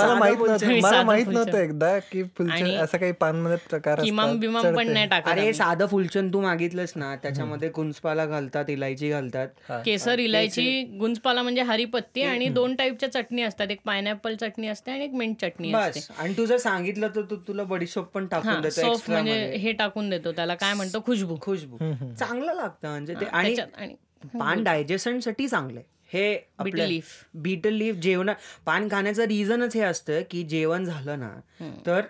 मला 0.80 1.02
माहीत 1.02 1.26
नव्हतं 1.28 1.58
एकदा 1.58 1.98
की 2.10 2.22
फुलचंद 2.38 2.78
असं 2.80 2.98
काही 2.98 3.12
पानमध्ये 3.20 3.56
प्रकार 3.68 4.00
किमाम 4.02 4.26
असतात 4.26 4.40
बिमाम 4.40 4.76
पण 4.76 4.88
नाही 4.88 5.06
टाकत 5.08 5.28
अरे. 5.28 5.52
साधं 5.52 5.86
फुलचंद 5.86 6.32
तू 6.32 6.40
मागितलंस 6.40 6.92
ना 6.96 7.14
त्याच्यामध्ये 7.22 7.68
कुंचपाला 7.68 8.26
घालतात 8.26 8.70
इलायची 8.70 9.10
घालतात. 9.10 9.48
केसर 9.84 10.18
इलायची 10.18 10.82
गुंजपाला 11.00 11.42
म्हणजे 11.42 11.62
हरिपत्ती 11.62 12.22
आणि 12.22 12.48
दोन 12.50 12.74
टाईपच्या 12.74 13.12
चटणी 13.12 13.42
असतात. 13.42 13.70
एक 13.70 13.80
पायनॅपल 13.84 14.34
चटणी 14.34 14.68
असते 14.68 14.90
आणि 14.90 15.04
एक 15.04 15.14
मिंट 15.14 15.36
चटणी 15.40 15.72
असते. 15.72 16.12
आणि 16.18 16.34
तू 16.36 16.46
जर 16.46 16.56
सांगितलं 16.56 17.08
तर 17.16 17.22
तू 17.30 17.36
तुला 17.48 17.64
बडीशोप 17.64 18.10
पण 18.14 18.26
टाकून 18.26 18.60
देतो 18.60 18.86
म्हणजे 18.86 19.14
मध्ये. 19.14 19.56
हे 19.56 19.72
टाकून 19.72 20.10
देतो. 20.10 20.32
त्याला 20.32 20.54
काय 20.54 20.74
म्हणतो? 20.74 21.00
खुशबू. 21.06 21.36
खुशबू. 21.42 21.76
चांगलं 22.18 22.54
लागतं. 22.54 22.88
म्हणजे 22.88 23.14
ते 23.14 23.26
आणि 23.26 23.94
पान 24.38 24.62
डायजेशनसाठी 24.64 25.48
चांगले 25.48 25.80
हे 26.12 26.34
आपल्या 26.58 26.86
leaf. 26.86 27.10
बीटल 27.34 27.72
लीफ 27.72 27.94
जेवण 27.96 28.30
पान 28.66 28.88
खाण्याचं 28.90 29.24
रिझनच 29.24 29.76
हे 29.76 29.82
असतं 29.82 30.22
की 30.30 30.42
जेवण 30.44 30.84
झालं 30.84 31.18
ना 31.20 31.34
तर 31.86 32.00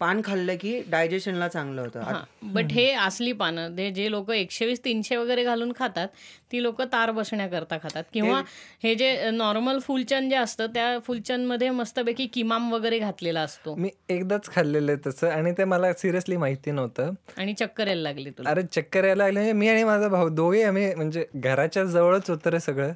पान 0.00 0.20
खाल्लं 0.24 0.56
की 0.60 0.80
डायजेशनला 0.90 1.46
चांगलं 1.48 1.80
होतं. 1.80 2.00
हा 2.00 2.22
बट 2.44 2.72
हे 2.72 2.90
असली 2.92 3.32
पानं 3.32 3.76
ते 3.76 3.90
जे 3.90 4.10
लोक 4.10 4.30
एकशे 4.30 4.66
वीस 4.66 4.80
तीनशे 4.84 5.16
वगैरे 5.16 5.44
घालून 5.44 5.72
खातात 5.76 6.08
ती 6.52 6.62
लोक 6.62 6.82
तार 6.82 7.10
बसण्याकरता 7.10 7.76
खातात. 7.82 8.02
किंवा 8.12 8.40
हे 8.82 8.94
जे 8.94 9.30
नॉर्मल 9.30 9.78
फुलचंद 9.78 10.30
जे 10.30 10.36
असतं 10.36 10.66
त्या 10.74 10.98
फुलचंदमध्ये 11.06 11.70
मस्तपैकी 11.70 12.26
किमाम 12.26 12.72
वगैरे 12.72 12.98
घातलेला 12.98 13.40
असतो. 13.40 13.74
मी 13.74 13.90
एकदाच 14.08 14.50
खाल्लेलं 14.54 14.92
आहे 14.92 15.08
तसं 15.08 15.30
आणि 15.30 15.52
ते 15.58 15.64
मला 15.64 15.92
सिरियसली 15.92 16.36
माहिती 16.36 16.70
नव्हतं. 16.70 17.12
आणि 17.36 17.54
चक्कर 17.54 17.86
यायला 17.86 18.02
लागली 18.02 18.30
तुला. 18.30 18.50
अरे 18.50 18.62
चक्कर 18.72 19.04
यायला 19.04 19.24
लागले 19.24 19.52
मी 19.52 19.68
आणि 19.68 19.84
माझा 19.84 20.08
भाऊ 20.08 20.28
दोघे 20.28 20.62
आम्ही 20.62 20.94
म्हणजे 20.94 21.26
घराच्या 21.34 21.84
जवळच 21.84 22.30
होतं 22.30 22.50
रे 22.50 22.60
सगळं. 22.60 22.92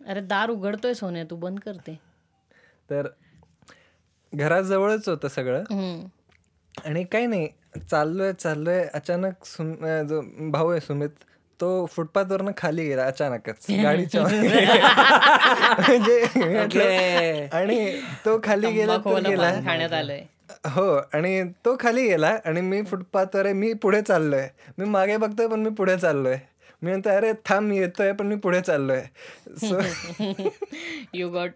अरे 0.00 0.20
दार 0.20 0.50
उघडतोय 0.50 0.94
सोन्या 0.94 1.24
तू 1.30 1.36
बंद 1.36 1.58
करते. 1.58 1.98
तर 2.90 3.06
घराजवळच 4.32 5.08
होतं 5.08 5.28
सगळं. 5.28 5.62
आणि 6.84 7.04
काही 7.04 7.26
नाही 7.26 7.48
चाललोय 7.90 8.32
चाललोय 8.32 8.84
अचानक 8.94 9.44
सुम 9.44 9.74
जो 10.08 10.20
भाऊ 10.50 10.70
आहे 10.70 10.80
सुमित 10.80 11.08
तो 11.60 11.86
फुटपाथवरनं 11.86 12.50
खाली 12.56 12.84
गेला 12.88 13.04
अचानकच 13.04 13.66
गाडीच्या. 13.82 14.22
म्हणजे 15.78 16.24
आणि 17.52 18.00
तो 18.24 18.38
खाली 18.44 18.70
गेला 18.70 18.96
गेला. 18.96 19.52
खाण्यात 19.66 19.92
आलंय. 19.92 20.24
हो 20.66 20.94
आणि 21.14 21.42
तो 21.64 21.76
खाली 21.80 22.06
गेला 22.08 22.36
आणि 22.44 22.60
मी 22.60 22.82
फुटपाथवर 22.82 23.44
आहे 23.44 23.54
मी 23.54 23.72
पुढे 23.72 24.00
चाललोय. 24.02 24.48
मी 24.78 24.84
मागे 24.84 25.16
बघतोय 25.16 25.46
पण 25.46 25.60
मी 25.60 25.70
पुढे 25.70 25.96
चाललोय. 25.96 26.36
मी 26.82 26.90
म्हणतो 26.90 27.10
अरे 27.10 27.32
थांब 27.46 27.68
मी 27.68 27.78
येतोय 27.78 28.12
पण 28.12 28.26
मी 28.26 28.36
पुढे 28.36 28.60
चाललोय. 28.60 29.02
सो 29.58 29.80
यू 31.14 31.28
गॉट 31.30 31.50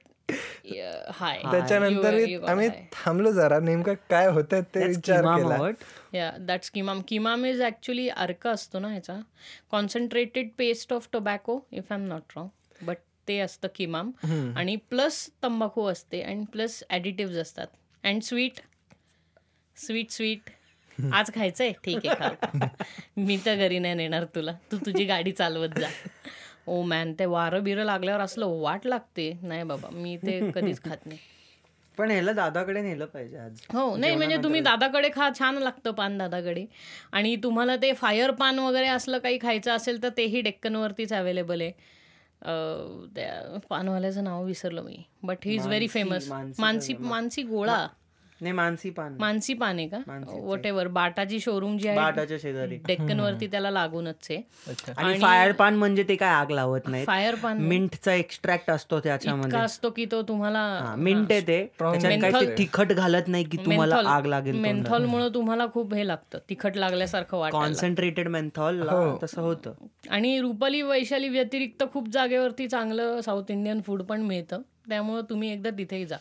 हाय 1.14 1.40
त्याच्यानंतर 1.42 2.14
आम्ही 2.48 2.68
थांबलो 2.92 3.30
जरा. 3.32 3.58
नेमकं 3.60 3.94
काय 4.10 4.26
होतं 4.28 4.60
ते 4.74 4.86
विचार 4.86 5.24
केला. 5.24 5.70
Yeah 6.14 6.30
that's 6.40 6.70
kimam 6.70 7.00
kimam 7.08 7.44
is 7.46 7.62
actually 7.62 8.08
अर्क 8.08 8.46
असतो 8.46 8.78
ना 8.78 8.88
ह्याचा. 8.88 9.18
Concentrated 9.70 10.50
paste 10.58 10.92
of 10.92 11.08
tobacco 11.12 11.58
if 11.72 11.92
I 11.92 11.98
am 11.98 12.06
not 12.08 12.32
wrong 12.36 12.86
but 12.86 12.96
ते 13.28 13.38
असतं 13.40 13.68
किमाम 13.74 14.10
आणि 14.56 14.76
प्लस 14.90 15.28
तंबाखू 15.42 15.84
असते 15.90 16.20
आणि 16.22 16.44
प्लस 16.52 16.82
ॲडिटिव्ह 16.90 17.40
असतात. 17.40 17.66
अँड 18.04 18.22
स्वीट 18.22 18.60
स्वीट 19.76 20.10
स्वीट 20.10 20.50
आज 21.12 21.30
खायचंय? 21.34 21.72
ठीक 21.84 22.06
आहे 22.06 22.14
खा 22.40 22.66
मी 23.16 23.36
तर 23.46 23.56
घरी 23.56 23.78
नाही 23.78 23.94
नेणार 23.94 24.24
तुला. 24.34 24.52
तू 24.72 24.76
तुझी 24.86 25.04
गाडी 25.04 25.32
चालवत 25.32 25.78
जा. 25.78 25.88
ओ 26.66 26.82
मॅन 26.82 27.12
ते 27.18 27.24
वारं 27.26 27.62
बिरं 27.64 27.84
लागल्यावर 27.84 28.20
असलं 28.20 28.60
वाट 28.60 28.86
लागते. 28.86 29.32
नाही 29.42 29.62
बाबा 29.62 29.88
मी 29.92 30.16
ते 30.16 30.40
कधीच 30.54 30.82
खात 30.84 31.06
नाही. 31.06 31.18
पण 31.98 32.10
ह्याला 32.10 32.32
दादाकडे 32.32 32.80
नेलं 32.82 33.06
पाहिजे 33.06 33.36
आज. 33.38 33.60
हो 33.72 33.96
नाही 33.96 34.14
म्हणजे 34.14 34.36
तुम्ही 34.42 34.60
दादाकडे 34.60 35.08
खा 35.14 35.28
छान 35.38 35.58
लागतं 35.58 35.92
पान 35.92 36.16
दादाकडे. 36.18 36.64
आणि 37.12 37.34
तुम्हाला 37.42 37.76
ते 37.76 37.92
फायर 37.92 38.30
पान 38.30 38.58
वगैरे 38.58 38.86
असलं 38.86 39.18
काही 39.18 39.38
खायचं 39.42 39.72
असेल 39.72 40.02
तर 40.02 40.08
तेही 40.16 40.40
डेक्कनवरतीच 40.40 41.12
अवेलेबल 41.12 41.60
आहे. 41.60 41.70
त्या 43.14 43.58
पानवाल्याचं 43.70 44.24
नाव 44.24 44.44
विसरलं 44.44 44.82
मी. 44.82 44.96
But 45.22 45.44
he 45.44 45.54
is 45.54 45.66
very 45.66 45.88
famous 45.88 46.28
Mansi 46.58 46.94
Mansi 46.94 47.42
गोळा. 47.42 47.86
नाही 48.44 48.52
मानसी 48.54 48.90
पान. 48.90 49.16
मानसी 49.20 49.54
पान 49.54 49.78
आहे 49.78 49.86
का? 49.88 49.98
वॉट 50.26 50.66
एव्हर 50.66 50.88
बाटाची 50.88 51.38
शोरूम 51.40 51.76
जी 51.78 51.88
आहे 51.88 51.96
बाटाच्या 51.96 52.36
शेजारी. 52.42 52.76
डेक्कन 52.86 53.20
वरती 53.20 53.46
त्याला 53.46 53.70
लागूनच 53.70 54.26
आहे. 54.30 54.40
अच्छा. 54.68 54.92
आणि 54.96 55.18
फायर 55.18 55.52
पान 55.52 55.76
म्हणजे 55.76 56.02
ते 56.08 56.16
काय 56.16 56.30
आग 56.30 56.50
लावत 56.50 56.88
नाही 56.88 57.04
फायर 57.04 57.34
पान 57.34 57.58
मिंटचा 57.58 58.14
एक्स्ट्रॅक्ट 58.14 58.70
असतो 58.70 59.00
त्याच्यामध्ये. 59.00 59.58
असतो 59.60 59.90
की 59.90 60.04
तो 60.10 60.22
तुम्हाला 60.22 60.58
हा, 60.58 60.94
मिंट 60.96 61.32
आहे 61.32 61.40
ते. 61.40 61.62
त्याच्यात 61.80 62.58
तिखट 62.58 62.92
घालत 62.92 63.28
नाही 63.28 63.44
की 63.44 63.56
तुम्हाला 63.56 64.00
आग 64.06 64.26
लागेल 64.26 64.60
मेन्थॉल 64.60 65.04
मुळे 65.04 65.28
तुम्हाला 65.34 65.66
खूप 65.74 65.94
हे 65.94 66.06
लागतं 66.06 66.38
तिखट 66.50 66.76
लागल्यासारखं 66.76 67.38
वाटतं 67.38 67.58
कॉन्सन्ट्रेटेड 67.58 68.28
मेन्थॉल 68.28 68.82
तसं 69.22 69.40
होतं. 69.42 69.72
आणि 70.10 70.38
रुपाली 70.40 70.82
वैशाली 70.82 71.28
व्यतिरिक्त 71.28 71.84
खूप 71.92 72.08
जागेवरती 72.08 72.68
चांगलं 72.68 73.20
साऊथ 73.20 73.50
इंडियन 73.50 73.80
फूड 73.80 74.02
पण 74.02 74.22
मिळतं. 74.22 74.62
त्यामुळे 74.88 75.22
तुम्ही 75.30 75.52
एकदा 75.52 75.70
तिथेही 75.70 76.04
जा. 76.06 76.16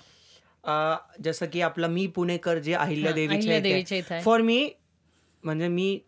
अं, 0.64 0.96
जसं 1.24 1.46
की 1.46 1.62
आपलं 1.62 1.88
मी 1.88 2.08
पुणेकर 2.08 2.58
जे 2.58 2.72
इथे 2.72 4.14
आहे. 4.14 4.22
फॉर 4.22 4.42
मी 4.42 4.70
म्हणजे 5.44 5.68
मी 5.68 6.00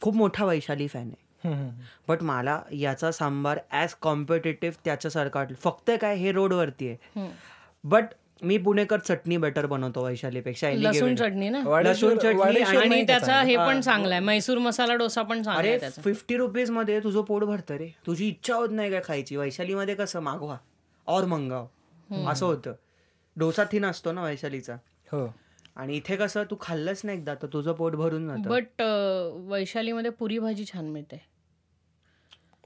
खूप 0.00 0.14
मोठा 0.14 0.44
वैशाली 0.44 0.88
फॅन 0.88 1.10
आहे. 1.10 1.70
बट 2.08 2.22
मला 2.22 2.62
याचा 2.72 3.12
सांबार 3.12 3.58
ॲज 3.70 3.94
कॉम्पिटेटिव्ह 4.00 4.76
त्याच्यासारखा 4.84 5.38
वाटलं 5.38 5.56
फक्त 5.56 5.90
काय 6.00 6.16
हे 6.16 6.32
रोडवरती 6.32 6.88
आहे. 6.88 7.28
बट 7.84 8.04
मी 8.42 8.58
पुणेकर 8.58 8.98
चटणी 8.98 9.36
बेटर 9.36 9.66
बनवतो 9.66 10.04
वैशालीपेक्षा 10.04 10.68
any 10.68 10.78
लसूण 10.78 11.12
given. 11.12 11.14
चटणी 11.14 11.48
ना? 11.48 11.80
लसूण 11.80 12.18
चटणी 12.18 12.60
आणि 12.60 13.06
त्याचा? 13.06 13.42
हे 13.42 13.56
पण 13.56 13.80
चांगला 13.80 14.14
आहे. 14.14 14.24
मैसूर 14.24 14.58
मसाला 14.58 14.94
डोसा 14.94 15.22
पण 15.22 15.42
चांगला 15.42 15.60
अरे 15.60 15.68
आहे 15.68 15.80
त्याचा. 15.80 16.02
फिफ्टी 16.02 16.36
रुपीजमध्ये 16.36 17.00
तुझं 17.00 17.22
पोट 17.22 17.44
भरतं 17.44 17.74
रे. 17.74 17.88
तुझी 18.06 18.28
इच्छा 18.28 18.54
होत 18.54 18.68
नाही 18.70 18.90
काय 18.90 19.00
खायची? 19.04 19.36
वैशालीमध्ये 19.36 19.94
कसं 19.94 20.20
मागवा. 20.20 20.56
और 21.08 21.24
मंगाव. 21.24 21.66
असं 22.28 22.46
होतं. 22.46 22.72
डोसा 23.36 23.64
थिन 23.64 23.84
असतो 23.84 24.12
ना 24.12 24.24
वैशालीचा. 24.24 24.74
हो. 25.12 25.34
आणि 25.76 25.96
इथे 25.96 26.16
कसं 26.16 26.42
तू 26.42 26.56
खाल्लंच 26.60 27.00
नाही 27.04 27.18
एकदा 27.18 27.34
तर 27.34 27.46
तुझं 27.46 27.72
पोट 27.72 27.92
भरून 27.92 28.28
जातं. 28.28 28.50
बट 28.50 28.82
वैशालीमध्ये 29.50 30.10
पुरी 30.10 30.38
भाजी 30.38 30.64
छान 30.64 30.84
मिळते. 30.84 31.20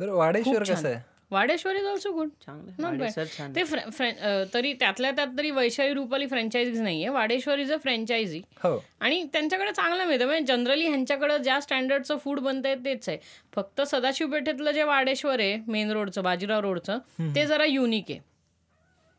वाडेश्वर 0.01 0.63
कसं 0.63 0.89
आहे? 0.89 1.19
वाडेश्वर 1.31 1.77
इज 1.77 1.85
ऑल्सो 1.85 2.13
गुड 2.13 2.29
चांगलं 2.47 2.71
Not 2.71 2.81
bad. 2.81 2.99
वाडेसर 2.99 3.25
छान 3.39 3.53
ते 3.57 3.65
फ्रॅ- 3.65 3.91
फ्रॅ- 3.91 4.15
अं, 4.15 4.45
तरी 4.55 4.73
त्यातल्या 4.73 5.11
त्यात 5.11 5.27
तरी 5.39 5.51
वैशाली 5.51 5.93
रुपाली 5.95 6.27
फ्रँचायझीज 6.27 6.81
नाहीये. 6.81 7.09
वाडेश्वर 7.09 7.59
इज 7.59 7.73
अ 7.73 7.77
फ्रँचायझी 7.77 8.39
हो. 8.39 8.85
आणि 9.01 9.29
त्यांच्याकडे 9.33 9.73
चांगलं 9.73 10.05
मिळतं. 10.05 10.27
म्हणजे 10.27 10.45
जनरली 10.45 10.87
ह्यांच्याकडे 10.87 11.39
ज्या 11.39 11.61
स्टँडर्डचं 11.61 12.17
फूड 12.17 12.41
बनतंय 12.41 12.75
तेच 12.75 13.09
आहे. 13.09 13.19
फक्त 13.55 13.81
सदाशिव 13.81 14.31
पेठेतलं 14.31 14.71
जे 14.71 14.83
वाडेश्वर 14.83 15.41
आहे 15.41 15.59
मेन 15.69 15.91
रोडचं 15.91 16.25
बाजीराव 16.25 16.61
रोडचं 16.61 16.99
ते 17.21 17.47
जरा 17.47 17.65
युनिक 17.65 18.05
आहे. 18.09 18.21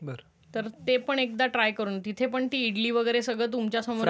बर. 0.01 0.15
तर 0.55 0.67
ते 0.87 0.97
पण 0.97 1.19
एकदा 1.19 1.45
ट्राय 1.47 1.71
करून 1.71 1.99
तिथे 1.99 2.25
पण 2.25 2.47
ती 2.47 2.57
इडली 2.57 2.91
वगैरे 2.91 3.21
सगळं 3.21 3.51
तुमच्यासमोर 3.53 4.07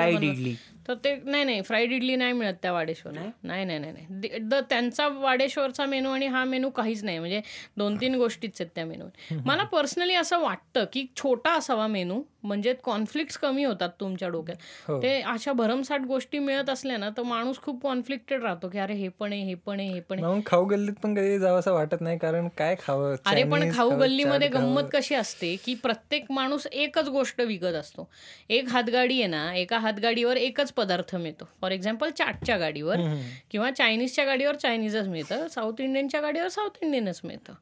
तर 0.89 0.93
ते 1.03 1.15
नाही 1.25 1.43
नाही 1.43 1.61
फ्राईड 1.61 1.91
इडली 1.91 2.15
नाही 2.15 2.33
मिळत 2.33 2.53
त्या 2.61 2.71
वाडेश्वर 2.71 3.11
नाही? 3.13 3.29
नाही 3.43 3.65
नाही 3.65 3.79
नाही 3.79 4.05
दे- 4.19 4.61
त्यांचा 4.69 5.07
वाडेश्वरचा 5.07 5.85
मेनू 5.85 6.09
आणि 6.09 6.27
हा 6.27 6.43
मेनू 6.43 6.69
काहीच 6.69 7.03
नाही. 7.03 7.19
म्हणजे 7.19 7.41
दोन 7.77 7.95
तीन 8.01 8.15
गोष्टीच 8.15 8.61
आहेत 8.61 8.71
त्या 8.75 8.85
मेनू 8.85 9.05
मला 9.45 9.63
पर्सनली 9.63 10.13
असं 10.13 10.39
वाटतं 10.39 10.85
की 10.93 11.05
छोटा 11.17 11.53
असावा 11.53 11.87
मेनू 11.87 12.21
म्हणजे 12.43 12.73
कॉन्फ्लिक्ट 12.83 13.37
कमी 13.39 13.63
होतात 13.63 13.89
तुमच्या 13.99 14.27
डोक्यात. 14.29 14.57
हो. 14.87 15.01
ते 15.03 15.19
अशा 15.21 15.53
भरमसाठ 15.53 16.01
गोष्टी 16.01 16.39
मिळत 16.39 16.69
असल्या 16.69 16.97
ना 16.97 17.09
तर 17.09 17.23
माणूस 17.23 17.57
खूप 17.61 17.81
कॉन्फ्लिक्टेड 17.83 18.43
राहतो 18.43 18.69
की 18.69 18.77
अरे 18.79 18.93
हे 18.93 19.07
पण 19.09 19.33
आहे 19.33 19.41
हे 19.41 19.53
पण 19.55 19.79
आहे 19.79 19.87
हे 19.89 19.99
पण 19.99 20.23
आहे. 20.23 20.41
खाऊ 20.45 20.65
गल्लीत 20.65 20.93
पण 21.03 21.15
कधी 21.15 21.39
जावं 21.39 21.59
असं 21.59 21.73
वाटत 21.73 22.01
नाही 22.01 22.17
कारण 22.17 22.47
काय 22.57 22.75
खावं? 22.79 23.15
अरे 23.25 23.43
पण 23.43 23.69
खाऊ 23.71 23.89
गल्लीमध्ये. 23.89 24.47
गंमत 24.47 24.83
कशी 24.93 25.15
असते 25.15 25.55
की 25.65 25.73
प्रत्येक 25.73 26.31
माणूस 26.31 26.67
एकच 26.67 27.09
गोष्ट 27.09 27.41
विकत 27.41 27.73
असतो. 27.73 28.09
एक 28.49 28.69
हातगाडी 28.69 29.19
आहे 29.19 29.27
ना 29.27 29.53
एका 29.55 29.77
हातगाडीवर 29.77 30.37
एकच 30.37 30.71
पदार्थ 30.79 31.15
मिळतो. 31.15 31.45
फॉर 31.61 31.71
एक्झाम्पल 31.71 32.09
चाटच्या 32.09 32.57
गाडीवर 32.57 32.97
किंवा 33.51 33.71
चायनीजच्या 33.71 34.25
गाडीवर 34.25 34.55
चायनीजच 34.55 35.07
मिळतं 35.07 35.47
साऊथ 35.47 35.81
इंडियनच्या 35.81 36.21
गाडीवर 36.21 36.47
साऊथ 36.47 36.77
इंडियनच 36.81 37.21
मिळतं. 37.23 37.53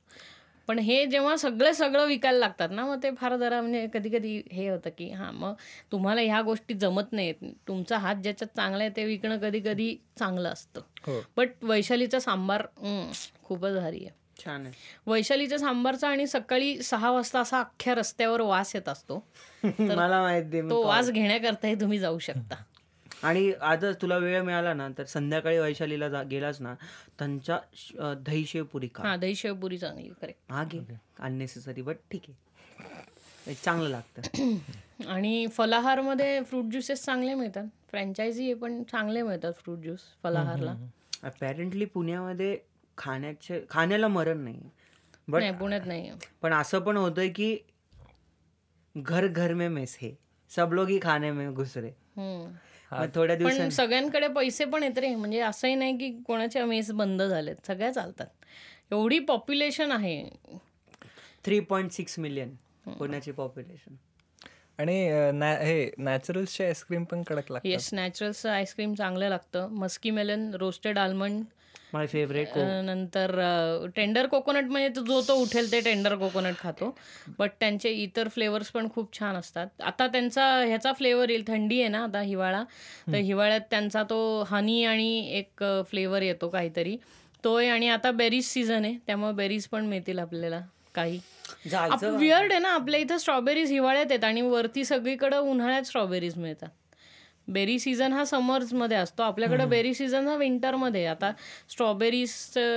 पण 0.67 0.79
हे 0.79 1.05
जेव्हा 1.05 1.35
सगळं 1.37 1.71
सगळं 1.71 2.05
विकायला 2.05 2.39
लागतात 2.39 2.69
ना 2.71 2.85
मग 2.85 3.03
ते 3.03 3.09
फार 3.11 3.35
जरा 3.35 3.61
म्हणजे 3.61 3.87
कधी 3.93 4.09
कधी 4.09 4.41
हे 4.51 4.69
होतं 4.69 4.89
की 4.97 5.09
हां 5.09 5.33
मग 5.33 5.53
तुम्हाला 5.91 6.21
ह्या 6.21 6.41
गोष्टी 6.41 6.73
जमत 6.73 7.11
नाहीत. 7.11 7.35
तुमचा 7.67 7.97
हात 7.97 8.15
ज्याच्यात 8.15 8.55
चांगला 8.55 8.83
आहे 8.83 8.91
ते 8.95 9.05
विकणं 9.05 9.37
कधी 9.37 9.59
कधी 9.59 9.95
चांगलं 10.19 10.49
असतं. 10.49 10.81
हो. 11.07 11.21
बट 11.37 11.49
वैशालीचा 11.61 12.19
सांबार 12.19 12.65
खूपच 13.43 13.73
भारी 13.75 13.97
आहे. 13.97 14.27
छान 14.45 14.65
आहे. 14.65 14.73
वैशालीच्या 15.07 15.59
सांबारचा 15.59 16.09
आणि 16.09 16.27
सकाळी 16.27 16.81
सहा 16.81 17.11
वाजता 17.11 17.39
असा 17.39 17.59
अख्ख्या 17.59 17.95
रस्त्यावर 17.95 18.41
वास 18.41 18.75
येत 18.75 18.89
असतो. 18.89 19.27
मला 19.79 20.21
माहिती 20.21 20.59
आहे. 20.59 20.69
तो 20.69 20.87
वास 20.87 21.11
घेण्याकरताही 21.11 21.75
तुम्ही 21.75 21.99
जाऊ 21.99 22.19
शकता. 22.19 22.55
आणि 23.23 23.51
आजच 23.61 24.01
तुला 24.01 24.17
वेळ 24.17 24.41
मिळाला 24.41 24.73
ना 24.73 24.87
तर 24.97 25.03
संध्याकाळी 25.03 25.57
वैशालीला 25.57 26.09
जा- 26.09 26.23
गेलास 26.23 26.61
ना 26.61 26.73
त्यांच्या 27.19 27.59
श- 27.73 27.95
दही 28.17 28.45
शेव 28.45 28.63
पुरी 28.65 28.89
खा. 28.95 29.03
हा 29.07 29.15
दही 29.15 29.35
शेवपुरी 29.35 29.77
चांगली 29.77 30.09
करेक्ट 30.21 30.51
हा 30.51 30.63
घे. 30.63 30.79
अननेसेसरी 31.19 31.81
बट 31.81 31.95
ठीक 32.11 32.21
आहे. 32.29 32.45
हे 33.47 33.53
चांगलं 33.53 33.89
लागतं. 33.89 34.57
आणि 35.07 35.47
फलाहारमध्ये 35.47 36.41
फ्रूट 36.43 36.65
ज्युसेस 36.65 37.05
चांगले 37.05 37.33
मिळतात. 37.33 37.65
फ्रँचायझी 37.91 38.43
आहे 38.43 38.53
पण 38.53 38.83
चांगले 38.83 39.21
मिळतात 39.21 39.53
फ्रूट 39.53 39.79
ज्यूस 39.79 39.99
फलाहारला. 40.23 40.75
अपॅरेंटली 41.23 41.85
पुण्यामध्ये 41.85 42.57
खाण्याचे 42.97 43.65
खाण्याला 43.69 44.07
मरण 44.07 44.37
नाही. 44.37 44.69
बट 45.27 45.39
नाही 45.39 45.51
पुण्यात 45.51 45.81
नाही. 45.85 46.11
पण 46.41 46.53
असं 46.53 46.79
पण 46.79 46.97
होतंय 46.97 47.29
की 47.29 47.57
घर 48.97 49.27
घर 49.27 49.53
में 49.53 49.67
मेस 49.71 49.97
है. 50.01 50.11
सब 50.49 50.69
लोग 50.73 50.89
ही 50.89 50.99
खाने 51.01 51.31
में 51.31 51.53
घुस 51.53 51.77
रहे. 51.77 51.91
हम्म. 52.17 52.51
मग 52.91 53.07
थोड्या 53.15 53.35
पण 53.35 53.43
दिवसांनी. 53.43 53.71
सगळ्यांकडे 53.71 54.27
पैसे 54.27 54.65
पण 54.65 54.83
येत 54.83 54.97
रे. 54.97 55.15
म्हणजे 55.15 55.39
असंही 55.39 55.75
नाही 55.75 55.97
की 55.97 56.11
कोणाच्या 56.27 56.65
मेस 56.65 56.91
बंद 56.91 57.21
झालेत. 57.21 57.55
सगळ्या 57.67 57.91
चालतात. 57.91 58.27
एवढी 58.91 59.19
पॉप्युलेशन 59.19 59.91
आहे. 59.91 60.23
थ्री 61.45 61.59
पॉईंट 61.59 61.91
सिक्स 61.91 62.17
मिलियन 62.19 62.55
पुण्याची 62.97 63.31
पॉप्युलेशन 63.31 63.95
आणि 64.79 64.95
हे 65.65 65.89
नॅचरल्सचे 65.97 66.65
आईस्क्रीम 66.65 67.03
पण 67.03 67.21
कडक 67.23 67.51
लागतात. 67.51 67.69
येस 67.69 67.93
नॅचरलचं 67.93 68.49
आईस्क्रीम 68.49 68.93
चांगलं 68.93 69.29
लागतं. 69.29 69.67
Musky 69.71 70.11
melon 70.11 70.53
roasted 70.53 70.97
almond 70.97 71.43
my 71.93 72.07
favourite 72.07 72.57
नंतर 72.85 73.31
टेंडर 73.95 74.25
कोकोनट 74.27 74.69
म्हणजे 74.69 74.89
तो 74.95 75.01
जो 75.05 75.21
तो 75.27 75.33
उठेल 75.41 75.71
ते 75.71 75.79
टेंडर 75.81 76.15
कोकोनट 76.15 76.55
खातो. 76.59 76.95
बट 77.39 77.51
त्यांचे 77.59 77.89
इतर 77.91 78.27
फ्लेवर्स 78.27 78.69
पण 78.71 78.87
खूप 78.95 79.19
छान 79.19 79.35
असतात. 79.35 79.67
आता 79.81 80.07
त्यांचा 80.07 80.45
ह्याचा 80.65 80.91
फ्लेवर 80.93 81.29
येईल 81.29 81.43
थंडी 81.47 81.79
आहे 81.81 81.89
ना 81.89 82.03
आता 82.03 82.21
हिवाळा. 82.21 82.63
तर 83.07 83.17
हिवाळ्यात 83.17 83.61
त्यांचा 83.69 84.03
तो 84.03 84.19
हनी 84.49 84.83
आणि 84.85 85.19
एक 85.37 85.63
फ्लेवर 85.89 86.21
येतो 86.21 86.49
काहीतरी. 86.49 86.97
तो 87.43 87.55
आहे 87.55 87.67
आणि 87.69 87.87
आता 87.89 88.11
बेरीज 88.11 88.45
सीझन 88.45 88.85
आहे 88.85 88.97
त्यामुळे 89.07 89.33
बेरीज 89.33 89.67
पण 89.67 89.85
मिळतील 89.85 90.19
आपल्याला 90.19 90.61
काही. 90.95 91.19
विअर्ड 92.03 92.51
आहे 92.51 92.59
ना 92.59 92.69
आपल्या 92.69 92.99
इथं 92.99 93.17
स्ट्रॉबेरीज 93.17 93.71
हिवाळ्यात 93.71 94.11
येतात 94.11 94.23
आणि 94.23 94.41
वरती 94.41 94.83
सगळीकडे 94.85 95.37
उन्हाळ्यात 95.37 95.83
स्ट्रॉबेरीज 95.83 96.37
मिळतात. 96.37 96.69
बेरी 97.47 97.77
सीझन 97.79 98.13
हा 98.13 98.23
समर्समध्ये 98.25 98.97
असतो. 98.97 99.23
आपल्याकडे 99.23 99.65
बेरी 99.65 99.93
सीझन 99.93 100.27
हा 100.27 100.35
विंटरमध्ये 100.35 101.01
आहे. 101.01 101.09
आता 101.09 101.31
स्ट्रॉबेरीज 101.69 102.31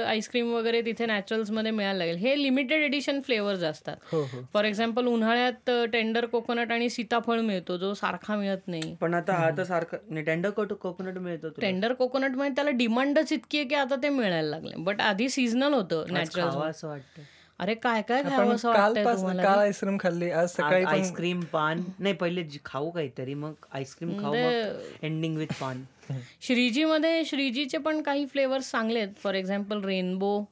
आईस्क्रीम 0.07 0.53
वगैरे 0.55 0.81
तिथे 0.83 1.07
नॅचरल्समध्ये 1.07 1.71
मिळायला 1.71 1.99
लागेल. 1.99 2.17
हे 2.17 2.37
लिमिटेड 2.43 2.83
एडिशन 2.83 3.21
फ्लेवर्स 3.21 3.63
असतात. 3.63 3.97
हो 4.13 4.21
हो. 4.23 4.43
फॉर 4.53 4.65
एक्झाम्पल 4.65 5.07
उन्हाळ्यात 5.07 5.71
टेंडर 5.93 6.27
कोकोनट 6.27 6.73
आणि 6.73 6.89
सीताफळ 6.91 7.41
मिळतो 7.41 7.77
जो 7.77 7.93
सारखा 7.95 8.37
मिळत 8.37 8.69
नाही. 8.69 8.95
पण 9.01 9.15
आता 9.15 9.35
हा 9.35 9.51
तर 9.59 9.65
सारखं 9.65 10.23
टेंडर 10.25 10.51
कोट 10.51 10.73
कोकोनट 10.73 11.19
मिळतो. 11.19 11.49
टेंडर 11.61 11.93
कोकोनटमध्ये 11.93 12.55
त्याला 12.55 12.71
डिमांडच 12.77 13.33
इतकी 13.33 13.59
आहे 13.59 13.67
की 13.69 13.75
आता 13.75 13.97
ते 14.03 14.09
मिळायला 14.09 14.49
लागले 14.49 14.75
बट 14.79 15.01
आधी 15.01 15.29
सीझनल 15.29 15.75
होतं 15.75 16.13
नॅचरल 16.13 16.61
असं 16.61 16.89
वाटतं 16.89 17.23
अरे 17.61 17.75
काय 17.75 18.03
काय 18.03 18.23
खावं 18.23 18.55
असं 18.55 18.73
काल 18.73 18.83
वाटतंय 18.83 19.05
पास 19.05 19.17
तुम्हाला? 19.17 19.43
काल 19.43 19.59
आईस्क्रीम 19.59 19.97
खाल्ली. 20.01 20.31
आज 20.31 20.51
सकाळी 20.51 20.85
आईस्क्रीम 20.85 21.41
पान. 21.41 21.83
नाही 21.99 22.15
पहिले 22.15 22.45
खाऊ 22.65 22.91
काहीतरी 22.91 23.35
मग 23.35 23.67
आईस्क्रीम 23.73 24.17
खाऊ 24.21 24.35
मग 24.35 25.05
एंडिंग 25.05 25.37
विथ 25.37 25.53
पान. 25.61 25.83
श्रीजीमध्ये 26.41 27.25
श्रीजीचे 27.25 27.79
पण 27.79 28.01
काही 28.03 28.27
फ्लेवर्स 28.27 28.71
चांगले 28.71 28.99
आहेत. 29.01 29.13
फॉर 29.17 29.35
एक्झाम्पल 29.35 29.85
रेनबो 29.85 30.45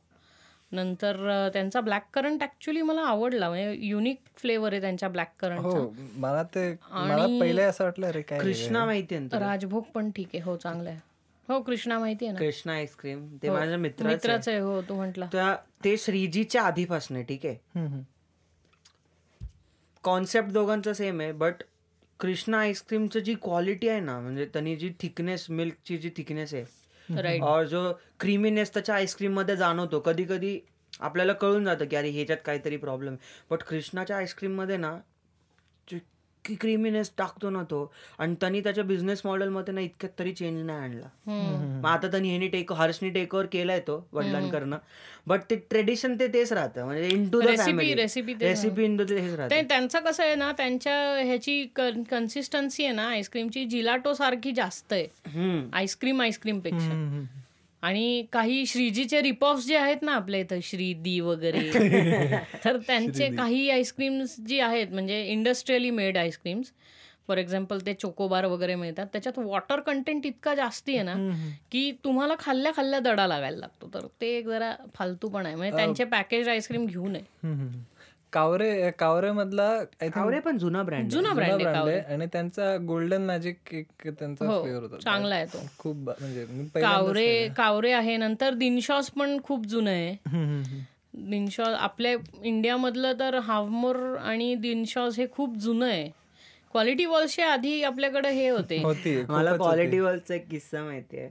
नंतर 0.72 1.48
त्यांचा 1.52 1.80
ब्लॅक 1.80 2.06
करंट 2.14 2.42
ऍक्च्युली 2.42 2.82
मला 2.82 3.00
आवडला. 3.00 3.48
म्हणजे 3.48 3.86
युनिक 3.86 4.18
फ्लेवर 4.36 4.72
आहे 4.72 4.80
त्यांच्या 4.80 5.08
ब्लॅक 5.08 5.32
करंट 5.40 5.60
हो 5.60 5.88
मला 6.16 6.42
ते 6.42 6.70
मला 6.92 7.26
पहिले 7.40 7.62
असं 7.62 7.84
वाटलं 7.84 8.06
अरे 8.06 8.22
काय 8.22 8.38
कृष्णा 8.38 8.84
माहिती? 8.84 9.18
राजभोग 9.32 9.82
पण 9.94 10.10
ठीक 10.10 10.28
आहे. 10.34 10.42
हो 10.42 10.56
चांगलं 10.56 10.90
आहे. 10.90 11.06
हो 11.48 11.60
कृष्णा 11.60 11.98
माहिती 11.98 12.24
आहे 12.24 12.32
ना? 12.32 12.38
कृष्णा 12.38 12.72
आईस्क्रीम 12.72 13.26
ते 13.42 13.50
माझ्या 13.50 13.76
मित्राचं 13.78 14.08
मित्राचं 14.12 14.50
आहे 14.50 14.60
हो 14.60 14.80
तू 14.82 14.94
म्हटला. 14.94 15.26
त्या 15.32 15.54
ते 15.84 15.96
श्रीजीच्या 15.96 16.62
आधीपासून 16.62 17.22
ठीक 17.22 17.46
आहे? 17.46 17.54
हम्म, 17.74 17.86
हम्म. 17.86 18.02
कॉन्सेप्ट 20.04 20.50
दोघांचा 20.50 20.92
सेम 20.94 21.20
आहे 21.20 21.32
बट 21.32 21.62
कृष्णा 22.20 22.58
आईस्क्रीमचं 22.58 23.20
जी 23.20 23.34
क्वालिटी 23.34 23.88
आहे 23.88 24.00
ना 24.00 24.18
म्हणजे 24.20 24.44
त्यांनी 24.44 24.76
जी 24.76 24.90
थिकनेस 25.00 25.46
मिल्कची 25.50 25.98
जी 25.98 26.10
थिकनेस 26.16 26.54
आहे 26.54 27.22
राईट 27.22 27.42
और 27.42 27.64
जो 27.64 27.92
क्रीमीनेस 28.20 28.72
त्याच्या 28.74 28.94
आईस्क्रीममध्ये 28.94 29.56
जाणवतो. 29.56 30.00
कधी 30.00 30.24
कधी 30.24 30.58
आपल्याला 31.00 31.32
कळून 31.32 31.64
जातं 31.64 31.84
की 31.84 31.96
अरे 31.96 32.10
ह्याच्यात 32.10 32.38
काहीतरी 32.44 32.76
प्रॉब्लेम 32.76 33.12
आहे. 33.12 33.44
बट 33.50 33.62
कृष्णाच्या 33.62 34.16
आईस्क्रीममध्ये 34.16 34.76
ना 34.76 34.96
इतकी 36.48 36.54
क्रिमीनेस 36.60 37.10
टाकतो 37.18 37.50
ना 37.50 37.62
तो. 37.62 37.80
आणि 38.18 38.34
त्यांनी 38.40 38.60
त्याच्या 38.60 38.84
बिझनेस 38.84 39.20
मॉडेलमध्ये 39.24 39.74
ना 39.74 39.80
इतक्यात 39.80 40.18
तरी 40.18 40.32
चेंज 40.32 40.62
नाही 40.66 40.78
आणला. 40.78 41.08
मग 41.82 41.88
आता 41.88 42.08
त्यांनी 42.08 42.28
ह्यानी 42.28 42.48
टेक 42.48 42.72
हर्षनी 42.72 43.10
टेक 43.10 43.34
ओव्हर 43.34 43.48
केलाय 43.52 43.80
तो 43.80 43.96
वडिलांकडनं. 44.12 44.76
बट 45.26 45.40
ते 45.50 45.56
ट्रेडिशन 45.70 46.14
ते 46.20 46.26
तेच 46.26 46.52
राहतं. 46.52 46.84
म्हणजे 46.84 47.08
इन 47.08 47.28
टू 47.30 47.40
recipe 47.40 47.78
तेच 47.88 48.38
रेसिपी 48.42 48.84
इन 48.84 48.96
टू 48.96 49.04
हेच 49.04 49.30
ते 49.30 49.36
राहतं 49.36 49.68
त्यांचं 49.68 49.98
कसं 50.00 50.22
आहे 50.22 50.34
ना 50.34 50.52
त्यांच्या 50.52 50.96
ह्याची 51.24 51.64
कन्सिस्टन्सी 52.10 52.84
आहे 52.84 52.94
ना 52.94 53.08
आईस्क्रीमची 53.08 53.64
जिलाटो 53.64 54.14
सारखी 54.14 54.52
जास्त 54.52 54.92
आहे. 54.92 55.68
आईस्क्रीम 55.72 56.22
आईस्क्रीमपेक्षा. 56.22 57.24
आणि 57.82 58.26
काही 58.32 58.66
श्रीजीचे 58.66 59.22
रिपॉफ्स 59.22 59.66
जे 59.66 59.76
आहेत 59.76 60.02
ना 60.02 60.12
आपल्या 60.12 60.40
इथं 60.40 60.60
श्रीदी 60.62 61.20
वगैरे 61.20 61.60
तर 62.64 62.76
त्यांचे 62.76 63.28
काही 63.36 63.70
आईस्क्रीम्स 63.70 64.36
जी 64.40 64.60
आहेत 64.60 64.86
म्हणजे 64.86 65.22
industrially 65.24 65.90
made 65.90 66.16
ice creams 66.18 66.72
for 67.28 67.38
example 67.38 67.78
ते 67.86 67.94
चोकोबार 67.94 68.44
वगैरे 68.44 68.74
मिळतात 68.74 69.06
त्याच्यात 69.12 69.38
वॉटर 69.38 69.80
कंटेंट 69.80 70.26
इतका 70.26 70.54
जास्ती 70.54 70.94
आहे 70.94 71.02
ना 71.02 71.14
की 71.72 71.90
तुम्हाला 72.04 72.34
खाल्ल्या 72.38 72.72
खाल्ल्या 72.76 73.00
दडा 73.00 73.26
लागायला 73.26 73.56
लागतो. 73.56 73.90
तर 73.94 74.06
ते 74.20 74.36
एक 74.36 74.46
जरा 74.46 74.74
फालतू 74.94 75.28
पण 75.28 75.46
आहे. 75.46 75.54
म्हणजे 75.54 75.76
त्यांचे 75.76 76.04
पॅकेज 76.04 76.48
आईस्क्रीम 76.48 76.86
घेऊ 76.86 77.08
नये. 77.08 77.22
कावरे 78.32 78.90
कावरे 78.90 79.30
मधला 79.32 79.84
कावरे 80.02 80.40
पण 80.40 80.58
जुना 80.58 80.82
ब्रँड 80.82 81.08
जुना 81.08 81.32
ब्रँड 81.32 81.66
आहे 81.66 81.98
आणि 81.98 82.26
त्यांचा 82.26 82.76
गोल्डन 82.76 83.22
मॅजिक 83.22 83.74
एक 83.74 84.08
त्यांचा 84.08 84.46
हो, 84.46 84.62
फ्लेवर 84.62 84.82
होता. 84.82 84.96
चांगला 84.96 85.34
आहे 85.34 85.46
तो. 85.46 85.58
खूप 85.78 85.96
म्हणजे 85.96 86.46
कावरे 86.80 87.48
कावरे 87.48 87.92
आहे. 87.92 88.16
नंतर 88.16 88.54
दिनशॉस 88.54 89.10
पण 89.10 89.38
खूप 89.42 89.66
जुनं 89.66 89.90
आहे. 89.90 90.16
दिनशॉस 91.14 91.68
आपल्या 91.68 92.14
इंडियामधलं 92.42 93.12
तर 93.12 93.34
हावमोर 93.34 94.16
आणि 94.16 94.54
दिनशॉस 94.54 95.18
हे 95.18 95.26
खूप 95.32 95.56
जुनं 95.56 95.86
आहे. 95.86 96.08
क्वालिटी 96.70 97.04
वॉल्सचे 97.04 97.42
आधी 97.42 97.82
आपल्याकडे 97.82 98.30
हे 98.30 98.48
होते. 98.48 98.82
होती 98.82 99.24
मला 99.28 99.56
क्वालिटी 99.56 100.00
वॉलचा 100.00 100.34
एक 100.34 100.48
किस्सा 100.48 100.82
माहितीये. 100.82 101.28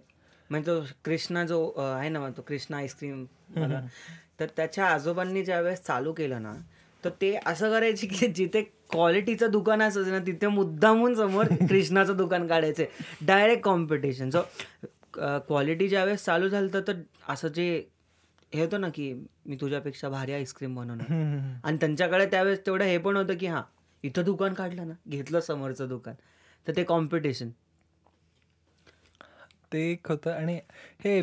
म्हणजे 0.49 0.71
तो 0.71 0.81
कृष्णा 1.05 1.43
जो 1.43 1.73
आहे 1.77 2.09
ना 2.09 2.29
तो 2.29 2.41
कृष्णा 2.41 2.77
आईस्क्रीम 2.77 3.25
तर 4.39 4.45
त्याच्या 4.55 4.85
आजोबांनी 4.85 5.43
ज्यावेळेस 5.43 5.81
चालू 5.81 6.13
केलं 6.13 6.41
ना 6.41 6.53
तर 7.07 7.13
ते 7.21 7.33
असं 7.45 7.69
करायचे 7.71 8.07
की 8.07 8.27
जिथे 8.27 8.61
क्वालिटीचं 8.91 9.51
दुकान 9.51 9.81
असायचं 9.81 10.11
ना 10.11 10.19
तिथे 10.19 10.47
मुद्दामून 10.47 11.13
समोर 11.15 11.45
कृष्णाचं 11.69 12.17
दुकान 12.17 12.47
काढायचे. 12.47 12.85
डायरेक्ट 13.21 13.63
कॉम्पिटिशन 13.63 14.29
सो 14.29 14.41
क्वालिटी 15.47 15.87
ज्यावेळेस 15.87 16.25
चालू 16.25 16.49
झालं 16.49 16.79
तर 16.87 17.01
असं 17.29 17.47
जे 17.47 17.67
हे 18.53 18.61
होतं 18.61 18.81
ना 18.81 18.89
की 18.89 19.11
मी 19.45 19.55
तुझ्यापेक्षा 19.61 20.09
भारी 20.09 20.33
आईस्क्रीम 20.33 20.75
बनवणार. 20.75 21.11
हम्म. 21.11 21.53
आणि 21.63 21.77
त्यांच्याकडे 21.77 22.25
त्यावेळेस 22.25 22.65
तेवढं 22.65 22.83
हे 22.83 22.97
पण 22.97 23.17
होतं 23.17 23.37
की 23.37 23.45
हां 23.47 23.61
इथं 24.03 24.23
दुकान 24.23 24.53
काढलं 24.53 24.87
ना 24.87 24.93
घेतलं 25.07 25.39
समोरचं 25.39 25.87
दुकान. 25.89 26.15
तर 26.67 26.75
ते 26.75 26.83
कॉम्पिटिशन 26.83 27.49
ते 29.73 29.79
एक 29.91 30.07
होतं. 30.11 30.31
आणि 30.31 30.59
हे 31.05 31.21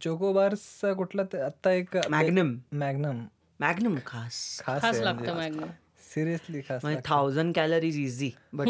चोकोबार्सचा 0.00 0.92
कुठला 0.92 1.22
ते- 1.22 1.40
आता 1.40 1.72
एक 1.72 1.96
मॅग्नम 2.10 2.54
मॅग्नम 2.72 3.24
मॅग्नम 3.60 3.94
खास. 4.06 4.60
खास 4.64 4.82
खास 4.82 5.00
लागतं 5.00 5.34
मॅग्नम 5.36 5.68
सिरियसली 6.04 6.60
खास 6.68 6.84
म्हणजे 6.84 7.00
thousand 7.04 7.54
calories 7.54 7.98
easy 7.98 8.30
but 8.52 8.68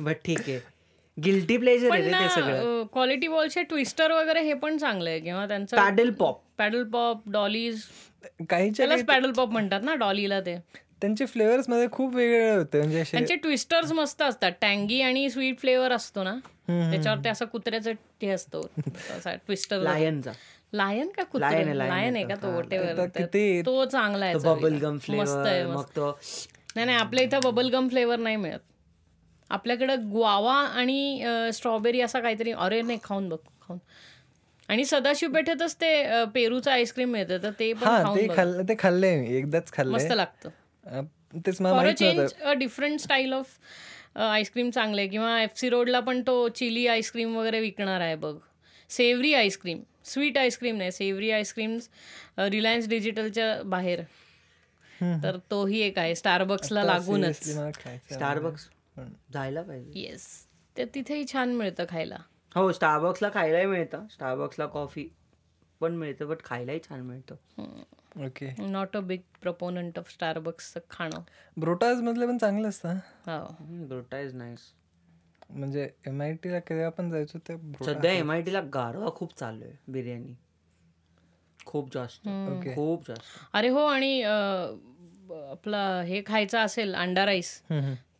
but 0.00 0.16
ठीक 0.24 0.40
आहे. 0.40 0.58
गिल्टी 1.16 1.56
प्लेजर 1.56 1.90
आहे. 1.92 2.12
ते 2.12 2.28
सगळं. 2.28 2.82
क्वालिटी 2.92 3.26
वॉलचे 3.26 3.62
ट्विस्टर 3.62 4.12
वगैरे 4.12 4.40
हे 4.42 4.54
पण 4.62 4.76
चांगलं 4.78 5.10
आहे. 5.10 5.20
किंवा 5.20 5.46
त्यांचं 5.46 5.76
paddle 5.76 6.10
pop 6.10 6.40
paddle 6.58 6.84
pop 6.84 7.28
dollies 7.32 7.82
त्यालाच 8.40 9.04
पॅडल 9.06 9.32
पॉप 9.32 9.50
म्हणतात 9.50 9.80
ना 9.84 9.94
डॉलीला 9.94 10.40
ते. 10.40 10.56
त्यांचे 11.00 11.26
फ्लेवर्समध्ये 11.26 11.86
खूप 11.92 12.14
वेगळे 12.14 12.50
होते. 12.50 12.78
म्हणजे 12.78 13.02
त्यांचे 13.10 13.36
ट्विस्टर्स 13.36 13.92
मस्त 13.92 14.22
असतात. 14.22 14.52
टँगी 14.60 15.00
आणि 15.02 15.28
स्वीट 15.30 15.58
फ्लेवर 15.58 15.92
असतो 15.92 16.22
ना. 16.22 16.34
त्याच्यावर 16.68 17.18
ते 17.24 17.28
असं 17.28 17.44
कुत्र्याचं 17.44 17.92
ते 18.22 18.28
असतो. 18.30 18.60
ट्विस्टर 19.24 19.80
लायनचा 19.80 20.32
लायन 20.74 21.08
का 21.16 21.22
आहे, 21.22 21.64
lion 21.64 21.76
लायन 21.76 22.16
आहे 22.16 22.24
का 22.24 22.34
तो 22.34 22.42
तो. 22.42 22.56
वटेवर 22.56 23.62
तो 23.66 23.84
चांगला 23.86 24.24
आहे 24.24 24.34
बबल. 24.36 24.78
गम 24.78 24.94
मस्त 24.94 25.04
फ्लेवर 25.04 25.46
आहे 25.46 25.64
मग 25.64 25.76
मस्त. 25.76 25.96
तो 25.96 26.10
नाही 26.76 26.86
नाही 26.86 26.98
आपल्या 26.98 27.24
इथं 27.24 27.40
बबल 27.44 27.68
गम 27.72 27.88
फ्लेवर 27.88 28.18
नाही 28.18 28.36
मिळत. 28.36 28.58
आपल्याकडं 29.50 30.10
ग्वावा 30.12 30.54
आणि 30.54 31.50
स्ट्रॉबेरी 31.54 32.00
असा 32.00 32.20
काहीतरी 32.20 32.52
अरे 32.52 32.80
नाही 32.82 32.98
खाऊन 33.04 33.28
बघ 33.28 33.38
खाऊन. 33.62 33.78
आणि 34.68 34.84
सदाशिव 34.84 35.32
पेठेतच 35.32 35.74
ते 35.80 36.24
पेरूचं 36.34 36.70
आईस्क्रीम 36.70 37.10
मिळतं 37.12 37.42
तर 37.42 37.50
ते 37.58 37.72
पण 37.74 38.14
ते 38.68 38.74
खाल्लं 38.78 39.06
एकदाच 39.06 39.62
मस्त 39.62 39.74
खाल्लंय 39.76 40.14
लागतं 40.16 41.04
तेच 41.46 41.60
मला 41.60 42.52
डिफरंट 42.54 43.00
स्टाईल 43.00 43.32
ऑफ 43.32 43.58
आईस्क्रीम 44.16 44.70
चांगले 44.70 45.06
किंवा 45.08 45.40
एफ 45.42 45.56
सी 45.56 45.68
रोडला 45.70 46.00
पण 46.00 46.22
तो 46.26 46.48
चिली 46.48 46.86
आईस्क्रीम 46.86 47.36
वगैरे 47.36 47.60
विकणार 47.60 48.00
आहे 48.00 48.14
बघ. 48.16 48.34
Savoury 48.90 49.32
ice cream 49.34 49.80
sweet 50.04 50.38
ice cream 50.38 50.76
नाही 50.76 50.92
सेवरी 50.92 51.30
आईस्क्रीम 51.30 51.78
रिलायन्स 52.38 52.88
डिजिटलच्या 52.88 53.62
बाहेर. 53.64 54.02
तर 55.22 55.36
तोही 55.50 55.80
एक 55.80 55.98
आहे 55.98 56.14
स्टारबक्सला 56.14 56.82
लागूनच. 56.84 57.42
स्टारबक्स 58.12 58.68
जायला 59.32 59.62
पाहिजे. 59.62 60.00
येस 60.00 60.26
ते 60.76 60.84
तिथेही 60.94 61.24
छान 61.32 61.54
मिळतं 61.54 61.84
खायला. 61.88 62.16
हो 62.54 62.70
स्टारबक्सला 62.72 63.28
खायलाही 63.34 63.66
मिळतं. 63.66 64.06
स्टारबक्सला 64.10 64.66
कॉफी 64.66 65.08
पण 65.80 65.94
मिळतं 65.96 66.28
बट 66.28 66.44
खायलाही 66.44 66.80
छान 66.88 67.00
मिळतं. 67.00 67.34
Okay 68.26 68.48
not 68.58 68.96
a 68.96 69.00
big 69.00 69.20
proponent 69.42 69.98
of 69.98 70.10
स्टारबक्सचं 70.12 70.80
खाणं. 70.90 71.20
ब्रोटाज 71.56 72.00
मधले 72.02 72.26
पण 72.26 72.38
चांगलं 72.38 72.68
असतं 72.68 72.98
हो. 73.26 73.46
ब्रोटा 73.88 74.20
इज 74.20 74.34
नाईस 74.34 74.60
म्हणजे 75.50 75.88
एम 76.06 76.22
आय 76.22 76.32
टी 76.32 76.52
ला 76.52 76.58
केव्हा 76.58 76.86
आपण 76.86 77.10
जायचो 77.10 77.38
ते 77.38 77.56
सध्या 77.84 78.12
एम 78.12 78.30
आय 78.30 78.42
टीला 78.42 78.60
गारवा 78.74 79.10
खूप 79.14 79.38
चालू 79.38 79.64
आहे 79.64 79.72
बिर्याणी. 79.88 80.34
खूप 81.66 81.94
जास्त 81.94 82.28
खूप 82.74 83.08
जास्त. 83.08 83.38
अरे 83.52 83.68
हो 83.68 83.84
आणि 83.86 84.22
आपला 84.22 86.02
हे 86.02 86.22
खायचं 86.26 86.58
असेल 86.58 86.94
अंडा 86.94 87.26
राईस. 87.26 87.62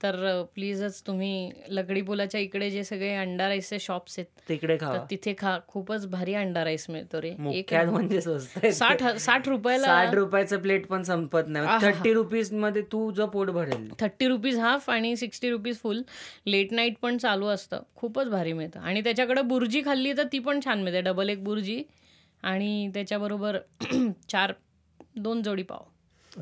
तर 0.03 0.43
प्लीजच 0.55 1.03
तुम्ही 1.07 1.51
लकडी 1.69 2.01
पुलाच्या 2.03 2.41
इकडे 2.41 2.71
जे 2.71 2.85
सगळे 2.85 3.15
अंडा 3.15 3.49
राईसचे 3.49 3.79
शॉप्स 3.79 4.19
आहेत 4.19 4.49
तिकडे 4.49 4.77
तर 4.77 4.85
खावा 4.87 5.05
तिथे 5.11 5.35
खा. 5.39 5.59
खूपच 5.69 6.07
भारी 6.07 6.35
अंडा 6.35 6.65
राईस 6.65 6.87
मिळतो 6.91 7.23
रे. 7.23 7.35
एक 7.53 7.75
म्हणजे 7.75 8.21
स्वस्त 8.21 8.59
आहे. 8.59 8.73
साठ 8.73 9.03
साठ 9.03 9.49
रुपयाला 9.49 9.87
साठ 9.87 10.15
रुपयाचं 10.15 10.59
प्लेट 10.59 10.87
पण 10.87 11.03
संपत 11.03 11.49
नाही. 11.49 11.79
थर्टी 11.83 12.13
रुपीजमध्ये 12.13 12.83
तुझं 12.83 13.27
पोट 13.27 13.51
भरेल. 13.51 13.89
थर्टी 14.01 14.29
रुपीज 14.29 14.59
हाफ 14.59 14.91
आणि 14.91 15.17
sixty 15.17 15.51
rupees 15.51 15.79
full. 15.79 16.03
Late 16.47 16.73
night 16.73 16.99
पण 17.03 17.19
चालू 17.19 17.47
असतं. 17.47 17.83
खूपच 17.97 18.29
भारी 18.29 18.53
मिळतं. 18.53 18.81
आणि 18.81 19.01
त्याच्याकडे 19.01 19.43
बुर्जी 19.43 19.83
खाल्ली 19.85 20.13
तर 20.13 20.27
ती 20.33 20.39
पण 20.39 20.61
छान 20.65 20.83
मिळते. 20.83 21.01
डबल 21.01 21.29
एक 21.29 21.45
बुर्जी 21.45 21.83
आणि 22.43 22.91
त्याच्याबरोबर 22.95 23.59
चार 24.29 24.53
दोन 25.17 25.43
जोडी 25.43 25.63
पाव. 25.63 25.85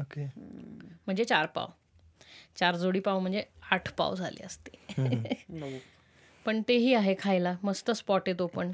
ओके. 0.00 0.24
म्हणजे 1.06 1.24
चार 1.24 1.46
पाव. 1.46 1.66
चार 2.56 2.76
जोडी 2.76 3.00
पाव 3.00 3.18
म्हणजे 3.18 3.42
आठ 3.70 3.92
पाव 3.92 4.14
झाले 4.14 4.44
असते. 4.44 5.44
पण 6.46 6.60
तेही 6.68 6.94
आहे 6.94 7.14
खायला. 7.18 7.54
मस्त 7.62 7.90
स्पॉट 7.90 8.22
आहे 8.26 8.38
तो 8.38 8.46
पण. 8.46 8.72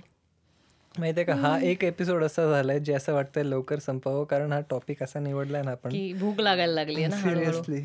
माहितीये 0.95 1.25
का 1.27 1.35
हा 1.35 1.59
एक 1.63 1.85
एपिसोड 1.85 2.25
असा 2.25 2.47
झालाय 2.51 2.79
जे 2.81 2.93
असं 2.93 3.15
वाटतंय 3.15 3.43
लवकर 3.43 3.79
संपावं 3.79 4.25
कारण 4.25 4.53
हा 4.53 4.61
टॉपिक 4.71 5.03
असा 5.03 5.21
निवडलाय 5.21 5.63
ना 5.63 5.71
आपण. 5.71 5.91
की 5.91 6.13
भूक 6.13 6.41
लागायला 6.41 6.73
लागली 6.73 7.03
आहे 7.03 7.07
ना 7.07 7.17
सिरियसली 7.19 7.81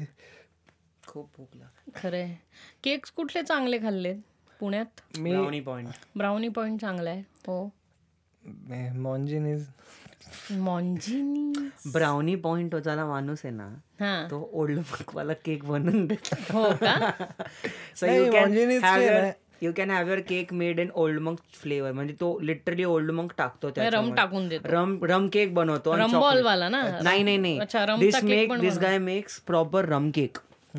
खूप 1.07 1.29
भूक 1.37 1.55
लागते 1.55 1.91
खरंय. 1.95 2.33
केक्स 2.83 3.11
कुठले 3.11 3.43
चांगले 3.43 3.79
खाल्लेत 3.79 4.19
पुण्यात? 4.59 5.01
मी 5.17 5.31
ब्राउनी 5.31 5.59
पॉइंट 5.59 5.87
ब्राउनी 6.15 6.47
पॉइंट 6.49 6.79
चांगला 6.81 7.09
आहे. 7.09 7.21
हो. 7.47 7.69
Monginis 9.01 9.45
is 9.47 9.67
Monginis 10.51 11.69
brownie 11.91 12.35
point 12.43 12.73
होताना 12.75 13.05
माणूस 13.05 13.41
आहे 13.45 13.53
ना 13.55 14.27
तो 14.31 14.49
ओल्ड 14.53 14.79
वाला 15.13 15.33
केक 15.45 15.65
बनवून 15.65 16.05
देतो. 16.07 16.35
हो 16.53 16.71
so 17.95 18.05
you 18.05 18.31
can 18.31 18.53
have 18.83 19.01
your 19.01 19.21
नाही. 19.21 19.31
You 19.61 19.71
can 19.77 19.91
have 19.91 20.07
your 20.07 20.19
cake 20.29 20.53
made 20.53 20.79
in 20.79 20.89
Old 20.93 21.19
Monk 21.21 21.39
flavour 21.53 21.91
म्हणजे 21.91 22.13
तो 22.19 22.37
लिटरली 22.39 22.83
ओल्ड 22.83 23.11
मंक 23.11 23.33
टाकतो 23.37 23.69
रम. 23.77 24.13
टाकून 24.15 24.47
देतो. 24.49 24.69
रम 24.71 24.97
रम 25.05 25.27
केक 25.33 25.53
बनवतो 25.53 25.91
वाला 26.43 26.69
ना? 26.69 26.81
नाही 27.03 27.23
नाही 27.23 27.37
नाही. 27.37 27.59
This 27.99 28.23
make 28.23 28.53
this 28.61 28.77
guy 28.79 28.97
makes 28.99 29.39
proper 29.47 29.85
rum 29.89 30.09
cake 30.15 30.37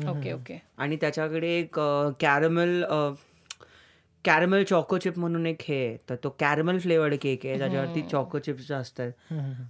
okay 0.09 0.31
okay. 0.33 0.61
आणि 0.77 0.95
त्याच्याकडे 1.01 1.47
एक 1.59 1.79
कॅरमेल 2.19 2.83
कॅरमेल 4.25 4.63
चॉको 4.63 4.97
चिप 4.97 5.17
म्हणून 5.19 5.45
एक 5.47 5.61
हे 5.61 5.75
आहे. 5.85 5.97
तर 6.09 6.15
तो 6.15 6.29
कॅरमेल 6.39 6.79
फ्लेवर्ड 6.79 7.15
केक 7.21 7.45
आहे 7.45 7.57
त्याच्यावरती 7.59 8.01
चॉको 8.01 8.39
चिप्स 8.39 8.71
असतात. 8.71 9.11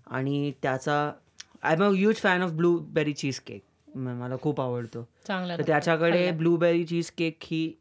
आणि 0.07 0.51
त्याचा 0.63 1.11
I 1.63 1.73
am 1.73 1.83
a 1.83 1.89
huge 1.89 2.15
fan 2.15 2.41
of 2.41 2.51
blueberry 2.51 3.13
cheesecake 3.39 3.97
मला 3.97 4.35
खूप 4.41 4.61
आवडतो. 4.61 5.07
चांगला 5.27 5.57
तर 5.57 5.63
त्याच्याकडे 5.67 6.31
ब्लूबेरी 6.31 6.83
चीज 6.85 7.11
केक 7.11 7.37
ही 7.43 7.71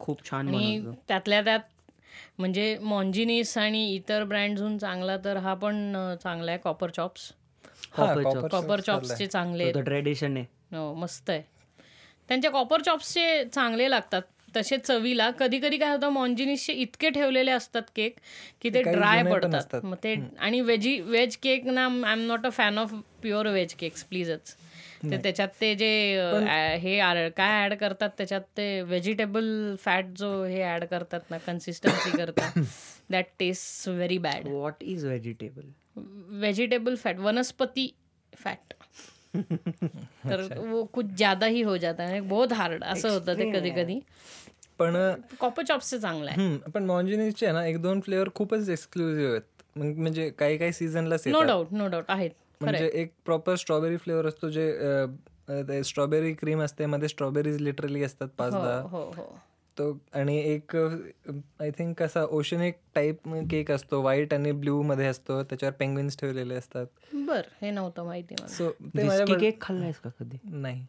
खूप 0.00 0.30
छान 0.30 0.48
त्यातल्या 1.08 1.40
त्यात 1.42 1.60
म्हणजे 2.38 2.76
मॉन्जिनिस 2.80 3.56
आणि 3.58 3.94
इतर 3.94 4.24
ब्रँडहून 4.24 4.78
चांगला 4.78 5.16
तर 5.16 5.36
हा 5.36 5.54
पण 5.54 5.94
चांगला 6.22 6.50
आहे 6.50 6.60
कॉपर 6.60 6.90
चॉप्स 6.90 7.32
कॉपर 7.96 8.80
चॉप्सचे 8.80 9.26
चांगले 9.26 9.62
आहेत. 9.62 9.84
ट्रेडिशन 9.84 10.36
आहे. 10.36 10.76
हो 10.76 10.94
मस्त 10.94 11.30
आहे. 11.30 11.42
त्यांच्या 12.28 12.50
कॉपर 12.50 12.82
चॉप्सचे 12.82 13.44
चांगले 13.44 13.90
लागतात. 13.90 14.22
तसे 14.58 14.78
चवीला 14.78 15.30
कधी 15.38 15.58
कधी 15.58 15.76
काय 15.78 15.90
होतं 15.90 16.08
मॉन्जिनिसचे 16.12 16.72
इतके 16.74 17.10
ठेवलेले 17.10 17.50
असतात 17.50 17.82
केक 17.96 18.16
की 18.62 18.70
ते 18.74 18.82
ड्राय 18.82 19.22
पडतात. 19.24 19.74
मग 19.82 19.96
ते 20.04 20.14
आणि 20.38 20.60
व्हेजी 20.60 20.98
व्हेज 21.00 21.36
केक 21.42 21.66
ना 21.66 21.84
I 21.84 22.12
am 22.12 22.26
not 22.26 22.46
a 22.46 22.50
fan 22.50 22.78
of 22.78 22.94
pure 23.22 23.46
veg 23.48 23.74
cakes 23.74 24.04
प्लीजच 24.04 24.54
ते 25.02 25.16
त्याच्यात 25.22 25.48
ते 25.60 25.74
जे 25.74 25.90
हे 26.80 26.98
काय 27.36 27.64
ऍड 27.64 27.74
करतात 27.74 28.10
त्याच्यात 28.18 28.40
ते 28.56 28.80
व्हेजिटेबल 28.82 29.74
फॅट 29.80 30.06
जो 30.18 30.30
हे 30.44 30.62
ऍड 30.66 30.84
करतात 30.84 31.30
ना 31.30 31.38
कन्सिस्टन्सी 31.46 32.16
करतात 32.16 32.58
that 33.10 33.26
taste 33.38 33.88
very 33.88 34.18
bad 34.18 34.48
what 34.48 34.82
is 34.82 35.04
vegetable 35.04 36.00
vegetable 36.40 36.94
fat 36.94 37.18
वनस्पति 37.18 37.88
फैट 38.32 38.74
तर 39.36 40.42
वो 40.58 40.84
कुछ 40.84 41.06
ज्यादा 41.16 41.46
ही 41.46 41.60
हो 41.62 41.76
जाता 41.76 42.04
है 42.04 42.20
बहुत 42.22 42.52
हार्ड 42.52 42.84
असं 42.84 43.10
होतं 43.10 43.38
ते 43.38 43.50
कधी 43.52 43.70
कधी 43.72 43.98
पण 44.78 44.96
कॉपर 45.40 45.62
चॉप्सचे 45.62 45.98
चांगलं 45.98 46.30
आहे. 46.30 46.42
हम्म, 46.42 46.70
पण 46.70 46.84
मॉन्जिनीसचे 46.84 47.52
ना 47.52 47.66
एक 47.66 47.80
दोन 47.82 48.00
फ्लेवर 48.00 48.28
खूपच 48.34 48.68
एक्सक्लुझिव्ह 48.68 49.30
आहेत. 49.30 49.42
म्हणजे 49.76 50.28
काही 50.30 50.56
काही 50.58 50.72
सीझनलाच 50.72 51.26
नो 51.28 51.42
डाऊट 51.42 51.72
नो 51.72 51.86
डाऊट 51.86 52.04
आहेत. 52.08 52.30
म्हणजे 52.60 52.90
एक 52.94 53.12
प्रॉपर 53.24 53.54
स्ट्रॉबेरी 53.54 53.96
फ्लेवर 53.96 54.26
असतो 54.26 54.48
जे 54.48 55.82
स्ट्रॉबेरी 55.84 56.32
क्रीम 56.34 56.62
असते 56.62 56.86
मध्ये 56.86 57.08
स्ट्रॉबेरीज 57.08 57.60
लिटरली 57.60 58.02
असतात 58.02 58.28
पाच 58.28 58.54
हो 58.54 58.62
दहा. 58.62 58.80
हो 58.80 59.02
हो. 59.16 59.38
तो 59.78 59.92
आणि 60.14 60.36
एक 60.38 60.76
आय 60.76 61.70
थिंक 61.70 62.02
कसा 62.02 62.24
ओशनिक 62.24 62.74
टाईप 62.94 63.28
केक 63.50 63.70
असतो 63.70 64.00
व्हाईट 64.00 64.34
आणि 64.34 64.52
ब्ल्यू 64.52 64.82
मध्ये 64.82 65.06
असतो 65.06 65.42
त्याच्यावर 65.42 65.74
पेंग्विन्स 65.74 66.18
ठेवलेले 66.18 66.54
असतात. 66.54 66.86
बर 67.14 67.42
हे 67.62 67.70
नव्हतं 67.70 68.04
माहिती 68.04 68.34
मला. 68.34 68.48
सो 68.48 68.70
ते 68.70 69.34
केक 69.40 69.60
खाल्लायस 69.60 69.98
का 69.98 70.10
कधी? 70.20 70.36
नाही. 70.44 70.86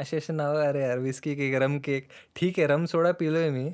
असे 0.00 0.16
असे 0.16 0.32
नाव 0.32 0.56
अरे 0.58 0.82
यार 0.82 0.98
विस्की 0.98 1.34
केक 1.34 1.54
रम 1.54 1.78
केक 1.78 2.08
ठीक 2.36 2.58
आहे 2.58 2.66
रम 2.66 2.84
सोडा 2.84 3.12
पिलोय 3.12 3.48
मी 3.50 3.68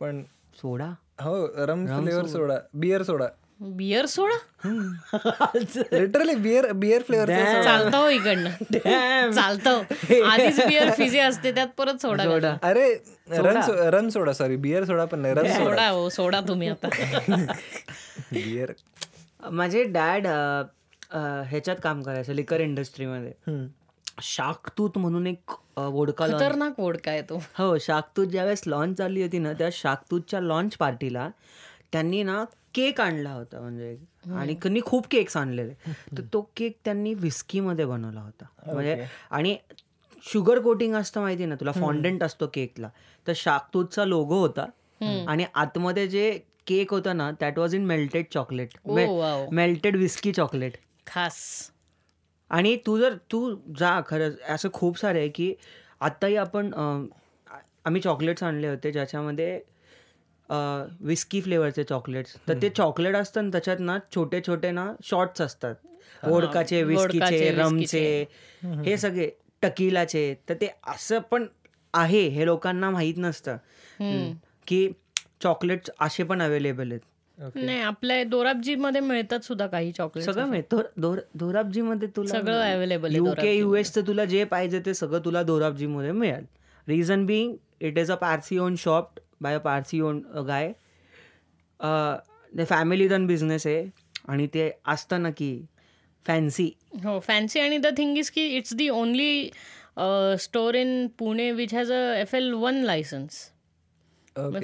पण 0.00 0.22
सोडा 0.54 0.90
हो 1.22 1.46
rum 1.66 1.86
flavour 1.86 2.26
soda 2.26 2.58
beer 2.74 3.02
soda 3.02 3.26
beer 3.60 4.06
soda 4.06 4.36
literally 5.92 6.34
beer 6.34 6.70
beer 6.72 7.02
flavour 7.02 7.30
चालतं 7.62 7.96
हो 7.96 8.08
इकडनं. 8.08 9.30
चालतं 9.32 9.82
आधीच 10.24 10.60
बियर 10.66 10.90
फिजे 10.90 11.20
असते 11.20 11.52
त्यात 11.52 11.68
परत 11.78 12.00
सोडा 12.02 12.24
घाला. 12.24 12.56
अरे 12.62 12.94
so- 12.96 13.76
rum 13.90 14.08
soda 14.08 14.32
sorry 14.32 14.56
beer 14.56 14.84
soda 14.84 15.04
पण 15.04 15.18
नाही 15.18 15.34
रम 15.34 15.46
सोडा 15.46 15.64
सोडा 15.64 15.88
हो 15.88 16.08
सोडा 16.10 16.40
तुम्ही 16.40 16.68
आता. 16.68 16.88
बियर 18.32 18.72
माझे 19.50 19.82
डॅड 19.90 20.26
ह्याच्यात 20.26 21.76
काम 21.82 22.02
करायचं 22.02 22.32
लिकर 22.32 22.60
इंडस्ट्रीमध्ये 22.60 23.32
शाकतूत 24.22 24.98
म्हणून 24.98 25.26
एक 25.26 25.50
वोडका 25.78 26.26
लॉन्च 26.26 26.42
खतरनाक 26.42 26.80
वोड 26.80 26.96
काय 27.04 27.22
तो. 27.22 27.40
हो 27.58 27.76
शाकतूत 27.80 28.26
ज्यावेळेस 28.26 28.62
लॉन्च 28.66 28.98
झाली 28.98 29.22
होती 29.22 29.38
ना 29.38 29.52
त्या 29.52 29.68
शाकतूतच्या 29.72 30.40
लॉन्च 30.40 30.76
पार्टीला 30.76 31.28
त्यांनी 31.92 32.22
ना 32.22 32.44
केक 32.74 33.00
आणला 33.00 33.32
होता 33.32 33.60
म्हणजे 33.60 33.96
आणि 34.36 34.54
त्यांनी 34.54 34.80
खूप 34.86 35.06
केक्स 35.10 35.36
आणलेले. 35.36 35.72
तर 36.16 36.22
तो 36.32 36.40
केक 36.56 36.76
त्यांनी 36.84 37.14
विस्कीमध्ये 37.14 37.84
बनवला 37.84 38.20
होता. 38.20 38.44
म्हणजे 38.66 39.06
आणि 39.30 39.56
शुगर 40.22 40.58
कोटिंग 40.58 40.94
असतं 40.94 41.20
माहिती 41.20 41.46
ना 41.46 41.54
तुला? 41.54 41.72
फॉन्डंट 41.72 42.22
असतो 42.22 42.46
केकला 42.54 42.88
तर 43.26 43.32
शाकतूतचा 43.36 44.04
लोगो 44.04 44.38
होता. 44.40 44.66
आणि 45.28 45.44
आतमध्ये 45.54 46.06
जे 46.08 46.30
केक 46.66 46.90
होता 46.90 47.12
ना 47.12 47.30
that 47.40 47.58
was 47.58 47.74
in 47.74 47.84
melted 47.86 48.24
chocolate 48.32 48.76
oh 48.84 48.96
wow 49.18 49.46
melted 49.52 49.96
whisky 49.96 50.32
chocolate 50.32 50.76
खास. 51.06 51.36
आणि 52.50 52.76
तू 52.86 52.96
जर 52.98 53.14
तू 53.32 53.54
जा 53.78 54.00
खरंच. 54.06 54.38
असं 54.48 54.68
खूप 54.72 54.98
सारे 54.98 55.18
आहे 55.18 55.28
की 55.28 55.54
आत्ताही 56.00 56.36
आपण 56.36 56.72
आम्ही 57.84 58.00
चॉकलेट्स 58.02 58.42
आणले 58.42 58.68
होते 58.68 58.92
ज्याच्यामध्ये 58.92 59.60
विस्की 61.00 61.40
फ्लेवरचे 61.40 61.84
चॉकलेट्स. 61.84 62.36
तर 62.48 62.54
ते 62.62 62.68
चॉकलेट 62.76 63.16
असतं 63.16 63.44
ना 63.44 63.50
त्याच्यात 63.52 63.80
ना 63.80 63.98
छोटे 64.14 64.40
छोटे 64.46 64.70
ना 64.70 64.92
शॉर्ट्स 65.04 65.40
असतात. 65.40 65.74
वोडकाचे 66.24 66.82
विस्कीचे 66.82 67.50
रमचे 67.52 68.24
हे 68.84 68.96
सगळे 68.98 69.30
टकीलाचे 69.62 70.34
तर 70.48 70.54
ते 70.60 70.68
असं 70.88 71.18
पण 71.30 71.46
आहे 71.94 72.26
हे 72.28 72.46
लोकांना 72.46 72.90
माहीत 72.90 73.14
नसतं. 73.18 73.56
की 74.66 74.88
चॉकलेट्स 75.42 75.90
असे 76.00 76.22
पण 76.22 76.42
अवेलेबल 76.42 76.90
आहेत. 76.90 77.00
नाही 77.40 77.80
आपल्या 77.80 78.22
दोराबजी 78.24 78.74
मध्ये 78.74 79.00
मिळतात 79.00 79.44
सुद्धा 79.44 79.66
काही 79.66 79.92
चॉकलेट 79.92 80.26
सगळं 80.26 80.46
मिळतं 80.46 81.18
दोराबजी 81.34 81.80
मध्ये 81.80 82.08
तुला 82.16 82.38
सगळं 82.38 82.56
आहे 82.56 83.16
युके 83.16 83.54
युएस 83.54 83.96
तुला 83.96 84.24
जे 84.24 84.44
पाहिजे 84.44 84.80
ते 84.86 84.94
सगळं 84.94 85.24
तुला 85.24 85.42
दोराबजी 85.42 85.86
मध्ये 85.86 86.12
मिळेल 86.12 86.44
reason 86.88 87.26
being 87.26 87.54
it 87.80 87.98
is 87.98 88.10
a 88.10 88.14
Parsi 88.14 88.58
own 88.58 88.74
shop 88.76 89.18
by 89.40 89.54
a 89.54 89.58
Parsi 89.58 90.00
own 90.00 90.22
guy 90.46 90.72
ते 92.52 92.64
फॅमिली 92.64 93.08
रन 93.08 93.26
बिझनेस 93.26 93.66
आहे 93.66 93.84
आणि 94.28 94.46
ते 94.46 94.70
असतं 94.86 95.22
ना 95.22 95.30
की 95.30 95.60
फॅन्सी 96.26 96.70
हो 97.04 97.18
फॅन्सी 97.20 97.60
आणि 97.60 97.78
द 97.78 97.86
थिंग 97.96 98.18
इज 98.18 98.30
की 98.30 98.46
it's 98.56 98.74
the 98.74 98.88
only 98.88 99.50
store 100.38 100.74
in 100.74 101.06
Pune 101.18 101.50
which 101.52 101.74
has 101.74 101.92
a 101.92 102.02
F 102.16 102.34
L 102.34 102.52
one 102.52 102.82
licence 102.82 103.48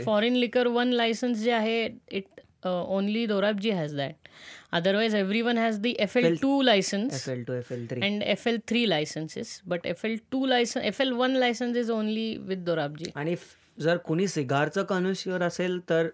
foreign 0.04 0.34
liquor 0.34 0.66
one 0.66 0.88
licence 0.88 1.38
जे 1.38 1.52
आहे 1.52 1.88
it 2.10 2.24
only 2.64 3.26
Dorabjee 3.26 3.70
has 3.70 3.94
that 3.96 4.28
otherwise 4.72 5.14
every 5.14 5.40
one 5.42 5.58
has 5.58 5.78
the 5.80 5.94
F 5.98 6.16
L 6.16 6.34
two 6.42 6.60
licence 6.62 7.14
F 7.14 7.28
L 7.28 7.42
two 7.44 7.52
F 7.52 7.72
L 7.72 7.86
three 7.90 8.00
and 8.00 8.22
F 8.22 8.46
L 8.46 8.58
three 8.68 8.88
licences 8.88 9.60
but 9.66 9.86
F 9.86 10.04
L 10.04 10.16
two 10.30 10.46
licence 10.46 10.80
F 10.80 11.00
L 11.00 11.12
one 11.12 11.36
licence 11.36 11.76
is 11.76 11.90
only 11.90 12.36
with 12.38 12.64
Dorabjee 12.64 13.10
आणि 13.14 13.34
f- 13.34 13.54
जर 13.78 13.96
कोणी 13.96 14.26
सिगारचं 14.28 14.84
कन्युशियर 14.84 15.42
असेल 15.42 15.78
तर 15.88 16.06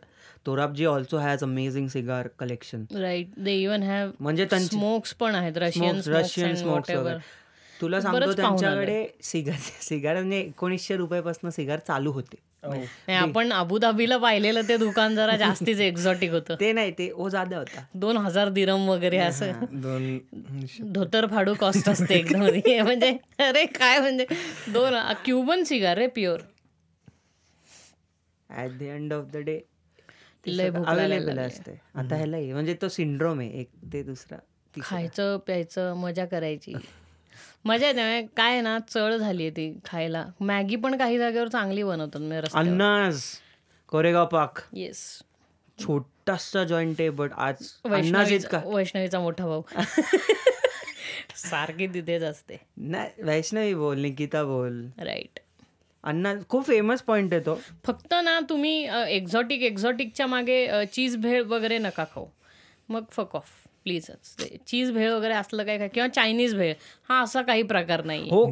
Dorabjee 0.46 0.84
also 0.84 1.18
has 1.18 1.42
amazing 1.42 1.86
cigar 1.88 2.28
collection 2.38 2.84
right 2.94 3.28
they 3.38 3.52
even 3.54 3.82
have 3.82 4.10
म्हणजे 4.20 4.46
smokes 4.60 5.12
पण 5.14 5.34
आहेत 5.34 5.58
Russian 5.58 6.00
Russian 6.06 6.54
smokes 6.54 6.90
तुला 7.82 8.00
सांगतो 8.00 8.32
त्यांच्याकडे 8.32 9.06
सिगार 9.22 9.56
सिगार 9.82 10.16
म्हणजे 10.16 10.38
एकोणीसशे 10.40 10.96
रुपयापासून 10.96 11.50
सिगार 11.50 11.78
चालू 11.78 12.12
होते. 12.12 12.36
नाही 12.64 13.16
आपण 13.18 13.52
अबुधाबीला 13.52 14.16
पाहिलेलं 14.18 14.68
ते 14.68 14.76
दुकान 14.76 15.14
जरा 15.16 15.36
जास्तीच 15.36 15.80
एक्झॉटिक 15.80 16.30
होतं. 16.32 16.54
ते 16.60 16.72
नाही 16.72 16.90
ते 16.98 17.10
ओ 17.10 17.28
जादा 17.28 17.58
होता. 17.58 17.84
दोन 17.94 18.16
हजार 18.16 18.48
दिरम 18.48 18.88
वगैरे 18.88 19.18
असं. 19.18 19.64
दोन 19.72 20.18
धोतर 20.92 21.26
फाडू 21.26 21.54
कॉस्ट 21.60 21.88
असते 21.88 22.14
एकदम. 22.14 22.42
हे 22.66 22.80
म्हणजे 22.82 23.10
अरे 23.40 23.64
काय 23.66 23.98
म्हणजे 23.98 24.26
दोन 24.72 24.94
Cuban 25.24 25.62
cigar 25.64 25.98
ray 25.98 26.06
pure 26.06 26.40
at 28.50 28.78
the 28.78 28.82
end 28.82 29.12
of 29.12 29.26
the 29.32 29.36
day 29.36 29.60
available. 30.46 31.38
असते 31.38 31.78
आता 31.94 32.16
ह्यालाही 32.16 32.52
म्हणजे 32.52 32.74
तो 32.82 32.88
सिंड्रोम 32.88 33.40
आहे 33.40 33.60
एक 33.60 33.68
ते 33.92 34.02
दुसरा. 34.02 34.36
तिसरा. 34.74 34.88
खायचं 34.88 35.36
प्यायचं 35.46 35.94
मजा 35.96 36.24
करायची. 36.24 36.72
मजा 37.64 37.86
येते. 37.86 38.02
म्हणजे 38.02 38.26
काय 38.36 38.60
ना 38.60 38.78
चळ 38.88 39.16
झाली 39.16 39.50
ती 39.50 39.72
खायला. 39.84 40.24
मॅगी 40.40 40.76
पण 40.76 40.96
काही 40.96 41.18
जागेवर 41.18 41.48
चांगली 41.48 41.82
बनवतात 41.82 42.20
म्हणजे 42.20 42.58
अन्नाज 42.58 43.22
कोरेगाव 43.88 44.26
पाक. 44.26 44.58
येस 44.72 45.22
छोटासा 45.78 46.64
जॉईंट 46.64 47.00
आहे 47.00 47.10
बट 47.10 47.32
आज 47.32 47.68
वैष्णवीचा 47.84 49.20
मोठा 49.20 49.46
भाऊ. 49.46 49.62
सारखी 51.36 51.86
तिथेच 51.86 52.22
असते. 52.22 52.56
नाही 52.76 53.22
वैष्णवी 53.22 53.74
बोल 53.74 54.00
निकिता 54.00 54.42
बोल. 54.44 54.82
राईट 54.98 55.38
अन्ना 56.04 56.32
खूप 56.48 56.66
फेमस 56.66 57.02
पॉइंट 57.02 57.32
आहे 57.34 57.42
तो. 57.46 57.58
फक्त 57.84 58.14
ना 58.24 58.38
तुम्ही 58.48 58.88
एक्झॉटिक 59.08 59.62
एक्झॉटिकच्या 59.62 60.26
मागे 60.26 60.84
चीज 60.92 61.16
भेळ 61.16 61.42
वगैरे 61.42 61.78
नका 61.78 62.04
खाऊ. 62.04 62.26
मग 62.88 63.04
फक 63.10 63.36
ऑफ 63.36 63.50
प्लीजच. 63.86 64.34
चीज 64.66 64.90
भेळ 64.92 65.10
वगैरे 65.12 65.34
असलं 65.34 65.64
काय 65.64 65.78
काय 65.78 65.88
किंवा 65.88 66.08
चायनीज 66.08 66.54
भेळ 66.54 66.72
हा 67.08 67.20
असा 67.22 67.42
काही 67.42 67.62
प्रकार 67.62 68.04
नाही. 68.04 68.28
हो. 68.30 68.44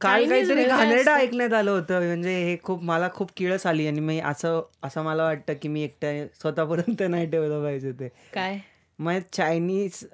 काल 0.00 0.20
Chinese 0.20 0.30
काहीतरी 0.30 0.64
घाणेरडं. 0.64 1.10
ऐकण्यात 1.12 1.52
आलं 1.52 1.70
होतं 1.70 2.06
म्हणजे 2.06 2.34
हे 2.44 2.56
खूप 2.62 2.82
मला 2.82 3.08
खूप 3.14 3.30
किळस 3.36 3.66
आली 3.66 3.86
आणि 3.86 4.00
मी 4.00 4.18
असं 4.20 4.60
असं 4.82 5.02
मला 5.02 5.24
वाटतं 5.24 5.54
की 5.62 5.68
मी 5.68 5.82
एकट्या 5.82 6.12
स्वतःपर्यंत 6.40 7.02
नाही 7.08 7.30
ठेवलं 7.30 7.62
पाहिजे 7.62 7.92
ते. 7.92 8.08
काय? 8.34 8.58
मग 8.98 9.18
चायनीज 9.32 10.04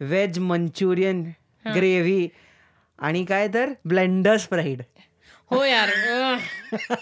व्हेज 0.00 0.38
मंचुरियन 0.38 1.22
ग्रेव्ही 1.64 2.28
आणि 2.98 3.24
काय 3.24 3.48
तर 3.54 3.72
ब्लेंडर्स 3.84 4.46
फ्राईड 4.48 4.82
हो 5.50 5.64
यार 5.64 5.88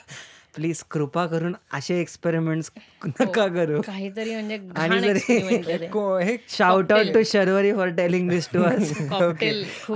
प्लीज 0.59 0.83
कृपा 0.91 1.27
करून 1.27 1.57
असे 1.73 2.01
एक्सपेरिमेंट्स 2.01 2.71
नका 3.07 3.47
करू. 3.47 3.81
काहीतरी 3.81 4.35
म्हणजे 4.35 4.61
आणि 4.77 5.01
जरी 5.01 5.87
को- 5.87 6.21
हे 6.23 6.37
shout 6.49 6.93
out 6.93 7.07
to 7.15 7.23
Sharvari 7.23 7.73
for 7.73 7.89
telling 7.89 8.31
this 8.31 8.49
to 8.53 8.63
us 8.63 8.93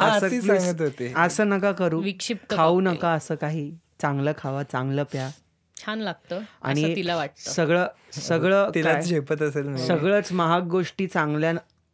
हा, 0.00 0.18
सांगत 0.18 0.80
होते. 0.80 1.12
असं 1.16 1.48
नका 1.48 1.72
करू. 1.72 2.00
विक्षिप्त 2.00 2.54
खाऊ 2.54 2.80
नका 2.80 3.08
असं 3.08 3.34
काही. 3.34 3.74
चांगलं 4.02 4.32
खावा 4.38 4.62
चांगलं 4.62 5.02
प्या. 5.02 5.30
छान 5.76 5.98
लागतं. 5.98 6.40
आणि 6.62 6.96
तिला 6.96 7.16
वाटतं. 7.16 7.50
सगळं 7.50 7.86
सगळं 8.12 8.70
तिलाच 8.74 8.92
काय? 8.92 9.02
झेपत 9.02 9.42
असेल 9.42 9.76
सगळंच 9.76 10.32
महाग 10.32 10.62
गोष्टी 10.62 11.06
चांगल्या 11.06 11.52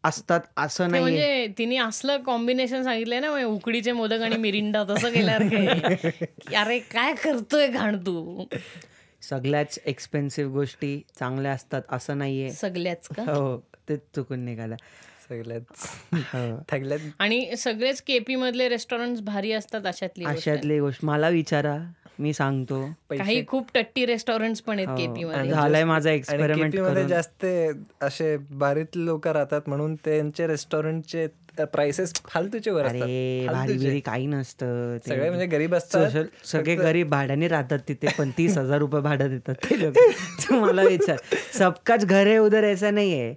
असतात 0.09 0.40
असं 0.56 0.86
ते 0.86 0.90
नाहीये. 0.90 1.10
म्हणजे 1.10 1.47
तिने 1.59 1.76
असलं 1.76 2.22
कॉम्बिनेशन 2.22 2.82
सांगितलंय 2.82 3.20
ना 3.20 3.30
म्हणजे 3.30 3.47
उकडीचे 3.47 3.93
मोदक 3.93 4.20
आणि 4.20 4.36
मिरिंडा 4.36 4.85
तसं 4.85 5.12
केल्यासारखं 5.12 5.94
की 6.40 6.55
अरे 6.55 6.78
काय 6.78 7.14
करतोय 7.14 7.66
घाण 7.68 7.97
तू? 7.97 8.44
सगळ्याच 9.22 9.78
एक्सपेन्सिव्ह 9.86 10.52
गोष्टी 10.52 11.02
चांगल्या 11.18 11.52
असतात 11.52 11.82
असं 11.89 12.18
नाहीये. 12.18 12.51
सगळ्याच 12.52 13.09
का? 13.16 13.22
हो 13.22 13.56
तेच 13.89 14.01
चुकून 14.14 14.44
निघाला. 14.44 14.76
सगळ्यात 15.28 16.14
हो. 16.14 17.05
आणि 17.18 17.56
सगळेच 17.56 18.02
केपी 18.02 18.35
मधले 18.35 18.68
रेस्टॉरंट 18.68 19.20
भारी 19.20 19.52
असतात 19.52 19.86
अशातली. 19.86 20.24
अशातली 20.24 20.80
गोष्ट. 20.80 21.05
मला 21.05 21.28
विचारा 21.28 21.76
मी 22.19 22.32
सांगतो. 22.32 22.81
काही 23.11 23.45
खूप 23.47 23.69
टट्टी 23.74 24.05
रेस्टॉरंट 24.07 24.61
पण 24.66 24.78
आहेत 24.78 24.97
केपी 24.99 25.24
मध्ये. 25.24 25.51
झालाय 25.51 25.85
माझा 25.85 26.11
एक्सपेरिमेंटमध्ये 26.11 27.05
जास्त 27.05 27.45
असे 28.01 28.36
बारीतले 28.53 29.05
लोक 29.07 29.28
राहतात 29.28 29.69
म्हणून 29.69 29.95
त्यांचे 29.95 30.47
रेस्टॉरंटचे 30.47 31.27
प्राइसेस 31.73 32.12
फालतूचे 32.24 32.70
वर 32.70 32.86
असतात. 32.86 33.03
अरे 33.03 33.47
भारी 33.49 34.01
काही 34.01 34.27
नसतं. 34.27 34.97
सगळे 35.07 35.28
म्हणजे 35.28 35.47
गरीब 35.47 35.74
असतात. 35.74 36.11
सगळे 36.47 36.74
गरीब 36.74 37.09
भाड्याने 37.11 37.49
राहतात 37.49 37.78
तिथे 37.89 38.09
पण 38.19 38.31
तीस 38.39 38.59
हजार 38.59 38.78
रुपये 38.78 39.01
भाडं 39.01 39.28
देतात 39.28 39.55
ते 39.65 39.81
लोक. 39.81 39.99
तुम्हाला 40.49 40.82
विचार. 40.82 41.16
सबकाच 41.59 42.05
घर 42.05 42.27
है 42.27 42.36
उधर 42.39 42.65
ऐसा 42.65 42.90
नहीं 42.90 43.12
है 43.12 43.32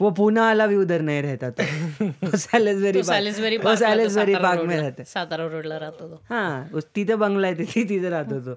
वो 0.00 0.10
पुणे 0.10 0.40
वाला 0.40 0.66
भी 0.66 0.76
उधर 0.76 1.00
नहीं 1.00 1.22
रहता 1.22 1.50
तो। 1.50 2.36
सैलिसबरी 2.36 3.56
वो 3.64 3.76
सैलिसबरी 3.76 4.34
बाग 4.34 4.60
में 4.60 4.76
रहता। 4.76 5.04
सातारा 5.04 5.46
रोडला 5.46 5.78
राहतो 5.78 6.08
तो. 6.08 6.22
हा 6.30 6.68
उस- 6.74 6.88
तिथे 6.96 7.14
बंगला 7.14 7.46
आहे 7.46 7.56
तिथे 7.58 7.84
तिथे 7.88 8.08
राहतो 8.08 8.40
तो. 8.40 8.54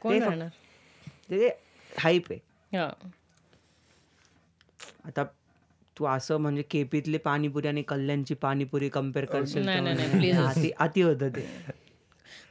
कोण 0.00 0.12
राहणार? 0.22 0.48
ते 1.30 1.48
हाईप 1.98 2.24
आहे. 2.30 2.40
आता 5.06 5.24
तू 5.98 6.04
असं 6.04 6.36
म्हणजे 6.36 6.62
केपीतली 6.62 7.18
पाणीपुरी 7.18 7.68
आणि 7.68 7.82
कल्याणची 7.82 8.34
पाणीपुरी 8.34 8.88
कंपेअर 8.88 9.24
करशील 9.26 9.62
अति 10.78 11.00
होतं 11.02 11.28
ते. 11.28 11.46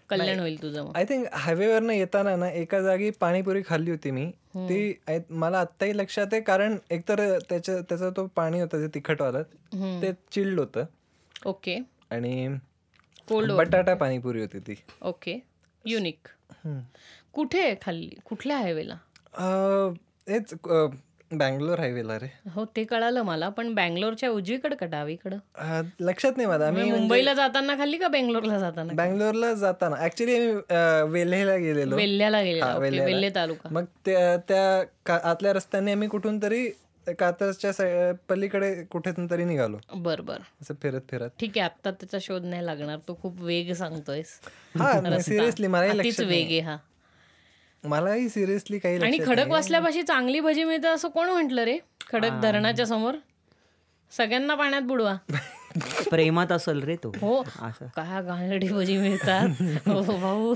कल्याण 0.10 0.40
होईल 0.40 0.61
तुझं 0.61 0.91
आय 0.95 1.06
थिंक 1.06 1.26
हायवेवरनं 1.34 1.94
येताना 1.94 2.36
ना 2.36 2.49
एका 2.52 2.81
जागी 2.81 3.10
पाणीपुरी 3.19 3.61
खाल्ली 3.68 3.91
होती 3.91 4.11
मी. 4.11 4.26
ती 4.56 4.94
मला 5.30 5.60
आत्ताही 5.60 5.98
लक्षात 5.98 6.27
आहे 6.31 6.41
कारण 6.41 6.77
एकतर 6.90 7.38
त्याच्या 7.49 7.80
त्याचा 7.80 8.10
तो 8.10 8.26
पाणी 8.36 8.60
होतं 8.61 8.80
जे 8.80 8.88
तिखटवालं 8.94 9.44
ते 10.02 10.11
चिल्ड 10.31 10.60
होतं. 10.60 10.86
ओके. 11.45 11.77
आणि 12.11 12.48
कोल्ड 13.30 13.52
बटाटा 13.52 13.94
पाणीपुरी 13.95 14.41
होती 14.41 14.60
ती. 14.60 14.76
ओके. 15.02 15.38
युनिक. 15.86 16.27
कुठे 17.34 17.73
खाल्ली? 17.81 18.10
कुठल्या 18.26 18.57
हायवेला 18.57 18.95
हेच 20.30 20.53
बँगलोर 21.31 21.80
हायवेला 21.80 22.15
रे. 22.19 22.27
हो 22.49 22.65
ते 22.76 22.84
कळालं 22.84 23.22
मला 23.22 23.49
पण 23.49 23.73
बँगलोरच्या 23.76 24.30
उजवीकडं 24.30 24.76
का 24.76 24.85
डावीकडं? 24.85 25.38
लक्षात 25.99 26.38
नाही 26.38 26.47
माझा. 26.47 26.68
आम्ही 26.68 26.84
म्हणजे 26.84 26.99
मुंबईला 26.99 27.34
जाताना 27.34 27.76
खाल्ली 27.76 27.97
का 27.97 28.07
बेंगलोरला 28.07 28.60
जाताना 28.60 28.93
बँगलोरला 28.93 29.53
जाताना. 29.53 29.95
ऍक्च्युली 30.06 30.35
आम्ही 30.35 31.11
वेल्हेला 31.11 31.56
गेलेलो. 31.56 31.95
वेल्ह्याला 31.95 32.41
गेलेला. 32.41 32.77
वेल्हे 32.77 33.30
तालुका. 33.35 33.69
मग 33.72 33.85
त्या 34.06 34.38
त्या 34.38 35.15
आतल्या 35.30 35.53
रस्त्याने 35.53 35.91
आम्ही 35.91 36.07
कुठून 36.07 36.41
तरी 36.41 36.69
कात्रजच्या 37.19 37.73
साई- 37.73 38.14
पलीकडे 38.30 38.84
कुठेतून 38.84 39.30
तरी 39.30 39.43
निघालो. 39.43 39.77
बर 39.95 40.22
बर. 40.22 40.38
असं 40.61 40.73
फिरत 40.81 41.01
फिरत. 41.11 41.30
ठीक 41.39 41.57
आहे 41.57 41.65
आता 41.65 41.91
त्याचा 41.91 42.18
शोध 42.22 42.43
नाही 42.43 42.65
लागणार. 42.65 42.97
तू 43.07 43.15
खूप 43.22 43.41
वेग 43.41 43.73
सांगतोयस. 43.73 44.39
हा 44.80 45.19
सिरियसली 45.19 45.68
लक्षात 45.68 46.26
वेग 46.26 46.45
आहे 46.45 46.60
हा. 46.60 46.77
मलाही 47.84 48.30
सिरियसली 48.30 48.80
काही 48.80 48.97
आणि 49.03 49.18
खडक 49.26 49.47
वाचल्यापाशी 49.47 50.01
चांगली 50.01 50.39
भजी 50.39 50.64
मिळते 50.64 50.88
असं 50.88 51.07
कोण 51.07 51.30
म्हंटल 51.30 51.60
रे? 51.60 51.77
खडक 52.11 52.31
धरणाच्या 52.41 52.85
समोर 52.85 53.15
सगळ्यांना 54.11 54.56
पाण्यात 54.56 54.81
बुडवा. 54.81 55.15
प्रेमात 56.10 56.51
असेल 56.51 56.84
रे 56.84 56.95
तो. 56.95 57.11
हो. 57.22 57.41
असं. 57.41 57.85
काय 57.85 58.23
घाणेरडी 58.23 58.68
भजी 58.68 58.97
मिळतात? 58.97 59.49
हो 59.88 60.01
भाऊ. 60.18 60.56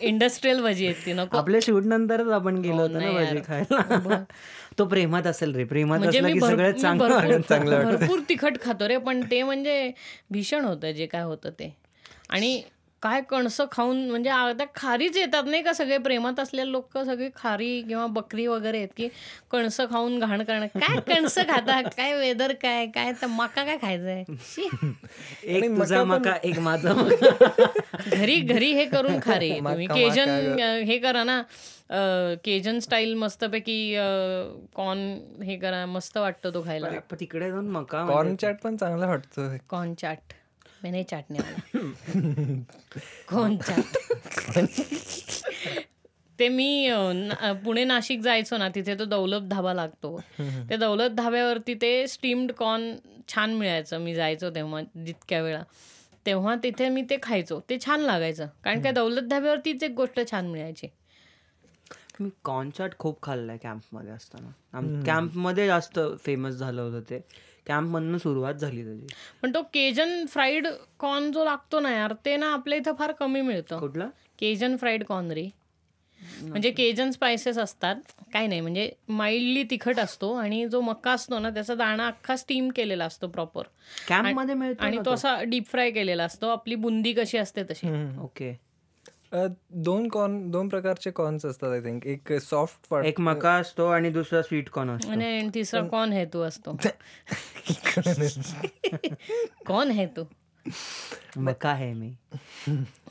इंडस्ट्रीयल 0.00 0.62
भजी 0.62 0.86
आहेत 0.86 1.06
ती 1.06 1.12
नको. 1.12 1.38
आपल्या 1.38 1.60
शूट 1.62 1.84
नंतरच 1.84 2.28
आपण 2.28 2.56
गेलो 2.56 2.76
होतो 2.76 2.98
ना 2.98 3.10
भजी 3.10 3.38
खायला. 3.46 4.24
तो 4.78 4.84
प्रेमात 4.84 5.26
असेल 5.26 5.54
रे. 5.54 5.64
प्रेमात 5.64 5.98
म्हणजे 5.98 6.18
असला 6.18 6.28
मी 6.28 6.34
की 6.34 6.40
भर- 6.40 6.50
सगळं 6.50 6.72
मी 6.72 6.80
चांगलं 6.80 7.08
भरपूर 7.08 7.96
भरपूर 7.96 8.20
तिखट 8.28 8.60
खातो 8.60 8.88
रे 8.88 8.96
पण 8.96 9.22
ते 9.30 9.42
म्हणजे 9.42 9.92
भीषण 10.30 10.64
होतं 10.64 10.90
जे 10.90 11.06
काय 11.06 11.22
होतं 11.22 11.50
ते. 11.50 11.76
आणि 12.30 12.62
काय 13.02 13.20
कणसं 13.20 13.64
खाऊन 13.72 13.98
म्हणजे 14.10 14.30
आता 14.30 14.64
खारीच 14.74 15.16
येतात 15.16 15.44
नाही 15.46 15.62
का 15.62 15.72
सगळे? 15.72 15.98
प्रेमात 15.98 16.40
असलेले 16.40 16.70
लोक 16.72 16.98
सगळे 16.98 17.28
खारी 17.36 17.80
किंवा 17.82 18.06
बकरी 18.06 18.46
वगैरे 18.46 18.78
आहेत 18.78 18.88
की 18.96 19.08
कणसं 19.50 19.86
खाऊन 19.90 20.18
घाण 20.18 20.42
करणं 20.42 20.66
काय 20.74 21.00
कणसं 21.08 21.42
खाता? 21.48 21.80
काय 21.96 22.14
वेदर 22.14 22.52
काय? 22.62 22.86
काय 22.86 23.12
तर 23.22 23.26
मका 23.26 23.64
काय 23.64 23.76
खायचंय. 23.82 24.22
एक 25.44 25.64
तुझा 25.78 26.02
मका 26.04 26.34
एक 26.44 26.58
माझा 26.58 26.92
घरी 28.08 28.40
घरी 28.40 28.72
हे 28.72 28.84
करून 28.84 29.18
खा 29.22 29.38
रे 29.38 29.50
तुम्ही 29.64 29.86
केजन 29.86 30.58
हे 30.86 30.98
करा 30.98 31.22
ना 31.24 31.40
केजन 32.44 32.78
स्टाईल 32.78 33.14
मस्तपैकी 33.14 33.78
कॉर्न 34.74 35.42
हे 35.44 35.56
करा 35.58 35.84
मस्त 35.86 36.18
वाटतो 36.18 36.50
तो 36.54 36.62
खायला. 36.64 36.88
पण 37.10 37.16
तिकडे 37.20 37.50
जाऊन 37.50 37.68
मका 37.70 38.04
कॉर्न 38.08 38.34
चाट 38.36 38.60
पण 38.62 38.76
चांगला 38.76 39.06
वाटतो. 39.06 39.48
कॉर्न 39.70 39.94
चाट. 39.94 40.32
मैं 40.84 40.90
नहीं 40.92 41.04
चाटने 41.04 41.38
वाला। 41.38 41.58
कॉर्न 43.28 43.56
चाट? 43.58 43.96
ते 46.38 46.48
मी 46.48 46.88
पुणे 47.64 47.84
नाशिक 47.84 48.20
जायचो 48.22 48.56
ना 48.56 48.68
तिथे 48.74 48.94
तो 48.98 49.04
दौलत 49.04 49.48
धाबा 49.48 49.72
लागतो. 49.74 50.16
त्या 50.38 50.76
दौलत 50.78 51.10
धाब्यावरती 51.16 51.74
ते 51.82 52.06
स्टीम्ड 52.08 52.52
कॉर्न 52.58 52.94
छान 53.28 53.54
मिळायचं. 53.54 53.98
मी 54.00 54.14
जायचो 54.14 54.50
तेव्हा 54.54 54.80
जितक्या 55.06 55.42
वेळा. 55.42 55.62
तेव्हा 56.26 56.54
तिथे 56.62 56.88
मी 56.88 57.02
ते 57.10 57.16
खायचो. 57.22 57.60
ते 57.70 57.78
छान 57.84 58.00
लागायचं. 58.00 58.46
कारण 58.64 58.80
काय 58.82 58.92
दौलत 58.92 59.28
धाब्यावरतीच 59.30 59.82
एक 59.84 59.94
गोष्ट 59.96 60.20
छान 60.30 60.46
मिळायची. 60.46 60.88
मी 62.20 62.30
कॉर्नचाट 62.44 62.96
खूप 62.98 63.22
खाल्लाय 63.22 63.56
कॅम्पमध्ये 63.56 64.12
असताना. 64.12 65.02
कॅम्पमध्ये 65.06 65.66
जास्त 65.66 65.98
फेमस 66.24 66.54
झालं 66.54 66.82
होतं 66.82 67.00
ते. 67.10 67.20
कॅम्पमधनं 67.66 68.18
सुरुवात 68.18 68.54
झाली 68.54 68.84
त्याची. 68.84 69.06
पण 69.42 69.54
तो 69.54 69.62
केजन 69.62 70.26
फ्राईड 70.26 70.66
कॉर्न 70.98 71.32
जो 71.32 71.44
लागतो 71.44 71.80
ना 71.80 71.90
यार 71.90 72.12
ते 72.24 72.36
ना 72.36 72.52
आपल्या 72.52 72.78
इथं 72.78 72.92
फार 72.98 73.12
कमी 73.12 73.40
मिळतं. 73.40 73.78
कुठला? 73.78 74.08
केजन 74.38 74.76
फ्राईड 74.76 75.04
कॉर्न 75.04 75.30
रे. 75.30 75.48
म्हणजे 76.42 76.70
केजन 76.70 77.10
स्पायसेस 77.10 77.58
असतात. 77.58 77.96
काय 78.32 78.46
नाही 78.46 78.60
म्हणजे 78.60 78.90
माइल्डली 79.08 79.62
तिखट 79.62 80.00
असतो 80.00 80.32
आणि 80.34 80.68
जो 80.68 80.80
मक्का 80.80 81.12
असतो 81.12 81.38
ना 81.38 81.50
त्याचा 81.50 81.74
दाणा 81.74 82.06
अख्खा 82.06 82.36
स्टीम 82.36 82.68
केलेला 82.68 83.04
असतो 83.04 83.28
प्रॉपर 83.28 83.62
कॅम्पमध्ये 84.08 84.54
मिळतो 84.54 84.84
आणि 84.84 84.98
तो 85.06 85.10
असा 85.10 85.42
डीप 85.42 85.66
फ्राय 85.66 85.90
केलेला 85.90 86.24
असतो. 86.24 86.48
आपली 86.48 86.74
बुंदी 86.74 87.12
कशी 87.12 87.38
असते 87.38 87.62
तशी. 87.62 88.16
ओके 88.20 88.52
दोन 89.32 90.08
कॉर्न 90.08 90.50
दोन 90.50 90.68
प्रकारचे 90.68 91.10
कॉर्न्स 91.10 91.44
असतात 91.46 91.72
आय 91.72 91.80
थिंक 91.80 92.06
एक 92.06 92.32
सॉफ्ट 92.42 92.94
एक 93.04 93.20
मका 93.20 93.52
असतो 93.54 93.86
आणि 93.86 94.10
दुसरा 94.10 94.42
स्वीट 94.42 94.70
कॉर्न 94.70 94.90
असतो. 94.90 95.10
आणि 95.10 95.48
तिसरा 95.54 95.86
कॉन 95.88 96.12
है 96.12 96.24
तू 96.24 96.40
असतो. 96.42 96.76
कॉन 99.66 99.90
है 99.90 100.06
तू 100.16 100.24
मका 101.36 101.68
आहे 101.68 101.92
मी. 101.92 102.12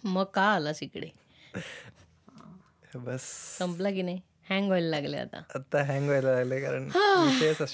मग 0.04 0.24
का 0.34 0.42
आलास 0.42 0.84
इकडे. 0.84 1.10
बस. 2.96 3.22
संपला 3.58 3.92
की 3.92 4.02
नाही? 4.02 4.22
हँग 4.50 4.68
व्हायला 4.68 4.90
लागले 4.90 5.18
आता. 5.18 5.42
आता 5.56 5.84
हँग 5.84 6.06
व्हायला 6.06 6.32
लागले 6.32 6.60
कारण 6.62 6.90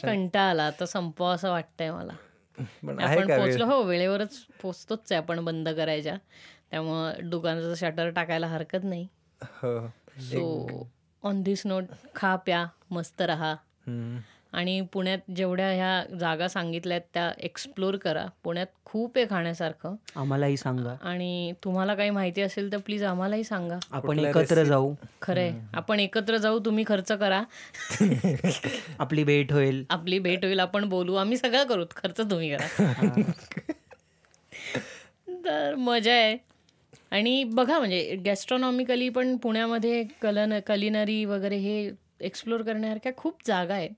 कंटाळा 0.04 0.50
आला. 0.50 0.64
आता 0.64 0.86
संपवा 0.86 1.34
असं 1.34 1.50
वाटतंय 1.50 1.92
मला. 1.92 2.14
आपण 2.58 3.28
पोचलो 3.28 3.66
हो 3.66 3.82
वेळेवरच 3.84 4.38
पोचतोच 4.62 5.12
आहे 5.12 5.22
आपण 5.22 5.44
बंद 5.46 5.70
करायच्या. 5.70 6.16
त्यामुळं 6.72 7.30
दुकानाचं 7.30 7.76
शटर 7.76 8.10
टाकायला 8.10 8.48
हरकत 8.48 8.84
नाही. 8.84 9.08
सो 10.20 10.88
ऑन 11.24 11.42
दिस 11.42 11.66
नोट 11.66 11.84
खा 12.16 12.36
प्या 12.36 12.66
मस्त 12.92 13.22
राहा. 13.22 13.56
आणि 14.54 14.82
पुण्यात 14.82 15.18
जेवढ्या 15.36 15.72
ह्या 15.72 16.18
जागा 16.18 16.48
सांगितल्यात 16.48 17.02
त्या 17.14 17.32
एक्सप्लोर 17.40 17.96
करा. 17.96 18.26
पुण्यात 18.44 18.68
खूप 18.86 19.18
आहे 19.18 19.26
खाण्यासारखं. 19.30 19.96
आम्हालाही 20.16 20.58
सांगा. 20.58 20.96
आणि 21.02 21.54
तुम्हाला 21.64 21.96
काही 21.96 22.10
माहिती 22.10 22.42
असेल 22.42 22.72
तर 22.72 22.78
प्लीज 22.78 23.04
आम्हालाही 23.04 23.44
सांगा. 23.44 23.78
आपण 23.92 24.20
एकत्र 24.20 24.64
जाऊ. 24.64 24.94
खरंय. 25.22 25.54
आपण 25.74 26.00
एकत्र 26.00 26.38
जाऊ 26.38 26.60
तुम्ही 26.60 26.84
खर्च 26.88 27.12
करा. 27.12 27.44
आपली 29.00 29.24
भेट 29.24 29.54
होईल. 29.54 29.86
आपली 29.90 30.20
भेट 30.20 30.46
होईल 30.46 30.60
आपण 30.60 30.90
बोलू. 30.90 31.16
आम्ही 31.16 31.38
सगळं 31.38 31.64
करू. 31.64 31.86
खर्च 31.96 32.18
तुम्ही 32.20 32.56
करा. 32.56 32.68
तर 35.28 35.76
मजा 35.76 36.14
आहे. 36.14 36.55
आणि 37.16 37.44
बघा 37.44 37.78
म्हणजे 37.80 38.16
गॅस्ट्रॉनॉमिकली 38.26 39.08
पण 39.10 39.36
पुण्यामध्ये 39.38 40.04
कलन 40.22 40.60
कलिनरी 40.68 41.24
वगैरे 41.26 41.58
हे 41.58 41.90
एक्सप्लोर 42.22 42.62
करण्यासारख्या 42.62 43.12
खूप 43.18 43.46
जागा 43.48 43.74
आहेत. 43.74 43.92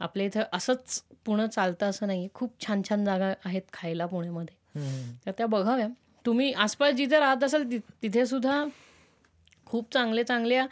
आपल्या 0.00 0.26
इथं 0.26 0.42
असंच 0.52 1.02
पुणं 1.26 1.46
चालतं 1.46 1.90
असं 1.90 2.06
नाही 2.06 2.28
खूप 2.34 2.52
छान 2.66 2.82
छान 2.88 3.04
जागा 3.04 3.32
आहेत 3.44 3.62
खायला 3.72 4.06
पुण्यामध्ये. 4.06 4.56
तर 5.26 5.30
त्या 5.38 5.46
बघाव्या. 5.46 5.88
तुम्ही 6.24 6.52
आसपास 6.52 6.94
जिथे 6.94 7.18
राहत 7.18 7.44
असाल 7.44 7.64
तिथे 8.02 8.26
सुद्धा 8.26 8.64
खूप 9.66 9.92
चांगले 9.92 10.24
चांगल्या 10.24 10.66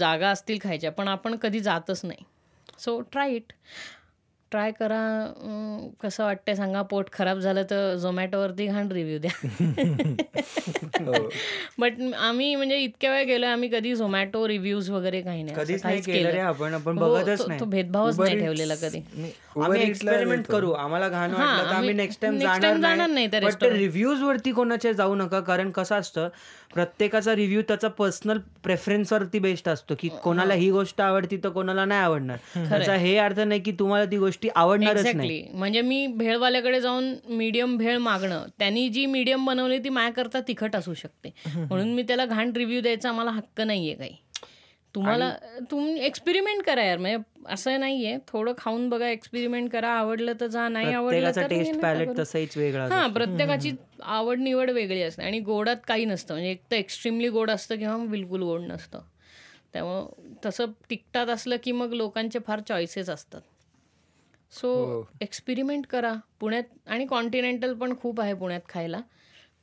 जागा 0.00 0.28
असतील 0.30 0.58
खायच्या. 0.62 0.90
पण 0.90 1.08
आपण 1.08 1.36
कधी 1.36 1.60
जातच 1.60 2.04
नाही. 2.04 2.24
सो 2.78 3.00
ट्राय 3.12 3.34
इट 3.34 3.52
ट्राय 4.50 4.70
करा 4.72 5.00
कसं 6.02 6.24
वाटतंय 6.24 6.54
सांगा 6.54 6.82
पोट 6.82 7.06
खराब 7.12 7.38
झालं 7.38 7.62
तर 7.62 7.94
झोमॅटोवरती 7.96 8.66
घाण 8.66 8.88
रिव्ह्यू 8.92 9.18
द्या. 9.18 9.30
हो. 11.00 11.28
बट 11.78 11.92
आम्ही 12.18 12.54
म्हणजे 12.54 12.78
इतक्या 12.78 13.10
वेळ 13.10 13.24
गेलो 13.24 13.46
आम्ही 13.46 13.68
कधी 13.68 13.94
झोमॅटो 13.94 14.48
रिव्ह्यूज 14.48 14.90
वगैरे 14.90 15.20
काही 15.20 15.42
नाही. 15.42 15.56
हो, 16.86 17.64
भेदभावच 17.64 18.20
नाही 18.20 18.40
ठेवलेला 18.40 18.74
कधी. 18.74 18.98
आम्ही 19.62 19.82
एक्सपेरिमेंट. 19.82 20.46
करू. 20.46 20.72
आम्हाला 20.72 21.08
घाण 21.08 21.30
हां, 21.30 21.46
वाटलं 21.46 21.70
तर 21.70 21.76
आम्ही 21.76 21.92
नेक्स्ट 21.92 22.20
टाइम 22.22 22.38
जाणार 22.38 23.08
नाही. 23.08 23.28
restaurant. 23.28 23.76
रिव्ह्यूज 23.76 24.22
वरती 24.22 24.52
कोणाचे 24.52 24.94
जाऊ 24.94 25.14
नका 25.14 25.40
कारण 25.40 25.70
कसं 25.70 25.94
असतं 25.94 26.28
प्रत्येकाचा 26.74 27.34
रिव्ह्यू 27.36 27.62
त्याचा 27.62 27.88
पर्सनल 27.88 28.38
प्रेफरन्स 28.62 29.12
वरती 29.12 29.38
बेस्ट 29.38 29.68
असतो 29.68 29.94
की 29.98 30.08
कोणाला 30.24 30.54
ही 30.54 30.70
गोष्ट 30.70 31.00
आवडती 31.00 31.36
तर 31.36 31.48
कोणाला 31.48 31.84
नाही 31.84 32.00
आवडणार. 32.00 32.36
त्याचा 32.68 32.94
हे 32.94 33.16
अर्थ 33.18 33.40
नाही 33.40 33.60
की 33.60 33.72
तुम्हाला 33.72 34.04
ती 34.04 34.18
गोष्टी 34.18 34.48
आवडणारच 34.54 35.06
नाही. 35.06 35.42
म्हणजे 35.52 35.80
मी 35.80 36.06
भेळवाल्याकडे 36.06 36.80
जाऊन 36.80 37.12
मीडियम 37.28 37.76
भेळ 37.76 37.98
मागणं 37.98 38.46
त्यांनी 38.58 38.88
जी 38.88 39.06
मीडियम 39.06 39.46
बनवली 39.46 39.78
ती 39.78 39.88
माझ्याकरता 39.88 40.40
तिखट 40.48 40.76
असू 40.76 40.94
शकते. 40.94 41.32
म्हणून 41.56 41.92
मी 41.94 42.02
त्याला 42.02 42.24
घाण 42.24 42.52
रिव्ह्यू 42.56 42.80
द्यायचा 42.80 43.12
मला 43.12 43.30
हक्क 43.30 43.60
नाहीये 43.60 43.94
काही. 43.94 44.16
तुम्हाला 44.94 45.32
तुम्ही 45.70 46.00
एक्सपेरिमेंट 46.04 46.62
करा 46.62 46.84
यार. 46.84 46.98
म्हणजे 46.98 47.22
असं 47.46 47.80
नाहीये. 47.80 48.18
थोडं 48.28 48.52
खाऊन 48.58 48.88
बघा 48.88 49.08
एक्सपेरिमेंट 49.08 49.70
करा. 49.70 49.88
आवडलं 49.88 50.32
तर 50.40 50.46
जा 50.46 50.68
नाही 50.68 50.92
आवडलं 50.92 51.48
टेस्ट 51.48 51.80
पॅलेट. 51.80 52.18
तसाच 52.18 52.56
वेगळा 52.56 52.88
हा 52.88 53.06
प्रत्येकाची 53.06 53.72
आवड 54.02 54.38
निवड 54.38 54.70
वेगळी 54.70 55.02
असते. 55.02 55.22
आणि 55.22 55.40
गोडात 55.40 55.76
काही 55.88 56.04
नसतं. 56.04 56.34
म्हणजे 56.34 56.50
एक 56.50 56.62
तर 56.70 56.76
एक्स्ट्रीमली 56.76 57.28
गोड 57.28 57.50
असतं 57.50 57.76
किंवा 57.76 57.96
बिलकुल 57.96 58.42
गोड 58.42 58.60
नसतं. 58.60 59.00
त्यामुळं 59.72 60.06
तसं 60.46 60.66
तिकटात 60.90 61.26
असलं 61.26 61.56
की 61.62 61.72
मग 61.72 61.92
लोकांचे 61.92 62.38
फार 62.46 62.60
चॉईसेस 62.60 63.10
असतात. 63.10 63.40
सो 64.52 65.04
एक्सपेरिमेंट 65.20 65.86
करा. 65.86 66.14
पुण्यात 66.40 66.62
आणि 66.86 67.06
कॉन्टिनेंटल 67.06 67.74
पण 67.74 67.96
खूप 68.00 68.20
आहे 68.20 68.34
पुण्यात 68.34 68.60
खायला. 68.68 69.00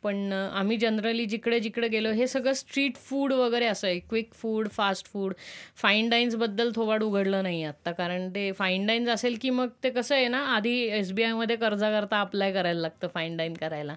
पण 0.04 0.32
आम्ही 0.34 0.78
जनरली 0.78 1.26
जिकडे 1.26 1.60
जिकडे 1.60 1.88
गेलो 1.88 2.12
हे 2.12 2.28
सगळं 2.28 2.54
स्ट्रीट 2.54 2.96
फूड 2.96 3.34
वगैरे 3.34 3.66
असं 3.66 3.88
आहे. 3.88 4.00
Quick 4.00 4.34
food 4.34 4.70
fast 4.70 5.08
food. 5.08 5.34
Fine 5.76 6.10
डाईन्सबद्दल 6.10 6.72
थोबाड 6.76 7.04
उघडलं 7.04 7.44
नाही 7.44 7.64
आत्ता 7.64 7.92
कारण 7.92 8.30
ते 8.30 8.52
फाईन 8.52 8.86
डाईन्स 8.88 9.10
असेल 9.10 9.38
की 9.42 9.50
मग 9.50 9.70
ते 9.84 9.90
कसं 9.90 10.16
आहे 10.16 10.28
ना 10.28 10.46
आधी 10.46 10.78
एस 10.82 11.12
बी 11.12 11.24
आयमध्ये 11.24 11.56
कर्जा 11.56 11.90
करता 11.92 12.22
अप्लाय 12.22 12.54
करायला 12.54 12.82
लागतं 12.82 13.08
फाईन 13.08 13.38
डाईन 13.38 13.54
करायला. 13.54 13.96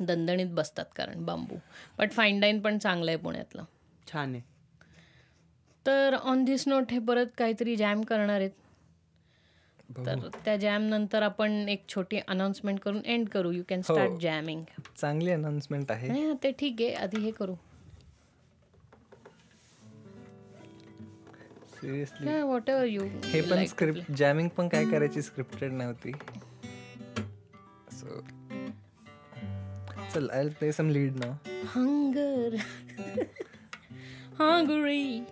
दणदणीत 0.00 0.46
बसतात 0.46 0.84
कारण 0.96 1.24
बांबू. 1.24 1.56
बट 1.98 2.12
फाईन 2.12 2.40
डाईन 2.40 2.60
पण 2.60 2.78
चांगलं 2.78 3.10
आहे 3.10 3.18
पुण्यातलं. 3.18 3.64
छान 4.12 4.32
आहे. 4.32 4.42
तर 5.86 6.16
ऑन 6.22 6.44
धिस 6.44 6.68
नोट 6.68 6.90
हे 6.90 6.98
परत 6.98 7.26
काहीतरी 7.38 7.76
जॅम 7.76 8.02
करणार 8.02 8.40
आहेत. 8.40 8.50
तर 9.88 10.28
त्या 10.44 10.56
जॅम 10.56 10.82
नंतर 10.88 11.22
आपण 11.22 11.52
एक 11.68 11.82
छोटी 11.88 12.18
अनाउन्समेंट 12.28 12.78
करून 12.80 13.00
एंड 13.04 13.28
करू. 13.28 13.50
यू 13.52 13.62
कॅन 13.68 13.80
स्टार्ट 13.82 14.20
जॅमिंग 14.20 14.62
चांगली 14.96 15.30
अनाउन्समेंट 15.30 15.90
आहे. 15.92 16.32
ते 16.42 16.50
ठीक 16.58 16.80
आहे. 16.80 16.92
आधी 16.94 17.20
हे 17.20 17.30
करू. 17.30 17.54
सिरियसली 21.74 22.40
वॉट 22.42 22.68
एव्हर 22.70 22.86
यू 22.86 23.06
हे 23.24 23.40
पण 23.50 23.64
स्क्रिप्ट 23.66 24.12
जॅमिंग 24.18 24.48
पण 24.48 24.68
काय 24.68 24.84
करायची 24.90 25.22
स्क्रिप्टेड 25.22 25.72
नव्हती. 25.72 26.12
सो 27.92 28.20
चल 30.14 30.28
I 30.30 30.48
play 30.48 30.72
some 30.72 30.90
lead 30.90 31.16
now 31.16 31.32
hunger 31.74 32.56
hungry. 34.38 35.22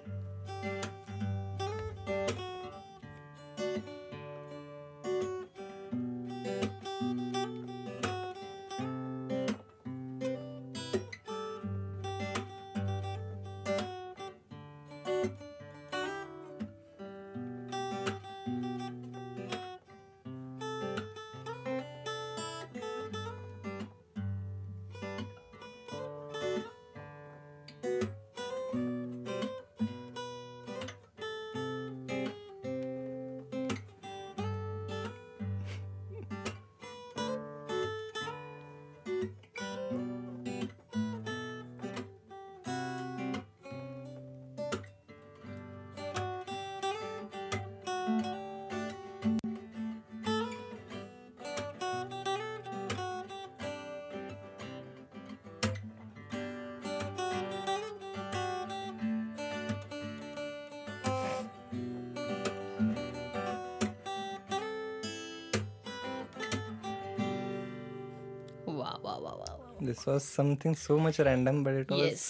This 70.01 70.09
was 70.09 70.21
something 70.23 70.75
so 70.75 70.97
much 70.99 71.21
random 71.21 71.63
but 71.65 71.79
it 71.81 71.93
was 71.93 72.23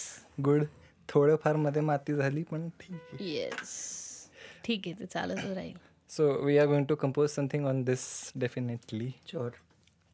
good 0.44 0.64
थोडंफारमध्ये 1.08 1.82
माती 1.82 2.14
झाली 2.14 2.42
पण 2.50 2.68
ठीक 2.80 2.92
आहे. 2.92 3.30
येस 3.30 4.28
ठीक 4.64 4.86
आहे 4.86 4.98
ते 4.98 5.06
चालतच 5.06 5.56
राहील. 5.56 5.76
So 6.10 6.32
we 6.44 6.56
are 6.58 6.66
going 6.66 6.84
to 6.86 6.94
compose 6.94 7.30
something 7.30 7.66
on 7.66 7.82
this 7.84 8.06
definitely 8.36 9.10
चोर 9.28 9.50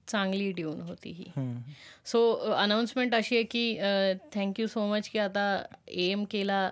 चांगली 0.08 0.50
ट्यून 0.52 0.80
होती 0.80 1.10
ही. 1.10 1.24
सो 2.06 2.32
अनाऊन्समेंट 2.54 3.14
अशी 3.14 3.36
आहे 3.36 3.44
की 3.44 3.78
थँक्यू 4.34 4.66
सो 4.66 4.86
मच 4.86 5.08
की 5.08 5.18
आता 5.18 5.46
एम 5.88 6.24
केला 6.30 6.68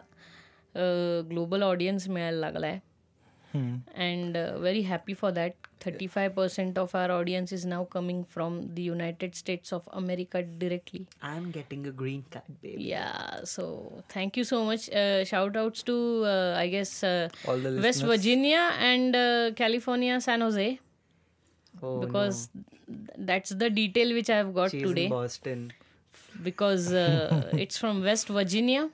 ग्लोबल 1.31 1.63
ऑडियन्स 1.63 2.09
मिळायला 2.09 2.39
लागला 2.41 2.67
आहे 2.67 2.79
and 3.55 4.37
uh, 4.37 4.59
very 4.59 4.83
happy 4.83 5.15
for 5.15 5.31
that. 5.33 5.55
35% 5.85 6.79
of 6.79 6.95
our 6.95 7.11
audience 7.11 7.53
is 7.53 7.65
now 7.67 7.85
coming 7.85 8.25
from 8.25 8.75
the 8.75 8.81
united 8.83 9.35
states 9.35 9.73
of 9.73 9.89
america 9.93 10.43
directly. 10.43 11.07
I'm 11.23 11.51
getting 11.51 11.87
a 11.87 11.91
green 11.91 12.25
card 12.31 12.45
baby. 12.63 12.83
Yeah 12.85 13.45
so 13.45 14.03
thank 14.09 14.37
you 14.37 14.45
so 14.45 14.65
much. 14.65 14.89
Uh, 14.91 15.25
shout 15.25 15.57
outs 15.57 15.83
to 15.83 16.25
uh, 16.25 16.55
i 16.57 16.69
guess 16.69 17.05
uh, 17.05 17.29
west 17.47 18.03
virginia 18.03 18.71
and 18.79 19.15
uh, 19.15 19.51
california 19.55 20.21
san 20.21 20.41
jose. 20.41 20.81
Oh, 21.83 21.99
because 22.01 22.49
no. 22.55 22.63
that's 23.19 23.51
the 23.51 23.69
detail 23.69 24.15
which 24.15 24.31
i 24.31 24.37
have 24.37 24.55
got 24.55 24.71
She's 24.71 24.83
today. 24.83 25.09
Boston. 25.09 25.73
Because 26.43 26.93
uh, 26.93 27.51
it's 27.53 27.77
from 27.77 28.03
west 28.03 28.29
virginia 28.29 28.89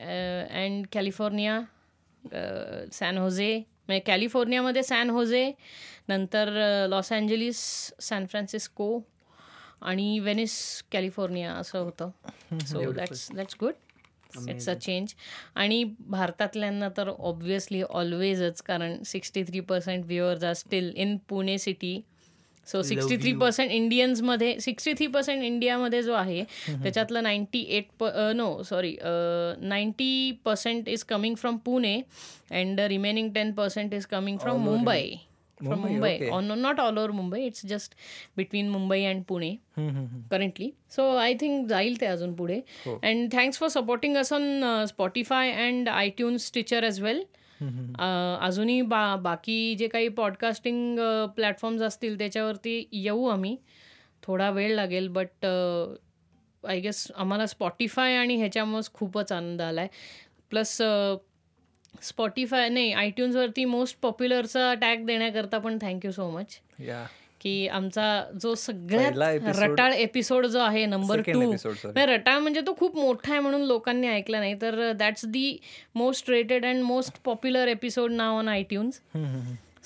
and 0.00 0.90
california. 0.90 1.68
San 2.92 3.18
Jose. 3.18 3.62
म्हणजे 3.88 4.00
कॅलिफोर्नियामध्ये 4.06 4.82
San 4.82 5.10
Jose 5.10 5.50
नंतर 6.08 6.48
Los 6.90 7.12
Angeles 7.12 7.58
San 8.00 8.26
Francisco 8.26 8.98
आणि 9.80 10.18
Venice 10.18 10.82
California 10.92 11.52
असं 11.52 11.78
होतं. 11.78 12.10
So 12.66 12.90
that's 12.92 13.28
that's 13.32 13.56
good 13.60 13.74
it's 14.48 14.68
a 14.68 14.74
change 14.74 15.14
आणि 15.54 15.82
भारतातल्यांना 16.00 16.88
तर 16.96 17.08
obviously 17.08 17.82
ऑलवेजच 17.82 18.62
कारण 18.62 19.02
sixty 19.02 19.42
three 19.44 19.60
percent 19.60 20.04
viewers 20.04 20.44
are 20.44 20.52
still 20.52 20.92
in 20.96 21.16
Pune 21.28 21.58
city 21.58 22.00
so 22.66 22.82
sixty 22.82 23.16
three 23.16 23.32
percent 23.32 23.70
इंडियन्समध्ये 23.70 24.58
sixty 24.60 24.92
three 24.94 25.06
percent 25.06 25.42
इंडियामध्ये 25.44 26.02
जो 26.02 26.14
आहे 26.14 26.42
त्याच्यातलं 26.68 27.22
नाईन्टी 27.22 27.60
एट 27.68 27.88
प 28.00 28.10
no 28.36 28.62
sorry 28.62 28.96
ninety 29.02 30.32
percent 30.44 30.88
is 30.88 31.04
coming 31.04 31.34
from 31.36 31.56
Pune 31.64 32.00
and 32.50 32.80
remaining 32.88 33.30
ten 33.34 33.52
percent 33.52 33.94
is 33.94 34.06
coming 34.06 34.38
from 34.38 34.60
Mumbai 34.64 35.16
from 35.60 35.80
Mumbai 35.80 36.28
on 36.28 36.52
not 36.58 36.80
all 36.80 36.98
over 36.98 37.10
Mumbai 37.10 37.40
it's 37.46 37.66
just 37.66 37.94
between 38.36 38.68
Mumbai 38.70 39.04
and 39.04 39.22
Pune 39.28 39.56
currently 39.78 40.72
so 40.96 41.08
I 41.16 41.34
think 41.40 41.66
जाईल 41.68 41.96
ते 42.00 42.06
अजून 42.06 42.34
पुढे. 42.36 42.60
And 42.86 43.32
thanks 43.32 43.58
for 43.58 43.68
supporting 43.68 44.16
us 44.16 44.32
on 44.32 44.84
Spotify 44.88 45.52
and 45.52 45.88
iTunes 45.88 46.52
Stitcher 46.54 46.84
as 46.84 47.00
well 47.02 47.24
अजूनही 47.60 48.80
बा 48.82 49.16
बाकी 49.16 49.74
जे 49.74 49.88
काही 49.88 50.08
podcasting 50.08 50.98
platforms 51.36 51.82
असतील 51.82 52.18
त्याच्यावरती 52.18 52.88
येऊ 52.92 53.26
आम्ही. 53.26 53.56
थोडा 54.22 54.50
वेळ 54.50 54.74
लागेल 54.74 55.08
बट 55.08 55.46
आय 56.64 56.80
गेस 56.80 57.06
आम्हाला 57.16 57.46
स्पॉटीफाय 57.46 58.16
आणि 58.16 58.36
ह्याच्यामुळेच 58.36 58.92
खूपच 58.92 59.32
आनंद 59.32 59.62
आला 59.62 59.80
आहे 59.80 59.88
प्लस 60.50 60.76
स्पॉटीफाय 62.02 62.68
नाही 62.68 62.92
आयट्यून्सवरती 62.92 63.64
मोस्ट 63.64 63.98
पॉप्युलरचा 64.02 64.72
टॅग 64.74 65.04
देण्याकरता 65.06 65.58
पण 65.58 65.78
थँक्यू 65.80 66.10
सो 66.10 66.30
मच 66.30 66.58
या 66.80 67.04
की 67.40 67.66
आमचा 67.68 68.06
जो 68.42 68.54
सगळ्यात 68.54 69.48
रटाळ 69.58 69.92
एपिसोड 69.92 70.46
जो 70.46 70.58
आहे 70.60 70.84
नंबर 70.86 71.20
टू. 71.26 71.52
रटाळ 71.96 72.38
म्हणजे 72.38 72.60
तो 72.66 72.74
खूप 72.78 72.96
मोठा 72.96 73.30
आहे 73.30 73.40
म्हणून 73.40 73.62
लोकांनी 73.66 74.08
ऐकला 74.08 74.40
नाही. 74.40 74.54
तर 74.62 74.92
that's 74.92 75.24
the 75.26 75.56
most 75.94 76.30
rated 76.30 76.66
and 76.66 76.82
most 76.82 77.22
popular 77.24 77.68
episode 77.68 78.12
now 78.12 78.36
on 78.38 78.48
iTunes 78.48 79.00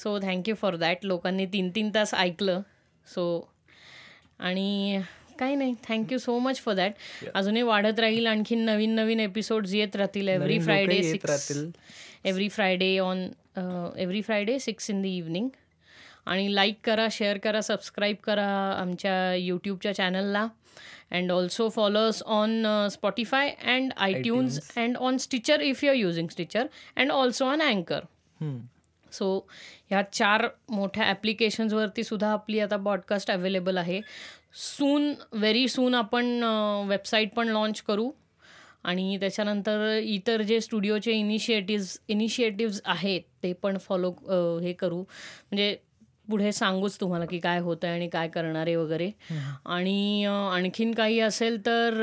so 0.02 0.18
thank you 0.22 0.54
for 0.60 0.76
that 0.76 1.04
लोकांनी 1.04 1.46
तीन 1.52 1.70
तीन 1.74 1.90
तास 1.94 2.14
ऐकलं. 2.14 2.60
सो 3.06 3.48
आणि 4.38 5.00
काही 5.38 5.54
नाही. 5.56 5.74
Thank you 5.88 6.18
so 6.18 6.38
much 6.38 6.60
for 6.60 6.74
that 6.74 6.92
अजूनही 7.34 7.62
वाढत 7.62 8.00
राहील 8.00 8.26
आणखीन 8.26 8.64
नवीन 8.64 8.94
नवीन 8.94 9.20
एपिसोड्स 9.20 9.74
येत 9.74 9.96
राहतील 9.96 10.28
every 10.28 10.58
Friday 10.60 11.02
six. 11.02 11.52
Every 12.24 12.48
Friday 12.48 12.96
on 12.98 13.26
every 13.56 14.20
Friday 14.22 14.58
six 14.58 14.90
in 14.90 15.02
the 15.02 15.06
evening 15.06 15.48
आणि 16.30 16.54
लाईक 16.54 16.76
करा 16.84 17.06
शेअर 17.12 17.38
करा 17.44 17.60
सबस्क्राईब 17.60 18.16
करा 18.24 18.48
आमच्या 18.80 19.34
यूट्यूबच्या 19.34 19.94
चॅनलला 19.94 20.46
and 21.12 21.32
also 21.32 21.68
follow us 21.68 22.22
on 22.22 22.66
Spotify 22.90 23.50
and 23.74 23.92
iTunes 23.96 24.60
and 24.78 24.96
on 24.96 25.16
Stitcher 25.18 25.60
if 25.60 25.82
you 25.84 25.90
are 25.90 25.96
using 25.96 26.28
Stitcher 26.28 26.66
and 26.96 27.10
also 27.12 27.46
on 27.46 27.62
अँकर 27.62 28.04
so 29.12 29.36
ह्या 29.90 30.02
चार 30.12 30.46
मोठ्या 30.70 31.04
ॲप्लिकेशन्सवरती 31.04 32.04
सुद्धा 32.04 32.30
आपली 32.32 32.60
आता 32.60 32.76
पॉडकास्ट 32.76 33.30
अवेलेबल 33.30 33.78
आहे. 33.78 34.00
सून 34.54 35.12
व्हेरी 35.32 35.66
सून 35.68 35.94
आपण 35.94 36.42
वेबसाईट 36.88 37.34
पण 37.34 37.48
लॉन्च 37.48 37.80
करू. 37.82 38.10
आणि 38.84 39.16
त्याच्यानंतर 39.20 39.98
इतर 40.02 40.42
जे 40.42 40.60
स्टुडिओचे 40.60 41.12
इनिशिएटिव्ज 41.12 41.96
इनिशिएटिव्ज 42.08 42.80
आहेत 42.84 43.22
ते 43.42 43.52
पण 43.62 43.78
फॉलो 43.78 44.10
हे 44.62 44.72
करू. 44.72 44.98
म्हणजे 44.98 45.76
पुढे 46.30 46.52
सांगूच 46.52 47.00
तुम्हाला 47.00 47.24
की 47.24 47.38
काय 47.38 47.58
होतं 47.58 47.86
आहे 47.86 47.96
आणि 47.96 48.08
काय 48.08 48.28
करणार 48.28 48.66
आहे 48.66 48.76
वगैरे. 48.76 49.10
आणि 49.66 50.24
आणखीन 50.52 50.92
काही 50.92 51.20
असेल 51.20 51.66
तर 51.66 51.94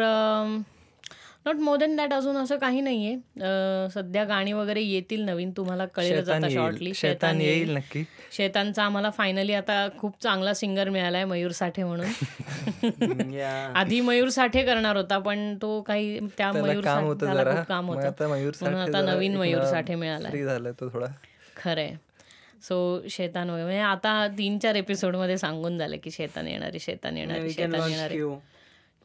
नॉट 1.45 1.55
मोर 1.55 1.77
दॅन 1.77 1.95
दॅट 1.95 2.13
अजून 2.13 2.37
असं 2.37 2.57
काही 2.57 2.81
नाही 2.81 3.07
आहे 3.07 3.89
सध्या 3.89 4.23
गाणी 4.23 4.53
वगैरे 4.53 4.81
येतील 4.81 5.21
नवीन 5.21 5.51
तुम्हाला 5.57 5.85
कळेलच 5.85 6.25
शैतान 6.25 6.43
आता 6.43 6.47
येईल. 6.47 6.57
शॉर्टली 6.57 6.93
शैतान 6.93 7.41
येईल 7.41 7.75
नक्की. 7.75 8.03
शेतांचा 8.31 8.83
आम्हाला 8.83 9.09
फायनली 9.09 9.53
आता 9.53 9.87
खूप 9.97 10.13
चांगला 10.23 10.53
सिंगर 10.53 10.89
मिळालाय 10.89 11.25
मयूर 11.25 11.51
साठे 11.51 11.83
म्हणून. 11.83 12.05
आधी 13.75 14.01
मयूर 14.01 14.29
साठे 14.29 14.63
करणार 14.63 14.95
होता 14.95 15.17
पण 15.17 15.57
तो 15.61 15.81
काही 15.81 16.19
त्या 16.37 16.51
मयूर 16.51 16.83
काम 16.83 16.93
साठे- 16.93 17.03
होतं 17.03 17.25
म्हणून 17.25 18.85
साठे 18.85 18.97
आता 18.97 19.13
नवीन 19.13 19.37
मयूर 19.37 19.63
साठे 19.63 19.95
थोडा. 20.93 21.05
खरंय. 21.55 21.93
सो 22.61 23.07
शेतान 23.09 23.49
वगैरे. 23.49 23.63
म्हणजे 23.63 23.81
आता 23.81 24.27
तीन 24.27 24.57
चार 24.59 24.75
एपिसोडमध्ये 24.75 25.37
सांगून 25.37 25.77
झालं 25.77 25.97
की 26.03 26.11
शेतान 26.11 26.47
येणारी 26.47 26.79
शेतान 26.79 27.17
येणारी 27.17 27.49
शेतान 27.49 27.89
येणारी. 27.89 28.21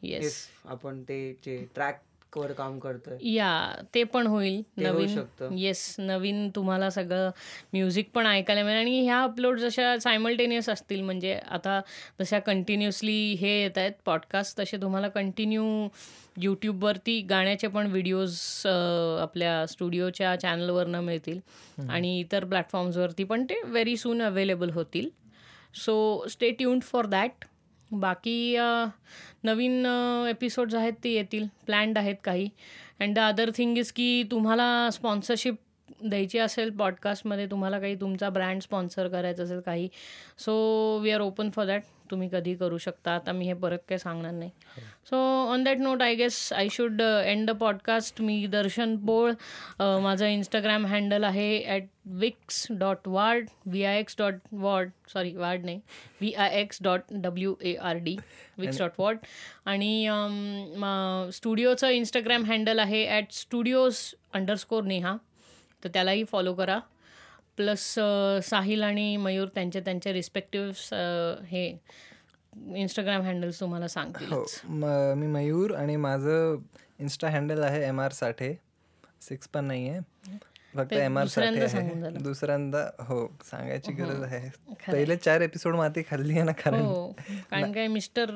येस 0.01 0.47
आपण 0.65 1.03
ते 1.03 1.31
जे 1.45 1.65
ट्रॅक 1.75 2.01
वर 2.35 2.51
काम 2.51 2.79
करतोय. 2.79 3.17
या 3.33 3.75
ते 3.95 4.03
पण 4.03 4.27
होईल. 4.27 4.61
नवीन. 4.77 5.19
येस 5.57 5.95
नवीन 5.99 6.49
तुम्हाला 6.49 6.89
सगळं 6.89 7.29
म्युझिक 7.73 8.09
पण 8.13 8.25
ऐकायला 8.25 8.63
मिळेल. 8.63 8.79
आणि 8.79 9.01
ह्या 9.01 9.21
अपलोड 9.23 9.59
जशा 9.59 9.97
सायमल्टेनियस 9.99 10.69
असतील 10.69 11.01
म्हणजे 11.01 11.33
आता 11.33 11.79
जशा 12.21 12.39
कंटिन्युअसली 12.39 13.33
हे 13.33 13.61
येत 13.61 13.77
आहेत 13.77 13.91
पॉडकास्ट 14.05 14.59
तसे 14.59 14.77
तुम्हाला 14.77 15.07
कंटिन्यू 15.07 15.87
यूट्यूबवरती 16.41 17.19
गाण्याचे 17.21 17.67
पण 17.67 17.87
व्हिडिओज 17.87 18.39
आपल्या 19.21 19.65
स्टुडिओच्या 19.69 20.35
चॅनलवरनं 20.35 21.01
मिळतील. 21.01 21.39
आणि 21.89 22.19
इतर 22.19 22.45
प्लॅटफॉर्म्सवरती 22.45 23.23
पण 23.23 23.43
ते 23.49 23.61
व्हेरी 23.65 23.97
सून 23.97 24.21
अवेलेबल 24.21 24.69
होतील. 24.69 25.09
So 25.75 26.25
stay 26.29 26.49
tuned 26.51 26.83
for 26.83 27.05
that 27.05 27.45
बाकी 27.91 28.55
नवीन 29.43 29.85
एपिसोड्स 30.29 30.75
आहेत 30.75 30.93
ते 31.03 31.13
येतील. 31.13 31.47
प्लॅन्ड 31.65 31.97
आहेत 31.97 32.15
काही. 32.23 32.49
And 32.99 33.15
the 33.15 33.19
other 33.19 33.49
thing 33.55 33.77
is 33.77 33.91
की 33.91 34.23
तुम्हाला 34.31 34.89
स्पॉन्सरशिप 34.93 35.55
द्यायची 36.03 36.39
असेल 36.39 36.69
पॉडकास्टमध्ये 36.77 37.45
तुम्हाला 37.51 37.79
काही 37.79 37.95
तुमचा 38.01 38.29
ब्रँड 38.29 38.61
स्पॉन्सर 38.61 39.07
करायचं 39.07 39.43
असेल 39.43 39.59
काही. 39.65 39.87
So 40.39 40.53
we 41.01 41.11
are 41.11 41.21
open 41.21 41.49
for 41.49 41.65
that 41.65 41.83
तुम्ही 42.13 42.29
कधी 42.31 42.53
करू 42.55 42.77
शकता. 42.77 43.11
आता 43.15 43.31
मी 43.31 43.45
हे 43.45 43.53
परत 43.61 43.79
काही 43.89 43.99
सांगणार 43.99 44.31
नाही. 44.33 44.49
So 45.09 45.17
on 45.51 45.63
that 45.63 45.77
note 45.79 46.01
I 46.01 46.15
guess 46.15 46.37
I 46.53 46.67
should 46.71 47.01
end 47.01 47.49
the 47.49 47.55
podcast 47.59 48.21
मी 48.21 48.45
दर्शन 48.51 48.95
पोळ 49.05 49.31
अ, 49.79 49.97
माझं 50.01 50.25
इंस्टाग्राम 50.27 50.85
हँडल 50.87 51.23
आहे 51.23 51.49
at 51.67 51.87
vix 52.19 52.65
dot 52.79 53.07
ward 53.07 53.49
V 53.65 53.83
I 53.85 53.99
X 53.99 54.15
dot 54.19 54.39
ward 54.53 54.89
sorry 55.13 55.35
ward 55.35 55.65
नाही 55.65 55.77
V 56.21 56.31
I 56.33 56.59
X 56.61 56.79
dot 56.83 57.01
W 57.13 57.55
A 57.61 57.73
R 57.81 57.97
D 57.97 58.15
vix 58.57 58.79
dot 58.79 58.99
ward 58.99 59.19
आणि 59.65 60.07
स्टुडिओचं 61.33 61.89
Instagram 61.89 62.45
handle 62.45 62.79
आहे 62.79 63.05
at 63.09 63.31
studios 63.33 63.99
underscore 64.33 64.83
Neha 64.83 65.15
तर 65.83 65.89
त्यालाही 65.93 66.23
follow 66.23 66.53
करा. 66.53 66.79
प्लस 67.57 67.93
साहिल 68.43 68.83
आणि 68.83 69.15
मयूर 69.17 69.47
त्यांचे 69.47 69.79
त्यांचे 69.79 70.13
रिस्पेक्टिव्ह 70.13 70.95
हे 71.45 71.67
इंस्टाग्राम 72.75 73.21
हँडल्स 73.21 73.59
तुम्हाला 73.59 73.87
सांगतील 73.87 74.31
हो 74.33 74.43
म- 74.65 75.13
मी 75.17 75.27
मयूर 75.27 75.73
आणि 75.75 75.95
माझं 75.95 76.55
इन्स्टा 76.99 77.29
हँडल 77.29 77.63
आहे 77.63 77.83
एम 77.87 78.01
आर 78.01 78.11
साठे 78.11 78.53
सिक्स 79.21 79.47
पण 79.47 79.65
नाही 79.65 79.89
आहे 79.89 80.37
फक्त 80.75 80.93
एम 80.93 81.17
आर 81.17 81.27
साठे 81.27 82.17
दुसऱ्यांदा 82.17 82.79
हो 82.99 83.25
सांगायची 83.45 83.91
गरज 83.91 84.23
आहे. 84.23 84.49
पहिले 84.87 85.15
चार 85.15 85.41
एपिसोड 85.41 85.75
माती 85.75 86.01
खाल्ली 86.09 86.33
आहे 86.33 86.43
ना 86.43 86.51
कारण 86.51 86.79
हो 86.79 87.05
कारण 87.51 87.71
काय 87.71 87.87
mister 87.87 88.29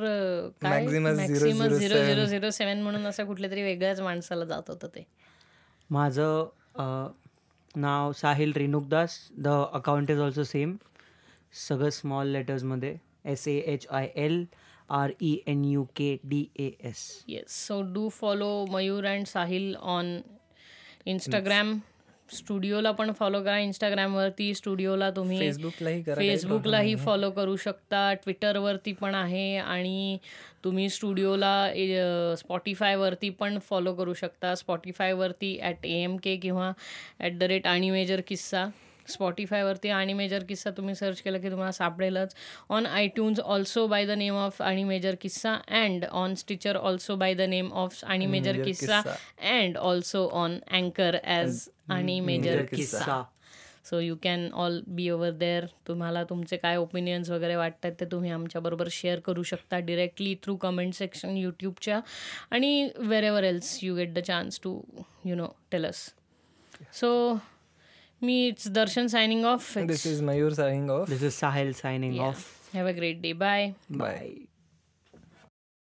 007. 0.64 1.26
Zero 1.28 1.98
zero 1.98 2.26
zero 2.26 2.50
seven 2.50 2.82
म्हणून 2.82 3.06
असं 3.08 3.26
कुठल्या 3.26 3.50
तरी 3.52 3.64
वेगळ्याच 3.64 4.00
माणसाला 4.00 4.46
जात 4.46 4.70
होतं 4.70 4.88
ते. 4.88 5.04
माझं 5.90 6.46
नाव 7.78 8.12
Sahil 8.22 8.54
Renukdas. 8.58 9.18
The 9.38 9.48
account 9.74 10.12
is 10.12 10.20
also 10.20 10.44
same 10.44 10.76
सगळं 11.68 11.90
small 11.90 12.28
लेटर्समध्ये 12.28 12.96
S 13.32 13.48
A 13.48 13.58
H 13.74 13.88
I 13.90 14.08
L 14.16 14.44
R 14.90 15.12
E 15.22 15.38
N 15.48 15.64
U 15.66 15.84
K 15.96 16.16
D 16.24 16.46
A 16.60 16.70
S 16.90 17.04
yes 17.28 17.66
so 17.68 17.82
do 17.94 18.08
follow 18.20 18.50
Mayur 18.72 19.06
and 19.06 19.26
Sahil 19.28 19.76
on 19.76 20.20
Instagram 21.06 21.78
स्टुडिओला 22.34 22.92
पण 22.92 23.12
फॉलो 23.20 23.42
करा. 23.44 23.58
इंस्टाग्रामवरती 23.60 24.54
स्टुडिओला 24.56 25.10
तुम्ही 25.12 25.40
फेसबुकलाही 25.40 26.04
फेसबुकलाही 26.18 26.96
follow 26.96 27.30
करू 27.32 27.56
शकता. 27.56 28.14
ट्विटरवरती 28.14 28.94
पण 28.94 29.16
आहे 29.16 29.58
आणि 29.58 30.18
तुम्ही 30.64 30.90
स्टुडिओला 30.90 32.36
स्पॉटीफायवरती 32.38 33.30
पण 33.30 33.58
फॉलो 33.70 33.94
करू 33.96 34.14
शकता. 34.14 34.54
स्पॉटीफायवरती 34.56 35.58
ॲट 35.62 35.86
ए 35.86 36.02
एम 36.04 36.18
के 36.24 36.36
किंवा 36.38 36.72
ॲट 37.20 37.38
द 37.38 37.44
रेट 37.44 37.68
आणि 37.68 37.90
मेजर 37.92 38.22
किस्सा 38.28 38.66
स्पॉटीफायवरती 39.08 39.90
आणि 39.90 40.14
मेजर 40.14 40.44
किस्सा 40.44 40.72
तुम्ही 40.78 40.96
सर्च 40.96 41.22
केलं 41.22 41.40
की 41.42 41.50
तुम्हाला 41.50 41.72
सापडेलच. 41.72 42.36
On 42.70 42.86
iTunes 42.86 43.40
also 43.40 43.86
by 43.88 44.06
the 44.06 44.18
name 44.18 44.36
of 44.38 44.62
आणि 44.62 44.84
मेजर 44.84 45.16
किस्सा 45.22 45.54
and 45.84 46.06
on 46.06 46.36
Stitcher 46.36 46.76
also 46.78 47.16
by 47.16 47.34
the 47.34 47.42
name 47.50 47.72
of 47.74 48.04
आणि 48.06 48.26
मेजर 48.26 48.62
किस्सा 48.64 49.02
अँड 49.52 49.78
ऑल्सो 49.78 50.28
ऑन 50.34 50.60
अँकर 50.72 51.18
ॲज 51.24 51.68
आणि 51.90 52.20
मेजर 52.22 52.64
किस्सा. 52.66 53.24
So 53.86 54.00
you 54.00 54.16
can 54.24 54.48
all 54.54 54.82
be 54.88 55.10
over 55.10 55.32
there 55.32 55.66
तुम्हाला 55.88 56.24
तुमचे 56.30 56.58
काय 56.58 56.76
ओपिनियन्स 56.78 57.30
वगैरे 57.30 57.56
वाटतात 57.56 57.92
ते 58.00 58.06
तुम्ही 58.12 58.32
आमच्याबरोबर 58.32 58.88
शेअर 58.92 59.20
करू 59.26 59.44
शकता 59.44 59.80
डिरेक्टली 59.80 60.36
थ्रू 60.44 60.56
कमेंट 60.62 60.94
सेक्शन 60.94 61.38
यूट्यूबच्या 61.38 62.00
आणि 62.52 62.90
wherever 63.24 63.44
else 63.44 63.78
you 63.84 63.96
get 63.96 64.14
the 64.14 64.20
chance 64.28 64.60
to 64.64 64.80
you 65.26 65.36
know 65.36 65.48
tell us 65.72 66.04
so 66.94 67.12
Me, 68.20 68.50
it's 68.50 68.68
Darshan 68.68 69.10
signing 69.10 69.46
off. 69.46 69.78
It's 69.78 69.88
this 69.88 70.06
is 70.06 70.22
Mayur 70.22 70.54
signing 70.54 70.90
off. 70.90 71.08
This 71.08 71.22
is 71.22 71.36
Sahil 71.36 71.76
signing 71.76 72.14
yeah. 72.14 72.24
off. 72.24 72.70
Have 72.74 72.88
a 72.88 72.94
great 72.94 73.22
day. 73.22 73.34
Bye. 73.34 73.76
Bye. 73.90 73.98
Bye. 73.98 74.48